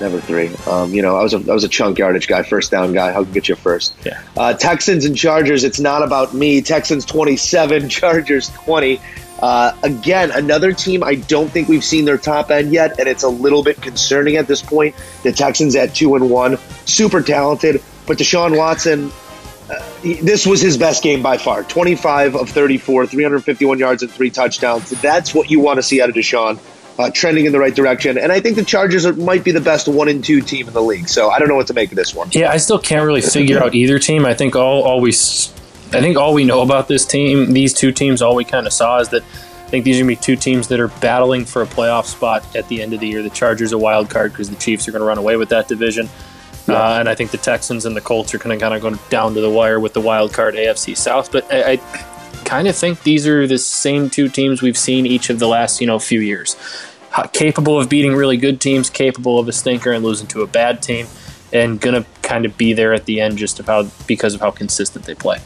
Never 0.00 0.20
three. 0.20 0.50
Um, 0.66 0.92
you 0.92 1.02
know, 1.02 1.16
I 1.16 1.22
was 1.22 1.34
a 1.34 1.38
I 1.38 1.54
was 1.54 1.62
a 1.62 1.68
chunk 1.68 1.98
yardage 1.98 2.26
guy, 2.26 2.42
first 2.42 2.70
down 2.70 2.92
guy. 2.92 3.12
How 3.12 3.22
can 3.22 3.32
get 3.32 3.48
you 3.48 3.54
first? 3.54 3.94
Yeah. 4.04 4.20
Uh, 4.36 4.52
Texans 4.52 5.04
and 5.04 5.16
Chargers. 5.16 5.62
It's 5.62 5.78
not 5.78 6.02
about 6.02 6.34
me. 6.34 6.60
Texans 6.62 7.04
twenty 7.04 7.36
seven, 7.36 7.88
Chargers 8.00 8.48
twenty. 8.50 9.00
Uh, 9.40 9.76
again, 9.82 10.30
another 10.30 10.72
team 10.72 11.04
I 11.04 11.16
don't 11.16 11.50
think 11.50 11.68
we've 11.68 11.84
seen 11.84 12.04
their 12.06 12.18
top 12.18 12.50
end 12.50 12.72
yet, 12.72 12.98
and 12.98 13.08
it's 13.08 13.24
a 13.24 13.28
little 13.28 13.62
bit 13.62 13.80
concerning 13.82 14.36
at 14.36 14.46
this 14.46 14.62
point. 14.62 14.94
The 15.22 15.32
Texans 15.32 15.76
at 15.76 15.94
two 15.94 16.14
and 16.16 16.30
one, 16.30 16.56
super 16.86 17.20
talented, 17.20 17.82
but 18.06 18.16
Deshaun 18.18 18.56
Watson. 18.56 19.12
Uh, 19.70 19.82
this 20.22 20.46
was 20.46 20.60
his 20.60 20.76
best 20.76 21.02
game 21.02 21.22
by 21.22 21.38
far. 21.38 21.64
25 21.64 22.36
of 22.36 22.50
34, 22.50 23.06
351 23.06 23.78
yards 23.78 24.02
and 24.02 24.10
three 24.10 24.30
touchdowns. 24.30 24.90
That's 25.00 25.34
what 25.34 25.50
you 25.50 25.60
want 25.60 25.78
to 25.78 25.82
see 25.82 26.02
out 26.02 26.08
of 26.08 26.14
Deshaun 26.14 26.58
uh, 26.98 27.10
trending 27.10 27.46
in 27.46 27.52
the 27.52 27.58
right 27.58 27.74
direction. 27.74 28.18
And 28.18 28.30
I 28.30 28.40
think 28.40 28.56
the 28.56 28.64
Chargers 28.64 29.06
are, 29.06 29.14
might 29.14 29.44
be 29.44 29.52
the 29.52 29.60
best 29.60 29.88
one 29.88 30.08
and 30.08 30.22
two 30.22 30.40
team 30.40 30.68
in 30.68 30.74
the 30.74 30.82
league. 30.82 31.08
So 31.08 31.30
I 31.30 31.38
don't 31.38 31.48
know 31.48 31.56
what 31.56 31.66
to 31.68 31.74
make 31.74 31.90
of 31.90 31.96
this 31.96 32.14
one. 32.14 32.28
Yeah, 32.32 32.50
I 32.50 32.58
still 32.58 32.78
can't 32.78 33.04
really 33.04 33.22
figure 33.22 33.62
out 33.62 33.74
either 33.74 33.98
team. 33.98 34.26
I 34.26 34.34
think 34.34 34.54
all, 34.54 34.82
all 34.82 35.00
we, 35.00 35.10
I 35.10 36.00
think 36.00 36.16
all 36.16 36.34
we 36.34 36.44
know 36.44 36.60
about 36.60 36.88
this 36.88 37.04
team, 37.06 37.52
these 37.52 37.72
two 37.72 37.92
teams, 37.92 38.22
all 38.22 38.34
we 38.34 38.44
kind 38.44 38.66
of 38.66 38.72
saw 38.72 38.98
is 39.00 39.08
that 39.10 39.22
I 39.22 39.68
think 39.68 39.84
these 39.84 39.96
are 39.96 40.04
going 40.04 40.14
to 40.14 40.20
be 40.20 40.24
two 40.24 40.36
teams 40.36 40.68
that 40.68 40.78
are 40.78 40.88
battling 40.88 41.46
for 41.46 41.62
a 41.62 41.66
playoff 41.66 42.04
spot 42.04 42.54
at 42.54 42.68
the 42.68 42.80
end 42.80 42.92
of 42.92 43.00
the 43.00 43.08
year. 43.08 43.22
The 43.22 43.30
Chargers 43.30 43.72
a 43.72 43.78
wild 43.78 44.10
card 44.10 44.32
because 44.32 44.50
the 44.50 44.56
Chiefs 44.56 44.86
are 44.86 44.92
going 44.92 45.00
to 45.00 45.06
run 45.06 45.18
away 45.18 45.36
with 45.36 45.48
that 45.48 45.66
division, 45.66 46.08
uh, 46.68 46.96
and 46.98 47.08
I 47.08 47.14
think 47.14 47.30
the 47.30 47.38
Texans 47.38 47.84
and 47.84 47.96
the 47.96 48.00
Colts 48.00 48.34
are 48.34 48.38
going 48.38 48.58
to 48.58 48.62
kind 48.62 48.74
of 48.74 48.82
go 48.82 48.98
down 49.10 49.34
to 49.34 49.40
the 49.40 49.50
wire 49.50 49.78
with 49.78 49.92
the 49.92 50.00
wild 50.00 50.32
card 50.32 50.54
AFC 50.54 50.96
South. 50.96 51.30
But 51.30 51.52
I, 51.52 51.72
I 51.72 51.76
kind 52.44 52.68
of 52.68 52.76
think 52.76 53.02
these 53.02 53.26
are 53.26 53.46
the 53.46 53.58
same 53.58 54.10
two 54.10 54.28
teams 54.28 54.62
we've 54.62 54.78
seen 54.78 55.06
each 55.06 55.30
of 55.30 55.38
the 55.38 55.48
last 55.48 55.80
you 55.80 55.86
know 55.86 55.98
few 55.98 56.20
years, 56.20 56.56
capable 57.32 57.78
of 57.78 57.88
beating 57.88 58.14
really 58.14 58.36
good 58.36 58.60
teams, 58.60 58.90
capable 58.90 59.38
of 59.38 59.48
a 59.48 59.52
stinker 59.52 59.92
and 59.92 60.04
losing 60.04 60.26
to 60.28 60.42
a 60.42 60.46
bad 60.46 60.82
team 60.82 61.06
and 61.52 61.80
gonna 61.80 62.04
kind 62.22 62.44
of 62.44 62.56
be 62.56 62.72
there 62.72 62.92
at 62.92 63.04
the 63.04 63.20
end 63.20 63.38
just 63.38 63.60
about 63.60 63.86
because 64.06 64.34
of 64.34 64.40
how 64.40 64.50
consistent 64.50 65.04
they 65.04 65.14
play. 65.14 65.38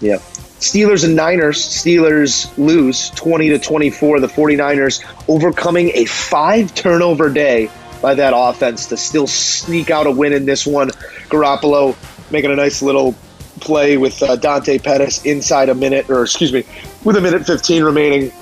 Yeah. 0.00 0.18
Steelers 0.60 1.04
and 1.04 1.14
Niners. 1.14 1.58
Steelers 1.58 2.56
lose 2.58 3.10
20 3.10 3.50
to 3.50 3.58
24. 3.58 4.20
The 4.20 4.26
49ers 4.26 5.04
overcoming 5.28 5.90
a 5.94 6.04
five 6.04 6.74
turnover 6.74 7.30
day 7.30 7.70
by 8.00 8.14
that 8.14 8.32
offense 8.36 8.86
to 8.86 8.96
still 8.96 9.26
sneak 9.26 9.90
out 9.90 10.06
a 10.06 10.10
win 10.10 10.32
in 10.32 10.46
this 10.46 10.66
one. 10.66 10.90
Garoppolo 11.30 11.96
making 12.30 12.50
a 12.50 12.56
nice 12.56 12.82
little 12.82 13.14
play 13.60 13.96
with 13.96 14.22
uh, 14.22 14.36
Dante 14.36 14.78
Pettis 14.78 15.24
inside 15.24 15.68
a 15.68 15.74
minute, 15.74 16.08
or 16.08 16.22
excuse 16.22 16.52
me, 16.52 16.64
with 17.04 17.16
a 17.16 17.20
minute 17.20 17.46
15 17.46 17.82
remaining. 17.82 18.32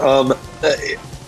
Um, 0.00 0.32
uh, 0.62 0.72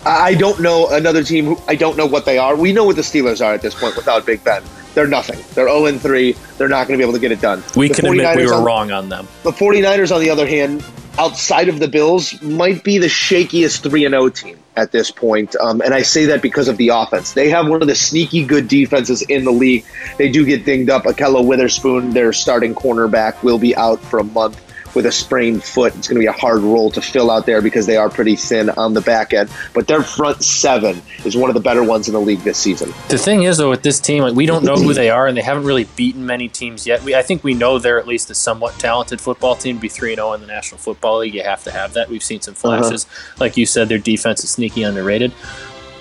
I 0.05 0.35
don't 0.35 0.61
know 0.61 0.87
another 0.89 1.23
team. 1.23 1.45
Who, 1.45 1.61
I 1.67 1.75
don't 1.75 1.97
know 1.97 2.05
what 2.05 2.25
they 2.25 2.37
are. 2.37 2.55
We 2.55 2.71
know 2.73 2.85
what 2.85 2.95
the 2.95 3.01
Steelers 3.01 3.43
are 3.45 3.53
at 3.53 3.61
this 3.61 3.73
point 3.75 3.95
without 3.95 4.25
Big 4.25 4.43
Ben. 4.43 4.63
They're 4.93 5.07
nothing. 5.07 5.37
They're 5.53 5.67
0 5.67 5.85
and 5.85 6.01
3. 6.01 6.35
They're 6.57 6.67
not 6.67 6.87
going 6.87 6.97
to 6.97 7.03
be 7.03 7.03
able 7.07 7.13
to 7.13 7.19
get 7.19 7.31
it 7.31 7.39
done. 7.41 7.63
We 7.75 7.87
The 7.89 7.93
can 7.95 8.05
admit 8.07 8.35
we 8.37 8.45
were 8.47 8.53
on- 8.55 8.63
wrong 8.63 8.91
on 8.91 9.09
them. 9.09 9.27
the 9.43 9.51
49ers, 9.51 10.13
on 10.13 10.21
the 10.21 10.29
other 10.29 10.47
hand, 10.47 10.83
outside 11.17 11.69
of 11.69 11.79
the 11.79 11.87
Bills, 11.87 12.41
might 12.41 12.83
be 12.83 12.97
the 12.97 13.07
shakiest 13.07 13.81
3 13.81 14.07
0 14.07 14.29
team 14.29 14.59
at 14.75 14.91
this 14.91 15.11
point. 15.11 15.55
Um, 15.55 15.81
and 15.81 15.93
I 15.93 16.03
say 16.03 16.25
that 16.25 16.41
because 16.41 16.67
of 16.67 16.77
the 16.77 16.89
offense. 16.89 17.33
They 17.33 17.49
have 17.49 17.67
one 17.67 17.81
of 17.81 17.87
the 17.87 17.95
sneaky 17.95 18.45
good 18.45 18.67
defenses 18.67 19.21
in 19.23 19.43
the 19.43 19.51
league. 19.51 19.85
They 20.17 20.29
do 20.29 20.45
get 20.45 20.65
dinged 20.65 20.89
up. 20.89 21.03
Ahkello 21.03 21.45
Witherspoon, 21.45 22.11
their 22.11 22.31
starting 22.33 22.75
cornerback, 22.75 23.41
will 23.43 23.59
be 23.59 23.75
out 23.75 23.99
for 23.99 24.19
a 24.19 24.23
month 24.23 24.66
with 24.97 25.05
a 25.05 25.11
sprained 25.11 25.63
foot. 25.63 25.95
It's 25.95 26.07
going 26.07 26.15
to 26.15 26.19
be 26.19 26.25
a 26.25 26.31
hard 26.31 26.61
role 26.61 26.89
to 26.89 27.01
fill 27.01 27.29
out 27.29 27.45
there 27.45 27.61
because 27.61 27.85
they 27.85 27.97
are 27.97 28.09
pretty 28.09 28.35
thin 28.35 28.71
on 28.71 28.95
the 28.95 29.01
back 29.01 29.31
end. 29.31 29.47
But 29.75 29.87
their 29.87 30.01
front 30.01 30.43
seven 30.43 31.03
is 31.23 31.37
one 31.37 31.51
of 31.51 31.53
the 31.53 31.61
better 31.61 31.83
ones 31.83 32.07
in 32.07 32.15
the 32.15 32.19
league 32.19 32.39
this 32.39 32.57
season. 32.57 32.91
The 33.09 33.19
thing 33.19 33.43
is, 33.43 33.57
though, 33.57 33.69
with 33.69 33.83
this 33.83 33.99
team, 33.99 34.23
like 34.23 34.33
we 34.33 34.47
don't 34.47 34.63
know 34.63 34.75
who 34.75 34.95
they 34.95 35.11
are, 35.11 35.27
and 35.27 35.37
they 35.37 35.43
haven't 35.43 35.65
really 35.65 35.83
beaten 35.95 36.25
many 36.25 36.49
teams 36.49 36.87
yet. 36.87 37.03
We, 37.03 37.13
I 37.13 37.21
think 37.21 37.43
we 37.43 37.53
know 37.53 37.77
they're 37.77 37.99
at 37.99 38.07
least 38.07 38.31
a 38.31 38.35
somewhat 38.35 38.73
talented 38.79 39.21
football 39.21 39.55
team. 39.55 39.75
To 39.75 39.81
be 39.81 39.87
three 39.87 40.15
zero 40.15 40.33
in 40.33 40.41
the 40.41 40.47
National 40.47 40.79
Football 40.79 41.19
League, 41.19 41.35
you 41.35 41.43
have 41.43 41.63
to 41.65 41.71
have 41.71 41.93
that. 41.93 42.09
We've 42.09 42.23
seen 42.23 42.41
some 42.41 42.55
flashes, 42.55 43.05
like 43.39 43.55
you 43.55 43.67
said, 43.67 43.89
their 43.89 43.99
defense 43.99 44.43
is 44.43 44.49
sneaky 44.49 44.81
underrated. 44.81 45.31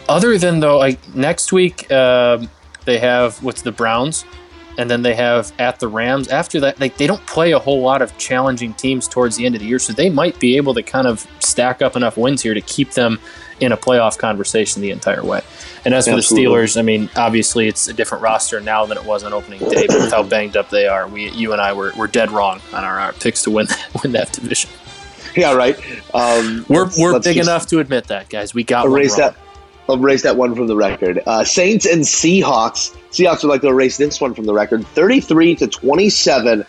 Other 0.09 0.39
than 0.39 0.61
though, 0.61 0.79
like 0.79 1.15
next 1.15 1.53
week, 1.53 1.93
um, 1.93 2.49
they 2.87 2.99
have 2.99 3.43
what's 3.43 3.61
the 3.61 3.73
Browns, 3.73 4.25
and 4.79 4.91
then 4.91 5.03
they 5.03 5.15
have 5.15 5.53
at 5.59 5.79
the 5.81 5.89
Rams. 5.89 6.29
After 6.29 6.61
that, 6.61 6.79
like 6.81 6.97
they 6.97 7.07
don't 7.07 7.25
play 7.27 7.53
a 7.53 7.59
whole 7.59 7.81
lot 7.81 8.03
of 8.03 8.17
challenging 8.19 8.75
teams 8.75 9.09
towards 9.09 9.37
the 9.37 9.47
end 9.47 9.55
of 9.55 9.61
the 9.61 9.67
year, 9.67 9.79
so 9.79 9.93
they 9.93 10.11
might 10.11 10.39
be 10.39 10.57
able 10.57 10.75
to 10.75 10.83
kind 10.83 11.07
of 11.07 11.27
stack 11.41 11.83
up 11.83 11.97
enough 11.97 12.17
wins 12.17 12.43
here 12.43 12.55
to 12.55 12.61
keep 12.61 12.93
them 12.93 13.19
in 13.59 13.73
a 13.73 13.77
playoff 13.77 14.19
conversation 14.19 14.83
the 14.83 14.91
entire 14.91 15.25
way. 15.25 15.41
And 15.87 15.95
as 15.95 16.07
for 16.07 16.11
the 16.17 16.21
Steelers, 16.21 16.79
I 16.79 16.83
mean, 16.83 17.09
obviously 17.17 17.69
it's 17.69 17.89
a 17.89 17.93
different 17.95 18.23
roster 18.23 18.61
now 18.61 18.85
than 18.85 18.99
it 18.99 19.05
was 19.05 19.23
on 19.25 19.33
opening 19.33 19.61
day, 19.61 19.87
but 19.87 19.97
with 19.97 20.11
how 20.13 20.23
banged 20.29 20.57
up 20.59 20.69
they 20.69 20.87
are, 20.87 21.09
we, 21.09 21.31
you 21.31 21.53
and 21.53 21.63
I 21.63 21.73
were, 21.73 21.93
were 21.97 22.07
dead 22.07 22.31
wrong 22.33 22.61
on 22.75 22.85
our, 22.85 22.99
our 23.01 23.13
picks 23.15 23.43
to 23.45 23.51
win 23.51 23.67
win 24.03 24.13
that 24.13 24.33
division. 24.33 24.69
Yeah, 25.35 25.53
right. 25.55 25.79
Um, 26.15 26.65
We're, 26.69 26.85
let's- 26.85 26.99
we're 26.99 27.13
let's 27.13 27.27
big 27.27 27.37
enough 27.37 27.67
to 27.69 27.79
admit 27.81 28.09
that, 28.09 28.29
guys. 28.29 28.53
We 28.55 28.65
got 28.65 28.89
one 28.89 28.99
Erase 29.01 29.17
that. 29.17 29.37
I'll 29.89 29.97
erase 29.97 30.23
that 30.23 30.37
one 30.37 30.55
from 30.55 30.67
the 30.67 30.77
record. 30.77 31.23
Uh, 31.27 31.45
Saints 31.45 31.87
and 31.87 32.03
Seahawks. 32.03 32.97
Seahawks 33.11 33.43
would 33.43 33.51
like 33.51 33.61
to 33.63 33.69
erase 33.69 33.97
this 33.97 34.21
one 34.21 34.35
from 34.35 34.45
the 34.45 34.55
record. 34.55 34.87
Thirty-three 34.87 35.57
to 35.57 35.67
twenty-seven. 35.67 36.65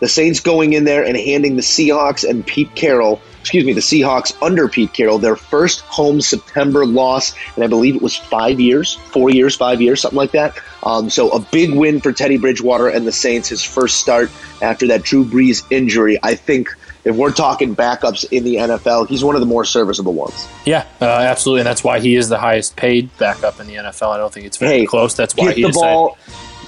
The 0.00 0.08
Saints 0.08 0.40
going 0.40 0.72
in 0.72 0.82
there 0.82 1.04
and 1.04 1.16
handing 1.16 1.54
the 1.54 1.62
Seahawks 1.62 2.28
and 2.28 2.44
Pete 2.44 2.74
Carroll, 2.74 3.20
excuse 3.40 3.64
me, 3.64 3.72
the 3.72 3.80
Seahawks 3.80 4.34
under 4.42 4.66
Pete 4.66 4.92
Carroll, 4.92 5.18
their 5.18 5.36
first 5.36 5.82
home 5.82 6.20
September 6.20 6.84
loss, 6.84 7.36
and 7.54 7.62
I 7.62 7.68
believe 7.68 7.94
it 7.94 8.02
was 8.02 8.16
five 8.16 8.58
years, 8.58 8.94
four 8.94 9.30
years, 9.30 9.54
five 9.54 9.80
years, 9.80 10.00
something 10.00 10.16
like 10.16 10.32
that. 10.32 10.58
Um, 10.82 11.08
so 11.08 11.30
a 11.30 11.38
big 11.38 11.72
win 11.74 12.00
for 12.00 12.10
Teddy 12.10 12.36
Bridgewater 12.36 12.88
and 12.88 13.06
the 13.06 13.12
Saints, 13.12 13.48
his 13.48 13.62
first 13.62 14.00
start 14.00 14.28
after 14.60 14.88
that 14.88 15.04
Drew 15.04 15.24
Brees 15.24 15.64
injury. 15.70 16.18
I 16.24 16.34
think 16.34 16.68
if 17.04 17.16
we're 17.16 17.32
talking 17.32 17.74
backups 17.74 18.24
in 18.30 18.44
the 18.44 18.56
NFL, 18.56 19.08
he's 19.08 19.24
one 19.24 19.34
of 19.34 19.40
the 19.40 19.46
more 19.46 19.64
serviceable 19.64 20.12
ones. 20.14 20.46
Yeah, 20.64 20.86
uh, 21.00 21.04
absolutely, 21.06 21.60
and 21.62 21.66
that's 21.66 21.82
why 21.82 21.98
he 22.00 22.14
is 22.16 22.28
the 22.28 22.38
highest 22.38 22.76
paid 22.76 23.10
backup 23.18 23.58
in 23.60 23.66
the 23.66 23.74
NFL. 23.74 24.10
I 24.10 24.18
don't 24.18 24.32
think 24.32 24.46
it's 24.46 24.56
very 24.56 24.80
Hey, 24.80 24.86
close. 24.86 25.14
That's 25.14 25.34
why 25.34 25.46
Get 25.48 25.56
he 25.56 25.62
the 25.62 25.68
decided- 25.68 25.92
ball, 25.94 26.18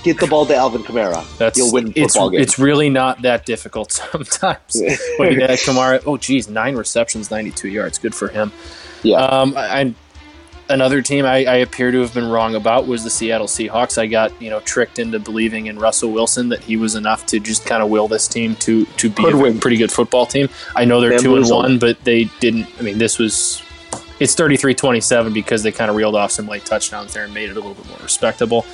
get 0.02 0.18
the 0.20 0.26
ball 0.26 0.44
to 0.46 0.54
Alvin 0.56 0.82
Kamara. 0.82 1.24
That's 1.38 1.56
You'll 1.56 1.72
win 1.72 1.92
it's, 1.96 2.14
football 2.14 2.30
games. 2.30 2.42
it's 2.42 2.58
really 2.58 2.90
not 2.90 3.22
that 3.22 3.46
difficult 3.46 3.92
sometimes. 4.12 4.58
you 4.74 4.88
Kamara, 5.18 6.02
oh 6.06 6.16
geez, 6.16 6.48
nine 6.48 6.76
receptions, 6.76 7.30
ninety-two 7.30 7.68
yards, 7.68 7.98
good 7.98 8.14
for 8.14 8.28
him. 8.28 8.50
yeah, 9.02 9.18
Um, 9.18 9.54
I- 9.56 9.94
another 10.68 11.02
team 11.02 11.24
I, 11.24 11.44
I 11.44 11.56
appear 11.56 11.90
to 11.90 12.00
have 12.00 12.14
been 12.14 12.28
wrong 12.28 12.54
about 12.54 12.86
was 12.86 13.04
the 13.04 13.10
Seattle 13.10 13.46
Seahawks. 13.46 13.98
I 13.98 14.06
got 14.06 14.40
you 14.40 14.50
know 14.50 14.60
tricked 14.60 14.98
into 14.98 15.18
believing 15.18 15.66
in 15.66 15.78
Russell 15.78 16.10
Wilson 16.10 16.48
that 16.50 16.62
he 16.62 16.76
was 16.76 16.94
enough 16.94 17.26
to 17.26 17.40
just 17.40 17.66
kind 17.66 17.82
of 17.82 17.90
will 17.90 18.08
this 18.08 18.28
team 18.28 18.56
to 18.56 18.84
to 18.84 19.10
be 19.10 19.24
a 19.28 19.52
pretty 19.54 19.76
good 19.76 19.92
football 19.92 20.26
team. 20.26 20.48
I 20.74 20.84
know 20.84 21.00
they're 21.00 21.18
two 21.18 21.36
and 21.36 21.48
one, 21.48 21.78
but 21.78 22.02
they 22.04 22.24
didn't. 22.40 22.66
I 22.78 22.82
mean, 22.82 22.98
this 22.98 23.18
was 23.18 23.62
it's 24.20 24.34
33-27 24.36 25.34
because 25.34 25.62
they 25.64 25.72
kind 25.72 25.90
of 25.90 25.96
reeled 25.96 26.14
off 26.14 26.30
some 26.30 26.46
late 26.46 26.64
touchdowns 26.64 27.12
there 27.12 27.24
and 27.24 27.34
made 27.34 27.50
it 27.50 27.52
a 27.52 27.60
little 27.60 27.74
bit 27.74 27.88
more 27.88 27.98
respectable. 27.98 28.64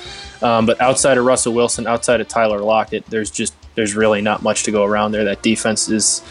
Um, 0.41 0.67
but 0.67 0.79
outside 0.79 1.17
of 1.17 1.25
Russell 1.25 1.53
Wilson, 1.53 1.87
outside 1.87 2.21
of 2.21 2.27
Tyler 2.27 2.59
Lockett, 2.59 3.05
there's 3.07 3.31
just 3.31 3.55
there's 3.75 3.95
really 3.95 4.21
not 4.21 4.43
much 4.43 4.63
to 4.63 4.71
go 4.71 4.83
around 4.83 5.11
there. 5.11 5.25
That 5.25 5.41
defense 5.41 5.89
is. 5.89 6.21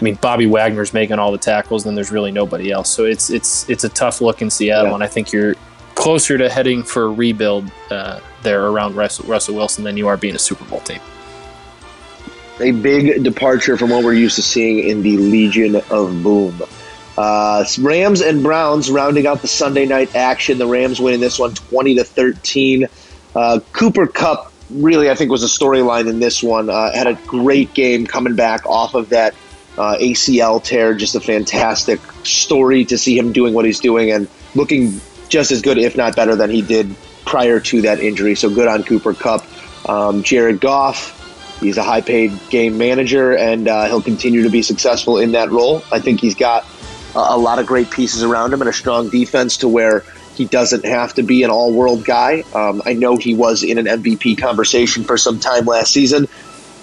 I 0.00 0.04
mean, 0.04 0.16
Bobby 0.16 0.46
Wagner's 0.46 0.92
making 0.92 1.18
all 1.18 1.30
the 1.32 1.38
tackles, 1.38 1.86
and 1.86 1.96
there's 1.96 2.10
really 2.10 2.32
nobody 2.32 2.70
else. 2.70 2.90
So 2.90 3.04
it's 3.04 3.30
it's 3.30 3.68
it's 3.70 3.84
a 3.84 3.88
tough 3.88 4.20
look 4.20 4.42
in 4.42 4.50
Seattle, 4.50 4.88
Yeah. 4.88 4.94
and 4.94 5.04
I 5.04 5.06
think 5.06 5.32
you're 5.32 5.54
closer 5.94 6.36
to 6.36 6.48
heading 6.50 6.82
for 6.82 7.04
a 7.04 7.08
rebuild 7.08 7.70
uh, 7.90 8.18
there 8.42 8.66
around 8.66 8.96
Russell, 8.96 9.26
Russell 9.28 9.54
Wilson 9.54 9.84
than 9.84 9.96
you 9.96 10.08
are 10.08 10.16
being 10.16 10.34
a 10.34 10.38
Super 10.38 10.64
Bowl 10.64 10.80
team. 10.80 10.98
a 12.60 12.70
big 12.72 13.22
departure 13.24 13.76
from 13.76 13.90
what 13.90 14.04
we're 14.04 14.12
used 14.14 14.36
to 14.36 14.42
seeing 14.42 14.88
in 14.88 15.02
the 15.02 15.16
Legion 15.16 15.76
of 15.90 16.22
Boom. 16.22 16.60
Uh, 17.16 17.64
Rams 17.80 18.20
and 18.20 18.42
Browns 18.42 18.90
rounding 18.90 19.26
out 19.26 19.40
the 19.40 19.48
Sunday 19.48 19.86
night 19.86 20.14
action. 20.16 20.58
The 20.58 20.66
Rams 20.66 21.00
winning 21.00 21.20
this 21.20 21.38
one 21.38 21.54
20 21.54 21.94
to 21.96 22.04
13. 22.04 22.86
Uh, 23.36 23.60
Cooper 23.72 24.06
Kupp 24.08 24.52
really, 24.70 25.10
I 25.10 25.14
think, 25.14 25.30
was 25.30 25.44
a 25.44 25.46
storyline 25.46 26.08
in 26.08 26.18
this 26.18 26.42
one. 26.42 26.68
Uh, 26.70 26.92
had 26.92 27.06
a 27.06 27.14
great 27.26 27.72
game 27.74 28.06
coming 28.06 28.34
back 28.34 28.66
off 28.66 28.94
of 28.94 29.10
that 29.10 29.34
uh, 29.78 29.96
ACL 30.00 30.62
tear. 30.62 30.94
Just 30.94 31.14
a 31.14 31.20
fantastic 31.20 32.00
story 32.24 32.84
to 32.86 32.98
see 32.98 33.18
him 33.18 33.32
doing 33.32 33.54
what 33.54 33.64
he's 33.64 33.80
doing 33.80 34.10
and 34.12 34.28
looking 34.54 35.00
just 35.28 35.50
as 35.50 35.62
good, 35.62 35.78
if 35.78 35.96
not 35.96 36.16
better, 36.16 36.36
than 36.36 36.50
he 36.50 36.62
did 36.62 36.94
prior 37.24 37.60
to 37.60 37.82
that 37.82 38.00
injury. 38.00 38.34
So 38.34 38.48
good 38.50 38.68
on 38.68 38.84
Cooper 38.84 39.14
Kupp. 39.14 39.44
Um, 39.88 40.22
Jared 40.22 40.60
Goff, 40.60 41.14
He's 41.60 41.78
a 41.78 41.82
high 41.82 42.00
paid 42.00 42.32
game 42.50 42.76
manager, 42.78 43.36
and 43.36 43.68
uh, 43.68 43.86
he'll 43.86 44.02
continue 44.02 44.42
to 44.42 44.50
be 44.50 44.62
successful 44.62 45.18
in 45.18 45.32
that 45.32 45.50
role. 45.50 45.82
I 45.90 46.00
think 46.00 46.20
he's 46.20 46.34
got 46.34 46.66
a, 47.14 47.18
a 47.18 47.38
lot 47.38 47.58
of 47.58 47.66
great 47.66 47.90
pieces 47.90 48.22
around 48.22 48.52
him 48.52 48.60
and 48.60 48.68
a 48.68 48.72
strong 48.72 49.08
defense 49.08 49.58
to 49.58 49.68
where 49.68 50.04
he 50.34 50.44
doesn't 50.44 50.84
have 50.84 51.14
to 51.14 51.22
be 51.22 51.42
an 51.44 51.50
all 51.50 51.72
world 51.72 52.04
guy. 52.04 52.42
Um, 52.54 52.82
I 52.84 52.94
know 52.94 53.16
he 53.16 53.34
was 53.34 53.62
in 53.62 53.78
an 53.78 53.86
MVP 53.86 54.36
conversation 54.38 55.04
for 55.04 55.16
some 55.16 55.38
time 55.38 55.64
last 55.64 55.92
season, 55.92 56.28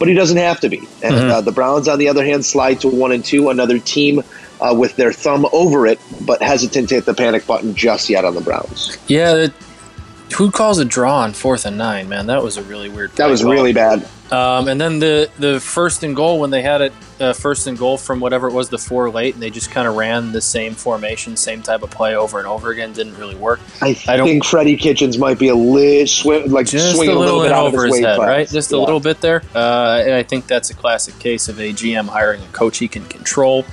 but 0.01 0.07
he 0.07 0.15
doesn't 0.15 0.37
have 0.37 0.59
to 0.59 0.67
be. 0.67 0.81
And 1.03 1.13
uh, 1.13 1.41
the 1.41 1.51
Browns, 1.51 1.87
on 1.87 1.99
the 1.99 2.09
other 2.09 2.25
hand, 2.25 2.43
slide 2.43 2.81
to 2.81 2.87
one 2.87 3.11
and 3.11 3.23
two, 3.23 3.51
another 3.51 3.77
team. 3.77 4.23
Uh, 4.59 4.75
with 4.77 4.95
their 4.95 5.11
thumb 5.11 5.47
over 5.53 5.87
it, 5.87 5.99
but 6.23 6.39
hesitant 6.39 6.87
to 6.87 6.93
hit 6.93 7.05
the 7.05 7.15
panic 7.15 7.47
button 7.47 7.73
just 7.73 8.11
yet 8.11 8.23
on 8.23 8.35
the 8.35 8.41
Browns. 8.41 8.95
Yeah, 9.07 9.47
who 10.33 10.51
calls 10.51 10.79
a 10.79 10.85
draw 10.85 11.19
on 11.19 11.33
fourth 11.33 11.65
and 11.65 11.77
nine? 11.77 12.09
Man, 12.09 12.27
that 12.27 12.41
was 12.43 12.57
a 12.57 12.63
really 12.63 12.89
weird. 12.89 13.11
That 13.13 13.29
was 13.29 13.41
call. 13.41 13.51
really 13.51 13.73
bad. 13.73 14.07
Um, 14.31 14.69
and 14.69 14.79
then 14.79 14.99
the 14.99 15.29
the 15.39 15.59
first 15.59 16.03
and 16.03 16.15
goal 16.15 16.39
when 16.39 16.51
they 16.51 16.61
had 16.61 16.79
it 16.81 16.93
uh, 17.19 17.33
first 17.33 17.67
and 17.67 17.77
goal 17.77 17.97
from 17.97 18.21
whatever 18.21 18.47
it 18.47 18.53
was 18.53 18.69
the 18.69 18.77
four 18.77 19.09
late, 19.09 19.33
and 19.33 19.43
they 19.43 19.49
just 19.49 19.71
kind 19.71 19.87
of 19.87 19.95
ran 19.97 20.31
the 20.31 20.39
same 20.39 20.73
formation, 20.73 21.35
same 21.35 21.61
type 21.61 21.83
of 21.83 21.91
play 21.91 22.15
over 22.15 22.39
and 22.39 22.47
over 22.47 22.69
again. 22.71 22.93
Didn't 22.93 23.17
really 23.17 23.35
work. 23.35 23.59
I, 23.81 23.97
I 24.07 24.15
don't- 24.15 24.25
think 24.27 24.45
Freddie 24.45 24.77
Kitchens 24.77 25.17
might 25.17 25.37
be 25.37 25.49
a 25.49 25.55
little 25.55 26.07
swim, 26.07 26.49
like 26.49 26.67
Just 26.67 26.95
swinging 26.95 27.15
a 27.15 27.19
little, 27.19 27.41
bit 27.41 27.47
in 27.47 27.51
out 27.53 27.65
over 27.67 27.85
his, 27.85 27.97
his 27.97 28.05
head, 28.05 28.15
class. 28.15 28.27
right? 28.27 28.47
Just 28.49 28.71
a 28.71 28.77
little 28.79 29.01
bit 29.01 29.19
there. 29.19 29.43
Uh, 29.53 30.01
and 30.05 30.13
I 30.13 30.23
think 30.23 30.47
that's 30.47 30.69
a 30.69 30.75
classic 30.75 31.19
case 31.19 31.49
of 31.49 31.59
a 31.59 31.73
GM 31.73 32.07
hiring 32.07 32.41
a 32.41 32.47
coach 32.47 32.77
he 32.77 32.87
can 32.87 33.03
control. 33.05 33.65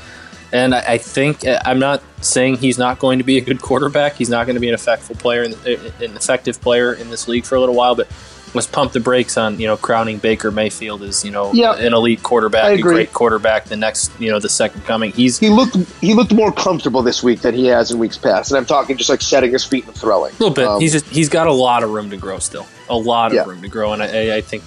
And 0.53 0.75
I, 0.75 0.79
I 0.95 0.99
think 0.99 1.45
I'm 1.65 1.79
not 1.79 2.03
saying 2.23 2.57
he's 2.57 2.79
not 2.79 2.99
going 2.99 3.19
to 3.19 3.25
be 3.25 3.37
a 3.37 3.41
good 3.41 3.61
quarterback. 3.61 4.15
He's 4.15 4.31
not 4.31 4.47
going 4.47 4.55
to 4.55 4.61
be 4.61 4.69
an 4.69 4.75
effective 4.75 5.19
player, 5.19 5.43
in, 5.43 5.53
an 5.55 6.17
effective 6.17 6.61
player 6.61 6.95
in 6.95 7.11
this 7.11 7.29
league 7.29 7.45
for 7.45 7.55
a 7.57 7.61
little 7.61 7.75
while. 7.75 7.95
But 7.95 8.09
let's 8.55 8.67
pump 8.67 8.93
the 8.93 9.01
brakes 9.01 9.37
on 9.37 9.61
you 9.61 9.67
know 9.67 9.77
crowning 9.77 10.17
Baker 10.17 10.51
Mayfield 10.51 11.03
as 11.03 11.23
you 11.23 11.31
know 11.31 11.53
Yeah. 11.53 11.75
an 11.77 11.93
elite 11.93 12.23
quarterback, 12.23 12.79
a 12.79 12.81
great 12.81 13.13
quarterback, 13.13 13.67
the 13.67 13.77
next 13.77 14.11
you 14.19 14.31
know 14.31 14.39
the 14.39 14.49
second 14.49 14.85
coming. 14.87 15.13
He's 15.13 15.39
He 15.39 15.51
looked 15.51 15.77
he 16.01 16.15
looked 16.15 16.33
more 16.33 16.51
comfortable 16.51 17.03
this 17.03 17.23
week 17.23 17.43
than 17.43 17.55
he 17.55 17.67
has 17.67 17.91
in 17.91 17.99
weeks 17.99 18.17
past, 18.17 18.51
and 18.51 18.57
I'm 18.57 18.65
talking 18.65 18.97
just 18.97 19.11
like 19.11 19.21
setting 19.21 19.53
his 19.53 19.67
feet 19.67 19.85
and 19.85 19.95
throwing. 19.95 20.31
A 20.31 20.39
little 20.39 20.51
bit. 20.55 20.67
Um, 20.67 20.81
he's 20.81 20.93
just 20.93 21.05
he's 21.09 21.29
got 21.29 21.47
a 21.47 21.53
lot 21.53 21.83
of 21.83 21.91
room 21.91 22.09
to 22.09 22.17
grow 22.17 22.39
still. 22.39 22.67
A 22.89 22.97
lot 22.97 23.33
of 23.33 23.35
Yeah. 23.35 23.45
room 23.45 23.61
to 23.61 23.69
grow, 23.69 23.93
and 23.93 24.03
I- 24.03 24.37
I 24.37 24.41
think 24.41 24.63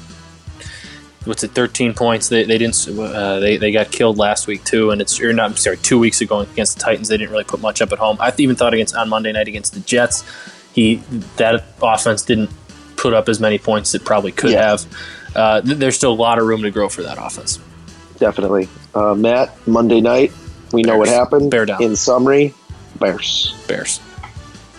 what's 1.25 1.43
it, 1.43 1.51
thirteen 1.51 1.93
points. 1.93 2.29
They, 2.29 2.43
they 2.43 2.57
didn't. 2.57 2.87
Uh, 2.87 3.39
they 3.39 3.57
they 3.57 3.71
got 3.71 3.91
killed 3.91 4.17
last 4.17 4.47
week 4.47 4.63
too, 4.63 4.91
and 4.91 5.01
it's 5.01 5.19
or 5.21 5.33
not. 5.33 5.51
I'm 5.51 5.57
sorry, 5.57 5.77
two 5.77 5.99
weeks 5.99 6.21
ago 6.21 6.39
against 6.39 6.77
the 6.77 6.83
Titans. 6.83 7.07
They 7.07 7.17
didn't 7.17 7.31
really 7.31 7.43
put 7.43 7.61
much 7.61 7.81
up 7.81 7.91
at 7.91 7.99
home. 7.99 8.17
I 8.19 8.33
even 8.37 8.55
thought 8.55 8.73
against 8.73 8.95
on 8.95 9.09
Monday 9.09 9.31
night 9.31 9.47
against 9.47 9.73
the 9.73 9.79
Jets, 9.81 10.23
he 10.73 10.95
that 11.37 11.63
offense 11.81 12.23
didn't 12.23 12.49
put 12.97 13.13
up 13.13 13.29
as 13.29 13.39
many 13.39 13.57
points 13.57 13.95
it 13.95 14.05
probably 14.05 14.31
could 14.31 14.51
Yeah. 14.51 14.69
have. 14.69 14.85
Uh, 15.35 15.61
th- 15.61 15.77
there's 15.77 15.95
still 15.95 16.11
a 16.11 16.13
lot 16.13 16.37
of 16.39 16.45
room 16.45 16.61
to 16.63 16.71
grow 16.71 16.89
for 16.89 17.03
that 17.03 17.17
offense. 17.19 17.57
definitely. 18.19 18.67
Uh, 18.93 19.15
Matt, 19.15 19.55
Monday 19.67 20.01
night, 20.01 20.31
we 20.73 20.81
know 20.83 20.97
what 20.97 21.07
happened. 21.07 21.49
Bear 21.49 21.65
down. 21.65 21.81
In 21.81 21.95
summary, 21.95 22.53
Bears. 22.99 23.55
Bears. 23.67 23.99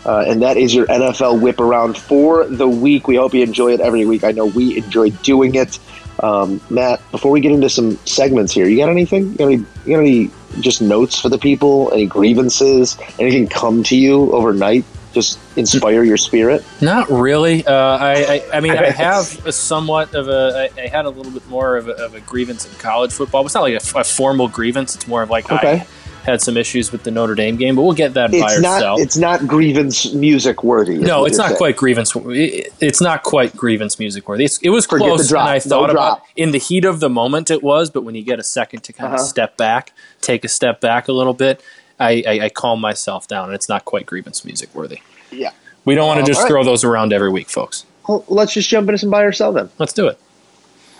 Uh, 0.04 0.24
and 0.26 0.42
that 0.42 0.56
is 0.56 0.74
your 0.74 0.86
NFL 0.86 1.40
whip 1.40 1.58
around 1.60 1.96
for 1.96 2.44
the 2.44 2.68
week. 2.68 3.08
We 3.08 3.16
hope 3.16 3.34
you 3.34 3.42
enjoy 3.42 3.72
it 3.72 3.80
every 3.80 4.04
week. 4.04 4.22
I 4.24 4.32
know 4.32 4.46
we 4.46 4.76
enjoy 4.78 5.10
doing 5.10 5.54
it. 5.54 5.78
Um, 6.20 6.60
Matt, 6.70 7.00
before 7.10 7.30
we 7.30 7.40
get 7.40 7.52
into 7.52 7.68
some 7.70 7.96
segments 8.06 8.52
here, 8.52 8.66
you 8.66 8.76
got 8.76 8.90
anything? 8.90 9.32
You 9.32 9.36
got 9.36 9.44
any, 9.46 9.56
you 9.56 9.96
got 9.96 10.00
any 10.00 10.30
just 10.60 10.82
notes 10.82 11.18
for 11.18 11.28
the 11.28 11.38
people? 11.38 11.90
Any 11.92 12.06
grievances? 12.06 12.96
Anything 13.18 13.48
come 13.48 13.82
to 13.84 13.96
you 13.96 14.32
overnight? 14.32 14.84
Just 15.12 15.38
inspire 15.56 16.02
your 16.04 16.16
spirit? 16.16 16.64
Not 16.80 17.10
really. 17.10 17.66
Uh, 17.66 17.72
I, 17.74 18.12
I, 18.12 18.56
I 18.56 18.60
mean, 18.60 18.72
I 18.72 18.90
have 18.90 19.46
a 19.46 19.52
somewhat 19.52 20.14
of 20.14 20.28
a. 20.28 20.70
I, 20.76 20.82
I 20.82 20.86
had 20.86 21.04
a 21.04 21.10
little 21.10 21.32
bit 21.32 21.46
more 21.48 21.76
of 21.76 21.88
a, 21.88 21.92
of 21.92 22.14
a 22.14 22.20
grievance 22.20 22.66
in 22.66 22.72
college 22.78 23.12
football. 23.12 23.44
It's 23.44 23.54
not 23.54 23.62
like 23.62 23.74
a, 23.74 23.98
a 23.98 24.04
formal 24.04 24.48
grievance. 24.48 24.94
It's 24.94 25.06
more 25.06 25.22
of 25.22 25.28
like 25.28 25.50
Okay. 25.52 25.80
I, 25.80 25.86
had 26.24 26.40
some 26.40 26.56
issues 26.56 26.92
with 26.92 27.02
the 27.02 27.10
Notre 27.10 27.34
Dame 27.34 27.56
game, 27.56 27.74
but 27.76 27.82
we'll 27.82 27.94
get 27.94 28.14
that 28.14 28.30
by 28.30 28.36
It's 28.38 28.60
not. 28.60 28.74
ourselves. 28.74 29.02
It's 29.02 29.16
not 29.16 29.46
grievance 29.46 30.12
music 30.14 30.62
worthy. 30.62 30.96
No, 30.98 31.24
it's 31.24 31.36
not 31.36 31.48
saying. 31.48 31.58
quite 31.58 31.76
grievance. 31.76 32.14
it- 32.14 32.72
It's 32.80 33.00
not 33.00 33.22
quite 33.24 33.56
grievance 33.56 33.98
music 33.98 34.28
worthy. 34.28 34.44
It's, 34.44 34.58
it 34.58 34.68
was 34.70 34.86
Forget 34.86 35.08
close, 35.08 35.30
and 35.30 35.40
I 35.40 35.54
No 35.54 35.60
thought 35.60 35.90
about 35.90 36.22
in 36.36 36.52
the 36.52 36.58
heat 36.58 36.84
of 36.84 37.00
the 37.00 37.08
moment 37.10 37.50
it 37.50 37.62
was. 37.62 37.90
But 37.90 38.04
when 38.04 38.14
you 38.14 38.22
get 38.22 38.38
a 38.38 38.44
second 38.44 38.82
to 38.84 38.92
kind 38.92 39.12
Uh-huh. 39.14 39.22
of 39.22 39.28
step 39.28 39.56
back, 39.56 39.92
take 40.20 40.44
a 40.44 40.48
step 40.48 40.80
back 40.80 41.08
a 41.08 41.12
little 41.12 41.34
bit, 41.34 41.60
I, 41.98 42.22
I, 42.26 42.40
I 42.44 42.48
calm 42.48 42.80
myself 42.80 43.26
down, 43.28 43.46
and 43.46 43.54
it's 43.54 43.68
not 43.68 43.84
quite 43.84 44.06
grievance 44.06 44.44
music 44.44 44.74
worthy. 44.74 45.00
Yeah. 45.30 45.50
We 45.84 45.94
don't 45.96 46.06
want 46.06 46.20
to 46.20 46.26
just 46.26 46.42
right. 46.42 46.48
throw 46.48 46.62
those 46.64 46.84
around 46.84 47.12
every 47.12 47.30
week, 47.30 47.48
folks. 47.50 47.84
Well, 48.08 48.24
let's 48.28 48.52
just 48.54 48.68
jump 48.68 48.88
into 48.88 48.98
some 48.98 49.10
buy 49.10 49.22
or 49.22 49.32
sell 49.32 49.52
then. 49.52 49.70
Let's 49.78 49.92
do 49.92 50.06
it. 50.06 50.18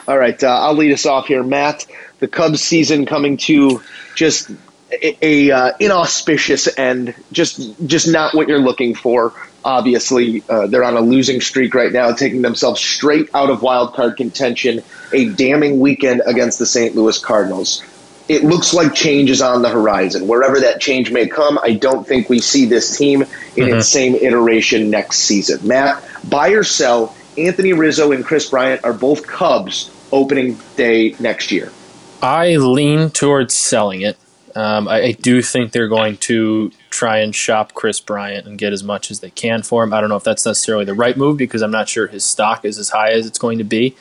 All 0.08 0.18
right, 0.18 0.42
uh, 0.42 0.48
I'll 0.48 0.74
lead 0.74 0.92
us 0.92 1.06
off 1.06 1.28
here, 1.28 1.44
Matt. 1.44 1.86
The 2.18 2.26
Cubs 2.26 2.60
season 2.60 3.06
coming 3.06 3.36
to 3.38 3.80
just 4.16 4.50
a, 5.02 5.18
a 5.22 5.50
uh, 5.50 5.72
inauspicious 5.80 6.78
end, 6.78 7.14
just 7.32 7.74
just 7.86 8.08
not 8.08 8.34
what 8.34 8.48
you're 8.48 8.60
looking 8.60 8.94
for. 8.94 9.34
Obviously, 9.64 10.42
uh, 10.48 10.66
they're 10.66 10.84
on 10.84 10.96
a 10.96 11.00
losing 11.00 11.40
streak 11.40 11.74
right 11.74 11.92
now, 11.92 12.12
taking 12.12 12.42
themselves 12.42 12.80
straight 12.80 13.28
out 13.34 13.50
of 13.50 13.62
wild 13.62 13.94
card 13.94 14.16
contention. 14.16 14.82
A 15.12 15.28
damning 15.28 15.80
weekend 15.80 16.22
against 16.26 16.58
the 16.58 16.66
St. 16.66 16.94
Louis 16.96 17.18
Cardinals. 17.18 17.82
It 18.28 18.44
looks 18.44 18.72
like 18.72 18.94
change 18.94 19.30
is 19.30 19.42
on 19.42 19.62
the 19.62 19.68
horizon. 19.68 20.26
Wherever 20.26 20.60
that 20.60 20.80
change 20.80 21.10
may 21.10 21.26
come, 21.26 21.58
I 21.62 21.74
don't 21.74 22.06
think 22.06 22.28
we 22.28 22.38
see 22.38 22.64
this 22.66 22.96
team 22.96 23.24
in 23.56 23.68
its 23.68 23.88
same 23.88 24.14
iteration 24.14 24.90
next 24.90 25.18
season. 25.18 25.66
Matt, 25.66 26.02
buy 26.28 26.50
or 26.50 26.62
sell? 26.62 27.14
Anthony 27.36 27.72
Rizzo 27.72 28.12
and 28.12 28.24
Kris 28.24 28.48
Bryant 28.48 28.84
are 28.84 28.92
both 28.92 29.26
Cubs 29.26 29.90
opening 30.12 30.58
day 30.76 31.14
next 31.18 31.50
year. 31.50 31.72
I 32.22 32.56
lean 32.56 33.10
towards 33.10 33.54
selling 33.54 34.02
it. 34.02 34.16
Um, 34.54 34.86
I, 34.88 35.02
I 35.02 35.12
do 35.12 35.42
think 35.42 35.72
they're 35.72 35.88
going 35.88 36.18
to 36.18 36.70
try 36.90 37.18
and 37.18 37.34
shop 37.34 37.74
Kris 37.74 38.00
Bryant 38.00 38.46
and 38.46 38.58
get 38.58 38.72
as 38.72 38.84
much 38.84 39.10
as 39.10 39.20
they 39.20 39.30
can 39.30 39.62
for 39.62 39.82
him. 39.82 39.92
I 39.92 40.00
don't 40.00 40.10
know 40.10 40.16
if 40.16 40.24
that's 40.24 40.44
necessarily 40.44 40.84
the 40.84 40.94
right 40.94 41.16
move 41.16 41.38
because 41.38 41.62
I'm 41.62 41.70
not 41.70 41.88
sure 41.88 42.06
his 42.06 42.24
stock 42.24 42.64
is 42.64 42.78
as 42.78 42.90
high 42.90 43.12
as 43.12 43.26
it's 43.26 43.38
going 43.38 43.58
to 43.58 43.64
be. 43.64 43.96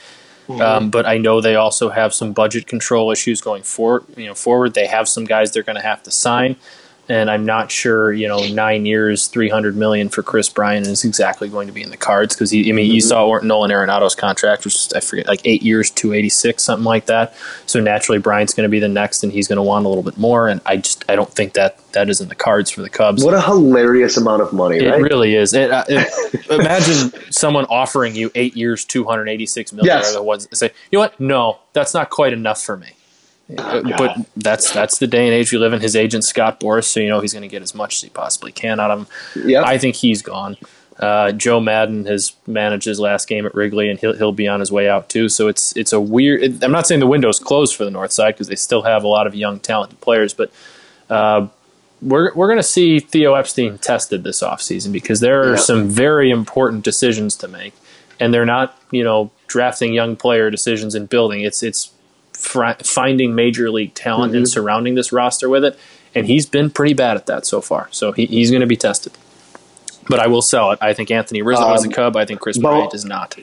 Um, 0.50 0.90
but 0.90 1.06
I 1.06 1.18
know 1.18 1.40
they 1.40 1.56
also 1.56 1.90
have 1.90 2.14
some 2.14 2.34
budget 2.34 2.68
control 2.68 3.12
issues 3.12 3.40
going 3.40 3.64
forward. 3.64 4.04
You 4.18 4.28
know, 4.28 4.34
forward 4.36 4.74
they 4.74 4.88
have 4.88 5.08
some 5.08 5.24
guys 5.24 5.52
they're 5.52 5.64
going 5.64 5.78
to 5.78 5.82
have 5.82 6.04
to 6.04 6.12
sign, 6.12 6.58
and 7.12 7.30
I'm 7.30 7.46
not 7.46 7.72
sure. 7.72 8.14
You 8.14 8.28
know, 8.30 8.46
nine 8.48 8.86
years, 8.86 9.28
three 9.28 9.50
hundred 9.50 9.76
million 9.76 10.08
for 10.08 10.24
Kris 10.24 10.48
Bryant 10.48 10.88
is 10.88 11.04
exactly 11.04 11.50
going 11.50 11.68
to 11.68 11.74
be 11.74 11.84
in 11.84 11.90
the 11.90 11.98
cards 11.98 12.34
because 12.34 12.52
he. 12.52 12.70
I 12.70 12.74
mean, 12.74 12.90
you 12.90 13.02
saw 13.02 13.38
Nolan 13.40 13.70
Arenado's 13.70 14.16
contract, 14.16 14.64
which 14.64 14.76
is, 14.76 14.94
I 14.96 15.02
forget, 15.02 15.28
like 15.28 15.42
eight 15.44 15.62
years, 15.62 15.92
two 15.92 16.14
eighty 16.14 16.30
six, 16.30 16.64
something 16.64 16.86
like 16.86 17.08
that. 17.08 17.36
So 17.66 17.82
naturally, 17.82 18.20
Bryant's 18.20 18.54
going 18.54 18.64
to 18.64 18.70
be 18.72 18.80
the 18.80 18.88
next, 18.88 19.24
and 19.24 19.34
he's 19.34 19.48
going 19.50 19.58
to 19.58 19.64
want 19.64 19.86
a 19.86 19.90
little 19.90 20.04
bit 20.04 20.18
more. 20.18 20.48
And 20.48 20.62
I 20.66 20.78
just 20.78 21.04
I 21.10 21.16
don't 21.16 21.30
think 21.30 21.54
that 21.54 21.78
that 21.92 22.10
is 22.10 22.22
in 22.22 22.30
the 22.30 22.36
cards 22.36 22.72
for 22.72 22.82
the 22.82 22.90
Cubs. 22.90 23.26
What 23.26 23.34
a 23.34 23.42
hilarious 23.42 24.16
amount 24.16 24.42
of 24.42 24.54
money, 24.54 24.78
It 24.78 24.90
right? 24.90 25.02
really 25.02 25.36
is. 25.36 25.54
It, 25.54 25.70
uh, 25.70 25.84
it, 25.90 26.46
imagine 26.50 27.12
someone 27.32 27.66
offering 27.66 28.16
you 28.16 28.32
eight 28.36 28.56
years, 28.56 28.86
two 28.86 29.04
hundred 29.04 29.28
eighty-six 29.28 29.74
million. 29.74 29.98
Yes. 29.98 30.12
Or 30.12 30.14
the 30.14 30.24
ones 30.24 30.48
say, 30.54 30.72
you 30.92 30.98
know 30.98 31.02
what? 31.02 31.20
No, 31.20 31.60
that's 31.74 31.94
not 31.94 32.10
quite 32.10 32.32
enough 32.32 32.62
for 32.64 32.78
me. 32.78 32.94
Uh, 33.58 33.82
but 33.98 34.18
that's 34.38 34.72
that's 34.74 34.98
the 35.00 35.08
day 35.08 35.26
and 35.26 35.34
age 35.34 35.52
we 35.52 35.58
live 35.58 35.74
in. 35.74 35.82
His 35.82 35.96
agent 35.96 36.24
Scott 36.24 36.60
Boras, 36.60 36.86
so 36.86 37.00
you 37.00 37.10
know 37.10 37.20
he's 37.20 37.34
going 37.34 37.42
to 37.42 37.48
get 37.48 37.62
as 37.62 37.74
much 37.76 37.96
as 37.98 38.02
he 38.04 38.10
possibly 38.10 38.52
can 38.52 38.80
out 38.80 38.92
of 38.92 39.00
him. 39.00 39.08
Yep. 39.50 39.66
I 39.66 39.78
think 39.78 39.96
he's 39.96 40.22
gone. 40.22 40.58
Uh, 41.00 41.32
Joe 41.32 41.60
Maddon 41.60 42.06
has 42.06 42.34
managed 42.46 42.86
his 42.86 43.00
last 43.00 43.28
game 43.28 43.46
at 43.46 43.56
Wrigley, 43.56 43.90
and 43.90 43.98
he'll 44.00 44.14
he'll 44.16 44.32
be 44.32 44.48
on 44.48 44.60
his 44.60 44.72
way 44.72 44.88
out 44.88 45.10
too. 45.10 45.30
So 45.30 45.48
it's 45.48 45.76
it's 45.76 45.94
a 45.94 46.00
weird. 46.00 46.44
It, 46.44 46.64
I'm 46.64 46.72
not 46.72 46.86
saying 46.86 47.00
the 47.00 47.08
window's 47.08 47.40
closed 47.40 47.76
for 47.76 47.84
the 47.86 47.92
North 47.92 48.12
Side 48.12 48.36
because 48.36 48.48
they 48.48 48.56
still 48.56 48.84
have 48.84 49.04
a 49.04 49.08
lot 49.08 49.26
of 49.28 49.34
young, 49.34 49.60
talented 49.60 50.00
players, 50.02 50.34
but 50.34 50.52
uh, 51.10 51.48
we're 52.02 52.34
we're 52.36 52.48
going 52.48 52.60
to 52.60 52.64
see 52.64 53.00
Theo 53.00 53.34
Epstein 53.34 53.80
tested 53.80 54.24
this 54.24 54.42
offseason 54.44 54.92
because 54.92 55.20
there 55.22 55.42
are 55.42 55.52
Yeah. 55.52 55.56
some 55.62 55.90
very 55.90 56.30
important 56.30 56.84
decisions 56.84 57.36
to 57.38 57.48
make, 57.48 57.74
and 58.20 58.34
they're 58.34 58.46
not 58.46 58.78
you 58.92 59.04
know 59.04 59.32
drafting 59.48 59.94
young 59.94 60.16
player 60.16 60.52
decisions 60.52 60.94
and 60.94 61.10
building. 61.10 61.42
It's 61.42 61.64
it's 61.64 61.92
fri- 62.42 62.76
finding 62.84 63.36
major 63.36 63.70
league 63.72 63.94
talent 63.94 64.36
and 64.36 64.48
surrounding 64.48 64.96
this 64.96 65.12
roster 65.12 65.48
with 65.50 65.64
it, 65.64 65.78
and 66.16 66.26
he's 66.28 66.46
been 66.46 66.70
pretty 66.70 66.94
bad 66.94 67.16
at 67.18 67.26
that 67.28 67.46
so 67.46 67.62
far. 67.62 67.88
So 67.92 68.12
he, 68.12 68.26
he's 68.26 68.50
going 68.52 68.62
to 68.62 68.68
be 68.68 68.76
tested. 68.78 69.14
But 70.10 70.20
I 70.20 70.28
will 70.28 70.42
sell 70.42 70.72
it. 70.72 70.80
I 70.82 70.94
think 70.94 71.12
Anthony 71.12 71.42
Rizzo 71.42 71.74
is 71.74 71.84
a 71.84 71.88
Um, 71.88 71.94
Cub. 71.94 72.18
I 72.18 72.26
think 72.26 72.40
Chris 72.42 72.58
Bo- 72.58 72.70
Bryant 72.70 72.94
is 72.94 73.06
not. 73.06 73.38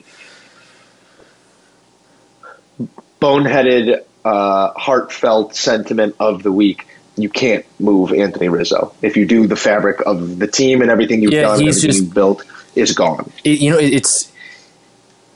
Boneheaded, 3.21 4.03
uh, 4.23 4.71
heartfelt 4.75 5.55
sentiment 5.55 6.15
of 6.19 6.43
the 6.43 6.51
week. 6.51 6.85
You 7.17 7.29
can't 7.29 7.65
move 7.79 8.13
Anthony 8.13 8.47
Rizzo. 8.47 8.93
If 9.01 9.17
you 9.17 9.25
do, 9.25 9.45
the 9.47 9.55
fabric 9.57 10.01
of 10.05 10.39
the 10.39 10.47
team 10.47 10.81
and 10.81 10.89
everything 10.89 11.21
you've 11.21 11.33
Yeah, 11.33 11.41
done, 11.43 11.53
everything 11.61 11.81
just- 11.81 11.99
you've 12.01 12.13
built 12.13 12.43
is 12.75 12.93
gone. 12.93 13.29
it, 13.43 13.59
you 13.59 13.71
know, 13.71 13.77
it's 13.79 14.31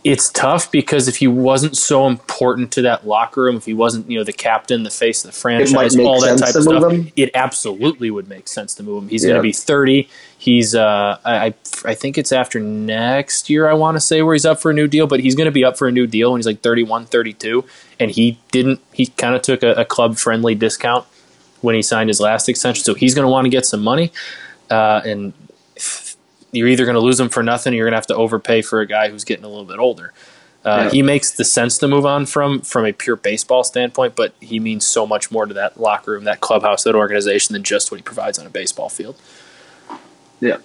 it's 0.04 0.30
tough 0.30 0.70
because 0.70 1.08
if 1.08 1.18
he 1.18 1.28
wasn't 1.28 1.78
so 1.78 2.08
important 2.08 2.72
to 2.74 2.82
that 2.82 3.08
locker 3.08 3.44
room, 3.44 3.56
if 3.56 3.66
he 3.66 3.74
wasn't, 3.74 4.10
you 4.10 4.18
know, 4.18 4.24
the 4.24 4.34
captain, 4.34 4.84
the 4.84 4.90
face 4.90 5.24
of 5.24 5.32
the 5.32 5.38
franchise, 5.38 5.98
all 5.98 6.20
that 6.20 6.40
type 6.40 6.56
of 6.56 6.64
stuff, 6.64 6.92
him. 6.92 7.12
it 7.16 7.32
absolutely 7.34 8.12
would 8.12 8.28
make 8.28 8.48
sense 8.48 8.74
to 8.76 8.84
move 8.84 9.04
him. 9.04 9.10
He's 9.10 9.24
going 9.24 9.38
to 9.38 9.42
be 9.42 9.54
30. 9.54 10.10
He's, 10.38 10.76
uh, 10.76 11.18
I, 11.24 11.46
I 11.46 11.54
I 11.86 11.96
think 11.96 12.18
it's 12.18 12.32
after 12.32 12.60
next 12.60 13.50
year, 13.50 13.70
I 13.70 13.74
want 13.74 13.96
to 13.96 14.02
say, 14.02 14.22
where 14.22 14.34
he's 14.34 14.46
up 14.46 14.60
for 14.60 14.72
a 14.72 14.74
new 14.74 14.88
deal, 14.88 15.08
but 15.08 15.20
he's 15.20 15.36
going 15.36 15.46
to 15.46 15.52
be 15.52 15.64
up 15.64 15.78
for 15.78 15.88
a 15.88 15.92
new 15.92 16.08
deal 16.08 16.32
when 16.32 16.40
he's 16.40 16.48
like 16.48 16.62
31, 16.62 17.06
32. 17.06 17.64
And 18.00 18.12
he 18.12 18.40
didn't, 18.52 18.80
he 18.94 19.08
kind 19.08 19.36
of 19.36 19.42
took 19.42 19.64
a, 19.64 19.74
a 19.74 19.86
club 19.86 20.18
friendly 20.18 20.56
discount 20.56 21.06
when 21.62 21.76
he 21.76 21.82
signed 21.82 22.10
his 22.10 22.20
last 22.20 22.50
extension. 22.50 22.84
So 22.84 22.94
he's 22.94 23.14
going 23.16 23.26
to 23.26 23.32
want 23.32 23.46
to 23.46 23.50
get 23.50 23.66
some 23.66 23.82
money. 23.82 24.12
Uh, 24.70 25.02
and 25.06 25.34
you're 26.54 26.70
either 26.70 26.86
going 26.86 26.96
to 26.96 27.02
lose 27.02 27.20
him 27.20 27.28
for 27.30 27.44
nothing 27.44 27.74
or 27.74 27.76
you're 27.76 27.86
going 27.88 27.92
to 27.94 27.98
have 27.98 28.08
to 28.08 28.16
overpay 28.16 28.62
for 28.62 28.80
a 28.80 28.88
guy 28.88 29.10
who's 29.10 29.26
getting 29.26 29.44
a 29.44 29.50
little 29.50 29.66
bit 29.66 29.80
older. 29.80 30.14
Uh, 30.64 30.84
Yeah. 30.86 30.90
He 30.92 31.02
makes 31.02 31.32
the 31.32 31.44
sense 31.44 31.78
to 31.80 31.90
move 31.90 32.06
on 32.06 32.26
from 32.26 32.62
from 32.62 32.86
a 32.86 32.94
pure 32.94 33.18
baseball 33.18 33.66
standpoint, 33.66 34.16
but 34.16 34.34
he 34.40 34.60
means 34.60 34.88
so 34.88 35.06
much 35.06 35.30
more 35.30 35.46
to 35.46 35.54
that 35.54 35.78
locker 35.78 36.12
room, 36.12 36.24
that 36.24 36.40
clubhouse, 36.40 36.84
that 36.86 36.96
organization 36.96 37.52
than 37.52 37.64
just 37.64 37.92
what 37.92 37.98
he 37.98 38.04
provides 38.04 38.40
on 38.40 38.46
a 38.46 38.50
baseball 38.50 38.88
field. 38.88 39.18
Yeah. 40.40 40.58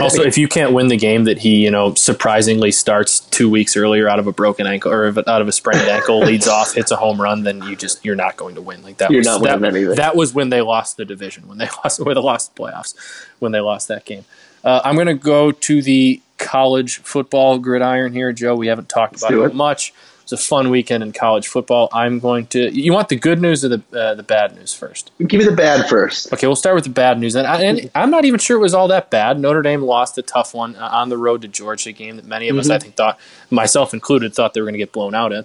Also, 0.00 0.22
if 0.22 0.36
you 0.38 0.48
can't 0.48 0.72
win 0.72 0.88
the 0.88 0.96
game 0.96 1.22
that 1.24 1.38
he, 1.38 1.62
you 1.62 1.70
know, 1.70 1.94
surprisingly 1.94 2.72
starts 2.72 3.20
two 3.20 3.48
weeks 3.48 3.76
earlier 3.76 4.08
out 4.08 4.18
of 4.18 4.26
a 4.26 4.32
broken 4.32 4.66
ankle 4.66 4.90
or 4.92 5.06
out 5.06 5.40
of 5.40 5.46
a 5.46 5.52
sprained 5.52 5.88
ankle, 5.88 6.18
leads 6.24 6.48
off, 6.48 6.74
hits 6.74 6.90
a 6.90 6.96
home 6.96 7.20
run, 7.20 7.44
then 7.44 7.62
you 7.62 7.76
just 7.76 8.04
you're 8.04 8.16
not 8.16 8.36
going 8.36 8.56
to 8.56 8.60
win. 8.60 8.82
Like 8.82 8.96
that, 8.96 9.10
You're 9.12 9.20
was, 9.20 9.26
not 9.26 9.42
that, 9.44 9.60
winning 9.60 9.76
anything. 9.76 9.96
that 9.96 10.16
was 10.16 10.34
when 10.34 10.48
they 10.50 10.62
lost 10.62 10.96
the 10.96 11.04
division, 11.04 11.46
when 11.46 11.58
they 11.58 11.68
lost, 11.84 12.00
when 12.00 12.14
they 12.14 12.20
lost 12.20 12.56
the 12.56 12.62
playoffs, 12.62 12.96
when 13.38 13.52
they 13.52 13.60
lost 13.60 13.86
that 13.86 14.04
game. 14.04 14.24
Uh, 14.64 14.80
I'm 14.84 14.94
going 14.94 15.06
to 15.06 15.14
go 15.14 15.52
to 15.52 15.82
the 15.82 16.20
college 16.38 16.98
football 16.98 17.58
gridiron 17.58 18.12
here, 18.12 18.32
Joe. 18.32 18.54
We 18.54 18.66
haven't 18.66 18.88
talked 18.88 19.16
about 19.16 19.32
it 19.32 19.38
it. 19.38 19.54
much. 19.54 19.92
It's 20.22 20.32
a 20.32 20.36
fun 20.36 20.70
weekend 20.70 21.02
in 21.02 21.12
college 21.12 21.48
football. 21.48 21.88
I'm 21.92 22.20
going 22.20 22.46
to. 22.48 22.70
You 22.70 22.92
want 22.92 23.08
the 23.08 23.16
good 23.16 23.40
news 23.40 23.64
or 23.64 23.68
the 23.68 23.82
uh, 23.92 24.14
the 24.14 24.22
bad 24.22 24.54
news 24.54 24.72
first? 24.72 25.10
give 25.18 25.40
me 25.40 25.44
the 25.44 25.52
bad 25.52 25.88
first. 25.88 26.32
Okay, 26.32 26.46
we'll 26.46 26.54
start 26.54 26.76
with 26.76 26.84
the 26.84 26.90
bad 26.90 27.18
news. 27.18 27.34
And, 27.34 27.46
I, 27.46 27.62
and 27.62 27.90
I'm 27.94 28.10
not 28.10 28.24
even 28.24 28.38
sure 28.38 28.56
it 28.56 28.60
was 28.60 28.72
all 28.72 28.88
that 28.88 29.10
bad. 29.10 29.40
Notre 29.40 29.62
Dame 29.62 29.82
lost 29.82 30.16
a 30.18 30.22
tough 30.22 30.54
one 30.54 30.76
uh, 30.76 30.88
on 30.92 31.08
the 31.08 31.18
road 31.18 31.42
to 31.42 31.48
Georgia, 31.48 31.90
a 31.90 31.92
game 31.92 32.16
that 32.16 32.24
many 32.24 32.48
of 32.48 32.56
us, 32.56 32.70
I 32.70 32.78
think, 32.78 32.94
thought, 32.94 33.18
myself 33.50 33.92
included, 33.92 34.32
thought 34.32 34.54
they 34.54 34.60
were 34.60 34.66
going 34.66 34.74
to 34.74 34.78
get 34.78 34.92
blown 34.92 35.14
out 35.14 35.32
in. 35.32 35.44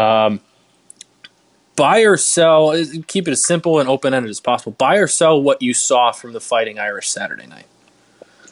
Um, 0.00 0.40
buy 1.74 2.00
or 2.00 2.16
sell, 2.16 2.74
keep 3.08 3.26
it 3.26 3.32
as 3.32 3.44
simple 3.44 3.80
and 3.80 3.88
open 3.88 4.14
ended 4.14 4.30
as 4.30 4.40
possible. 4.40 4.72
Buy 4.72 4.96
or 4.96 5.08
sell 5.08 5.40
what 5.42 5.60
you 5.60 5.74
saw 5.74 6.12
from 6.12 6.32
the 6.32 6.40
Fighting 6.40 6.78
Irish 6.78 7.08
Saturday 7.08 7.46
night. 7.46 7.66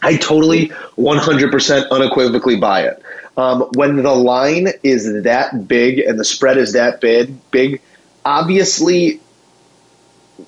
I 0.03 0.17
totally 0.17 0.69
100% 0.99 1.91
unequivocally 1.91 2.57
buy 2.57 2.83
it. 2.83 3.03
Um, 3.37 3.69
when 3.75 4.03
the 4.03 4.15
line 4.15 4.69
is 4.83 5.23
that 5.25 5.69
big 5.69 5.99
and 5.99 6.19
the 6.19 6.25
spread 6.25 6.57
is 6.57 6.73
that 6.73 7.01
big, 7.01 7.39
big, 7.51 7.83
obviously 8.25 9.21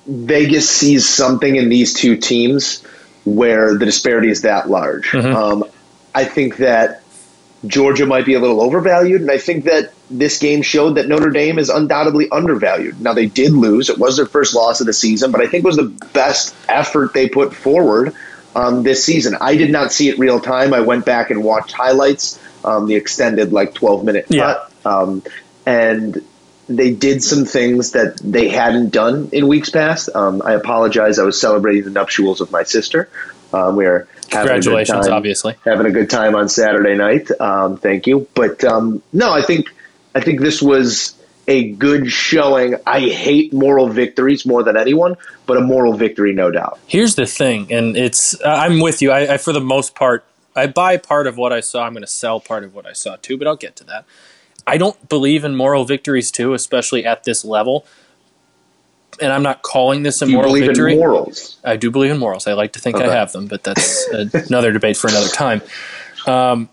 Vegas 0.07 0.69
sees 0.69 1.09
something 1.09 1.57
in 1.57 1.69
these 1.69 1.95
two 1.95 2.17
teams 2.17 2.83
where 3.25 3.77
the 3.77 3.85
disparity 3.85 4.31
is 4.31 4.43
that 4.43 4.69
large. 4.71 5.15
Um, 5.15 5.65
I 6.15 6.25
think 6.25 6.57
that 6.59 7.03
Georgia 7.67 8.07
might 8.07 8.25
be 8.25 8.35
a 8.35 8.41
little 8.41 8.61
overvalued, 8.61 9.21
and 9.21 9.31
I 9.31 9.39
think 9.39 9.65
that 9.65 9.93
this 10.11 10.39
game 10.39 10.63
showed 10.63 10.95
that 10.95 11.09
Notre 11.09 11.31
Dame 11.31 11.59
is 11.59 11.69
undoubtedly 11.69 12.29
undervalued. 12.31 13.01
Now 13.01 13.13
they 13.13 13.27
did 13.27 13.53
lose; 13.53 13.91
it 13.91 13.99
was 13.99 14.17
their 14.17 14.27
first 14.27 14.55
loss 14.55 14.81
of 14.81 14.87
the 14.87 14.93
season, 14.93 15.33
but 15.33 15.41
I 15.41 15.47
think 15.47 15.65
it 15.65 15.67
was 15.67 15.77
the 15.77 16.07
best 16.13 16.55
effort 16.69 17.15
they 17.15 17.29
put 17.29 17.55
forward 17.55 18.15
um, 18.59 18.83
this 18.83 19.05
season. 19.05 19.37
I 19.41 19.57
did 19.57 19.71
not 19.71 19.93
see 19.93 20.09
it 20.09 20.19
real 20.19 20.41
time. 20.41 20.75
I 20.75 20.81
went 20.81 21.05
back 21.05 21.31
and 21.31 21.45
watched 21.45 21.73
highlights, 21.73 22.39
um, 22.65 22.87
the 22.87 22.95
extended 22.97 23.53
like 23.53 23.75
twelve 23.75 24.05
minute 24.05 24.27
Yeah. 24.29 24.41
cut, 24.55 24.73
um, 24.87 25.23
and 25.67 26.23
they 26.69 26.91
did 26.93 27.23
some 27.23 27.45
things 27.47 27.93
that 27.93 28.19
they 28.23 28.49
hadn't 28.49 28.91
done 28.91 29.31
in 29.33 29.49
weeks 29.49 29.71
past. 29.71 30.11
Um, 30.15 30.43
I 30.45 30.53
apologize. 30.53 31.19
I 31.19 31.25
was 31.25 31.41
celebrating 31.41 31.85
the 31.85 31.91
nuptials 31.91 32.41
of 32.41 32.51
my 32.51 32.65
sister. 32.65 33.09
Um, 33.53 33.77
we 33.77 33.87
are 33.87 34.07
Congratulations, 34.31 35.07
time 35.07 35.15
obviously. 35.15 35.55
having 35.65 35.87
a 35.87 35.91
good 35.91 36.11
time 36.11 36.35
on 36.35 36.51
Saturday 36.51 36.95
night. 36.95 37.31
Um, 37.41 37.79
thank 37.79 38.07
you. 38.07 38.27
But 38.35 38.63
um, 38.65 39.03
no, 39.13 39.33
I 39.33 39.41
think 39.43 39.69
I 40.15 40.21
think 40.21 40.41
this 40.41 40.61
was 40.61 41.15
a 41.49 41.71
good 41.73 42.13
showing. 42.13 42.77
I 42.87 43.01
hate 43.01 43.53
moral 43.53 43.89
victories 43.89 44.47
more 44.47 44.63
than 44.63 44.77
anyone, 44.77 45.17
but 45.47 45.57
a 45.57 45.61
moral 45.61 45.95
victory, 45.95 46.33
no 46.33 46.51
doubt. 46.51 46.79
Here's 46.87 47.17
the 47.17 47.27
thing, 47.27 47.73
and 47.73 47.97
it's 47.97 48.37
I'm 48.45 48.81
with 48.81 49.03
you. 49.03 49.11
I, 49.11 49.35
I 49.35 49.37
for 49.39 49.53
the 49.53 49.61
most 49.61 49.95
part, 49.95 50.25
I 50.55 50.67
buy 50.69 50.99
part 50.99 51.27
of 51.27 51.37
what 51.37 51.53
I 51.53 51.61
saw. 51.61 51.85
I'm 51.85 51.93
going 51.95 52.03
to 52.03 52.07
sell 52.07 52.39
part 52.39 52.65
of 52.65 52.75
what 52.75 52.87
I 52.87 52.93
saw 52.93 53.17
too, 53.17 53.37
but 53.37 53.49
I'll 53.49 53.57
get 53.57 53.75
to 53.77 53.85
that. 53.85 54.05
I 54.67 54.77
don't 54.77 55.09
believe 55.09 55.45
in 55.45 55.57
moral 55.57 55.87
victories 55.87 56.31
too, 56.31 56.53
especially 56.53 57.05
at 57.07 57.25
this 57.25 57.45
level. 57.45 57.87
And 59.21 59.33
I'm 59.33 59.43
not 59.43 59.63
calling 59.63 60.03
this 60.03 60.21
a 60.23 60.27
Do 60.27 60.31
you 60.33 60.37
moral 60.37 60.51
believe 60.51 60.67
victory. 60.67 60.93
in 60.93 60.99
morals? 60.99 61.59
I 61.65 61.77
do 61.77 61.91
believe 61.91 62.11
in 62.11 62.19
morals. 62.19 62.47
I 62.47 62.53
like 62.53 62.75
to 62.75 62.79
think 62.79 62.97
I 62.97 63.13
have 63.13 63.33
them, 63.33 63.47
but 63.47 63.65
that's 63.65 64.07
another 64.51 64.71
debate 64.71 64.97
for 64.97 65.09
another 65.09 65.29
time. 65.29 65.63
Um, 66.27 66.69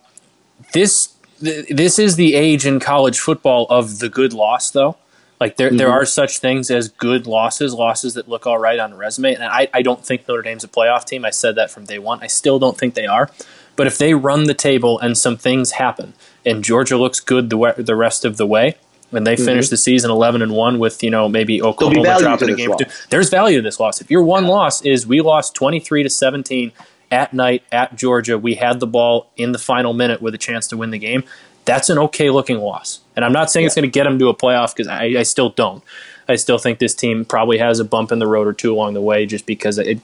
this 0.74 1.15
th- 1.46 1.68
this 1.70 1.98
is 2.00 2.16
the 2.18 2.36
age 2.36 2.66
in 2.66 2.80
college 2.80 3.20
football 3.20 3.66
of 3.70 4.00
the 4.00 4.10
good 4.10 4.34
loss, 4.34 4.72
though. 4.72 4.98
Like 5.40 5.58
there, 5.58 5.70
there 5.70 5.92
are 5.92 6.06
such 6.06 6.40
things 6.40 6.72
as 6.72 6.88
good 6.90 7.28
losses, 7.28 7.74
losses 7.74 8.14
that 8.14 8.30
look 8.30 8.48
all 8.48 8.58
right 8.58 8.80
on 8.80 8.94
a 8.94 8.96
resume. 8.96 9.34
And 9.36 9.44
I, 9.44 9.68
I 9.74 9.82
don't 9.82 10.04
think 10.04 10.28
Notre 10.28 10.42
Dame's 10.42 10.64
a 10.64 10.68
playoff 10.70 11.06
team. 11.06 11.26
I 11.26 11.30
said 11.30 11.56
that 11.56 11.70
from 11.70 11.86
day 11.86 12.00
one. 12.00 12.20
I 12.24 12.28
still 12.28 12.58
don't 12.58 12.78
think 12.78 12.94
they 12.94 13.06
are. 13.06 13.30
But 13.76 13.86
if 13.88 13.98
they 13.98 14.14
run 14.14 14.46
the 14.46 14.54
table 14.54 14.98
and 15.00 15.18
some 15.18 15.36
things 15.36 15.72
happen, 15.72 16.14
and 16.46 16.64
Georgia 16.64 16.98
looks 16.98 17.20
good 17.20 17.50
the, 17.50 17.58
we- 17.58 17.72
the 17.74 17.96
rest 17.98 18.24
of 18.24 18.38
the 18.38 18.46
way, 18.48 18.76
and 19.12 19.28
they 19.28 19.36
finish 19.36 19.68
the 19.70 19.78
season 19.78 20.10
eleven 20.10 20.42
and 20.42 20.54
one 20.54 20.80
with 20.80 21.04
you 21.04 21.10
know 21.10 21.28
maybe 21.28 21.62
Oklahoma 21.62 22.04
dropping 22.22 22.48
a 22.50 22.56
game, 22.58 22.70
two, 22.78 22.86
there's 23.10 23.30
value 23.30 23.58
to 23.58 23.62
this 23.62 23.80
loss. 23.80 24.00
If 24.02 24.10
your 24.10 24.24
one 24.24 24.46
loss 24.48 24.82
is 24.84 25.06
we 25.06 25.20
lost 25.22 25.54
twenty 25.54 25.80
three 25.82 26.04
to 26.04 26.10
seventeen 26.10 26.72
at 27.16 27.34
night 27.34 27.64
at 27.72 27.96
Georgia, 27.96 28.38
we 28.38 28.56
had 28.56 28.82
the 28.82 28.86
ball 28.86 29.32
in 29.38 29.54
the 29.54 29.58
final 29.58 29.94
minute 29.94 30.22
with 30.22 30.36
a 30.36 30.38
chance 30.38 30.68
to 30.68 30.78
win 30.78 30.92
the 30.92 31.00
game. 31.00 31.24
That's 31.64 31.90
an 31.90 31.98
okay 31.98 32.30
looking 32.30 32.60
loss, 32.60 33.00
and 33.16 33.24
I'm 33.24 33.32
not 33.32 33.50
saying 33.50 33.66
it's 33.66 33.74
going 33.74 33.90
to 33.90 33.92
get 33.92 34.04
them 34.04 34.20
to 34.20 34.28
a 34.28 34.36
playoff 34.36 34.76
because 34.76 34.88
I, 34.88 35.06
I 35.06 35.24
still 35.24 35.50
don't. 35.50 35.82
I 36.28 36.36
still 36.36 36.58
think 36.58 36.80
this 36.80 36.94
team 36.94 37.24
probably 37.24 37.58
has 37.58 37.80
a 37.80 37.86
bump 37.86 38.12
in 38.12 38.20
the 38.20 38.28
road 38.28 38.48
or 38.48 38.54
two 38.54 38.74
along 38.74 38.96
the 38.96 39.02
way, 39.02 39.26
just 39.26 39.46
because 39.46 39.80
it, 39.80 40.00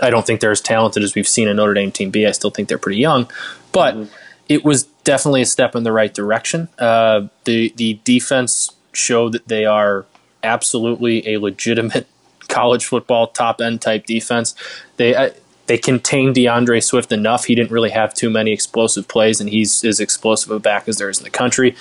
I 0.00 0.08
don't 0.10 0.26
think 0.26 0.40
they're 0.40 0.50
as 0.50 0.62
talented 0.62 1.02
as 1.02 1.14
we've 1.14 1.28
seen 1.28 1.46
a 1.46 1.54
Notre 1.54 1.74
Dame 1.74 1.92
team 1.92 2.10
be. 2.10 2.26
I 2.26 2.32
still 2.32 2.50
think 2.50 2.68
they're 2.68 2.78
pretty 2.78 2.98
young, 2.98 3.30
but 3.70 4.08
it 4.48 4.64
was 4.64 4.84
definitely 5.04 5.42
a 5.42 5.46
step 5.46 5.76
in 5.76 5.84
the 5.84 5.92
right 5.92 6.12
direction. 6.12 6.68
Uh, 6.78 7.28
the 7.44 7.72
the 7.76 8.00
defense 8.02 8.74
showed 8.92 9.32
that 9.32 9.46
they 9.46 9.66
are 9.66 10.06
absolutely 10.42 11.34
a 11.34 11.38
legitimate 11.38 12.08
college 12.48 12.86
football 12.86 13.28
top 13.28 13.60
end 13.60 13.82
type 13.82 14.06
defense. 14.06 14.54
They 14.96 15.14
uh, 15.14 15.30
they 15.70 15.78
contained 15.78 16.34
D'Andre 16.34 16.80
Swift 16.80 17.12
enough. 17.12 17.44
He 17.44 17.54
didn't 17.54 17.70
really 17.70 17.90
have 17.90 18.12
too 18.12 18.28
many 18.28 18.50
explosive 18.50 19.06
plays, 19.06 19.40
and 19.40 19.48
he's 19.48 19.84
as 19.84 20.00
explosive 20.00 20.50
a 20.50 20.58
back 20.58 20.88
as 20.88 20.96
there 20.96 21.08
is 21.08 21.18
in 21.18 21.22
the 21.22 21.30
country. 21.30 21.76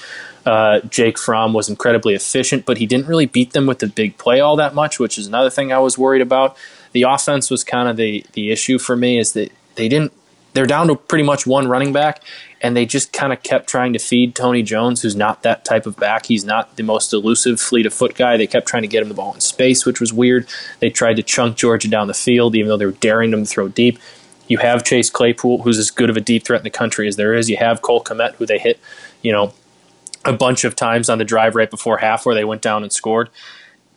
Uh, 0.46 0.82
Jake 0.82 1.18
Fromm 1.18 1.54
was 1.54 1.70
incredibly 1.70 2.14
efficient, 2.14 2.68
but 2.68 2.78
he 2.78 2.86
didn't 2.86 3.08
really 3.08 3.26
beat 3.26 3.54
them 3.54 3.66
with 3.66 3.80
the 3.80 3.88
big 3.88 4.16
play 4.20 4.42
all 4.42 4.56
that 4.58 4.76
much, 4.76 5.00
which 5.00 5.18
is 5.18 5.26
another 5.26 5.50
thing 5.50 5.74
I 5.74 5.80
was 5.80 5.98
worried 5.98 6.22
about. 6.22 6.56
The 6.92 7.02
offense 7.02 7.50
was 7.50 7.64
kind 7.64 7.90
of 7.90 7.98
the 7.98 8.24
the 8.34 8.52
issue 8.52 8.78
for 8.78 8.96
me 8.96 9.18
is 9.18 9.34
that 9.34 9.52
they 9.74 9.90
didn't. 9.90 10.14
They're 10.54 10.68
down 10.68 10.86
to 10.90 10.96
pretty 10.96 11.24
much 11.24 11.48
one 11.48 11.68
running 11.68 11.92
back, 11.92 12.22
and 12.62 12.76
they 12.76 12.86
just 12.86 13.14
kind 13.14 13.32
of 13.32 13.42
kept 13.42 13.68
trying 13.68 13.94
to 13.94 14.00
feed 14.00 14.36
Tony 14.36 14.62
Jones, 14.64 15.02
who's 15.02 15.16
not 15.16 15.44
that 15.44 15.64
type 15.64 15.86
of 15.86 15.96
back. 15.96 16.26
He's 16.26 16.44
not 16.44 16.76
the 16.76 16.84
most 16.84 17.14
elusive 17.14 17.60
fleet 17.60 17.86
of 17.86 17.94
foot 17.94 18.16
guy. 18.16 18.36
They 18.38 18.48
kept 18.48 18.68
trying 18.68 18.84
to 18.84 18.88
get 18.88 19.02
him 19.02 19.10
the 19.10 19.16
ball 19.16 19.34
in 19.34 19.40
space, 19.40 19.86
which 19.86 20.02
was 20.02 20.12
weird. 20.12 20.48
They 20.80 20.90
tried 20.90 21.16
to 21.16 21.24
chunk 21.24 21.58
Georgia 21.58 21.88
down 21.88 22.08
the 22.08 22.14
field, 22.14 22.56
even 22.56 22.68
though 22.68 22.78
they 22.78 22.86
were 22.86 22.92
daring 22.92 23.32
them 23.32 23.44
to 23.44 23.50
throw 23.50 23.68
deep. 23.70 23.98
You 24.48 24.58
have 24.58 24.84
Chase 24.84 25.10
Claypool, 25.10 25.62
who's 25.62 25.78
as 25.78 25.92
good 25.92 26.10
of 26.10 26.18
a 26.18 26.22
deep 26.22 26.44
threat 26.44 26.60
in 26.60 26.64
the 26.64 26.70
country 26.70 27.08
as 27.08 27.16
there 27.16 27.34
is. 27.34 27.50
You 27.50 27.58
have 27.58 27.82
Cole 27.82 28.04
Kmet, 28.04 28.36
who 28.36 28.46
they 28.46 28.58
hit, 28.58 28.80
you 29.22 29.32
know, 29.32 29.54
a 30.26 30.34
bunch 30.34 30.64
of 30.64 30.76
times 30.76 31.08
on 31.08 31.18
the 31.18 31.26
drive 31.26 31.56
right 31.56 31.70
before 31.70 32.00
half 32.00 32.26
where 32.26 32.36
they 32.36 32.44
went 32.44 32.62
down 32.62 32.84
and 32.84 32.92
scored. 32.92 33.30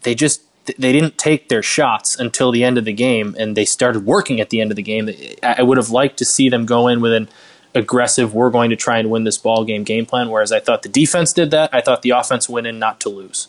They 0.03 0.15
just 0.15 0.43
they 0.65 0.93
didn't 0.93 1.19
take 1.19 1.49
their 1.49 1.63
shots 1.63 2.17
until 2.17 2.53
the 2.53 2.63
end 2.63 2.79
of 2.79 2.85
the 2.85 2.93
game, 2.93 3.35
and 3.39 3.57
they 3.57 3.65
started 3.65 4.07
working 4.07 4.41
at 4.41 4.51
the 4.51 4.61
end 4.61 4.71
of 4.71 4.77
the 4.77 4.83
game. 4.83 5.11
I 5.43 5.57
I 5.59 5.63
would 5.63 5.79
have 5.79 5.91
liked 5.91 6.19
to 6.19 6.25
see 6.25 6.49
them 6.49 6.67
go 6.67 6.87
in 6.87 7.01
with 7.01 7.13
an 7.13 7.29
aggressive, 7.75 8.35
we're 8.35 8.51
going 8.51 8.71
to 8.71 8.77
try 8.77 8.99
and 8.99 9.11
win 9.11 9.25
this 9.25 9.39
ball 9.39 9.65
game 9.65 9.85
game 9.85 10.07
plan. 10.07 10.31
Whereas 10.31 10.53
I 10.53 10.61
thought 10.61 10.83
the 10.83 10.89
defense 10.89 11.33
did 11.33 11.51
that. 11.53 11.71
I 11.73 11.81
thought 11.81 12.03
the 12.03 12.11
offense 12.11 12.49
went 12.49 12.67
in 12.67 12.79
not 12.79 13.01
to 13.01 13.09
lose. 13.09 13.49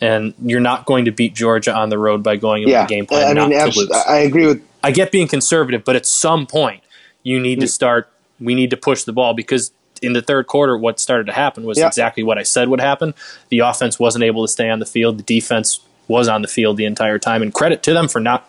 And 0.00 0.32
you're 0.42 0.60
not 0.60 0.86
going 0.86 1.06
to 1.06 1.10
beat 1.10 1.34
Georgia 1.34 1.74
on 1.74 1.88
the 1.88 1.98
road 1.98 2.22
by 2.22 2.36
going 2.36 2.62
in 2.62 2.68
Yeah, 2.68 2.82
with 2.82 2.90
a 2.90 2.94
game 2.94 3.06
plan 3.06 3.26
I 3.28 3.32
not 3.32 3.50
mean, 3.50 3.58
to 3.58 3.78
lose. 3.78 3.90
I 3.90 4.18
agree 4.18 4.46
with 4.46 4.62
I 4.84 4.92
get 4.92 5.10
being 5.10 5.26
conservative, 5.26 5.84
but 5.84 5.96
at 5.96 6.06
some 6.06 6.46
point 6.46 6.82
you 7.24 7.40
need 7.40 7.58
to 7.60 7.66
Mm. 7.66 7.70
start. 7.70 8.08
We 8.40 8.54
need 8.54 8.70
to 8.70 8.76
push 8.76 9.02
the 9.02 9.12
ball 9.12 9.34
because 9.34 9.72
in 10.00 10.12
the 10.12 10.22
third 10.22 10.46
quarter, 10.46 10.78
what 10.78 11.00
started 11.00 11.26
to 11.26 11.32
happen 11.32 11.64
was 11.64 11.78
Yeah. 11.78 11.88
exactly 11.88 12.22
what 12.22 12.38
I 12.38 12.44
said 12.44 12.68
would 12.68 12.80
happen. 12.80 13.12
The 13.48 13.58
offense 13.58 13.98
wasn't 13.98 14.22
able 14.22 14.44
to 14.46 14.48
stay 14.52 14.70
on 14.70 14.78
the 14.78 14.86
field. 14.86 15.18
The 15.18 15.24
defense 15.24 15.80
was 16.06 16.28
on 16.28 16.42
the 16.42 16.48
field 16.48 16.76
the 16.76 16.84
entire 16.84 17.18
time, 17.18 17.42
and 17.42 17.52
credit 17.52 17.82
to 17.82 17.92
them 17.92 18.06
for 18.06 18.20
not 18.20 18.48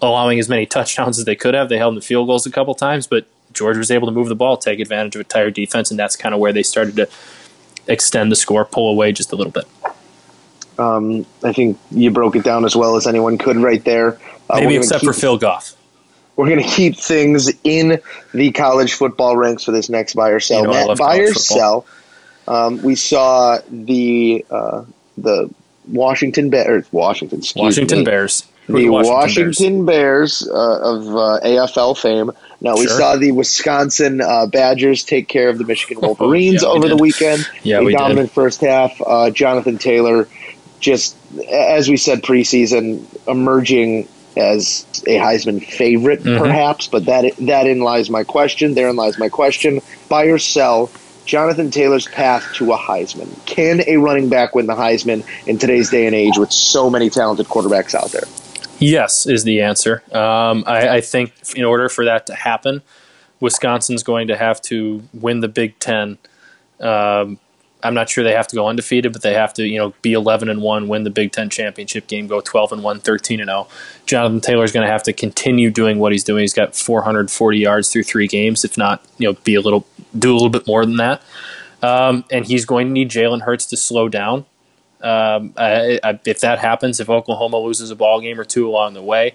allowing 0.00 0.38
as 0.38 0.48
many 0.48 0.64
touchdowns 0.64 1.18
as 1.18 1.26
they 1.26 1.36
could 1.36 1.52
have. 1.52 1.68
They 1.68 1.76
held 1.76 1.94
them 1.94 2.00
to 2.00 2.06
field 2.06 2.26
goals 2.26 2.46
a 2.46 2.50
couple 2.50 2.74
times, 2.74 3.06
but 3.06 3.26
Georgia 3.58 3.78
was 3.78 3.90
able 3.90 4.06
to 4.06 4.12
move 4.12 4.28
the 4.28 4.34
ball, 4.36 4.56
take 4.56 4.80
advantage 4.80 5.14
of 5.16 5.20
a 5.20 5.24
tired 5.24 5.54
defense, 5.54 5.90
and 5.90 5.98
that's 5.98 6.16
kind 6.16 6.34
of 6.34 6.40
where 6.40 6.52
they 6.52 6.62
started 6.62 6.96
to 6.96 7.08
extend 7.86 8.30
the 8.32 8.36
score, 8.36 8.64
pull 8.64 8.90
away 8.90 9.12
just 9.12 9.32
a 9.32 9.36
little 9.36 9.52
bit. 9.52 9.64
Um, 10.78 11.26
I 11.42 11.52
think 11.52 11.78
you 11.90 12.10
broke 12.10 12.36
it 12.36 12.44
down 12.44 12.64
as 12.64 12.76
well 12.76 12.96
as 12.96 13.06
anyone 13.06 13.36
could 13.36 13.56
right 13.56 13.82
there. 13.84 14.18
Uh, 14.48 14.60
Maybe 14.60 14.76
except 14.76 15.00
keep- 15.00 15.08
for 15.08 15.12
Phil 15.18 15.36
Goff. 15.38 15.74
We're 16.36 16.46
going 16.48 16.62
to 16.62 16.68
keep 16.68 16.96
things 16.96 17.50
in 17.64 18.00
the 18.32 18.52
college 18.52 18.94
football 18.94 19.36
ranks 19.36 19.64
for 19.64 19.72
this 19.72 19.88
next 19.88 20.14
buy 20.14 20.28
or 20.28 20.38
sell. 20.38 20.60
You 20.60 20.64
know 20.68 20.86
Matt, 20.86 20.96
buy 20.96 21.16
or 21.18 21.34
sell. 21.34 21.84
Um, 22.46 22.80
we 22.80 22.94
saw 22.94 23.58
the 23.68 24.46
uh, 24.48 24.84
the 25.16 25.50
Washington 25.88 26.48
Bears. 26.48 26.86
Washington. 26.92 27.42
Washington 27.56 27.98
me. 27.98 28.04
Bears. 28.04 28.46
The 28.68 28.74
Bears? 28.74 29.06
Washington 29.08 29.84
Bears, 29.84 30.46
uh, 30.48 30.78
of 30.80 31.08
uh, 31.08 31.40
AFL 31.42 31.98
fame. 31.98 32.30
Now 32.60 32.74
we 32.76 32.86
Sure. 32.88 32.98
saw 32.98 33.16
the 33.16 33.32
Wisconsin 33.32 34.20
uh, 34.20 34.46
Badgers 34.46 35.04
take 35.04 35.28
care 35.28 35.48
of 35.48 35.58
the 35.58 35.64
Michigan 35.64 36.00
Wolverines 36.02 36.62
Yeah, 36.62 36.68
over 36.68 36.88
the 36.88 36.96
weekend. 36.96 37.48
Yeah, 37.62 37.80
we 37.80 37.92
did. 37.92 37.98
dominant 37.98 38.30
first 38.32 38.60
half. 38.60 39.00
Uh, 39.04 39.30
Jonathan 39.30 39.78
Taylor, 39.78 40.26
just 40.80 41.16
as 41.50 41.88
we 41.88 41.96
said 41.96 42.22
preseason, 42.22 43.02
emerging 43.28 44.08
as 44.36 44.84
a 45.06 45.16
Heisman 45.18 45.64
favorite, 45.64 46.22
Mhm. 46.22 46.38
perhaps. 46.38 46.86
But 46.88 47.06
that 47.06 47.32
that 47.40 47.66
in 47.66 47.80
lies 47.80 48.10
my 48.10 48.24
question. 48.24 48.74
Therein 48.74 48.96
lies 48.96 49.18
my 49.18 49.28
question: 49.28 49.80
Buy 50.08 50.24
or 50.26 50.38
sell? 50.38 50.90
Jonathan 51.26 51.70
Taylor's 51.70 52.06
path 52.06 52.42
to 52.54 52.72
a 52.72 52.78
Heisman. 52.78 53.28
Can 53.44 53.82
a 53.86 53.98
running 53.98 54.30
back 54.30 54.54
win 54.54 54.66
the 54.66 54.74
Heisman 54.74 55.24
in 55.46 55.58
today's 55.58 55.90
day 55.90 56.06
and 56.06 56.14
age 56.14 56.38
with 56.38 56.50
so 56.50 56.88
many 56.88 57.10
talented 57.10 57.46
quarterbacks 57.48 57.94
out 57.94 58.10
there? 58.12 58.22
Yes, 58.78 59.26
is 59.26 59.44
the 59.44 59.60
answer. 59.60 60.02
Um, 60.12 60.64
I, 60.66 60.96
I 60.96 61.00
think 61.00 61.32
in 61.56 61.64
order 61.64 61.88
for 61.88 62.04
that 62.04 62.26
to 62.26 62.34
happen, 62.34 62.82
Wisconsin's 63.40 64.02
going 64.02 64.28
to 64.28 64.36
have 64.36 64.60
to 64.62 65.02
win 65.12 65.40
the 65.40 65.48
Big 65.48 65.78
Ten. 65.78 66.18
Um, 66.80 67.38
I'm 67.82 67.94
not 67.94 68.08
sure 68.08 68.24
they 68.24 68.32
have 68.32 68.48
to 68.48 68.56
go 68.56 68.68
undefeated, 68.68 69.12
but 69.12 69.22
they 69.22 69.34
have 69.34 69.54
to, 69.54 69.66
you 69.66 69.78
know, 69.78 69.94
be 70.02 70.12
11 70.12 70.48
and 70.48 70.60
one, 70.60 70.88
win 70.88 71.04
the 71.04 71.10
Big 71.10 71.32
Ten 71.32 71.48
championship 71.48 72.06
game, 72.08 72.26
go 72.26 72.40
12 72.40 72.72
and 72.72 72.82
one, 72.82 73.00
13 73.00 73.40
and 73.40 73.48
0. 73.48 73.68
Jonathan 74.06 74.40
Taylor's 74.40 74.72
going 74.72 74.86
to 74.86 74.92
have 74.92 75.04
to 75.04 75.12
continue 75.12 75.70
doing 75.70 75.98
what 75.98 76.10
he's 76.12 76.24
doing. 76.24 76.40
He's 76.40 76.54
got 76.54 76.74
440 76.74 77.58
yards 77.58 77.92
through 77.92 78.04
three 78.04 78.26
games, 78.26 78.64
if 78.64 78.76
not, 78.76 79.04
you 79.18 79.28
know, 79.28 79.38
be 79.44 79.54
a 79.54 79.60
little, 79.60 79.86
do 80.18 80.32
a 80.32 80.34
little 80.34 80.50
bit 80.50 80.66
more 80.66 80.84
than 80.84 80.96
that. 80.96 81.22
Um, 81.82 82.24
and 82.32 82.44
he's 82.44 82.64
going 82.64 82.88
to 82.88 82.92
need 82.92 83.10
Jalen 83.10 83.42
Hurts 83.42 83.66
to 83.66 83.76
slow 83.76 84.08
down. 84.08 84.44
Um, 85.00 85.54
I, 85.56 86.00
I, 86.02 86.18
if 86.24 86.40
that 86.40 86.58
happens, 86.58 87.00
if 87.00 87.08
Oklahoma 87.08 87.58
loses 87.58 87.90
a 87.90 87.96
ball 87.96 88.20
game 88.20 88.38
or 88.38 88.44
two 88.44 88.68
along 88.68 88.94
the 88.94 89.02
way, 89.02 89.34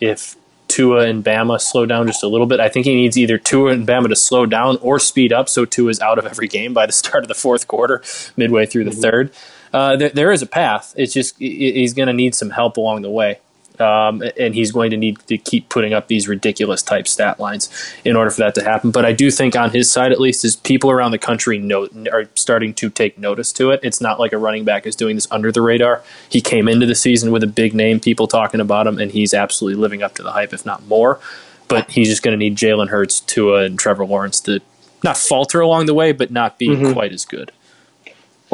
if 0.00 0.36
Tua 0.68 1.06
and 1.06 1.24
Bama 1.24 1.60
slow 1.60 1.86
down 1.86 2.06
just 2.06 2.22
a 2.22 2.28
little 2.28 2.46
bit, 2.46 2.58
I 2.58 2.68
think 2.68 2.86
he 2.86 2.94
needs 2.94 3.16
either 3.16 3.38
Tua 3.38 3.72
and 3.72 3.86
Bama 3.86 4.08
to 4.08 4.16
slow 4.16 4.44
down 4.44 4.76
or 4.80 4.98
speed 4.98 5.32
up 5.32 5.48
so 5.48 5.64
Tua 5.64 5.90
is 5.90 6.00
out 6.00 6.18
of 6.18 6.26
every 6.26 6.48
game 6.48 6.74
by 6.74 6.86
the 6.86 6.92
start 7.02 7.22
of 7.24 7.28
the 7.28 7.34
fourth 7.34 7.68
quarter, 7.68 8.02
midway 8.36 8.66
through 8.66 8.84
the 8.84 8.90
third. 8.90 9.30
Uh, 9.72 9.96
there, 9.96 10.10
there 10.10 10.32
is 10.32 10.42
a 10.42 10.46
path. 10.46 10.94
It's 10.96 11.12
just 11.12 11.38
he's 11.38 11.94
going 11.94 12.06
to 12.06 12.12
need 12.12 12.34
some 12.34 12.50
help 12.50 12.76
along 12.76 13.02
the 13.02 13.10
way. 13.10 13.40
Um, 13.80 14.22
and 14.38 14.54
he's 14.54 14.70
going 14.70 14.90
to 14.90 14.96
need 14.96 15.18
to 15.26 15.36
keep 15.36 15.68
putting 15.68 15.92
up 15.92 16.06
these 16.06 16.28
ridiculous 16.28 16.80
type 16.80 17.08
stat 17.08 17.40
lines 17.40 17.68
in 18.04 18.14
order 18.14 18.30
for 18.30 18.42
that 18.42 18.54
to 18.54 18.62
happen. 18.62 18.92
But 18.92 19.04
I 19.04 19.12
do 19.12 19.32
think 19.32 19.56
on 19.56 19.70
his 19.70 19.90
side, 19.90 20.12
at 20.12 20.20
least, 20.20 20.44
is 20.44 20.54
people 20.54 20.92
around 20.92 21.10
the 21.10 21.18
country 21.18 21.58
know, 21.58 21.88
are 22.12 22.28
starting 22.34 22.72
to 22.74 22.88
take 22.88 23.18
notice 23.18 23.52
to 23.54 23.70
it. 23.72 23.80
It's 23.82 24.00
not 24.00 24.20
like 24.20 24.32
a 24.32 24.38
running 24.38 24.64
back 24.64 24.86
is 24.86 24.94
doing 24.94 25.16
this 25.16 25.26
under 25.30 25.50
the 25.50 25.60
radar. 25.60 26.02
He 26.28 26.40
came 26.40 26.68
into 26.68 26.86
the 26.86 26.94
season 26.94 27.32
with 27.32 27.42
a 27.42 27.48
big 27.48 27.74
name, 27.74 27.98
people 27.98 28.28
talking 28.28 28.60
about 28.60 28.86
him, 28.86 28.98
and 28.98 29.10
he's 29.10 29.34
absolutely 29.34 29.80
living 29.80 30.04
up 30.04 30.14
to 30.14 30.22
the 30.22 30.32
hype, 30.32 30.52
if 30.52 30.64
not 30.64 30.86
more. 30.86 31.18
But 31.66 31.90
he's 31.90 32.08
just 32.08 32.22
going 32.22 32.38
to 32.38 32.38
need 32.38 32.56
Jalen 32.56 32.90
Hurts, 32.90 33.20
Tua, 33.20 33.64
and 33.64 33.76
Trevor 33.76 34.06
Lawrence 34.06 34.38
to 34.42 34.60
not 35.02 35.16
falter 35.16 35.60
along 35.60 35.86
the 35.86 35.94
way, 35.94 36.12
but 36.12 36.30
not 36.30 36.58
be 36.58 36.92
quite 36.92 37.12
as 37.12 37.24
good. 37.24 37.52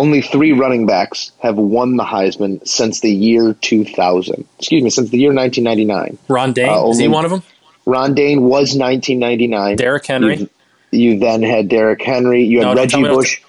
Only 0.01 0.23
three 0.23 0.53
running 0.53 0.87
backs 0.87 1.31
have 1.41 1.57
won 1.57 1.97
the 1.97 2.05
Heisman 2.05 2.67
since 2.67 3.01
the 3.01 3.11
year 3.13 3.53
2000. 3.53 4.47
Excuse 4.59 4.83
me, 4.83 4.89
since 4.89 5.11
the 5.11 5.19
year 5.19 5.35
1999. 5.35 6.17
Ron 6.29 6.53
Dayne, 6.55 6.69
Uh, 6.71 6.89
is 6.89 6.99
he 6.99 7.07
one 7.07 7.27
of 7.27 7.31
them? 7.31 7.43
Ron 7.85 8.15
Dayne 8.15 8.41
was 8.43 8.75
1999. 8.77 9.77
Derrick 9.77 10.07
Henry. 10.07 10.37
You, 10.39 10.49
you 10.91 11.19
then 11.19 11.43
had 11.43 11.69
Derrick 11.69 12.01
Henry. 12.01 12.45
You 12.45 12.61
had 12.61 12.69
No, 12.69 12.75
Reggie 12.75 13.03
Bush. 13.03 13.43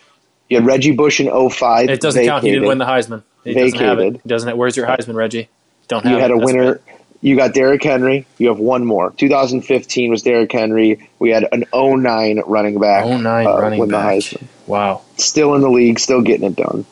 You 0.50 0.58
had 0.58 0.66
Reggie 0.66 0.92
Bush 0.92 1.22
in 1.22 1.28
05. 1.50 1.90
It 1.90 2.02
doesn't 2.02 2.26
count. 2.26 2.44
He 2.44 2.52
didn't 2.52 2.68
win 2.68 2.80
the 2.80 2.86
Heisman. 2.86 3.24
He 3.46 3.54
doesn't 3.54 3.80
have 3.80 4.00
it. 4.00 4.02
Vacated. 4.02 4.22
He 4.24 4.30
doesn't. 4.30 4.50
Have, 4.50 4.58
where's 4.58 4.76
your 4.76 4.88
Heisman, 4.88 5.16
Reggie? 5.16 5.48
Don't 5.88 6.04
have 6.04 6.12
You 6.12 6.18
it. 6.18 6.22
had 6.22 6.32
a 6.32 6.36
That's 6.36 6.46
winner. 6.46 6.80
You 7.24 7.36
got 7.36 7.54
Derrick 7.54 7.84
Henry. 7.84 8.26
You 8.40 8.48
have 8.50 8.58
one 8.58 8.84
more. 8.86 9.12
2015 9.12 10.10
was 10.10 10.24
Derrick 10.24 10.52
Henry. 10.52 11.08
We 11.20 11.30
had 11.30 11.48
an 11.52 11.66
09 11.74 12.42
running 12.48 12.80
back. 12.80 13.06
09 13.06 13.46
uh, 13.48 13.58
running 13.60 13.88
back. 13.88 14.16
Heisman. 14.16 14.44
Wow. 14.66 15.02
Still 15.18 15.54
in 15.54 15.62
the 15.62 15.70
league, 15.70 16.00
still 16.00 16.22
getting 16.22 16.48
it 16.48 16.56
done. 16.56 16.86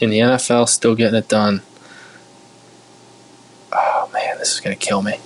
In 0.00 0.10
the 0.10 0.18
NFL, 0.18 0.68
still 0.68 0.94
getting 0.96 1.14
it 1.14 1.28
done. 1.28 1.62
Oh 3.72 4.10
man, 4.12 4.38
this 4.38 4.54
is 4.54 4.60
gonna 4.60 4.76
kill 4.76 5.02
me. 5.02 5.18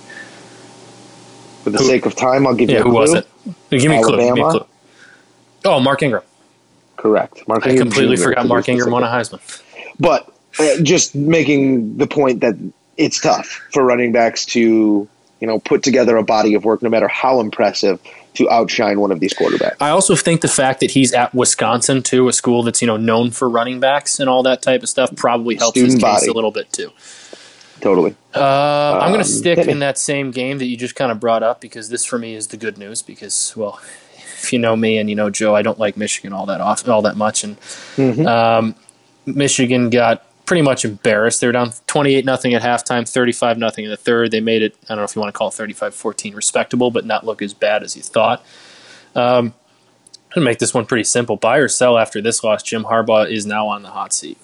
For 1.63 1.71
the 1.71 1.79
Who- 1.79 1.85
sake 1.85 2.05
of 2.05 2.15
time, 2.15 2.45
I'll 2.45 2.53
give 2.53 2.69
you 2.69 2.77
a 2.77 2.83
who 2.83 2.91
clue. 2.91 2.99
was 2.99 3.13
it? 3.13 3.27
Give 3.71 3.89
me 3.89 4.03
clue. 4.03 4.17
Give 4.17 4.35
me 4.35 4.41
a 4.41 4.49
clue. 4.49 4.65
Oh, 5.65 5.79
Mark 5.79 6.03
Ingram. 6.03 6.21
Correct. 6.97 7.47
Mark 7.47 7.65
I 7.65 7.71
Ingram 7.71 7.87
completely 7.87 8.17
Jr. 8.17 8.23
forgot 8.23 8.47
Mark 8.47 8.69
Ingram 8.69 8.91
won 8.91 9.03
a. 9.03 9.07
Heisman. 9.07 9.39
But 9.99 10.31
uh, 10.59 10.77
just 10.83 11.15
making 11.15 11.97
the 11.97 12.05
point 12.07 12.41
that 12.41 12.55
it's 12.97 13.19
tough 13.19 13.61
for 13.73 13.83
running 13.83 14.11
backs 14.11 14.45
to, 14.45 14.59
you 15.39 15.47
know, 15.47 15.59
put 15.59 15.83
together 15.83 16.15
a 16.17 16.23
body 16.23 16.53
of 16.53 16.63
work, 16.65 16.81
no 16.81 16.89
matter 16.89 17.07
how 17.07 17.39
impressive, 17.39 17.99
to 18.35 18.49
outshine 18.49 18.99
one 18.99 19.11
of 19.11 19.19
these 19.19 19.33
quarterbacks. 19.33 19.75
I 19.79 19.89
also 19.89 20.15
think 20.15 20.41
the 20.41 20.47
fact 20.49 20.79
that 20.81 20.91
he's 20.91 21.13
at 21.13 21.33
Wisconsin 21.33 22.03
too, 22.03 22.27
a 22.27 22.33
school 22.33 22.63
that's 22.63 22.81
you 22.81 22.87
know 22.87 22.97
known 22.97 23.31
for 23.31 23.49
running 23.49 23.79
backs 23.79 24.19
and 24.19 24.29
all 24.29 24.43
that 24.43 24.61
type 24.61 24.83
of 24.83 24.89
stuff, 24.89 25.15
probably 25.15 25.55
helps 25.55 25.79
his 25.79 25.93
Student 25.93 26.19
case 26.19 26.27
a 26.27 26.33
little 26.33 26.51
bit 26.51 26.71
too. 26.71 26.91
Totally. 27.81 28.15
Uh, 28.33 28.93
I'm 29.01 29.09
going 29.09 29.21
Um, 29.21 29.25
to 29.27 29.29
stick 29.29 29.59
in 29.59 29.79
that 29.79 29.97
same 29.97 30.31
game 30.31 30.57
that 30.57 30.65
you 30.65 30.75
just 30.77 30.95
kind 30.95 31.11
of 31.11 31.19
brought 31.19 31.43
up 31.43 31.61
because 31.61 31.89
this 31.89 32.03
for 32.05 32.17
me 32.17 32.33
is 32.33 32.47
the 32.47 32.57
good 32.57 32.77
news. 32.77 33.01
Because 33.01 33.53
well, 33.55 33.79
if 34.15 34.51
you 34.51 34.59
know 34.59 34.75
me 34.75 34.97
and 34.97 35.09
you 35.09 35.15
know 35.15 35.29
Joe, 35.29 35.55
I 35.55 35.61
don't 35.61 35.77
like 35.79 35.95
Michigan 35.97 36.33
all 36.33 36.45
that 36.47 36.61
off 36.61 36.87
all 36.87 37.01
that 37.03 37.15
much, 37.17 37.43
and 37.43 37.59
Mm-hmm. 37.97 38.25
um, 38.27 38.75
Michigan 39.25 39.89
got 39.89 40.25
pretty 40.45 40.61
much 40.61 40.85
embarrassed. 40.85 41.41
They 41.41 41.47
were 41.47 41.53
down 41.53 41.71
28 41.87 42.25
nothing 42.25 42.53
at 42.53 42.61
halftime, 42.61 43.07
35 43.09 43.57
nothing 43.57 43.85
in 43.85 43.91
the 43.91 43.97
third. 43.97 44.31
They 44.31 44.41
made 44.41 44.61
it. 44.61 44.75
I 44.83 44.89
don't 44.89 44.97
know 44.97 45.03
if 45.03 45.15
you 45.15 45.21
want 45.21 45.33
to 45.33 45.37
call 45.37 45.49
it 45.49 45.53
35-14 45.53 46.35
respectable, 46.35 46.91
but 46.91 47.05
not 47.05 47.25
look 47.25 47.41
as 47.41 47.53
bad 47.53 47.83
as 47.83 47.95
you 47.95 48.03
thought. 48.03 48.45
Um, 49.15 49.53
gonna 50.33 50.45
make 50.45 50.59
this 50.59 50.73
one 50.73 50.85
pretty 50.85 51.05
simple. 51.05 51.37
Buy 51.37 51.57
or 51.57 51.67
sell 51.67 51.97
after 51.97 52.21
this 52.21 52.43
loss. 52.43 52.61
Jim 52.61 52.83
Harbaugh 52.83 53.29
is 53.29 53.45
now 53.45 53.67
on 53.67 53.83
the 53.83 53.89
hot 53.89 54.13
seat. 54.13 54.37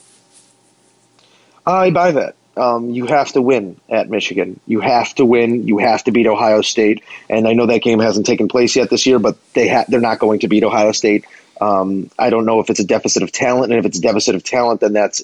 I 1.65 1.91
buy 1.91 2.11
that. 2.11 2.35
Um, 2.57 2.89
you 2.89 3.05
have 3.05 3.31
to 3.33 3.41
win 3.41 3.79
at 3.89 4.09
Michigan. 4.09 4.59
You 4.67 4.81
have 4.81 5.15
to 5.15 5.25
win. 5.25 5.67
You 5.67 5.77
have 5.77 6.03
to 6.05 6.11
beat 6.11 6.27
Ohio 6.27 6.61
State. 6.61 7.03
And 7.29 7.47
I 7.47 7.53
know 7.53 7.65
that 7.67 7.81
game 7.81 7.99
hasn't 7.99 8.25
taken 8.25 8.47
place 8.47 8.75
yet 8.75 8.89
this 8.89 9.05
year, 9.05 9.19
but 9.19 9.37
they 9.53 9.69
ha- 9.69 9.85
they're 9.87 10.01
not 10.01 10.19
going 10.19 10.39
to 10.39 10.47
beat 10.47 10.63
Ohio 10.63 10.91
State. 10.91 11.25
Um, 11.61 12.09
I 12.17 12.29
don't 12.29 12.45
know 12.45 12.59
if 12.59 12.69
it's 12.69 12.79
a 12.79 12.83
deficit 12.83 13.23
of 13.23 13.31
talent, 13.31 13.71
and 13.71 13.79
if 13.79 13.85
it's 13.85 13.99
a 13.99 14.01
deficit 14.01 14.35
of 14.35 14.43
talent, 14.43 14.81
then 14.81 14.93
that's 14.93 15.23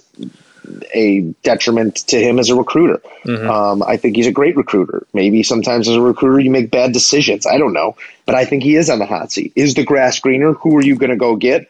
a 0.93 1.21
detriment 1.43 1.97
to 2.07 2.19
him 2.19 2.39
as 2.39 2.49
a 2.49 2.55
recruiter. 2.55 3.01
Um, 3.49 3.83
I 3.83 3.97
think 3.97 4.15
he's 4.15 4.27
a 4.27 4.31
great 4.31 4.55
recruiter. 4.55 5.05
Maybe 5.13 5.43
sometimes 5.43 5.87
as 5.87 5.95
a 5.95 6.01
recruiter 6.01 6.39
you 6.39 6.51
make 6.51 6.71
bad 6.71 6.91
decisions. 6.93 7.45
I 7.45 7.57
don't 7.57 7.73
know, 7.73 7.95
but 8.25 8.35
I 8.35 8.45
think 8.45 8.63
he 8.63 8.75
is 8.75 8.89
on 8.89 8.99
the 8.99 9.05
hot 9.05 9.31
seat. 9.31 9.53
Is 9.55 9.73
the 9.73 9.83
grass 9.83 10.19
greener? 10.19 10.53
Who 10.53 10.75
are 10.77 10.83
you 10.83 10.95
going 10.95 11.09
to 11.09 11.15
go 11.15 11.35
get? 11.35 11.69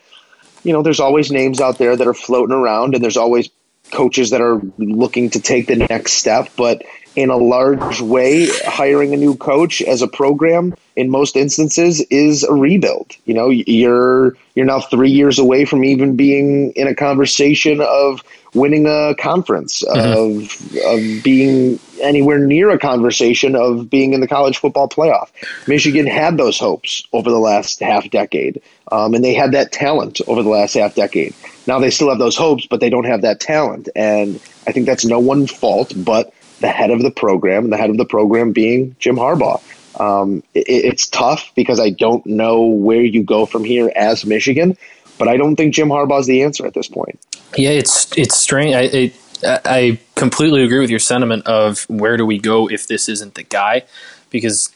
You 0.64 0.74
know, 0.74 0.82
there's 0.82 1.00
always 1.00 1.32
names 1.32 1.62
out 1.62 1.78
there 1.78 1.96
that 1.96 2.08
are 2.08 2.14
floating 2.14 2.56
around, 2.56 2.96
and 2.96 3.04
there's 3.04 3.18
always 3.18 3.50
coaches 3.92 4.32
that 4.32 4.42
are 4.42 4.62
looking 4.78 5.30
to 5.32 5.40
take 5.40 5.68
the 5.68 5.76
next 5.76 6.14
step. 6.14 6.50
But 6.56 6.84
in 7.18 7.32
a 7.32 7.38
large 7.38 8.00
way, 8.00 8.48
hiring 8.66 9.12
a 9.12 9.18
new 9.18 9.36
coach 9.36 9.82
as 9.82 10.04
a 10.04 10.08
program 10.08 10.76
in 10.96 11.10
most 11.10 11.36
instances 11.36 12.00
is 12.12 12.44
a 12.44 12.54
rebuild. 12.54 13.12
You 13.26 13.34
know, 13.34 13.50
you're 13.50 14.38
you're 14.54 14.66
now 14.66 14.82
three 14.82 15.10
years 15.10 15.40
away 15.40 15.66
from 15.66 15.84
even 15.84 16.16
being 16.16 16.72
in 16.74 16.88
a 16.88 16.94
conversation 16.94 17.82
of 17.82 18.24
winning 18.54 18.86
a 18.86 19.16
conference, 19.16 19.82
of 19.82 20.78
of 20.86 21.24
being 21.24 21.80
anywhere 22.02 22.38
near 22.38 22.70
a 22.70 22.78
conversation 22.78 23.56
of 23.56 23.90
being 23.90 24.14
in 24.14 24.22
the 24.22 24.28
college 24.28 24.60
football 24.60 24.88
playoff. 24.88 25.30
Michigan 25.68 26.06
had 26.06 26.38
those 26.38 26.60
hopes 26.60 27.02
over 27.14 27.32
the 27.32 27.40
last 27.40 27.80
half 27.80 28.08
decade, 28.12 28.62
um, 28.92 29.16
and 29.16 29.24
they 29.24 29.34
had 29.34 29.54
that 29.54 29.72
talent 29.72 30.22
over 30.28 30.44
the 30.44 30.50
last 30.50 30.76
half 30.76 30.94
decade. 30.94 31.34
Now 31.68 31.80
they 31.80 31.90
still 31.90 32.10
have 32.10 32.20
those 32.20 32.38
hopes, 32.38 32.66
but 32.66 32.80
they 32.80 32.90
don't 32.90 33.06
have 33.06 33.22
that 33.22 33.40
talent, 33.40 33.90
and 33.96 34.36
I 34.66 34.72
think 34.72 34.86
that's 34.86 35.06
no 35.06 35.20
one's 35.20 35.52
fault 35.52 35.94
but 35.96 36.34
the 36.60 36.70
head 36.70 36.90
of 36.90 37.02
the 37.02 37.12
program, 37.12 37.70
the 37.70 37.78
head 37.78 37.90
of 37.90 37.98
the 37.98 38.06
program 38.06 38.52
being 38.52 38.96
Jim 39.00 39.16
Harbaugh. 39.16 39.62
Um, 40.00 40.44
it, 40.54 40.66
it's 40.68 41.08
tough 41.08 41.52
because 41.56 41.80
I 41.80 41.90
don't 41.90 42.26
know 42.26 42.62
where 42.64 43.02
you 43.02 43.24
go 43.24 43.46
from 43.46 43.64
here 43.64 43.92
as 43.96 44.26
Michigan, 44.26 44.78
but 45.18 45.28
I 45.28 45.38
don't 45.38 45.56
think 45.56 45.74
Jim 45.74 45.90
Harbaugh 45.90 46.20
is 46.20 46.28
the 46.28 46.44
answer 46.44 46.66
at 46.66 46.74
this 46.74 46.88
point. 46.88 47.20
Yeah, 47.56 47.72
it's 47.72 48.16
it's 48.18 48.36
strange. 48.36 48.76
I 48.76 48.82
it, 48.82 49.16
I 49.44 50.00
completely 50.16 50.64
agree 50.64 50.80
with 50.80 50.90
your 50.90 51.00
sentiment 51.00 51.46
of 51.48 51.84
where 51.90 52.18
do 52.18 52.26
we 52.26 52.40
go 52.40 52.70
if 52.70 52.88
this 52.88 53.08
isn't 53.10 53.36
the 53.36 53.44
guy, 53.44 53.84
because 54.30 54.74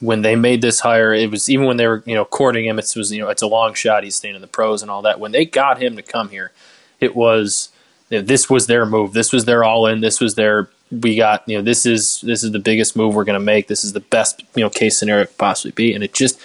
when 0.00 0.22
they 0.22 0.36
made 0.36 0.62
this 0.62 0.80
hire, 0.80 1.12
it 1.12 1.30
was 1.30 1.48
even 1.48 1.66
when 1.66 1.76
they 1.76 1.86
were 1.86 2.02
you 2.06 2.14
know 2.14 2.24
courting 2.24 2.64
him. 2.64 2.78
It 2.78 2.92
was 2.96 3.12
you 3.12 3.22
know 3.22 3.28
it's 3.28 3.42
a 3.42 3.46
long 3.46 3.74
shot. 3.74 4.04
He's 4.04 4.16
staying 4.16 4.34
in 4.34 4.40
the 4.40 4.46
pros 4.46 4.82
and 4.82 4.90
all 4.90 5.02
that. 5.02 5.20
When 5.20 5.32
they 5.32 5.44
got 5.44 5.82
him 5.82 5.96
to 5.96 6.02
come 6.02 6.28
here, 6.28 6.52
it 7.00 7.16
was 7.16 7.70
you 8.10 8.18
know, 8.18 8.24
this 8.24 8.48
was 8.48 8.66
their 8.66 8.86
move. 8.86 9.12
This 9.12 9.32
was 9.32 9.44
their 9.44 9.64
all 9.64 9.86
in. 9.86 10.00
This 10.00 10.20
was 10.20 10.34
their 10.34 10.68
we 10.90 11.16
got 11.16 11.46
you 11.46 11.56
know 11.56 11.62
this 11.62 11.84
is 11.84 12.20
this 12.22 12.42
is 12.42 12.52
the 12.52 12.58
biggest 12.58 12.96
move 12.96 13.14
we're 13.14 13.24
going 13.24 13.38
to 13.38 13.44
make. 13.44 13.66
This 13.66 13.84
is 13.84 13.92
the 13.92 14.00
best 14.00 14.42
you 14.54 14.62
know 14.62 14.70
case 14.70 14.98
scenario 14.98 15.24
it 15.24 15.26
could 15.28 15.38
possibly 15.38 15.72
be, 15.72 15.94
and 15.94 16.04
it 16.04 16.14
just 16.14 16.40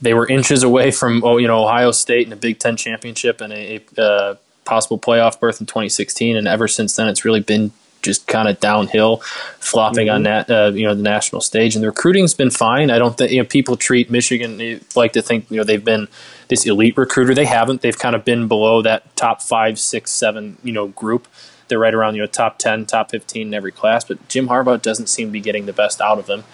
they 0.00 0.14
were 0.14 0.26
inches 0.28 0.62
away 0.62 0.90
from 0.90 1.22
oh 1.24 1.36
you 1.38 1.46
know 1.46 1.64
Ohio 1.64 1.92
State 1.92 2.26
and 2.26 2.32
a 2.32 2.36
Big 2.36 2.58
Ten 2.58 2.76
championship 2.76 3.40
and 3.40 3.52
a, 3.52 3.82
a 3.96 4.02
uh, 4.02 4.34
possible 4.64 4.98
playoff 4.98 5.40
berth 5.40 5.60
in 5.60 5.66
2016, 5.66 6.36
and 6.36 6.46
ever 6.46 6.68
since 6.68 6.96
then 6.96 7.08
it's 7.08 7.24
really 7.24 7.40
been 7.40 7.72
just 8.02 8.26
kind 8.26 8.48
of 8.48 8.60
downhill, 8.60 9.18
flopping 9.58 10.08
on 10.08 10.22
that 10.24 10.50
uh, 10.50 10.72
you 10.74 10.84
know 10.86 10.94
the 10.94 11.02
national 11.02 11.40
stage. 11.40 11.74
And 11.74 11.82
the 11.82 11.88
recruiting's 11.88 12.34
been 12.34 12.50
fine. 12.50 12.90
I 12.90 12.98
don't 12.98 13.16
think 13.16 13.30
you 13.32 13.38
know 13.38 13.44
people 13.46 13.76
treat 13.76 14.10
Michigan 14.10 14.80
like 14.94 15.12
to 15.12 15.22
think 15.22 15.50
you 15.50 15.56
know 15.56 15.64
they've 15.64 15.84
been 15.84 16.08
this 16.48 16.66
elite 16.66 16.96
recruiter. 16.96 17.34
They 17.34 17.44
haven't. 17.44 17.80
They've 17.82 17.98
kind 17.98 18.14
of 18.14 18.24
been 18.24 18.48
below 18.48 18.82
that 18.82 19.14
top 19.16 19.42
five, 19.42 19.78
six, 19.78 20.10
seven 20.10 20.58
you 20.62 20.72
know 20.72 20.88
group. 20.88 21.28
They're 21.68 21.78
right 21.78 21.94
around 21.94 22.16
you 22.16 22.22
know 22.22 22.26
top 22.26 22.58
ten, 22.58 22.86
top 22.86 23.10
fifteen 23.10 23.48
in 23.48 23.54
every 23.54 23.72
class. 23.72 24.04
But 24.04 24.28
Jim 24.28 24.48
Harbaugh 24.48 24.80
doesn't 24.80 25.08
seem 25.08 25.28
to 25.28 25.32
be 25.32 25.40
getting 25.40 25.66
the 25.66 25.72
best 25.72 26.00
out 26.00 26.18
of 26.18 26.26
them. 26.26 26.44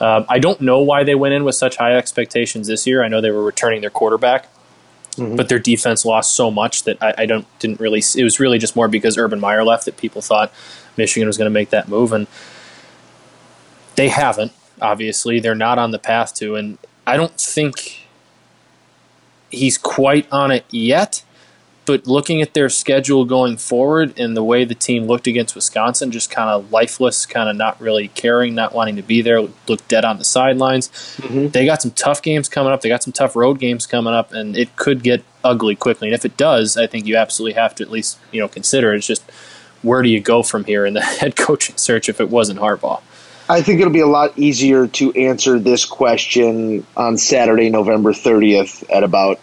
Um, 0.00 0.26
I 0.28 0.40
don't 0.40 0.60
know 0.60 0.80
why 0.80 1.04
they 1.04 1.14
went 1.14 1.34
in 1.34 1.44
with 1.44 1.54
such 1.54 1.76
high 1.76 1.94
expectations 1.94 2.66
this 2.66 2.86
year. 2.88 3.04
I 3.04 3.08
know 3.08 3.20
they 3.20 3.30
were 3.30 3.44
returning 3.44 3.82
their 3.82 3.90
quarterback, 3.90 4.48
but 5.36 5.48
their 5.48 5.60
defense 5.60 6.04
lost 6.04 6.34
so 6.34 6.50
much 6.50 6.82
that 6.84 7.00
I, 7.00 7.14
I 7.18 7.26
don't 7.26 7.46
didn't 7.60 7.78
really. 7.78 8.02
It 8.16 8.24
was 8.24 8.40
really 8.40 8.58
just 8.58 8.74
more 8.74 8.88
because 8.88 9.16
Urban 9.18 9.38
Meyer 9.38 9.62
left 9.62 9.84
that 9.84 9.96
people 9.98 10.22
thought 10.22 10.52
Michigan 10.96 11.26
was 11.26 11.38
going 11.38 11.46
to 11.46 11.54
make 11.54 11.70
that 11.70 11.88
move, 11.88 12.12
and 12.12 12.26
they 13.96 14.08
haven't. 14.08 14.52
Obviously, 14.80 15.40
they're 15.40 15.54
not 15.54 15.78
on 15.78 15.90
the 15.90 15.98
path 15.98 16.34
to, 16.36 16.56
and 16.56 16.78
I 17.06 17.16
don't 17.16 17.38
think 17.38 18.06
he's 19.50 19.78
quite 19.78 20.26
on 20.32 20.50
it 20.50 20.64
yet. 20.70 21.22
But 21.84 22.06
looking 22.06 22.40
at 22.40 22.54
their 22.54 22.68
schedule 22.68 23.24
going 23.24 23.56
forward 23.56 24.16
and 24.16 24.36
the 24.36 24.44
way 24.44 24.64
the 24.64 24.74
team 24.74 25.06
looked 25.06 25.26
against 25.26 25.56
Wisconsin, 25.56 26.12
just 26.12 26.30
kind 26.30 26.48
of 26.48 26.70
lifeless, 26.70 27.26
kind 27.26 27.48
of 27.48 27.56
not 27.56 27.80
really 27.80 28.06
caring, 28.06 28.54
not 28.54 28.72
wanting 28.72 28.94
to 28.96 29.02
be 29.02 29.20
there, 29.20 29.40
looked 29.40 29.88
dead 29.88 30.04
on 30.04 30.18
the 30.18 30.24
sidelines. 30.24 30.88
Mm-hmm. 31.16 31.48
They 31.48 31.66
got 31.66 31.82
some 31.82 31.90
tough 31.90 32.22
games 32.22 32.48
coming 32.48 32.72
up. 32.72 32.82
They 32.82 32.88
got 32.88 33.02
some 33.02 33.12
tough 33.12 33.34
road 33.34 33.58
games 33.58 33.84
coming 33.86 34.14
up, 34.14 34.32
and 34.32 34.56
it 34.56 34.76
could 34.76 35.02
get 35.02 35.24
ugly 35.42 35.74
quickly. 35.74 36.06
And 36.06 36.14
if 36.14 36.24
it 36.24 36.36
does, 36.36 36.76
I 36.76 36.86
think 36.86 37.04
you 37.06 37.16
absolutely 37.16 37.60
have 37.60 37.74
to 37.76 37.82
at 37.82 37.90
least 37.90 38.18
you 38.30 38.40
know 38.40 38.46
consider. 38.48 38.94
it. 38.94 38.98
It's 38.98 39.06
just 39.06 39.28
where 39.82 40.02
do 40.02 40.08
you 40.08 40.20
go 40.20 40.42
from 40.42 40.64
here 40.64 40.86
in 40.86 40.94
the 40.94 41.00
head 41.20 41.36
coaching 41.36 41.76
search 41.76 42.08
if 42.08 42.20
it 42.20 42.30
wasn't 42.30 42.60
Harbaugh? 42.60 43.00
I 43.48 43.60
think 43.60 43.80
it'll 43.80 43.92
be 43.92 44.00
a 44.00 44.06
lot 44.06 44.38
easier 44.38 44.86
to 44.86 45.12
answer 45.12 45.58
this 45.58 45.84
question 45.84 46.86
on 46.96 47.18
Saturday, 47.18 47.70
November 47.70 48.12
30th 48.12 48.84
at 48.90 49.02
about 49.02 49.40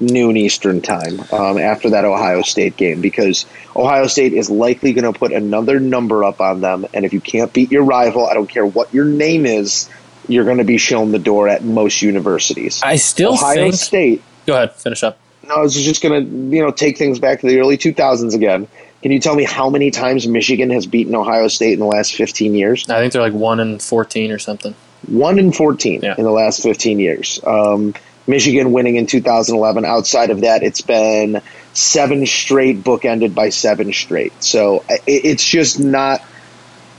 noon 0.00 0.36
Eastern 0.36 0.80
time 0.80 1.20
um, 1.32 1.58
after 1.58 1.90
that 1.90 2.04
Ohio 2.04 2.42
State 2.42 2.76
game 2.76 3.00
because 3.00 3.46
Ohio 3.74 4.06
State 4.06 4.32
is 4.32 4.48
likely 4.48 4.92
going 4.92 5.12
to 5.12 5.18
put 5.18 5.32
another 5.32 5.80
number 5.80 6.24
up 6.24 6.40
on 6.40 6.60
them. 6.60 6.86
And 6.94 7.04
if 7.04 7.12
you 7.12 7.20
can't 7.20 7.52
beat 7.52 7.72
your 7.72 7.84
rival, 7.84 8.26
I 8.26 8.34
don't 8.34 8.48
care 8.48 8.64
what 8.64 8.94
your 8.94 9.04
name 9.04 9.44
is, 9.44 9.88
you're 10.28 10.44
going 10.44 10.58
to 10.58 10.64
be 10.64 10.78
shown 10.78 11.12
the 11.12 11.18
door 11.18 11.48
at 11.48 11.64
most 11.64 12.00
universities. 12.00 12.80
I 12.82 12.96
still 12.96 13.34
Ohio 13.34 13.54
think. 13.54 13.74
State 13.74 14.22
Go 14.46 14.54
ahead, 14.54 14.74
finish 14.74 15.02
up. 15.02 15.18
no, 15.42 15.54
I 15.54 15.60
was 15.60 15.74
just 15.74 16.02
going 16.02 16.24
to, 16.24 16.56
you 16.56 16.62
know, 16.62 16.70
take 16.70 16.98
things 16.98 17.18
back 17.18 17.40
to 17.40 17.46
the 17.46 17.58
early 17.58 17.78
2000s 17.78 18.34
again. 18.34 18.68
Can 19.04 19.12
you 19.12 19.18
tell 19.18 19.34
me 19.34 19.44
how 19.44 19.68
many 19.68 19.90
times 19.90 20.26
Michigan 20.26 20.70
has 20.70 20.86
beaten 20.86 21.14
Ohio 21.14 21.46
State 21.48 21.74
in 21.74 21.78
the 21.78 21.84
last 21.84 22.14
15 22.14 22.54
years? 22.54 22.88
I 22.88 23.00
think 23.00 23.12
they're 23.12 23.20
like 23.20 23.34
one 23.34 23.60
in 23.60 23.78
fourteen 23.78 24.30
or 24.32 24.38
something. 24.38 24.74
One 25.06 25.38
in 25.38 25.52
14 25.52 26.00
Yeah. 26.02 26.14
in 26.16 26.24
the 26.24 26.30
last 26.30 26.62
15 26.62 26.98
years. 26.98 27.38
Um, 27.46 27.92
Michigan 28.26 28.72
winning 28.72 28.96
in 28.96 29.04
2011. 29.06 29.84
Outside 29.84 30.30
of 30.30 30.40
that, 30.40 30.62
it's 30.62 30.80
been 30.80 31.42
seven 31.74 32.24
straight, 32.24 32.82
bookended 32.82 33.34
by 33.34 33.50
seven 33.50 33.92
straight. 33.92 34.32
So 34.42 34.82
it's 35.06 35.44
just 35.44 35.78
not. 35.78 36.22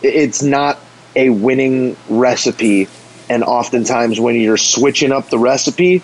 It's 0.03 0.43
not 0.43 0.77
a 1.15 1.31
winning 1.31 1.97
recipe, 2.07 2.87
and 3.31 3.43
oftentimes 3.43 4.19
when 4.19 4.35
you're 4.35 4.57
switching 4.57 5.11
up 5.11 5.31
the 5.31 5.39
recipe, 5.39 6.03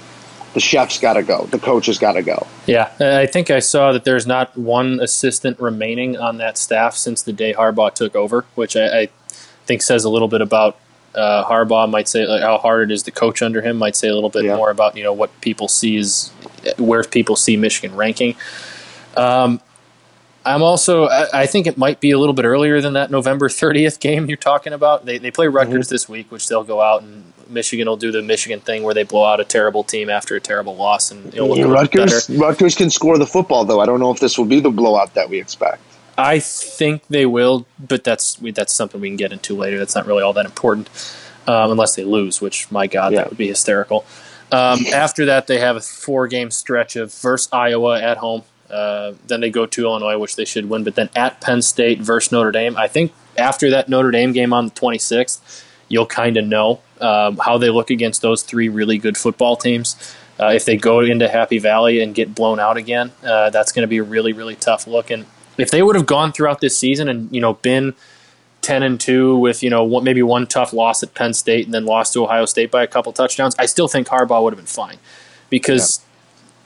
the 0.54 0.60
chef's 0.60 1.00
got 1.00 1.14
to 1.14 1.24
go, 1.24 1.46
the 1.46 1.60
coach 1.60 1.86
has 1.86 1.98
got 1.98 2.14
to 2.14 2.22
go. 2.22 2.46
Yeah, 2.68 2.92
I 3.00 3.26
think 3.26 3.50
I 3.50 3.60
saw 3.60 3.92
that 3.94 4.04
there's 4.04 4.28
not 4.28 4.58
one 4.58 5.00
assistant 5.00 5.60
remaining 5.60 6.18
on 6.18 6.38
that 6.38 6.58
staff 6.58 6.96
since 6.96 7.22
the 7.22 7.34
day 7.34 7.54
Harbaugh 7.54 7.94
took 7.94 8.16
over, 8.16 8.46
which 8.56 8.76
I, 8.76 9.02
I 9.02 9.10
think 9.66 9.82
says 9.82 10.04
a 10.04 10.10
little 10.10 10.28
bit 10.28 10.42
about 10.42 10.78
uh, 11.16 11.44
Harbaugh. 11.46 11.90
Might 11.90 12.08
say 12.08 12.26
like, 12.26 12.42
how 12.42 12.58
hard 12.58 12.90
it 12.90 12.94
is 12.94 13.04
to 13.04 13.12
coach 13.12 13.42
under 13.42 13.62
him. 13.62 13.78
Might 13.78 13.96
say 13.96 14.08
a 14.10 14.14
little 14.16 14.30
bit 14.30 14.44
Yeah. 14.46 14.56
more 14.58 14.70
about 14.70 14.96
you 14.98 15.04
know 15.04 15.14
what 15.14 15.30
people 15.42 15.68
see 15.68 15.96
is 15.98 16.30
where 16.78 17.04
people 17.04 17.36
see 17.36 17.56
Michigan 17.58 17.96
ranking. 17.96 18.36
Um, 19.18 19.62
I'm 20.46 20.64
also. 20.64 21.06
I 21.08 21.42
I 21.42 21.46
think 21.46 21.68
it 21.68 21.78
might 21.78 22.00
be 22.00 22.12
a 22.12 22.20
little 22.20 22.34
bit 22.34 22.46
earlier 22.46 22.82
than 22.82 22.94
that 22.94 23.12
November 23.12 23.48
30th 23.50 24.00
game 24.00 24.28
you're 24.28 24.38
talking 24.38 24.74
about. 24.74 25.06
They 25.06 25.18
they 25.18 25.32
play 25.32 25.48
Rutgers 25.48 25.90
this 25.90 26.10
week, 26.10 26.32
which 26.32 26.48
they'll 26.48 26.64
go 26.64 26.82
out 26.82 27.04
and 27.04 27.32
Michigan 27.52 27.88
will 27.88 27.98
do 27.98 28.12
the 28.12 28.22
Michigan 28.22 28.60
thing 28.60 28.84
where 28.84 28.94
they 28.94 29.04
blow 29.04 29.26
out 29.26 29.40
a 29.40 29.44
terrible 29.44 29.84
team 29.84 30.10
after 30.10 30.36
a 30.36 30.40
terrible 30.40 30.76
loss, 30.76 31.12
and 31.12 31.34
it'll 31.34 31.50
look 31.50 31.60
a 31.60 31.68
Rutgers, 31.68 32.28
better. 32.28 32.40
Rutgers 32.40 32.76
can 32.76 32.90
score 32.90 33.18
the 33.18 33.26
football, 33.28 33.66
though. 33.66 33.80
I 33.80 33.86
don't 33.86 34.00
know 34.00 34.12
if 34.12 34.20
this 34.20 34.38
will 34.38 34.46
be 34.46 34.60
the 34.60 34.72
blowout 34.72 35.14
that 35.14 35.30
we 35.30 35.40
expect. 35.40 35.82
I 36.18 36.40
think 36.40 37.04
they 37.10 37.26
will, 37.26 37.66
but 37.80 38.04
that's 38.04 38.36
that's 38.54 38.74
something 38.74 39.00
we 39.02 39.10
can 39.10 39.18
get 39.18 39.32
into 39.32 39.56
later. 39.56 39.78
That's 39.78 39.96
not 39.96 40.06
really 40.08 40.24
all 40.24 40.34
that 40.34 40.46
important, 40.46 40.90
um, 41.48 41.72
unless 41.72 41.96
they 41.96 42.04
lose, 42.04 42.42
which 42.42 42.72
my 42.72 42.88
God, 42.88 43.12
Yeah. 43.14 43.20
that 43.20 43.30
would 43.30 43.38
be 43.38 43.48
hysterical. 43.48 44.06
Um, 44.52 44.86
after 44.94 45.26
that, 45.28 45.48
they 45.48 45.60
have 45.60 45.78
a 45.78 45.82
four-game 45.82 46.52
stretch 46.52 46.98
of 46.98 47.14
versus 47.14 47.48
Iowa 47.54 48.02
at 48.02 48.18
home. 48.18 48.44
Uh, 48.72 49.14
then 49.28 49.42
they 49.42 49.50
go 49.50 49.66
to 49.66 49.84
Illinois, 49.84 50.18
which 50.18 50.36
they 50.36 50.46
should 50.46 50.70
win, 50.70 50.84
but 50.84 50.96
then 50.96 51.10
at 51.16 51.42
Penn 51.42 51.62
State 51.62 52.00
versus 52.00 52.32
Notre 52.32 52.52
Dame. 52.52 52.78
I 52.78 52.88
think 52.88 53.12
after 53.38 53.70
that 53.72 53.90
Notre 53.90 54.12
Dame 54.12 54.32
game 54.32 54.54
on 54.54 54.68
the 54.68 54.72
26th, 54.72 55.64
you'll 55.90 56.06
kind 56.06 56.38
of 56.38 56.46
know 56.46 56.82
um, 57.02 57.38
how 57.38 57.58
they 57.58 57.70
look 57.70 57.90
against 57.90 58.22
those 58.22 58.44
three 58.44 58.70
really 58.70 58.98
good 58.98 59.18
football 59.18 59.56
teams. 59.56 60.16
Uh, 60.40 60.54
if 60.56 60.66
they 60.66 60.78
go 60.78 61.02
into 61.02 61.28
Happy 61.28 61.60
Valley 61.60 62.02
and 62.02 62.16
get 62.16 62.34
blown 62.34 62.60
out 62.60 62.78
again, 62.78 63.12
uh, 63.24 63.50
that's 63.50 63.72
going 63.72 63.84
to 63.84 63.88
be 63.88 63.98
a 63.98 64.04
really, 64.04 64.34
really 64.34 64.56
tough 64.56 64.88
look. 64.88 65.12
And 65.12 65.26
if 65.58 65.70
they 65.70 65.84
would 65.84 65.96
have 65.96 66.06
gone 66.06 66.32
throughout 66.32 66.62
this 66.62 66.78
season 66.78 67.08
and 67.10 67.34
you 67.34 67.42
know 67.42 67.54
been 67.56 67.94
ten 68.62 68.84
and 68.84 69.00
two 69.00 69.36
with 69.38 69.62
you 69.62 69.70
know 69.70 70.02
maybe 70.02 70.24
one 70.24 70.48
tough 70.48 70.74
loss 70.74 71.04
at 71.04 71.14
Penn 71.14 71.34
State 71.34 71.66
and 71.66 71.74
then 71.74 71.86
lost 71.86 72.14
to 72.14 72.24
Ohio 72.24 72.46
State 72.46 72.72
by 72.72 72.84
a 72.84 72.88
couple 72.88 73.12
touchdowns, 73.12 73.56
I 73.60 73.66
still 73.66 73.88
think 73.88 74.08
Harbaugh 74.08 74.42
would 74.44 74.54
have 74.54 74.60
been 74.60 74.66
fine 74.66 74.98
because 75.50 76.02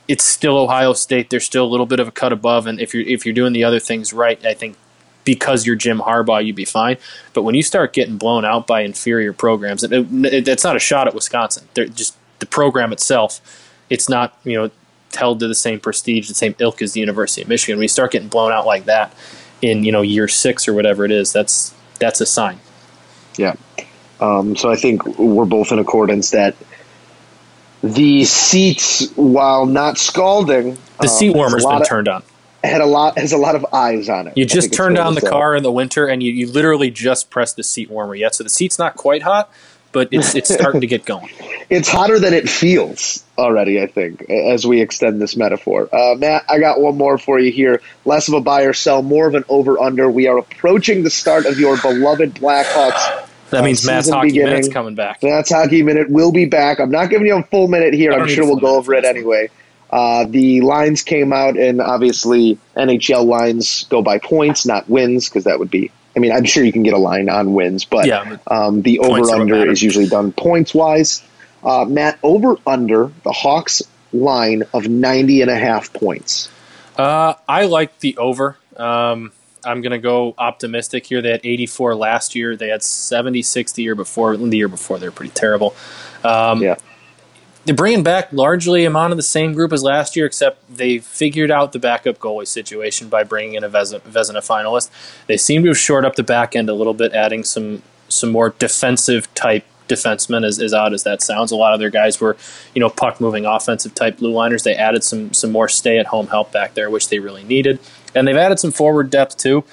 it's 0.08 0.24
still 0.24 0.58
Ohio 0.58 0.94
State. 0.94 1.30
They're 1.30 1.40
still 1.40 1.66
a 1.66 1.68
little 1.68 1.86
bit 1.86 2.00
of 2.00 2.08
a 2.08 2.12
cut 2.12 2.32
above, 2.32 2.68
and 2.68 2.80
if 2.80 2.94
you're 2.94 3.04
if 3.04 3.26
you're 3.26 3.34
doing 3.34 3.54
the 3.54 3.64
other 3.64 3.80
things 3.80 4.14
right, 4.14 4.44
I 4.46 4.54
think 4.54 4.78
because 5.24 5.66
you're 5.66 5.76
Jim 5.76 6.00
Harbaugh, 6.00 6.46
you'd 6.46 6.56
be 6.56 6.66
fine. 6.66 6.98
But 7.34 7.44
when 7.44 7.56
you 7.56 7.64
start 7.64 7.94
getting 7.94 8.18
blown 8.18 8.46
out 8.46 8.68
by 8.68 8.82
inferior 8.82 9.34
programs, 9.34 9.84
it, 9.84 9.92
it, 9.92 10.48
it's 10.48 10.64
not 10.64 10.76
a 10.76 10.80
shot 10.80 11.08
at 11.08 11.16
Wisconsin. 11.16 11.68
They're 11.74 11.88
just 11.88 12.16
the 12.40 12.46
program 12.46 12.94
itself. 12.94 13.42
It's 13.90 14.08
not 14.08 14.38
you 14.44 14.54
know 14.54 14.72
held 15.16 15.40
to 15.40 15.48
the 15.48 15.56
same 15.56 15.80
prestige, 15.80 16.28
the 16.28 16.34
same 16.34 16.56
ilk 16.60 16.82
as 16.82 16.94
the 16.94 17.00
University 17.00 17.42
of 17.42 17.48
Michigan. 17.48 17.78
When 17.78 17.84
you 17.84 17.90
start 17.90 18.12
getting 18.12 18.30
blown 18.30 18.52
out 18.52 18.66
like 18.66 18.86
that 18.86 19.14
in 19.62 19.84
you 19.84 19.92
know 19.92 20.02
year 20.02 20.28
six 20.28 20.68
or 20.68 20.74
whatever 20.74 21.06
it 21.06 21.12
is, 21.12 21.34
that's 21.34 21.74
that's 22.00 22.22
a 22.22 22.26
sign. 22.26 22.60
Yeah. 23.38 23.56
Um, 24.20 24.56
so 24.56 24.72
I 24.72 24.76
think 24.76 25.06
we're 25.18 25.46
both 25.46 25.72
in 25.72 25.80
accordance 25.80 26.32
that 26.32 26.56
the 27.94 28.24
seats, 28.24 29.12
while 29.16 29.66
not 29.68 29.98
scalding, 29.98 30.74
The 31.00 31.02
um, 31.02 31.08
seat 31.08 31.30
a 31.30 31.34
warmer's 31.34 31.64
been 31.64 31.82
of- 31.82 31.88
turned 31.88 32.08
on. 32.08 32.24
had 32.64 32.82
a 32.82 32.86
lot 32.86 33.18
has 33.18 33.32
a 33.32 33.38
lot 33.38 33.56
of 33.56 33.66
eyes 33.74 34.10
on 34.10 34.28
it. 34.28 34.38
You 34.38 34.46
just 34.46 34.62
think 34.62 34.72
it's 34.72 34.78
turn 34.78 34.96
fair 34.96 35.12
the 35.12 35.22
car 35.22 35.56
in 35.56 35.62
the 35.64 35.72
winter, 35.72 36.08
and 36.08 36.24
you, 36.24 36.32
you 36.32 36.52
literally 36.52 36.90
just 36.90 37.30
press 37.30 37.54
the 37.54 37.64
seat 37.64 37.90
warmer 37.92 38.16
yet. 38.16 38.34
So 38.34 38.44
the 38.44 38.50
seat's 38.50 38.80
not 38.80 38.96
quite 38.96 39.22
hot, 39.22 39.52
but 39.92 40.10
it's 40.12 40.34
it's 40.34 40.52
starting 40.54 40.82
to 40.82 40.88
get 40.88 41.06
going. 41.06 41.30
It's 41.70 41.88
hotter 41.88 42.18
than 42.18 42.34
it 42.34 42.50
feels 42.50 43.24
already. 43.38 43.80
I 43.80 43.86
think 43.86 44.28
as 44.30 44.66
we 44.66 44.82
extend 44.82 45.22
this 45.22 45.36
metaphor. 45.36 45.88
Uh, 45.94 46.16
Matt, 46.16 46.46
I 46.50 46.58
got 46.60 46.82
one 46.82 46.98
more 46.98 47.20
for 47.20 47.40
you 47.40 47.52
here. 47.52 47.82
Less 48.04 48.28
of 48.30 48.34
a 48.34 48.42
buy 48.42 48.64
or 48.64 48.74
sell, 48.74 49.04
more 49.04 49.28
of 49.28 49.36
an 49.36 49.44
over 49.48 49.80
under. 49.80 50.10
We 50.10 50.28
are 50.28 50.40
approaching 50.40 51.04
the 51.04 51.12
start 51.12 51.46
of 51.46 51.60
your 51.60 51.78
beloved 51.80 52.34
Blackhawks. 52.34 53.30
That 53.56 53.62
uh, 53.62 53.66
means 53.68 53.86
Matt's 53.86 54.10
hockey 54.10 54.28
beginning. 54.28 54.50
minutes 54.50 54.68
coming 54.68 54.96
back. 54.96 55.22
That's 55.22 55.50
Hockey 55.50 55.82
Minute 55.82 56.10
will 56.10 56.34
be 56.34 56.44
back. 56.44 56.80
I'm 56.82 56.92
not 56.92 57.10
giving 57.10 57.26
you 57.26 57.38
a 57.38 57.44
full 57.44 57.70
minute 57.70 57.94
here. 57.94 58.12
I'm 58.12 58.28
sure 58.28 58.44
we'll 58.44 58.58
go 58.58 58.76
over 58.76 58.94
it 58.94 59.06
anyway. 59.06 59.50
Uh, 59.90 60.26
the 60.26 60.60
lines 60.60 61.04
came 61.04 61.32
out, 61.32 61.58
and 61.58 61.80
obviously 61.80 62.60
NHL 62.76 63.26
lines 63.26 63.86
go 63.86 64.02
by 64.02 64.18
points, 64.18 64.66
not 64.66 64.90
wins, 64.90 65.30
because 65.30 65.46
that 65.46 65.58
would 65.58 65.72
be. 65.72 65.90
I 66.18 66.20
mean, 66.20 66.34
I'm 66.34 66.44
sure 66.44 66.66
you 66.66 66.74
can 66.74 66.84
get 66.84 66.94
a 66.94 66.98
line 66.98 67.30
on 67.30 67.54
wins, 67.54 67.86
but 67.86 68.08
Yeah, 68.08 68.38
but 68.46 68.52
um, 68.52 68.82
the 68.82 69.00
over 69.00 69.30
under 69.32 69.70
is 69.70 69.82
usually 69.82 70.08
done 70.08 70.34
points 70.34 70.74
wise. 70.74 71.24
Uh, 71.64 71.86
Matt, 71.86 72.20
over 72.24 72.58
under 72.68 73.10
the 73.24 73.32
Hawks 73.32 73.84
line 74.12 74.64
of 74.74 74.90
90 74.90 75.44
and 75.44 75.52
a 75.52 75.56
half 75.56 75.94
points. 75.94 76.50
Uh, 76.98 77.36
I 77.48 77.66
like 77.68 78.00
the 78.00 78.18
over. 78.18 78.58
Um, 78.76 79.32
I'm 79.66 79.82
going 79.82 79.92
to 79.92 79.98
go 79.98 80.34
optimistic 80.38 81.06
here. 81.06 81.22
They 81.22 81.32
had 81.32 81.42
84 81.44 81.96
last 81.96 82.36
year. 82.36 82.56
They 82.56 82.70
had 82.70 82.84
76 82.84 83.72
the 83.74 83.84
year 83.84 83.96
before. 83.96 84.38
The 84.38 84.58
year 84.58 84.68
before, 84.68 85.00
they 85.00 85.08
were 85.08 85.12
pretty 85.12 85.34
terrible. 85.34 85.76
Um, 86.24 86.62
Yeah. 86.62 86.76
They're 87.66 87.74
bringing 87.74 88.04
back 88.04 88.32
largely 88.32 88.86
amount 88.86 89.12
of 89.12 89.18
the 89.18 89.24
same 89.24 89.54
group 89.54 89.74
as 89.74 89.82
last 89.82 90.16
year, 90.16 90.28
except 90.28 90.60
they 90.78 91.00
figured 91.00 91.50
out 91.50 91.72
the 91.72 91.80
backup 91.80 92.20
goalie 92.20 92.48
situation 92.48 93.10
by 93.10 93.24
bringing 93.24 93.56
in 93.56 93.64
a 93.64 93.70
Vezina, 93.70 94.02
Vezina 94.02 94.38
finalist. 94.38 94.92
They 95.26 95.36
seem 95.36 95.64
to 95.64 95.70
have 95.70 95.78
shored 95.78 96.06
up 96.06 96.16
the 96.16 96.22
back 96.22 96.56
end 96.56 96.70
a 96.70 96.76
little 96.76 96.94
bit, 96.94 97.14
adding 97.14 97.44
some 97.44 97.82
some 98.08 98.32
more 98.32 98.52
defensive 98.60 99.34
type 99.34 99.66
defensemen. 99.88 100.46
As, 100.46 100.60
as 100.60 100.76
odd 100.76 100.94
as 100.94 101.02
that 101.04 101.24
sounds, 101.24 101.52
a 101.52 101.56
lot 101.56 101.74
of 101.74 101.80
their 101.80 101.90
guys 101.90 102.22
were, 102.22 102.38
you 102.76 102.80
know, 102.80 102.90
puck 102.90 103.20
moving 103.20 103.46
offensive 103.48 103.96
type 103.96 104.18
blue 104.18 104.32
liners. 104.32 104.62
They 104.62 104.76
added 104.76 105.04
some 105.04 105.34
some 105.34 105.52
more 105.52 105.68
stay 105.68 105.98
at 105.98 106.06
home 106.08 106.28
help 106.28 106.52
back 106.52 106.76
there, 106.76 106.92
which 106.92 107.10
they 107.10 107.18
really 107.18 107.44
needed, 107.44 107.80
and 108.16 108.28
they've 108.28 108.36
added 108.36 108.60
some 108.60 108.72
forward 108.72 109.10
depth 109.10 109.38
too 109.38 109.64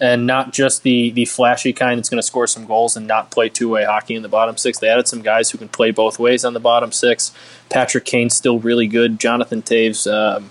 and 0.00 0.26
not 0.26 0.52
just 0.52 0.82
the 0.82 1.10
the 1.10 1.26
flashy 1.26 1.72
kind 1.72 1.98
that's 1.98 2.08
going 2.08 2.20
to 2.20 2.26
score 2.26 2.46
some 2.46 2.64
goals 2.64 2.96
and 2.96 3.06
not 3.06 3.30
play 3.30 3.48
two 3.48 3.68
way 3.68 3.84
hockey 3.84 4.14
in 4.14 4.22
the 4.22 4.28
bottom 4.28 4.56
six. 4.56 4.78
They 4.78 4.88
added 4.88 5.06
some 5.06 5.20
guys 5.20 5.50
who 5.50 5.58
can 5.58 5.68
play 5.68 5.90
both 5.90 6.18
ways 6.18 6.44
on 6.44 6.54
the 6.54 6.60
bottom 6.60 6.90
six. 6.90 7.32
Patrick 7.68 8.04
Kane's 8.04 8.34
still 8.34 8.58
really 8.58 8.86
good. 8.86 9.20
Jonathan 9.20 9.62
Toews. 9.62 10.10
Um, 10.10 10.48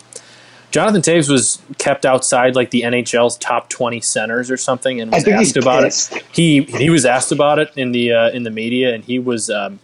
Jonathan 0.71 1.01
Toews 1.01 1.31
was 1.31 1.59
kept 1.79 2.05
outside 2.05 2.55
like 2.55 2.69
the 2.69 2.83
NHL's 2.83 3.37
top 3.37 3.69
twenty 3.69 4.01
centers 4.01 4.51
or 4.51 4.57
something, 4.57 5.01
and 5.01 5.13
I 5.13 5.17
was 5.17 5.27
asked 5.27 5.57
about 5.57 5.83
pissed. 5.83 6.15
it. 6.15 6.25
He 6.31 6.61
he 6.61 6.91
was 6.91 7.05
asked 7.05 7.31
about 7.31 7.57
it 7.57 7.71
in 7.75 7.91
the 7.91 8.13
uh, 8.13 8.29
in 8.29 8.43
the 8.43 8.51
media, 8.51 8.93
and 8.93 9.03
he 9.03 9.17
was 9.17 9.49
um, 9.49 9.79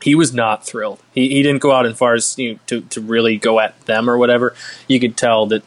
he 0.00 0.14
was 0.14 0.32
not 0.32 0.64
thrilled. 0.64 1.00
He, 1.12 1.28
he 1.28 1.42
didn't 1.42 1.60
go 1.60 1.72
out 1.72 1.84
as 1.84 1.98
far 1.98 2.14
as 2.14 2.38
you 2.38 2.54
know, 2.54 2.58
to 2.68 2.80
to 2.80 3.00
really 3.02 3.36
go 3.36 3.60
at 3.60 3.78
them 3.82 4.08
or 4.08 4.16
whatever. 4.16 4.54
You 4.88 4.98
could 4.98 5.18
tell 5.18 5.44
that 5.48 5.62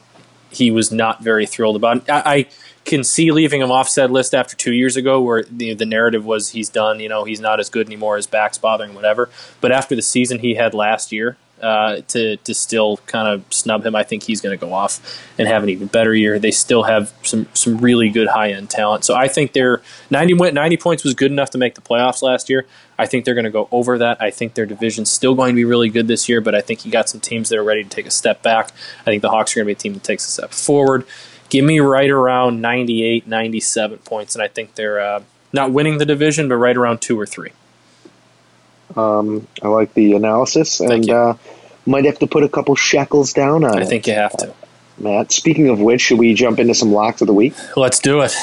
he 0.52 0.72
was 0.72 0.92
not 0.92 1.24
very 1.24 1.46
thrilled 1.46 1.76
about. 1.76 2.10
I, 2.10 2.24
I 2.26 2.46
can 2.86 3.04
see 3.04 3.32
leaving 3.32 3.62
him 3.62 3.72
off 3.72 3.88
said 3.90 4.12
list 4.12 4.34
after 4.34 4.56
two 4.56 4.74
years 4.74 4.98
ago, 4.98 5.22
where 5.22 5.44
the, 5.44 5.74
the 5.74 5.86
narrative 5.86 6.26
was 6.26 6.50
he's 6.50 6.70
done. 6.70 7.00
You 7.00 7.10
know, 7.10 7.24
he's 7.24 7.40
not 7.40 7.60
as 7.60 7.70
good 7.70 7.88
anymore. 7.88 8.16
His 8.16 8.28
back's 8.28 8.58
bothering, 8.58 8.96
whatever. 8.96 9.30
But 9.62 9.72
after 9.72 9.96
the 9.96 10.02
season 10.02 10.40
he 10.40 10.56
had 10.56 10.74
last 10.74 11.12
year, 11.12 11.38
uh, 11.62 12.02
to 12.08 12.38
to 12.38 12.54
still 12.54 12.98
kind 13.06 13.28
of 13.28 13.44
snub 13.54 13.86
him, 13.86 13.96
I 13.96 14.04
think 14.04 14.24
he's 14.24 14.42
going 14.42 14.58
to 14.58 14.66
go 14.66 14.74
off 14.74 15.00
and 15.38 15.48
have 15.48 15.64
an 15.64 15.70
even 15.70 15.88
better 15.88 16.14
year. 16.14 16.40
They 16.40 16.52
still 16.52 16.84
have 16.84 17.14
some 17.24 17.48
some 17.54 17.78
really 17.78 18.10
good 18.10 18.28
high 18.28 18.52
end 18.52 18.70
talent. 18.70 19.04
So 19.04 19.16
I 19.16 19.28
think 19.28 19.54
they're 19.54 19.82
90, 20.10 20.34
win- 20.36 20.54
90 20.54 20.78
points 20.78 21.04
was 21.04 21.14
good 21.14 21.32
enough 21.32 21.50
to 21.52 21.58
make 21.58 21.76
the 21.76 21.82
playoffs 21.82 22.22
last 22.22 22.50
year. 22.50 22.66
I 22.98 23.06
think 23.06 23.26
they're 23.26 23.34
going 23.34 23.46
to 23.46 23.52
go 23.52 23.70
over 23.72 23.98
that. 23.98 24.22
I 24.22 24.30
think 24.30 24.56
their 24.56 24.66
division's 24.66 25.10
still 25.10 25.36
going 25.36 25.54
to 25.54 25.56
be 25.56 25.66
really 25.66 25.90
good 25.90 26.08
this 26.08 26.28
year, 26.28 26.42
but 26.42 26.54
I 26.54 26.62
think 26.62 26.86
you 26.86 26.92
got 26.92 27.08
some 27.08 27.22
teams 27.22 27.50
that 27.50 27.58
are 27.58 27.64
ready 27.64 27.84
to 27.84 27.90
take 27.90 28.06
a 28.06 28.12
step 28.12 28.44
back. 28.44 28.72
I 29.02 29.06
think 29.06 29.22
the 29.22 29.30
Hawks 29.30 29.54
are 29.54 29.60
going 29.60 29.66
to 29.66 29.68
be 29.68 29.72
a 29.74 29.82
team 29.82 29.94
that 29.94 30.04
takes 30.04 30.28
a 30.28 30.32
step 30.32 30.52
forward. 30.52 31.06
Give 31.50 31.66
me 31.66 31.80
right 31.80 32.10
around 32.10 32.62
98, 32.62 33.26
97 33.26 34.00
points, 34.00 34.36
and 34.36 34.44
I 34.44 34.48
think 34.48 34.76
they're 34.76 35.00
uh, 35.00 35.24
not 35.54 35.72
winning 35.72 35.98
the 35.98 36.06
division, 36.06 36.48
but 36.48 36.56
right 36.56 36.76
around 36.76 37.02
two 37.02 37.20
or 37.20 37.26
three. 37.26 37.52
Um, 38.96 39.48
I 39.62 39.68
like 39.68 39.94
the 39.94 40.14
analysis, 40.14 40.80
and 40.80 41.06
you. 41.08 41.16
uh, 41.16 41.38
might 41.86 42.06
have 42.06 42.20
to 42.20 42.28
put 42.28 42.44
a 42.44 42.50
couple 42.50 42.76
shekels 42.76 43.34
down 43.34 43.64
on 43.64 43.78
I 43.78 43.82
it. 43.82 43.88
think 43.88 44.08
you 44.08 44.14
have 44.14 44.36
to. 44.38 44.54
Matt, 44.98 45.32
speaking 45.32 45.70
of 45.70 45.80
which, 45.80 46.02
should 46.02 46.20
we 46.20 46.34
jump 46.34 46.60
into 46.60 46.74
some 46.74 46.92
locks 46.92 47.22
of 47.22 47.28
the 47.28 47.34
week? 47.34 47.54
Let's 47.78 48.00
do 48.00 48.22
it. 48.22 48.36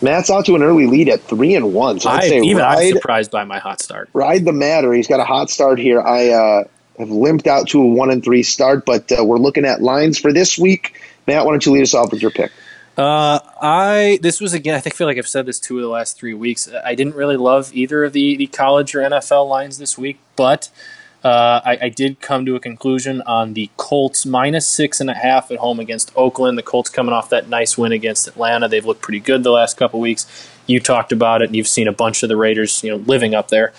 Matt's 0.00 0.30
out 0.30 0.46
to 0.46 0.54
an 0.54 0.62
early 0.62 0.86
lead 0.86 1.08
at 1.08 1.22
three 1.22 1.56
and 1.56 1.74
one. 1.74 1.98
So 1.98 2.08
I'd 2.08 2.24
I, 2.24 2.28
say 2.28 2.40
even 2.42 2.62
I'm 2.62 2.92
surprised 2.92 3.32
by 3.32 3.42
my 3.44 3.58
hot 3.58 3.80
start. 3.80 4.08
ride 4.12 4.44
the 4.44 4.52
matter. 4.52 4.92
He's 4.92 5.08
got 5.08 5.18
a 5.18 5.24
hot 5.24 5.50
start 5.50 5.80
here. 5.80 6.00
I 6.00 6.28
uh, 6.28 6.64
have 6.98 7.10
limped 7.10 7.48
out 7.48 7.68
to 7.68 7.82
a 7.82 7.86
one 7.86 8.10
and 8.10 8.22
three 8.22 8.44
start, 8.44 8.84
but 8.86 9.10
uh, 9.10 9.24
we're 9.24 9.38
looking 9.38 9.64
at 9.64 9.82
lines 9.82 10.16
for 10.18 10.32
this 10.32 10.56
week. 10.56 10.94
Matt, 11.26 11.44
why 11.44 11.50
don't 11.50 11.66
you 11.66 11.72
lead 11.72 11.82
us 11.82 11.94
off 11.94 12.12
with 12.12 12.22
your 12.22 12.30
pick? 12.30 12.52
Uh, 12.98 13.38
I 13.62 14.18
this 14.22 14.40
was 14.40 14.52
again. 14.54 14.74
I 14.74 14.80
think 14.80 14.96
feel 14.96 15.06
like 15.06 15.18
I've 15.18 15.28
said 15.28 15.46
this 15.46 15.60
two 15.60 15.76
of 15.76 15.82
the 15.82 15.88
last 15.88 16.18
three 16.18 16.34
weeks. 16.34 16.68
I 16.84 16.96
didn't 16.96 17.14
really 17.14 17.36
love 17.36 17.70
either 17.72 18.02
of 18.04 18.12
the 18.12 18.36
the 18.36 18.48
college 18.48 18.92
or 18.94 18.98
NFL 19.00 19.48
lines 19.48 19.78
this 19.78 19.96
week, 19.96 20.18
but 20.34 20.68
uh, 21.22 21.60
I, 21.64 21.78
I 21.82 21.88
did 21.90 22.20
come 22.20 22.44
to 22.46 22.56
a 22.56 22.60
conclusion 22.60 23.22
on 23.22 23.54
the 23.54 23.70
Colts 23.76 24.26
minus 24.26 24.66
six 24.66 25.00
and 25.00 25.08
a 25.08 25.14
half 25.14 25.52
at 25.52 25.58
home 25.58 25.78
against 25.78 26.12
Oakland. 26.16 26.58
The 26.58 26.62
Colts 26.64 26.90
coming 26.90 27.12
off 27.12 27.30
that 27.30 27.48
nice 27.48 27.78
win 27.78 27.92
against 27.92 28.26
Atlanta. 28.26 28.66
They've 28.66 28.84
looked 28.84 29.02
pretty 29.02 29.20
good 29.20 29.44
the 29.44 29.52
last 29.52 29.76
couple 29.76 30.00
weeks. 30.00 30.26
You 30.66 30.80
talked 30.80 31.12
about 31.12 31.40
it, 31.40 31.46
and 31.46 31.56
you've 31.56 31.68
seen 31.68 31.86
a 31.86 31.92
bunch 31.92 32.24
of 32.24 32.28
the 32.28 32.36
Raiders, 32.36 32.82
you 32.82 32.90
know, 32.90 32.96
living 32.96 33.32
up 33.32 33.48
there. 33.48 33.72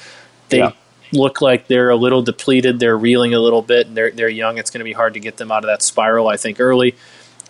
They 0.47 0.59
Yeah. 0.59 0.71
look 1.11 1.41
like 1.41 1.67
they're 1.67 1.89
a 1.89 1.95
little 1.97 2.21
depleted. 2.21 2.79
They're 2.79 2.97
reeling 2.97 3.33
a 3.33 3.39
little 3.39 3.61
bit, 3.61 3.87
and 3.87 3.97
they're 3.97 4.11
they're 4.11 4.29
young. 4.29 4.57
It's 4.57 4.69
going 4.69 4.79
to 4.79 4.85
be 4.85 4.93
hard 4.93 5.13
to 5.15 5.19
get 5.19 5.35
them 5.35 5.51
out 5.51 5.65
of 5.65 5.67
that 5.67 5.81
spiral. 5.81 6.29
I 6.29 6.37
think 6.37 6.61
early. 6.61 6.95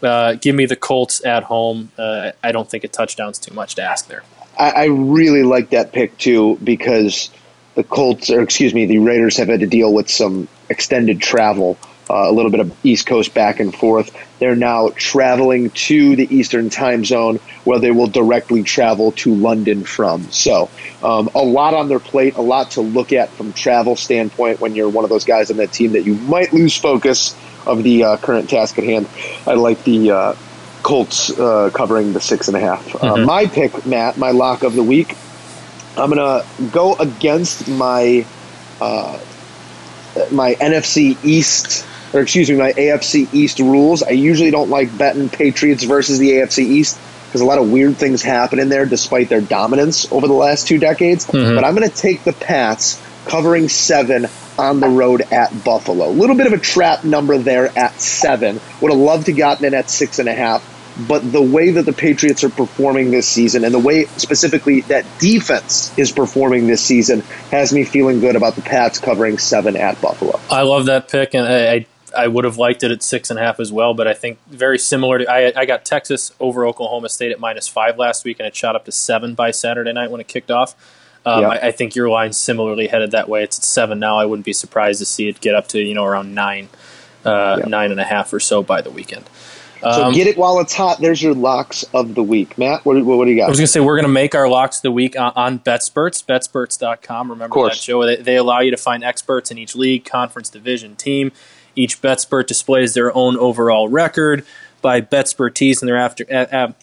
Uh, 0.01 0.35
give 0.35 0.55
me 0.55 0.65
the 0.65 0.75
Colts 0.75 1.23
at 1.25 1.43
home. 1.43 1.91
Uh, 1.97 2.31
I 2.43 2.51
don't 2.51 2.69
think 2.69 2.83
a 2.83 2.87
touchdown's 2.87 3.39
too 3.39 3.53
much 3.53 3.75
to 3.75 3.83
ask 3.83 4.07
there. 4.07 4.23
I, 4.57 4.71
I 4.71 4.85
really 4.85 5.43
like 5.43 5.71
that 5.71 5.91
pick 5.91 6.17
too 6.17 6.57
because 6.63 7.29
the 7.75 7.83
Colts, 7.83 8.29
or 8.29 8.41
excuse 8.41 8.73
me, 8.73 8.85
the 8.85 8.99
Raiders 8.99 9.37
have 9.37 9.47
had 9.47 9.61
to 9.61 9.67
deal 9.67 9.93
with 9.93 10.09
some 10.09 10.47
extended 10.69 11.21
travel, 11.21 11.77
uh, 12.09 12.29
a 12.29 12.31
little 12.31 12.51
bit 12.51 12.59
of 12.59 12.73
East 12.83 13.05
Coast 13.05 13.33
back 13.33 13.59
and 13.59 13.73
forth. 13.73 14.15
They're 14.39 14.55
now 14.55 14.89
traveling 14.95 15.69
to 15.71 16.15
the 16.15 16.33
Eastern 16.33 16.69
time 16.69 17.03
zone 17.05 17.37
where 17.65 17.79
they 17.79 17.91
will 17.91 18.07
directly 18.07 18.63
travel 18.63 19.11
to 19.13 19.33
London 19.35 19.83
from. 19.83 20.23
So, 20.31 20.69
um, 21.03 21.29
a 21.35 21.39
lot 21.43 21.73
on 21.73 21.87
their 21.89 21.99
plate, 21.99 22.35
a 22.35 22.41
lot 22.41 22.71
to 22.71 22.81
look 22.81 23.11
at 23.13 23.29
from 23.29 23.53
travel 23.53 23.95
standpoint 23.95 24.59
when 24.59 24.75
you're 24.75 24.89
one 24.89 25.03
of 25.03 25.09
those 25.09 25.25
guys 25.25 25.51
on 25.51 25.57
that 25.57 25.71
team 25.73 25.91
that 25.93 26.05
you 26.05 26.15
might 26.15 26.53
lose 26.53 26.75
focus 26.75 27.35
of 27.65 27.83
the 27.83 28.03
uh, 28.05 28.17
current 28.17 28.49
task 28.49 28.77
at 28.79 28.85
hand. 28.85 29.07
I 29.45 29.53
like 29.55 29.83
the 29.83 30.11
uh, 30.11 30.35
Colts 30.81 31.29
uh, 31.37 31.69
covering 31.73 32.13
the 32.13 32.21
six 32.21 32.47
and 32.47 32.55
a 32.55 32.59
half. 32.61 32.95
Uh, 32.95 32.99
Mhm. 33.17 33.25
my 33.25 33.45
pick, 33.45 33.85
Matt, 33.85 34.17
my 34.17 34.31
lock 34.31 34.63
of 34.63 34.73
the 34.73 34.83
week. 34.83 35.15
I'm 35.97 36.09
gonna 36.09 36.45
go 36.71 36.95
against 36.95 37.67
my 37.67 38.25
uh, 38.79 39.19
my 40.31 40.55
NFC 40.55 41.17
East, 41.23 41.85
or 42.13 42.21
excuse 42.21 42.49
me, 42.49 42.55
my 42.57 42.73
AFC 42.73 43.33
East 43.33 43.59
rules. 43.59 44.03
I 44.03 44.11
usually 44.11 44.51
don't 44.51 44.69
like 44.69 44.95
betting 44.97 45.29
Patriots 45.29 45.83
versus 45.83 46.19
the 46.19 46.31
AFC 46.31 46.59
East 46.59 46.99
because 47.27 47.41
a 47.41 47.45
lot 47.45 47.59
of 47.59 47.71
weird 47.71 47.97
things 47.97 48.23
happen 48.23 48.59
in 48.59 48.69
there, 48.69 48.85
despite 48.85 49.29
their 49.29 49.41
dominance 49.41 50.11
over 50.11 50.27
the 50.27 50.33
last 50.33 50.67
two 50.67 50.79
decades. 50.79 51.25
Mhm. 51.27 51.55
But 51.55 51.63
I'm 51.63 51.75
going 51.75 51.87
to 51.89 51.95
take 51.95 52.23
the 52.23 52.33
Pats 52.33 52.99
covering 53.25 53.69
seven 53.69 54.27
on 54.57 54.79
the 54.79 54.89
road 54.89 55.21
at 55.31 55.63
Buffalo. 55.63 56.07
A 56.07 56.09
little 56.09 56.35
bit 56.35 56.47
of 56.47 56.53
a 56.53 56.57
trap 56.57 57.03
number 57.03 57.37
there 57.37 57.71
at 57.77 58.01
seven. 58.01 58.59
Would 58.81 58.91
have 58.91 58.99
loved 58.99 59.27
to 59.27 59.31
gotten 59.31 59.65
in 59.65 59.73
at 59.73 59.89
six 59.89 60.19
and 60.19 60.27
a 60.27 60.33
half. 60.33 60.63
But 61.07 61.31
the 61.31 61.41
way 61.41 61.69
that 61.71 61.85
the 61.85 61.93
Patriots 61.93 62.43
are 62.43 62.49
performing 62.49 63.09
this 63.11 63.25
season, 63.25 63.63
and 63.63 63.73
the 63.73 63.79
way 63.79 64.05
specifically 64.17 64.81
that 64.81 65.05
defense 65.19 65.93
is 65.95 66.11
performing 66.11 66.67
this 66.67 66.81
season, 66.81 67.21
has 67.51 67.71
me 67.71 67.85
feeling 67.85 68.19
good 68.19 68.35
about 68.35 68.55
the 68.55 68.61
Pats 68.61 68.99
covering 68.99 69.37
seven 69.37 69.77
at 69.77 70.01
Buffalo. 70.01 70.39
I 70.49 70.63
love 70.63 70.87
that 70.87 71.07
pick, 71.07 71.35
and 71.35 71.47
I, 71.47 71.73
I 71.73 71.85
I 72.15 72.27
would 72.27 72.45
have 72.45 72.57
liked 72.57 72.83
it 72.83 72.91
at 72.91 73.03
six 73.03 73.29
and 73.29 73.39
a 73.39 73.41
half 73.41 73.59
as 73.59 73.71
well. 73.71 73.93
But 73.93 74.07
I 74.07 74.13
think 74.13 74.39
very 74.47 74.77
similar 74.79 75.19
to 75.19 75.29
I, 75.31 75.51
I 75.55 75.65
got 75.65 75.85
Texas 75.85 76.31
over 76.39 76.65
Oklahoma 76.65 77.09
State 77.09 77.31
at 77.31 77.39
minus 77.39 77.67
five 77.67 77.97
last 77.97 78.25
week, 78.25 78.39
and 78.39 78.47
it 78.47 78.55
shot 78.55 78.75
up 78.75 78.85
to 78.85 78.91
seven 78.91 79.33
by 79.35 79.51
Saturday 79.51 79.93
night 79.93 80.11
when 80.11 80.21
it 80.21 80.27
kicked 80.27 80.51
off. 80.51 80.75
Um, 81.25 81.41
Yeah. 81.41 81.47
I, 81.49 81.67
I 81.67 81.71
think 81.71 81.95
your 81.95 82.09
line's 82.09 82.37
similarly 82.37 82.87
headed 82.87 83.11
that 83.11 83.27
way. 83.29 83.43
It's 83.43 83.57
at 83.57 83.63
seven 83.65 83.99
now. 83.99 84.17
I 84.17 84.25
wouldn't 84.25 84.45
be 84.45 84.53
surprised 84.53 84.99
to 84.99 85.05
see 85.05 85.27
it 85.27 85.41
get 85.41 85.55
up 85.55 85.67
to 85.69 85.79
you 85.79 85.93
know 85.93 86.05
around 86.05 86.33
nine, 86.33 86.69
uh, 87.25 87.57
Yeah. 87.59 87.65
nine 87.67 87.91
and 87.91 87.99
a 87.99 88.05
half 88.05 88.31
or 88.33 88.39
so 88.39 88.63
by 88.63 88.81
the 88.81 88.91
weekend. 88.91 89.25
So 89.81 89.87
Um, 90.07 90.13
get 90.13 90.27
it 90.27 90.37
while 90.37 90.59
it's 90.59 90.73
hot. 90.75 90.99
There's 90.99 91.21
your 91.23 91.33
locks 91.33 91.85
of 91.93 92.13
the 92.13 92.21
week. 92.23 92.57
Matt, 92.57 92.83
what, 92.85 92.97
what, 93.05 93.17
what 93.17 93.23
do 93.25 93.31
you 93.31 93.37
got? 93.37 93.45
I 93.45 93.49
was 93.49 93.59
going 93.59 93.65
to 93.67 93.71
say 93.71 93.79
we're 93.79 93.95
going 93.95 94.03
to 94.03 94.11
make 94.11 94.35
our 94.35 94.49
locks 94.49 94.79
of 94.79 94.81
the 94.81 94.91
week 94.91 95.17
on, 95.17 95.31
on 95.37 95.59
BetSperts, 95.59 96.21
BetSperts.com. 96.25 97.29
Remember 97.31 97.55
that 97.63 97.75
show? 97.77 98.05
They, 98.05 98.17
they 98.17 98.35
allow 98.35 98.59
you 98.59 98.71
to 98.71 98.77
find 98.77 99.05
experts 99.05 99.51
in 99.51 99.57
each 99.57 99.75
league, 99.77 100.03
conference, 100.03 100.49
division, 100.49 100.97
team. 100.97 101.31
Each 101.79 102.01
BetSpert 102.01 102.45
displays 102.45 102.93
their 102.93 103.15
own 103.15 103.37
overall 103.37 103.87
record 103.87 104.45
by 104.81 104.99
BetSpertise 104.99 105.81
and 105.81 105.87
their 105.87 105.97
after, 105.97 106.25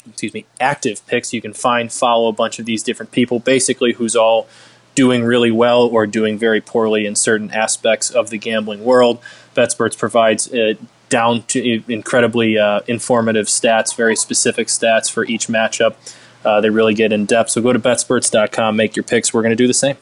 excuse 0.08 0.32
me, 0.32 0.46
active 0.58 1.06
picks. 1.06 1.34
You 1.34 1.42
can 1.42 1.52
find, 1.52 1.92
follow 1.92 2.28
a 2.28 2.32
bunch 2.32 2.58
of 2.58 2.64
these 2.64 2.82
different 2.82 3.12
people, 3.12 3.38
basically 3.38 3.92
who's 3.92 4.16
all 4.16 4.48
doing 4.94 5.22
really 5.22 5.50
well 5.50 5.82
or 5.82 6.06
doing 6.06 6.38
very 6.38 6.62
poorly 6.62 7.04
in 7.04 7.14
certain 7.14 7.50
aspects 7.50 8.10
of 8.10 8.30
the 8.30 8.38
gambling 8.38 8.84
world. 8.84 9.20
BetSperts 9.54 9.98
provides 9.98 10.50
uh, 10.52 10.74
down 11.10 11.42
to 11.42 11.82
incredibly 11.92 12.56
uh, 12.56 12.80
informative 12.86 13.46
stats, 13.46 13.94
very 13.94 14.16
specific 14.16 14.68
stats 14.68 15.10
for 15.10 15.26
each 15.26 15.48
matchup. 15.48 15.94
Uh, 16.42 16.62
they 16.62 16.70
really 16.70 16.94
get 16.94 17.12
in 17.12 17.26
depth. 17.26 17.50
So 17.50 17.60
go 17.60 17.74
to 17.74 17.78
betsperts.com, 17.78 18.76
make 18.76 18.96
your 18.96 19.02
picks. 19.02 19.34
We're 19.34 19.42
going 19.42 19.50
to 19.50 19.56
do 19.56 19.66
the 19.66 19.74
same. 19.74 19.96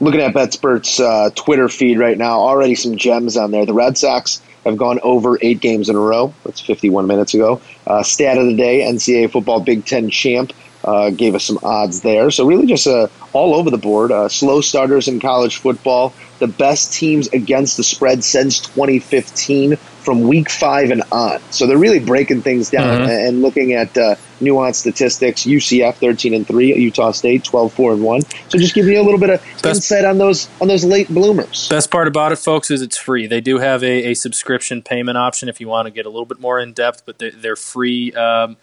Looking 0.00 0.20
at 0.20 0.34
BetSpert's 0.34 0.98
uh, 0.98 1.30
Twitter 1.34 1.68
feed 1.68 1.98
right 1.98 2.18
now, 2.18 2.40
already 2.40 2.74
some 2.74 2.96
gems 2.96 3.36
on 3.36 3.52
there. 3.52 3.64
The 3.64 3.74
Red 3.74 3.96
Sox 3.96 4.42
have 4.64 4.76
gone 4.76 4.98
over 5.02 5.38
eight 5.40 5.60
games 5.60 5.88
in 5.88 5.94
a 5.94 6.00
row. 6.00 6.34
That's 6.44 6.60
51 6.60 7.06
minutes 7.06 7.34
ago. 7.34 7.60
Uh, 7.86 8.02
stat 8.02 8.36
of 8.36 8.46
the 8.46 8.56
day: 8.56 8.80
NCAA 8.80 9.30
football 9.30 9.60
Big 9.60 9.84
Ten 9.84 10.10
champ 10.10 10.52
uh, 10.84 11.10
gave 11.10 11.34
us 11.34 11.44
some 11.44 11.58
odds 11.62 12.00
there. 12.00 12.30
So 12.30 12.44
really, 12.46 12.66
just 12.66 12.86
uh, 12.86 13.08
all 13.32 13.54
over 13.54 13.70
the 13.70 13.78
board. 13.78 14.10
Uh, 14.10 14.28
slow 14.28 14.60
starters 14.60 15.06
in 15.06 15.20
college 15.20 15.56
football. 15.56 16.12
The 16.40 16.48
best 16.48 16.92
teams 16.92 17.28
against 17.28 17.76
the 17.76 17.84
spread 17.84 18.24
since 18.24 18.60
2015 18.60 19.78
from 20.04 20.22
week 20.28 20.50
five 20.50 20.90
and 20.90 21.02
on. 21.10 21.40
So 21.50 21.66
they're 21.66 21.78
really 21.78 21.98
breaking 21.98 22.42
things 22.42 22.70
down 22.70 23.00
Mhm. 23.08 23.28
and 23.28 23.42
looking 23.42 23.72
at 23.72 23.96
uh, 23.96 24.16
nuanced 24.40 24.76
statistics. 24.76 25.46
UCF 25.46 25.94
13 25.96 26.34
and 26.34 26.46
three, 26.46 26.74
Utah 26.74 27.10
State 27.12 27.42
12 27.44 27.72
4 27.72 27.92
and 27.94 28.02
one. 28.02 28.20
So 28.50 28.58
just 28.58 28.74
give 28.74 28.86
you 28.86 29.00
a 29.00 29.02
little 29.02 29.18
bit 29.20 29.30
of 29.30 29.40
Best- 29.62 29.64
insight 29.76 30.04
on 30.04 30.18
those 30.18 30.48
on 30.60 30.68
those 30.68 30.84
late 30.84 31.08
bloomers. 31.08 31.68
Best 31.68 31.90
part 31.90 32.06
about 32.06 32.32
it, 32.32 32.36
folks, 32.36 32.70
is 32.70 32.82
it's 32.82 32.96
free. 32.98 33.26
They 33.26 33.40
do 33.40 33.58
have 33.58 33.82
a, 33.82 34.10
a 34.10 34.14
subscription 34.14 34.82
payment 34.82 35.16
option 35.16 35.48
if 35.48 35.60
you 35.60 35.68
want 35.68 35.86
to 35.86 35.90
get 35.90 36.04
a 36.06 36.10
little 36.10 36.26
bit 36.26 36.38
more 36.40 36.60
in 36.60 36.72
depth, 36.72 37.02
but 37.06 37.18
their, 37.18 37.30
their 37.30 37.56
free 37.56 38.12
um, 38.12 38.56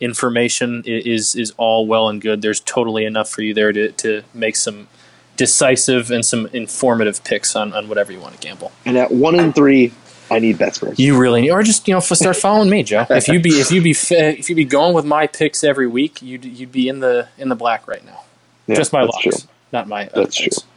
information 0.00 0.82
is 0.86 1.34
is 1.36 1.52
all 1.56 1.86
well 1.86 2.08
and 2.08 2.20
good. 2.20 2.42
There's 2.42 2.60
totally 2.60 3.04
enough 3.04 3.28
for 3.30 3.42
you 3.42 3.54
there 3.54 3.72
to, 3.72 3.92
to 3.92 4.22
make 4.34 4.56
some 4.56 4.88
decisive 5.36 6.10
and 6.10 6.24
some 6.24 6.46
informative 6.52 7.22
picks 7.24 7.56
on, 7.56 7.72
on 7.72 7.88
whatever 7.88 8.12
you 8.12 8.20
want 8.20 8.38
to 8.38 8.46
gamble. 8.46 8.72
And 8.84 8.98
at 8.98 9.10
one 9.10 9.38
and 9.40 9.54
three, 9.54 9.92
I 10.30 10.38
need 10.38 10.58
BetSperts. 10.58 10.98
You 10.98 11.18
really 11.18 11.42
need, 11.42 11.50
or 11.50 11.62
just 11.62 11.86
you 11.88 11.94
know, 11.94 12.00
start 12.00 12.36
following 12.46 12.70
me, 12.70 12.82
Joe. 12.82 13.06
If 13.10 13.28
you 13.28 13.40
be 13.40 13.50
if 13.60 13.70
you 13.70 13.82
be 13.82 13.90
if 13.92 14.48
you 14.48 14.54
be 14.56 14.64
going 14.64 14.94
with 14.94 15.04
my 15.04 15.26
picks 15.26 15.64
every 15.64 15.86
week, 15.88 16.22
you'd 16.22 16.44
you'd 16.44 16.72
be 16.72 16.88
in 16.88 17.00
the 17.00 17.28
in 17.38 17.48
the 17.48 17.54
black 17.56 17.86
right 17.88 18.04
now. 18.04 18.20
Yeah, 18.66 18.76
just 18.76 18.92
my 18.92 19.02
locks, 19.02 19.22
true. 19.22 19.32
not 19.72 19.88
my. 19.88 20.04
That's 20.14 20.38
picks. 20.40 20.60
true. 20.60 20.68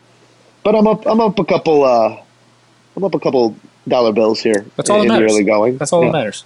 But 0.64 0.76
I'm 0.76 0.88
up. 0.88 1.06
I'm 1.06 1.20
up 1.22 1.38
a 1.40 1.46
couple. 1.46 1.84
Uh, 1.84 2.18
I'm 2.96 3.04
up 3.04 3.14
a 3.14 3.20
couple 3.20 3.56
dollar 3.88 4.12
bills 4.14 4.40
here. 4.40 4.66
That's 4.78 4.90
all 4.90 4.98
that 4.98 5.04
in 5.04 5.08
the 5.10 5.14
matters. 5.16 5.34
early 5.34 5.44
going. 5.44 5.78
That's 5.78 5.92
all 5.94 6.02
Yeah. 6.04 6.12
that 6.12 6.18
matters. 6.18 6.46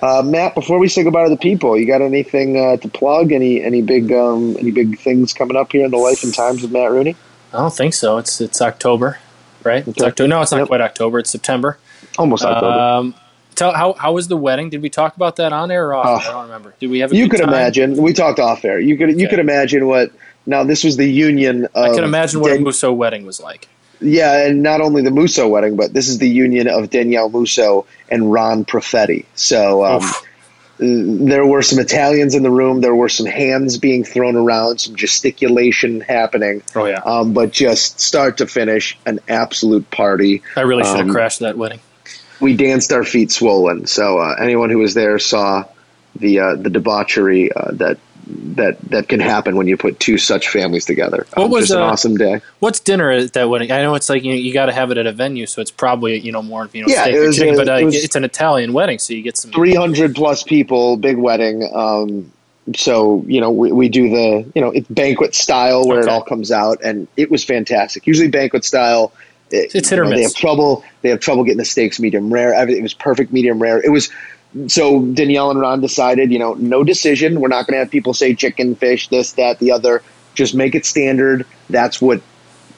Uh, 0.00 0.20
Matt, 0.24 0.54
before 0.56 0.80
we 0.80 0.88
say 0.88 1.04
goodbye 1.04 1.22
to 1.24 1.30
the 1.30 1.36
people, 1.36 1.78
you 1.78 1.86
got 1.86 2.02
anything 2.02 2.56
uh, 2.58 2.76
to 2.78 2.88
plug? 2.88 3.30
Any 3.30 3.62
any 3.62 3.82
big 3.82 4.10
um, 4.12 4.56
any 4.58 4.72
big 4.72 4.98
things 4.98 5.32
coming 5.32 5.56
up 5.56 5.70
here 5.70 5.84
in 5.84 5.90
the 5.92 5.96
life 5.98 6.24
and 6.24 6.34
times 6.34 6.64
of 6.64 6.72
Matt 6.72 6.90
Rooney? 6.90 7.14
I 7.52 7.58
don't 7.58 7.72
think 7.74 7.94
so. 7.94 8.18
It's 8.18 8.40
it's 8.40 8.60
October, 8.60 9.18
right? 9.62 9.86
It's 9.86 10.02
October. 10.02 10.26
No, 10.28 10.40
it's 10.42 10.50
not 10.50 10.58
Yep. 10.58 10.68
quite 10.68 10.80
October. 10.80 11.20
It's 11.20 11.30
September. 11.30 11.78
Almost 12.18 12.44
October. 12.44 12.66
Um, 12.66 13.14
tell 13.54 13.72
how 13.72 13.92
how 13.94 14.12
was 14.12 14.28
the 14.28 14.36
wedding? 14.36 14.70
Did 14.70 14.82
we 14.82 14.90
talk 14.90 15.16
about 15.16 15.36
that 15.36 15.52
on 15.52 15.70
air 15.70 15.88
or 15.88 15.94
off? 15.94 16.06
Oh. 16.24 16.28
I 16.28 16.32
don't 16.32 16.44
remember. 16.44 16.74
Did 16.80 16.90
we 16.90 17.00
have? 17.00 17.12
A 17.12 17.16
you 17.16 17.28
could 17.28 17.40
time? 17.40 17.48
imagine. 17.48 17.96
We 17.96 18.12
talked 18.12 18.38
off 18.38 18.64
air. 18.64 18.78
You 18.78 18.96
could 18.96 19.20
you 19.20 19.28
could 19.28 19.38
imagine 19.38 19.86
what. 19.86 20.10
Now 20.44 20.64
this 20.64 20.82
was 20.84 20.96
the 20.96 21.06
union. 21.06 21.66
Of 21.66 21.70
I 21.76 21.94
can 21.94 22.04
imagine 22.04 22.40
what 22.40 22.50
a 22.50 22.54
Dan- 22.54 22.64
Musso 22.64 22.92
wedding 22.92 23.24
was 23.24 23.40
like. 23.40 23.68
Yeah, 24.00 24.46
and 24.46 24.64
not 24.64 24.80
only 24.80 25.02
the 25.02 25.12
Musso 25.12 25.46
wedding, 25.46 25.76
but 25.76 25.92
this 25.92 26.08
is 26.08 26.18
the 26.18 26.28
union 26.28 26.66
of 26.68 26.90
Danielle 26.90 27.28
Musso 27.30 27.86
and 28.10 28.32
Ron 28.32 28.64
Profetti. 28.64 29.26
So 29.36 29.84
um, 29.84 30.02
there 30.78 31.46
were 31.46 31.62
some 31.62 31.78
Italians 31.78 32.34
in 32.34 32.42
the 32.42 32.50
room. 32.50 32.80
There 32.80 32.96
were 32.96 33.08
some 33.08 33.26
hands 33.26 33.78
being 33.78 34.02
thrown 34.02 34.34
around, 34.34 34.80
some 34.80 34.96
gesticulation 34.96 36.00
happening. 36.00 36.62
Oh 36.74 36.86
yeah, 36.86 37.00
Um, 37.04 37.32
but 37.32 37.52
just 37.52 38.00
start 38.00 38.38
to 38.38 38.46
finish, 38.48 38.98
an 39.06 39.20
absolute 39.28 39.88
party. 39.92 40.42
I 40.56 40.62
really 40.62 40.82
should 40.82 40.96
have 40.96 41.06
um, 41.06 41.12
crashed 41.12 41.38
that 41.38 41.56
wedding. 41.56 41.78
We 42.42 42.56
danced 42.56 42.92
our 42.92 43.04
feet 43.04 43.30
swollen. 43.30 43.86
So 43.86 44.18
uh, 44.18 44.34
anyone 44.40 44.68
who 44.68 44.78
was 44.78 44.94
there 44.94 45.18
saw 45.18 45.64
the 46.16 46.40
uh, 46.40 46.54
the 46.56 46.68
debauchery 46.70 47.50
uh, 47.52 47.70
that 47.72 47.98
that 48.26 48.80
that 48.90 49.08
can 49.08 49.20
happen 49.20 49.56
when 49.56 49.66
you 49.66 49.76
put 49.76 49.98
two 50.00 50.18
such 50.18 50.48
families 50.48 50.84
together. 50.84 51.26
What 51.34 51.44
Um, 51.44 51.50
was, 51.50 51.70
an 51.70 51.80
uh, 51.80 51.84
awesome 51.84 52.16
day? 52.16 52.40
What's 52.60 52.80
dinner 52.80 53.10
at 53.10 53.32
that 53.34 53.48
wedding? 53.48 53.70
I 53.72 53.82
know 53.82 53.94
it's 53.94 54.08
like 54.08 54.22
you 54.24 54.32
you 54.34 54.52
got 54.52 54.66
to 54.66 54.72
have 54.72 54.90
it 54.90 54.98
at 54.98 55.06
a 55.06 55.12
venue, 55.12 55.46
so 55.46 55.62
it's 55.62 55.70
probably 55.70 56.18
you 56.18 56.32
know 56.32 56.42
more 56.42 56.64
of 56.64 56.74
you 56.74 56.82
know 56.82 56.88
Yeah, 56.88 57.02
steak 57.04 57.14
or 57.16 57.32
chicken, 57.32 57.54
a- 57.54 57.56
but 57.56 57.68
uh, 57.68 57.72
it 57.74 57.84
was- 57.84 58.04
it's 58.04 58.16
an 58.16 58.24
Italian 58.24 58.72
wedding, 58.72 58.98
so 58.98 59.14
you 59.14 59.22
get 59.22 59.36
some. 59.38 59.52
300 59.52 60.14
plus 60.14 60.42
people, 60.42 60.96
big 60.96 61.16
wedding. 61.16 61.68
Um, 61.74 62.32
so, 62.76 63.24
you 63.26 63.40
know, 63.40 63.50
we, 63.50 63.72
we 63.72 63.88
do 63.88 64.08
the, 64.08 64.48
you 64.54 64.60
know, 64.62 64.70
it's 64.70 64.86
banquet 64.88 65.34
style 65.34 65.84
where 65.84 65.98
it 65.98 66.06
all 66.08 66.22
comes 66.22 66.52
out, 66.52 66.78
and 66.84 67.08
it 67.16 67.28
was 67.28 67.42
fantastic. 67.44 68.06
Usually, 68.06 68.28
banquet 68.28 68.64
style, 68.64 69.12
it- 69.52 69.74
It's 69.74 69.88
hit 69.90 69.98
or 69.98 70.04
know, 70.04 70.10
They 70.16 70.22
have 70.22 70.34
trouble. 70.34 70.82
They 71.02 71.10
have 71.10 71.20
trouble 71.20 71.44
getting 71.44 71.58
the 71.58 71.64
steaks 71.64 72.00
medium 72.00 72.32
rare. 72.32 72.54
Everything 72.54 72.82
was 72.82 72.94
perfect 72.94 73.32
medium 73.32 73.58
rare. 73.60 73.80
It 73.80 73.90
was. 73.90 74.10
So 74.66 75.00
Danielle 75.02 75.50
and 75.50 75.58
Ron 75.60 75.80
decided, 75.80 76.30
you 76.30 76.38
know, 76.38 76.54
no 76.54 76.84
decision. 76.84 77.40
We're 77.40 77.48
not 77.48 77.66
going 77.66 77.74
to 77.74 77.78
have 77.78 77.90
people 77.90 78.12
say 78.12 78.34
chicken, 78.34 78.74
fish, 78.74 79.08
this, 79.08 79.32
that, 79.32 79.58
the 79.60 79.72
other. 79.72 80.02
Just 80.34 80.54
make 80.54 80.74
it 80.74 80.84
standard. 80.84 81.46
That's 81.70 82.02
what 82.02 82.20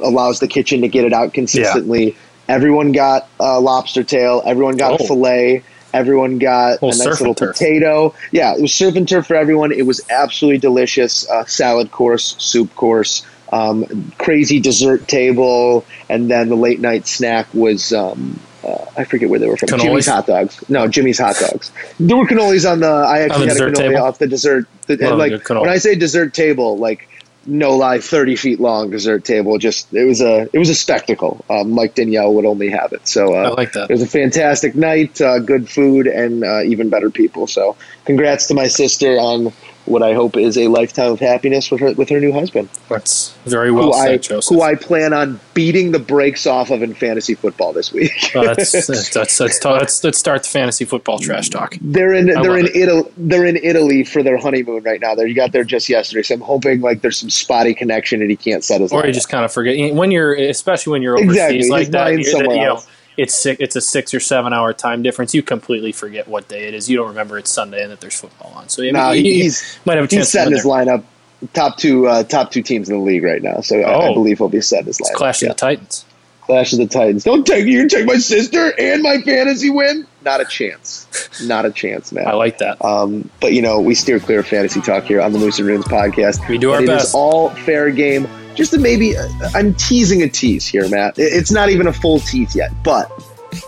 allows 0.00 0.38
the 0.40 0.46
kitchen 0.48 0.82
to 0.82 0.88
get 0.88 1.04
it 1.04 1.12
out 1.12 1.34
consistently. 1.34 2.16
Everyone 2.48 2.92
got 2.92 3.28
a 3.40 3.58
lobster 3.60 4.04
tail. 4.04 4.42
Everyone 4.46 4.76
got 4.76 5.00
Oh. 5.00 5.04
a 5.04 5.06
fillet. 5.08 5.62
Everyone 5.92 6.38
got 6.38 6.82
Little 6.82 6.88
a 7.00 7.08
nice 7.08 7.20
little 7.20 7.34
turf. 7.34 7.56
potato. 7.56 8.14
Yeah, 8.32 8.54
it 8.54 8.60
was 8.60 8.74
surf 8.74 8.96
and 8.96 9.08
turf 9.08 9.26
for 9.28 9.36
everyone. 9.36 9.70
It 9.72 9.86
was 9.86 10.00
absolutely 10.10 10.58
delicious. 10.58 11.28
Uh, 11.28 11.44
salad 11.44 11.90
course, 11.92 12.34
soup 12.38 12.74
course. 12.74 13.24
Um, 13.54 14.12
crazy 14.18 14.58
dessert 14.58 15.06
table, 15.06 15.84
and 16.08 16.30
then 16.30 16.48
the 16.48 16.56
late 16.56 16.80
night 16.80 17.06
snack 17.06 17.52
was. 17.54 17.92
Um, 17.92 18.40
uh, 18.64 18.86
I 18.96 19.04
forget 19.04 19.28
where 19.28 19.38
they 19.38 19.46
were 19.46 19.58
from. 19.58 19.68
Cannolis? 19.68 19.82
Jimmy's 19.82 20.06
hot 20.06 20.26
dogs. 20.26 20.70
No, 20.70 20.88
Jimmy's 20.88 21.18
hot 21.18 21.36
dogs. 21.38 21.70
There 22.00 22.16
were 22.16 22.24
cannolis 22.24 22.70
on 22.70 22.80
the. 22.80 22.88
I 22.88 23.20
actually 23.20 23.48
had 23.48 23.58
a 23.58 23.60
cannoli 23.60 23.74
table? 23.74 24.02
off 24.02 24.18
the 24.18 24.26
dessert. 24.26 24.66
The, 24.86 24.96
Love 24.96 25.12
a 25.12 25.16
like 25.16 25.48
when 25.50 25.68
I 25.68 25.76
say 25.76 25.94
dessert 25.94 26.32
table, 26.32 26.78
like 26.78 27.08
no 27.46 27.76
lie, 27.76 28.00
thirty 28.00 28.36
feet 28.36 28.60
long 28.60 28.90
dessert 28.90 29.24
table. 29.24 29.58
Just 29.58 29.92
it 29.92 30.04
was 30.04 30.22
a 30.22 30.48
it 30.52 30.58
was 30.58 30.70
a 30.70 30.74
spectacle. 30.74 31.44
Um, 31.50 31.72
Mike 31.72 31.94
Danielle 31.94 32.32
would 32.34 32.46
only 32.46 32.70
have 32.70 32.92
it. 32.94 33.06
So 33.06 33.34
uh, 33.34 33.42
I 33.42 33.48
like 33.50 33.72
that. 33.72 33.90
It 33.90 33.92
was 33.92 34.02
a 34.02 34.06
fantastic 34.06 34.74
night, 34.74 35.20
uh, 35.20 35.40
good 35.40 35.68
food, 35.68 36.06
and 36.06 36.42
uh, 36.42 36.62
even 36.62 36.88
better 36.88 37.10
people. 37.10 37.46
So 37.46 37.76
congrats 38.06 38.48
to 38.48 38.54
my 38.54 38.68
sister 38.68 39.18
on 39.18 39.52
what 39.86 40.02
I 40.02 40.14
hope 40.14 40.36
is 40.36 40.56
a 40.56 40.68
lifetime 40.68 41.12
of 41.12 41.20
happiness 41.20 41.70
with 41.70 41.80
her 41.80 41.92
with 41.92 42.08
her 42.08 42.20
new 42.20 42.32
husband, 42.32 42.68
That's 42.88 43.34
very 43.44 43.70
well 43.70 43.86
who 43.86 43.92
I 43.92 44.06
said, 44.06 44.22
Joseph. 44.22 44.54
who 44.54 44.62
I 44.62 44.74
plan 44.74 45.12
on 45.12 45.40
beating 45.52 45.92
the 45.92 45.98
brakes 45.98 46.46
off 46.46 46.70
of 46.70 46.82
in 46.82 46.94
fantasy 46.94 47.34
football 47.34 47.72
this 47.72 47.92
week. 47.92 48.12
Oh, 48.36 48.44
that's, 48.44 48.72
that's, 48.72 48.86
that's, 48.88 49.38
that's, 49.38 49.64
let's, 49.64 50.02
let's 50.02 50.18
start 50.18 50.42
the 50.42 50.48
fantasy 50.48 50.84
football 50.84 51.20
trash 51.20 51.50
talk. 51.50 51.76
They're 51.80 52.12
in 52.12 52.36
I 52.36 52.42
they're 52.42 52.58
in 52.58 52.66
it. 52.66 52.74
Italy. 52.74 53.10
They're 53.16 53.44
in 53.44 53.56
Italy 53.56 54.02
for 54.02 54.24
their 54.24 54.38
honeymoon 54.38 54.82
right 54.82 55.00
now. 55.00 55.14
They 55.14 55.32
got 55.34 55.52
there 55.52 55.62
just 55.62 55.88
yesterday, 55.88 56.22
so 56.22 56.34
I'm 56.34 56.40
hoping 56.40 56.80
like 56.80 57.02
there's 57.02 57.18
some 57.18 57.30
spotty 57.30 57.72
connection 57.74 58.22
and 58.22 58.30
he 58.30 58.36
can't 58.36 58.64
set 58.64 58.80
us. 58.80 58.92
Or 58.92 59.06
you 59.06 59.12
just 59.12 59.28
kind 59.28 59.44
of 59.44 59.52
forget 59.52 59.94
when 59.94 60.10
you're, 60.10 60.34
especially 60.34 60.92
when 60.92 61.02
you're 61.02 61.16
overseas 61.16 61.36
Exactly, 61.36 61.68
like 61.68 61.80
his 61.82 61.90
that. 61.90 62.12
You're, 62.12 62.22
somewhere 62.24 62.56
you 62.56 62.62
know, 62.62 62.68
else. 62.70 62.88
It's 63.16 63.34
six, 63.34 63.60
it's 63.60 63.76
a 63.76 63.80
six 63.80 64.12
or 64.14 64.20
seven 64.20 64.52
hour 64.52 64.72
time 64.72 65.02
difference. 65.02 65.34
You 65.34 65.42
completely 65.42 65.92
forget 65.92 66.26
what 66.28 66.48
day 66.48 66.68
it 66.68 66.74
is. 66.74 66.88
You 66.90 66.96
don't 66.96 67.08
remember 67.08 67.38
it's 67.38 67.50
Sunday 67.50 67.82
and 67.82 67.92
that 67.92 68.00
there's 68.00 68.18
football 68.18 68.52
on. 68.56 68.68
So 68.68 68.82
I 68.82 68.86
mean, 68.86 68.94
No, 68.94 69.10
you, 69.12 69.22
you 69.22 69.42
he's 69.44 69.78
might 69.84 69.96
have 69.96 70.04
a 70.04 70.08
chance 70.08 70.26
he's 70.26 70.30
setting 70.32 70.54
his 70.54 70.64
lineup. 70.64 71.04
Top 71.52 71.76
two 71.76 72.06
uh, 72.06 72.22
top 72.24 72.50
two 72.50 72.62
teams 72.62 72.88
in 72.88 72.96
the 72.96 73.02
league 73.02 73.22
right 73.22 73.42
now, 73.42 73.60
so 73.60 73.76
I, 73.78 73.82
I 73.82 74.08
Oh. 74.08 74.14
believe 74.14 74.38
he'll 74.38 74.48
be 74.48 74.60
setting 74.60 74.86
his 74.86 74.98
lineup. 74.98 75.14
Clash 75.14 75.42
Yeah. 75.42 75.50
of 75.50 75.56
the 75.56 75.60
Titans. 75.60 76.04
Clash 76.42 76.72
of 76.74 76.78
the 76.78 76.86
Titans. 76.86 77.24
Don't 77.24 77.46
take 77.46 77.66
you 77.66 77.78
can 77.80 77.88
take 77.88 78.06
my 78.06 78.16
sister 78.18 78.72
and 78.78 79.02
my 79.02 79.18
fantasy 79.22 79.70
win. 79.70 80.06
Not 80.24 80.40
a 80.40 80.44
chance. 80.44 81.06
Not 81.42 81.64
a 81.66 81.70
chance, 81.70 82.12
man. 82.12 82.26
I 82.28 82.32
like 82.34 82.58
that. 82.58 82.82
Um, 82.84 83.30
but 83.40 83.52
you 83.52 83.62
know, 83.62 83.78
we 83.80 83.94
steer 83.94 84.20
clear 84.20 84.40
of 84.40 84.46
fantasy 84.46 84.80
talk 84.80 85.04
here 85.04 85.20
on 85.20 85.32
the 85.32 85.38
Moose 85.38 85.58
and 85.58 85.66
Runes 85.68 85.84
podcast. 85.86 86.46
We 86.48 86.56
do 86.58 86.70
our 86.72 86.78
And 86.80 86.84
It 86.84 86.92
best. 86.92 87.08
is 87.08 87.14
all 87.14 87.50
fair 87.50 87.90
game. 87.90 88.26
Just 88.54 88.72
to 88.72 88.78
maybe, 88.78 89.16
uh, 89.16 89.28
I'm 89.54 89.74
teasing 89.74 90.22
a 90.22 90.28
tease 90.28 90.66
here, 90.66 90.88
Matt. 90.88 91.14
It's 91.18 91.50
not 91.50 91.70
even 91.70 91.86
a 91.86 91.92
full 91.92 92.20
tease 92.20 92.54
yet, 92.54 92.70
but 92.82 93.10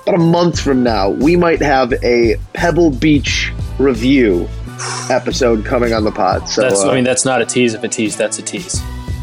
about 0.03 0.15
a 0.15 0.19
month 0.19 0.61
from 0.61 0.83
now, 0.83 1.11
we 1.11 1.37
might 1.37 1.61
have 1.63 1.93
a 2.05 2.37
Pebble 2.55 2.91
Beach 2.91 3.53
review 3.79 4.49
episode 5.11 5.65
coming 5.65 5.93
on 5.93 6.05
the 6.05 6.13
pod. 6.13 6.49
So 6.49 6.63
That's, 6.63 6.83
uh, 6.83 6.91
I 6.91 6.95
mean, 6.95 7.05
that's 7.05 7.25
not 7.25 7.41
a 7.43 7.47
tease. 7.47 7.75
If 7.75 7.83
a 7.83 7.89
tease, 7.89 8.17
that's 8.17 8.39
a 8.39 8.43
tease. 8.43 8.81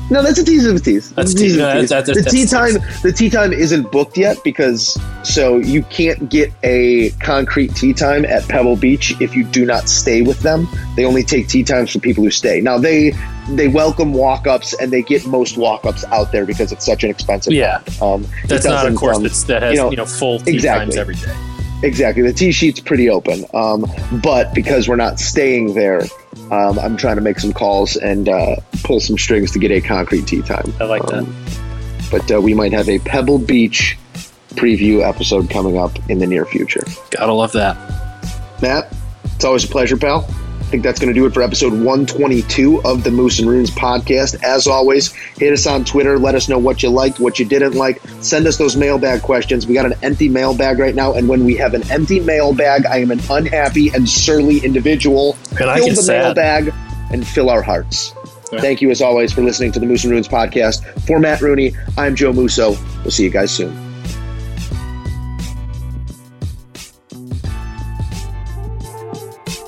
no, 0.09 0.21
that's 0.23 0.39
a 0.39 0.43
tease 0.43 0.65
of 0.65 0.75
a 0.75 0.79
tease. 0.79 1.11
That's 1.11 1.33
a 1.33 1.35
tease 1.35 1.57
no, 1.57 1.79
tease. 1.79 1.89
that's- 1.89 2.07
that's- 2.07 2.25
the 2.25 2.29
tee 2.29 2.45
time. 2.45 2.73
The 3.03 3.11
tee 3.11 3.29
time 3.29 3.53
isn't 3.53 3.91
booked 3.91 4.17
yet 4.17 4.37
because 4.43 4.97
so 5.23 5.57
you 5.57 5.83
can't 5.83 6.29
get 6.29 6.51
a 6.63 7.11
concrete 7.21 7.75
tee 7.75 7.93
time 7.93 8.25
at 8.25 8.47
Pebble 8.47 8.75
Beach 8.75 9.15
if 9.21 9.35
you 9.35 9.43
do 9.43 9.65
not 9.65 9.87
stay 9.89 10.21
with 10.21 10.39
them. 10.41 10.67
They 10.95 11.05
only 11.05 11.23
take 11.23 11.47
tee 11.47 11.63
times 11.63 11.91
for 11.91 11.99
people 11.99 12.23
who 12.23 12.31
stay. 12.31 12.59
Now 12.61 12.77
they 12.77 13.13
they 13.49 13.67
welcome 13.67 14.13
walk 14.13 14.47
ups 14.47 14.73
and 14.73 14.91
they 14.91 15.01
get 15.01 15.25
most 15.27 15.57
walk 15.57 15.85
ups 15.85 16.05
out 16.05 16.31
there 16.31 16.45
because 16.45 16.71
it's 16.71 16.85
such 16.85 17.03
an 17.03 17.09
expensive. 17.09 17.53
Yeah. 17.53 17.81
um, 18.01 18.25
That's 18.47 18.65
not 18.65 18.85
a 18.85 18.93
course 18.93 19.17
um, 19.17 19.23
that's, 19.23 19.43
that 19.43 19.61
has 19.61 19.75
you 19.75 19.89
you 19.89 19.97
know, 19.97 20.03
know, 20.03 20.05
full 20.05 20.39
tee 20.39 20.53
exactly. 20.53 20.95
times 20.95 20.97
every 20.97 21.15
day. 21.15 21.35
Exactly. 21.83 22.23
The 22.23 22.31
tee 22.31 22.53
sheet's 22.53 22.79
pretty 22.79 23.09
open. 23.09 23.43
Um, 23.53 23.85
but 24.23 24.53
because 24.53 24.87
we're 24.87 24.95
not 24.95 25.19
staying 25.19 25.73
there, 25.73 26.03
um, 26.49 26.79
I'm 26.79 26.95
trying 26.95 27.17
to 27.17 27.21
make 27.21 27.39
some 27.39 27.51
calls 27.51 27.97
and 27.97 28.29
uh, 28.29 28.55
pull 28.83 29.01
some 29.01 29.17
strings 29.17 29.51
to 29.51 29.59
get 29.59 29.71
a 29.71 29.81
concrete 29.81 30.25
tee 30.25 30.41
time. 30.41 30.73
I 30.79 30.85
like 30.85 31.05
that. 31.07 31.19
Um, 31.19 31.45
But 32.09 32.31
uh, 32.31 32.39
we 32.39 32.53
might 32.53 32.71
have 32.71 32.87
a 32.87 32.99
Pebble 32.99 33.39
Beach 33.39 33.97
preview 34.51 35.01
episode 35.01 35.49
coming 35.49 35.77
up 35.77 35.91
in 36.09 36.19
the 36.19 36.27
near 36.27 36.45
future. 36.45 36.83
Gotta 37.09 37.33
love 37.33 37.51
that. 37.53 37.75
Matt, 38.61 38.93
it's 39.35 39.43
always 39.43 39.65
a 39.65 39.67
pleasure, 39.67 39.97
pal. 39.97 40.25
I 40.73 40.75
think 40.75 40.85
that's 40.85 40.99
going 40.99 41.13
to 41.13 41.19
do 41.19 41.27
it 41.27 41.35
for 41.35 41.43
episode 41.43 41.71
122 41.71 42.81
of 42.81 43.03
the 43.03 43.11
Moose 43.11 43.37
and 43.37 43.47
Runes 43.47 43.69
podcast. 43.69 44.41
As 44.41 44.65
always, 44.65 45.13
hit 45.37 45.53
us 45.53 45.67
on 45.67 45.85
Twitter. 45.85 46.17
Let 46.17 46.33
us 46.33 46.49
know 46.49 46.57
what 46.57 46.81
you 46.81 46.89
liked, 46.89 47.19
what 47.19 47.37
you 47.37 47.45
didn't 47.45 47.75
like. 47.75 48.01
Send 48.21 48.47
us 48.47 48.57
those 48.57 48.75
mailbag 48.75 49.21
questions. 49.21 49.67
We 49.67 49.75
got 49.75 49.85
an 49.85 49.93
empty 50.01 50.27
mailbag 50.29 50.79
right 50.79 50.95
now, 50.95 51.13
and 51.13 51.29
when 51.29 51.45
we 51.45 51.55
have 51.57 51.75
an 51.75 51.87
empty 51.91 52.19
mailbag, 52.21 52.87
I 52.87 52.97
am 52.97 53.11
an 53.11 53.21
unhappy 53.29 53.89
and 53.89 54.09
surly 54.09 54.65
individual. 54.65 55.37
And 55.59 55.69
I 55.69 55.75
fill 55.75 55.85
get 55.89 55.95
the 55.95 56.01
sad. 56.01 56.23
mailbag 56.23 56.73
and 57.11 57.27
fill 57.27 57.51
our 57.51 57.61
hearts. 57.61 58.11
Yeah. 58.51 58.59
Thank 58.59 58.81
you, 58.81 58.89
as 58.89 58.99
always, 58.99 59.31
for 59.31 59.43
listening 59.43 59.73
to 59.73 59.79
the 59.79 59.85
Moose 59.85 60.05
and 60.05 60.11
Runes 60.11 60.27
podcast. 60.27 60.83
For 61.01 61.19
Matt 61.19 61.41
Rooney, 61.41 61.75
I'm 61.99 62.15
Joe 62.15 62.33
Musso. 62.33 62.71
We'll 63.03 63.11
see 63.11 63.25
you 63.25 63.29
guys 63.29 63.51
soon. 63.51 63.82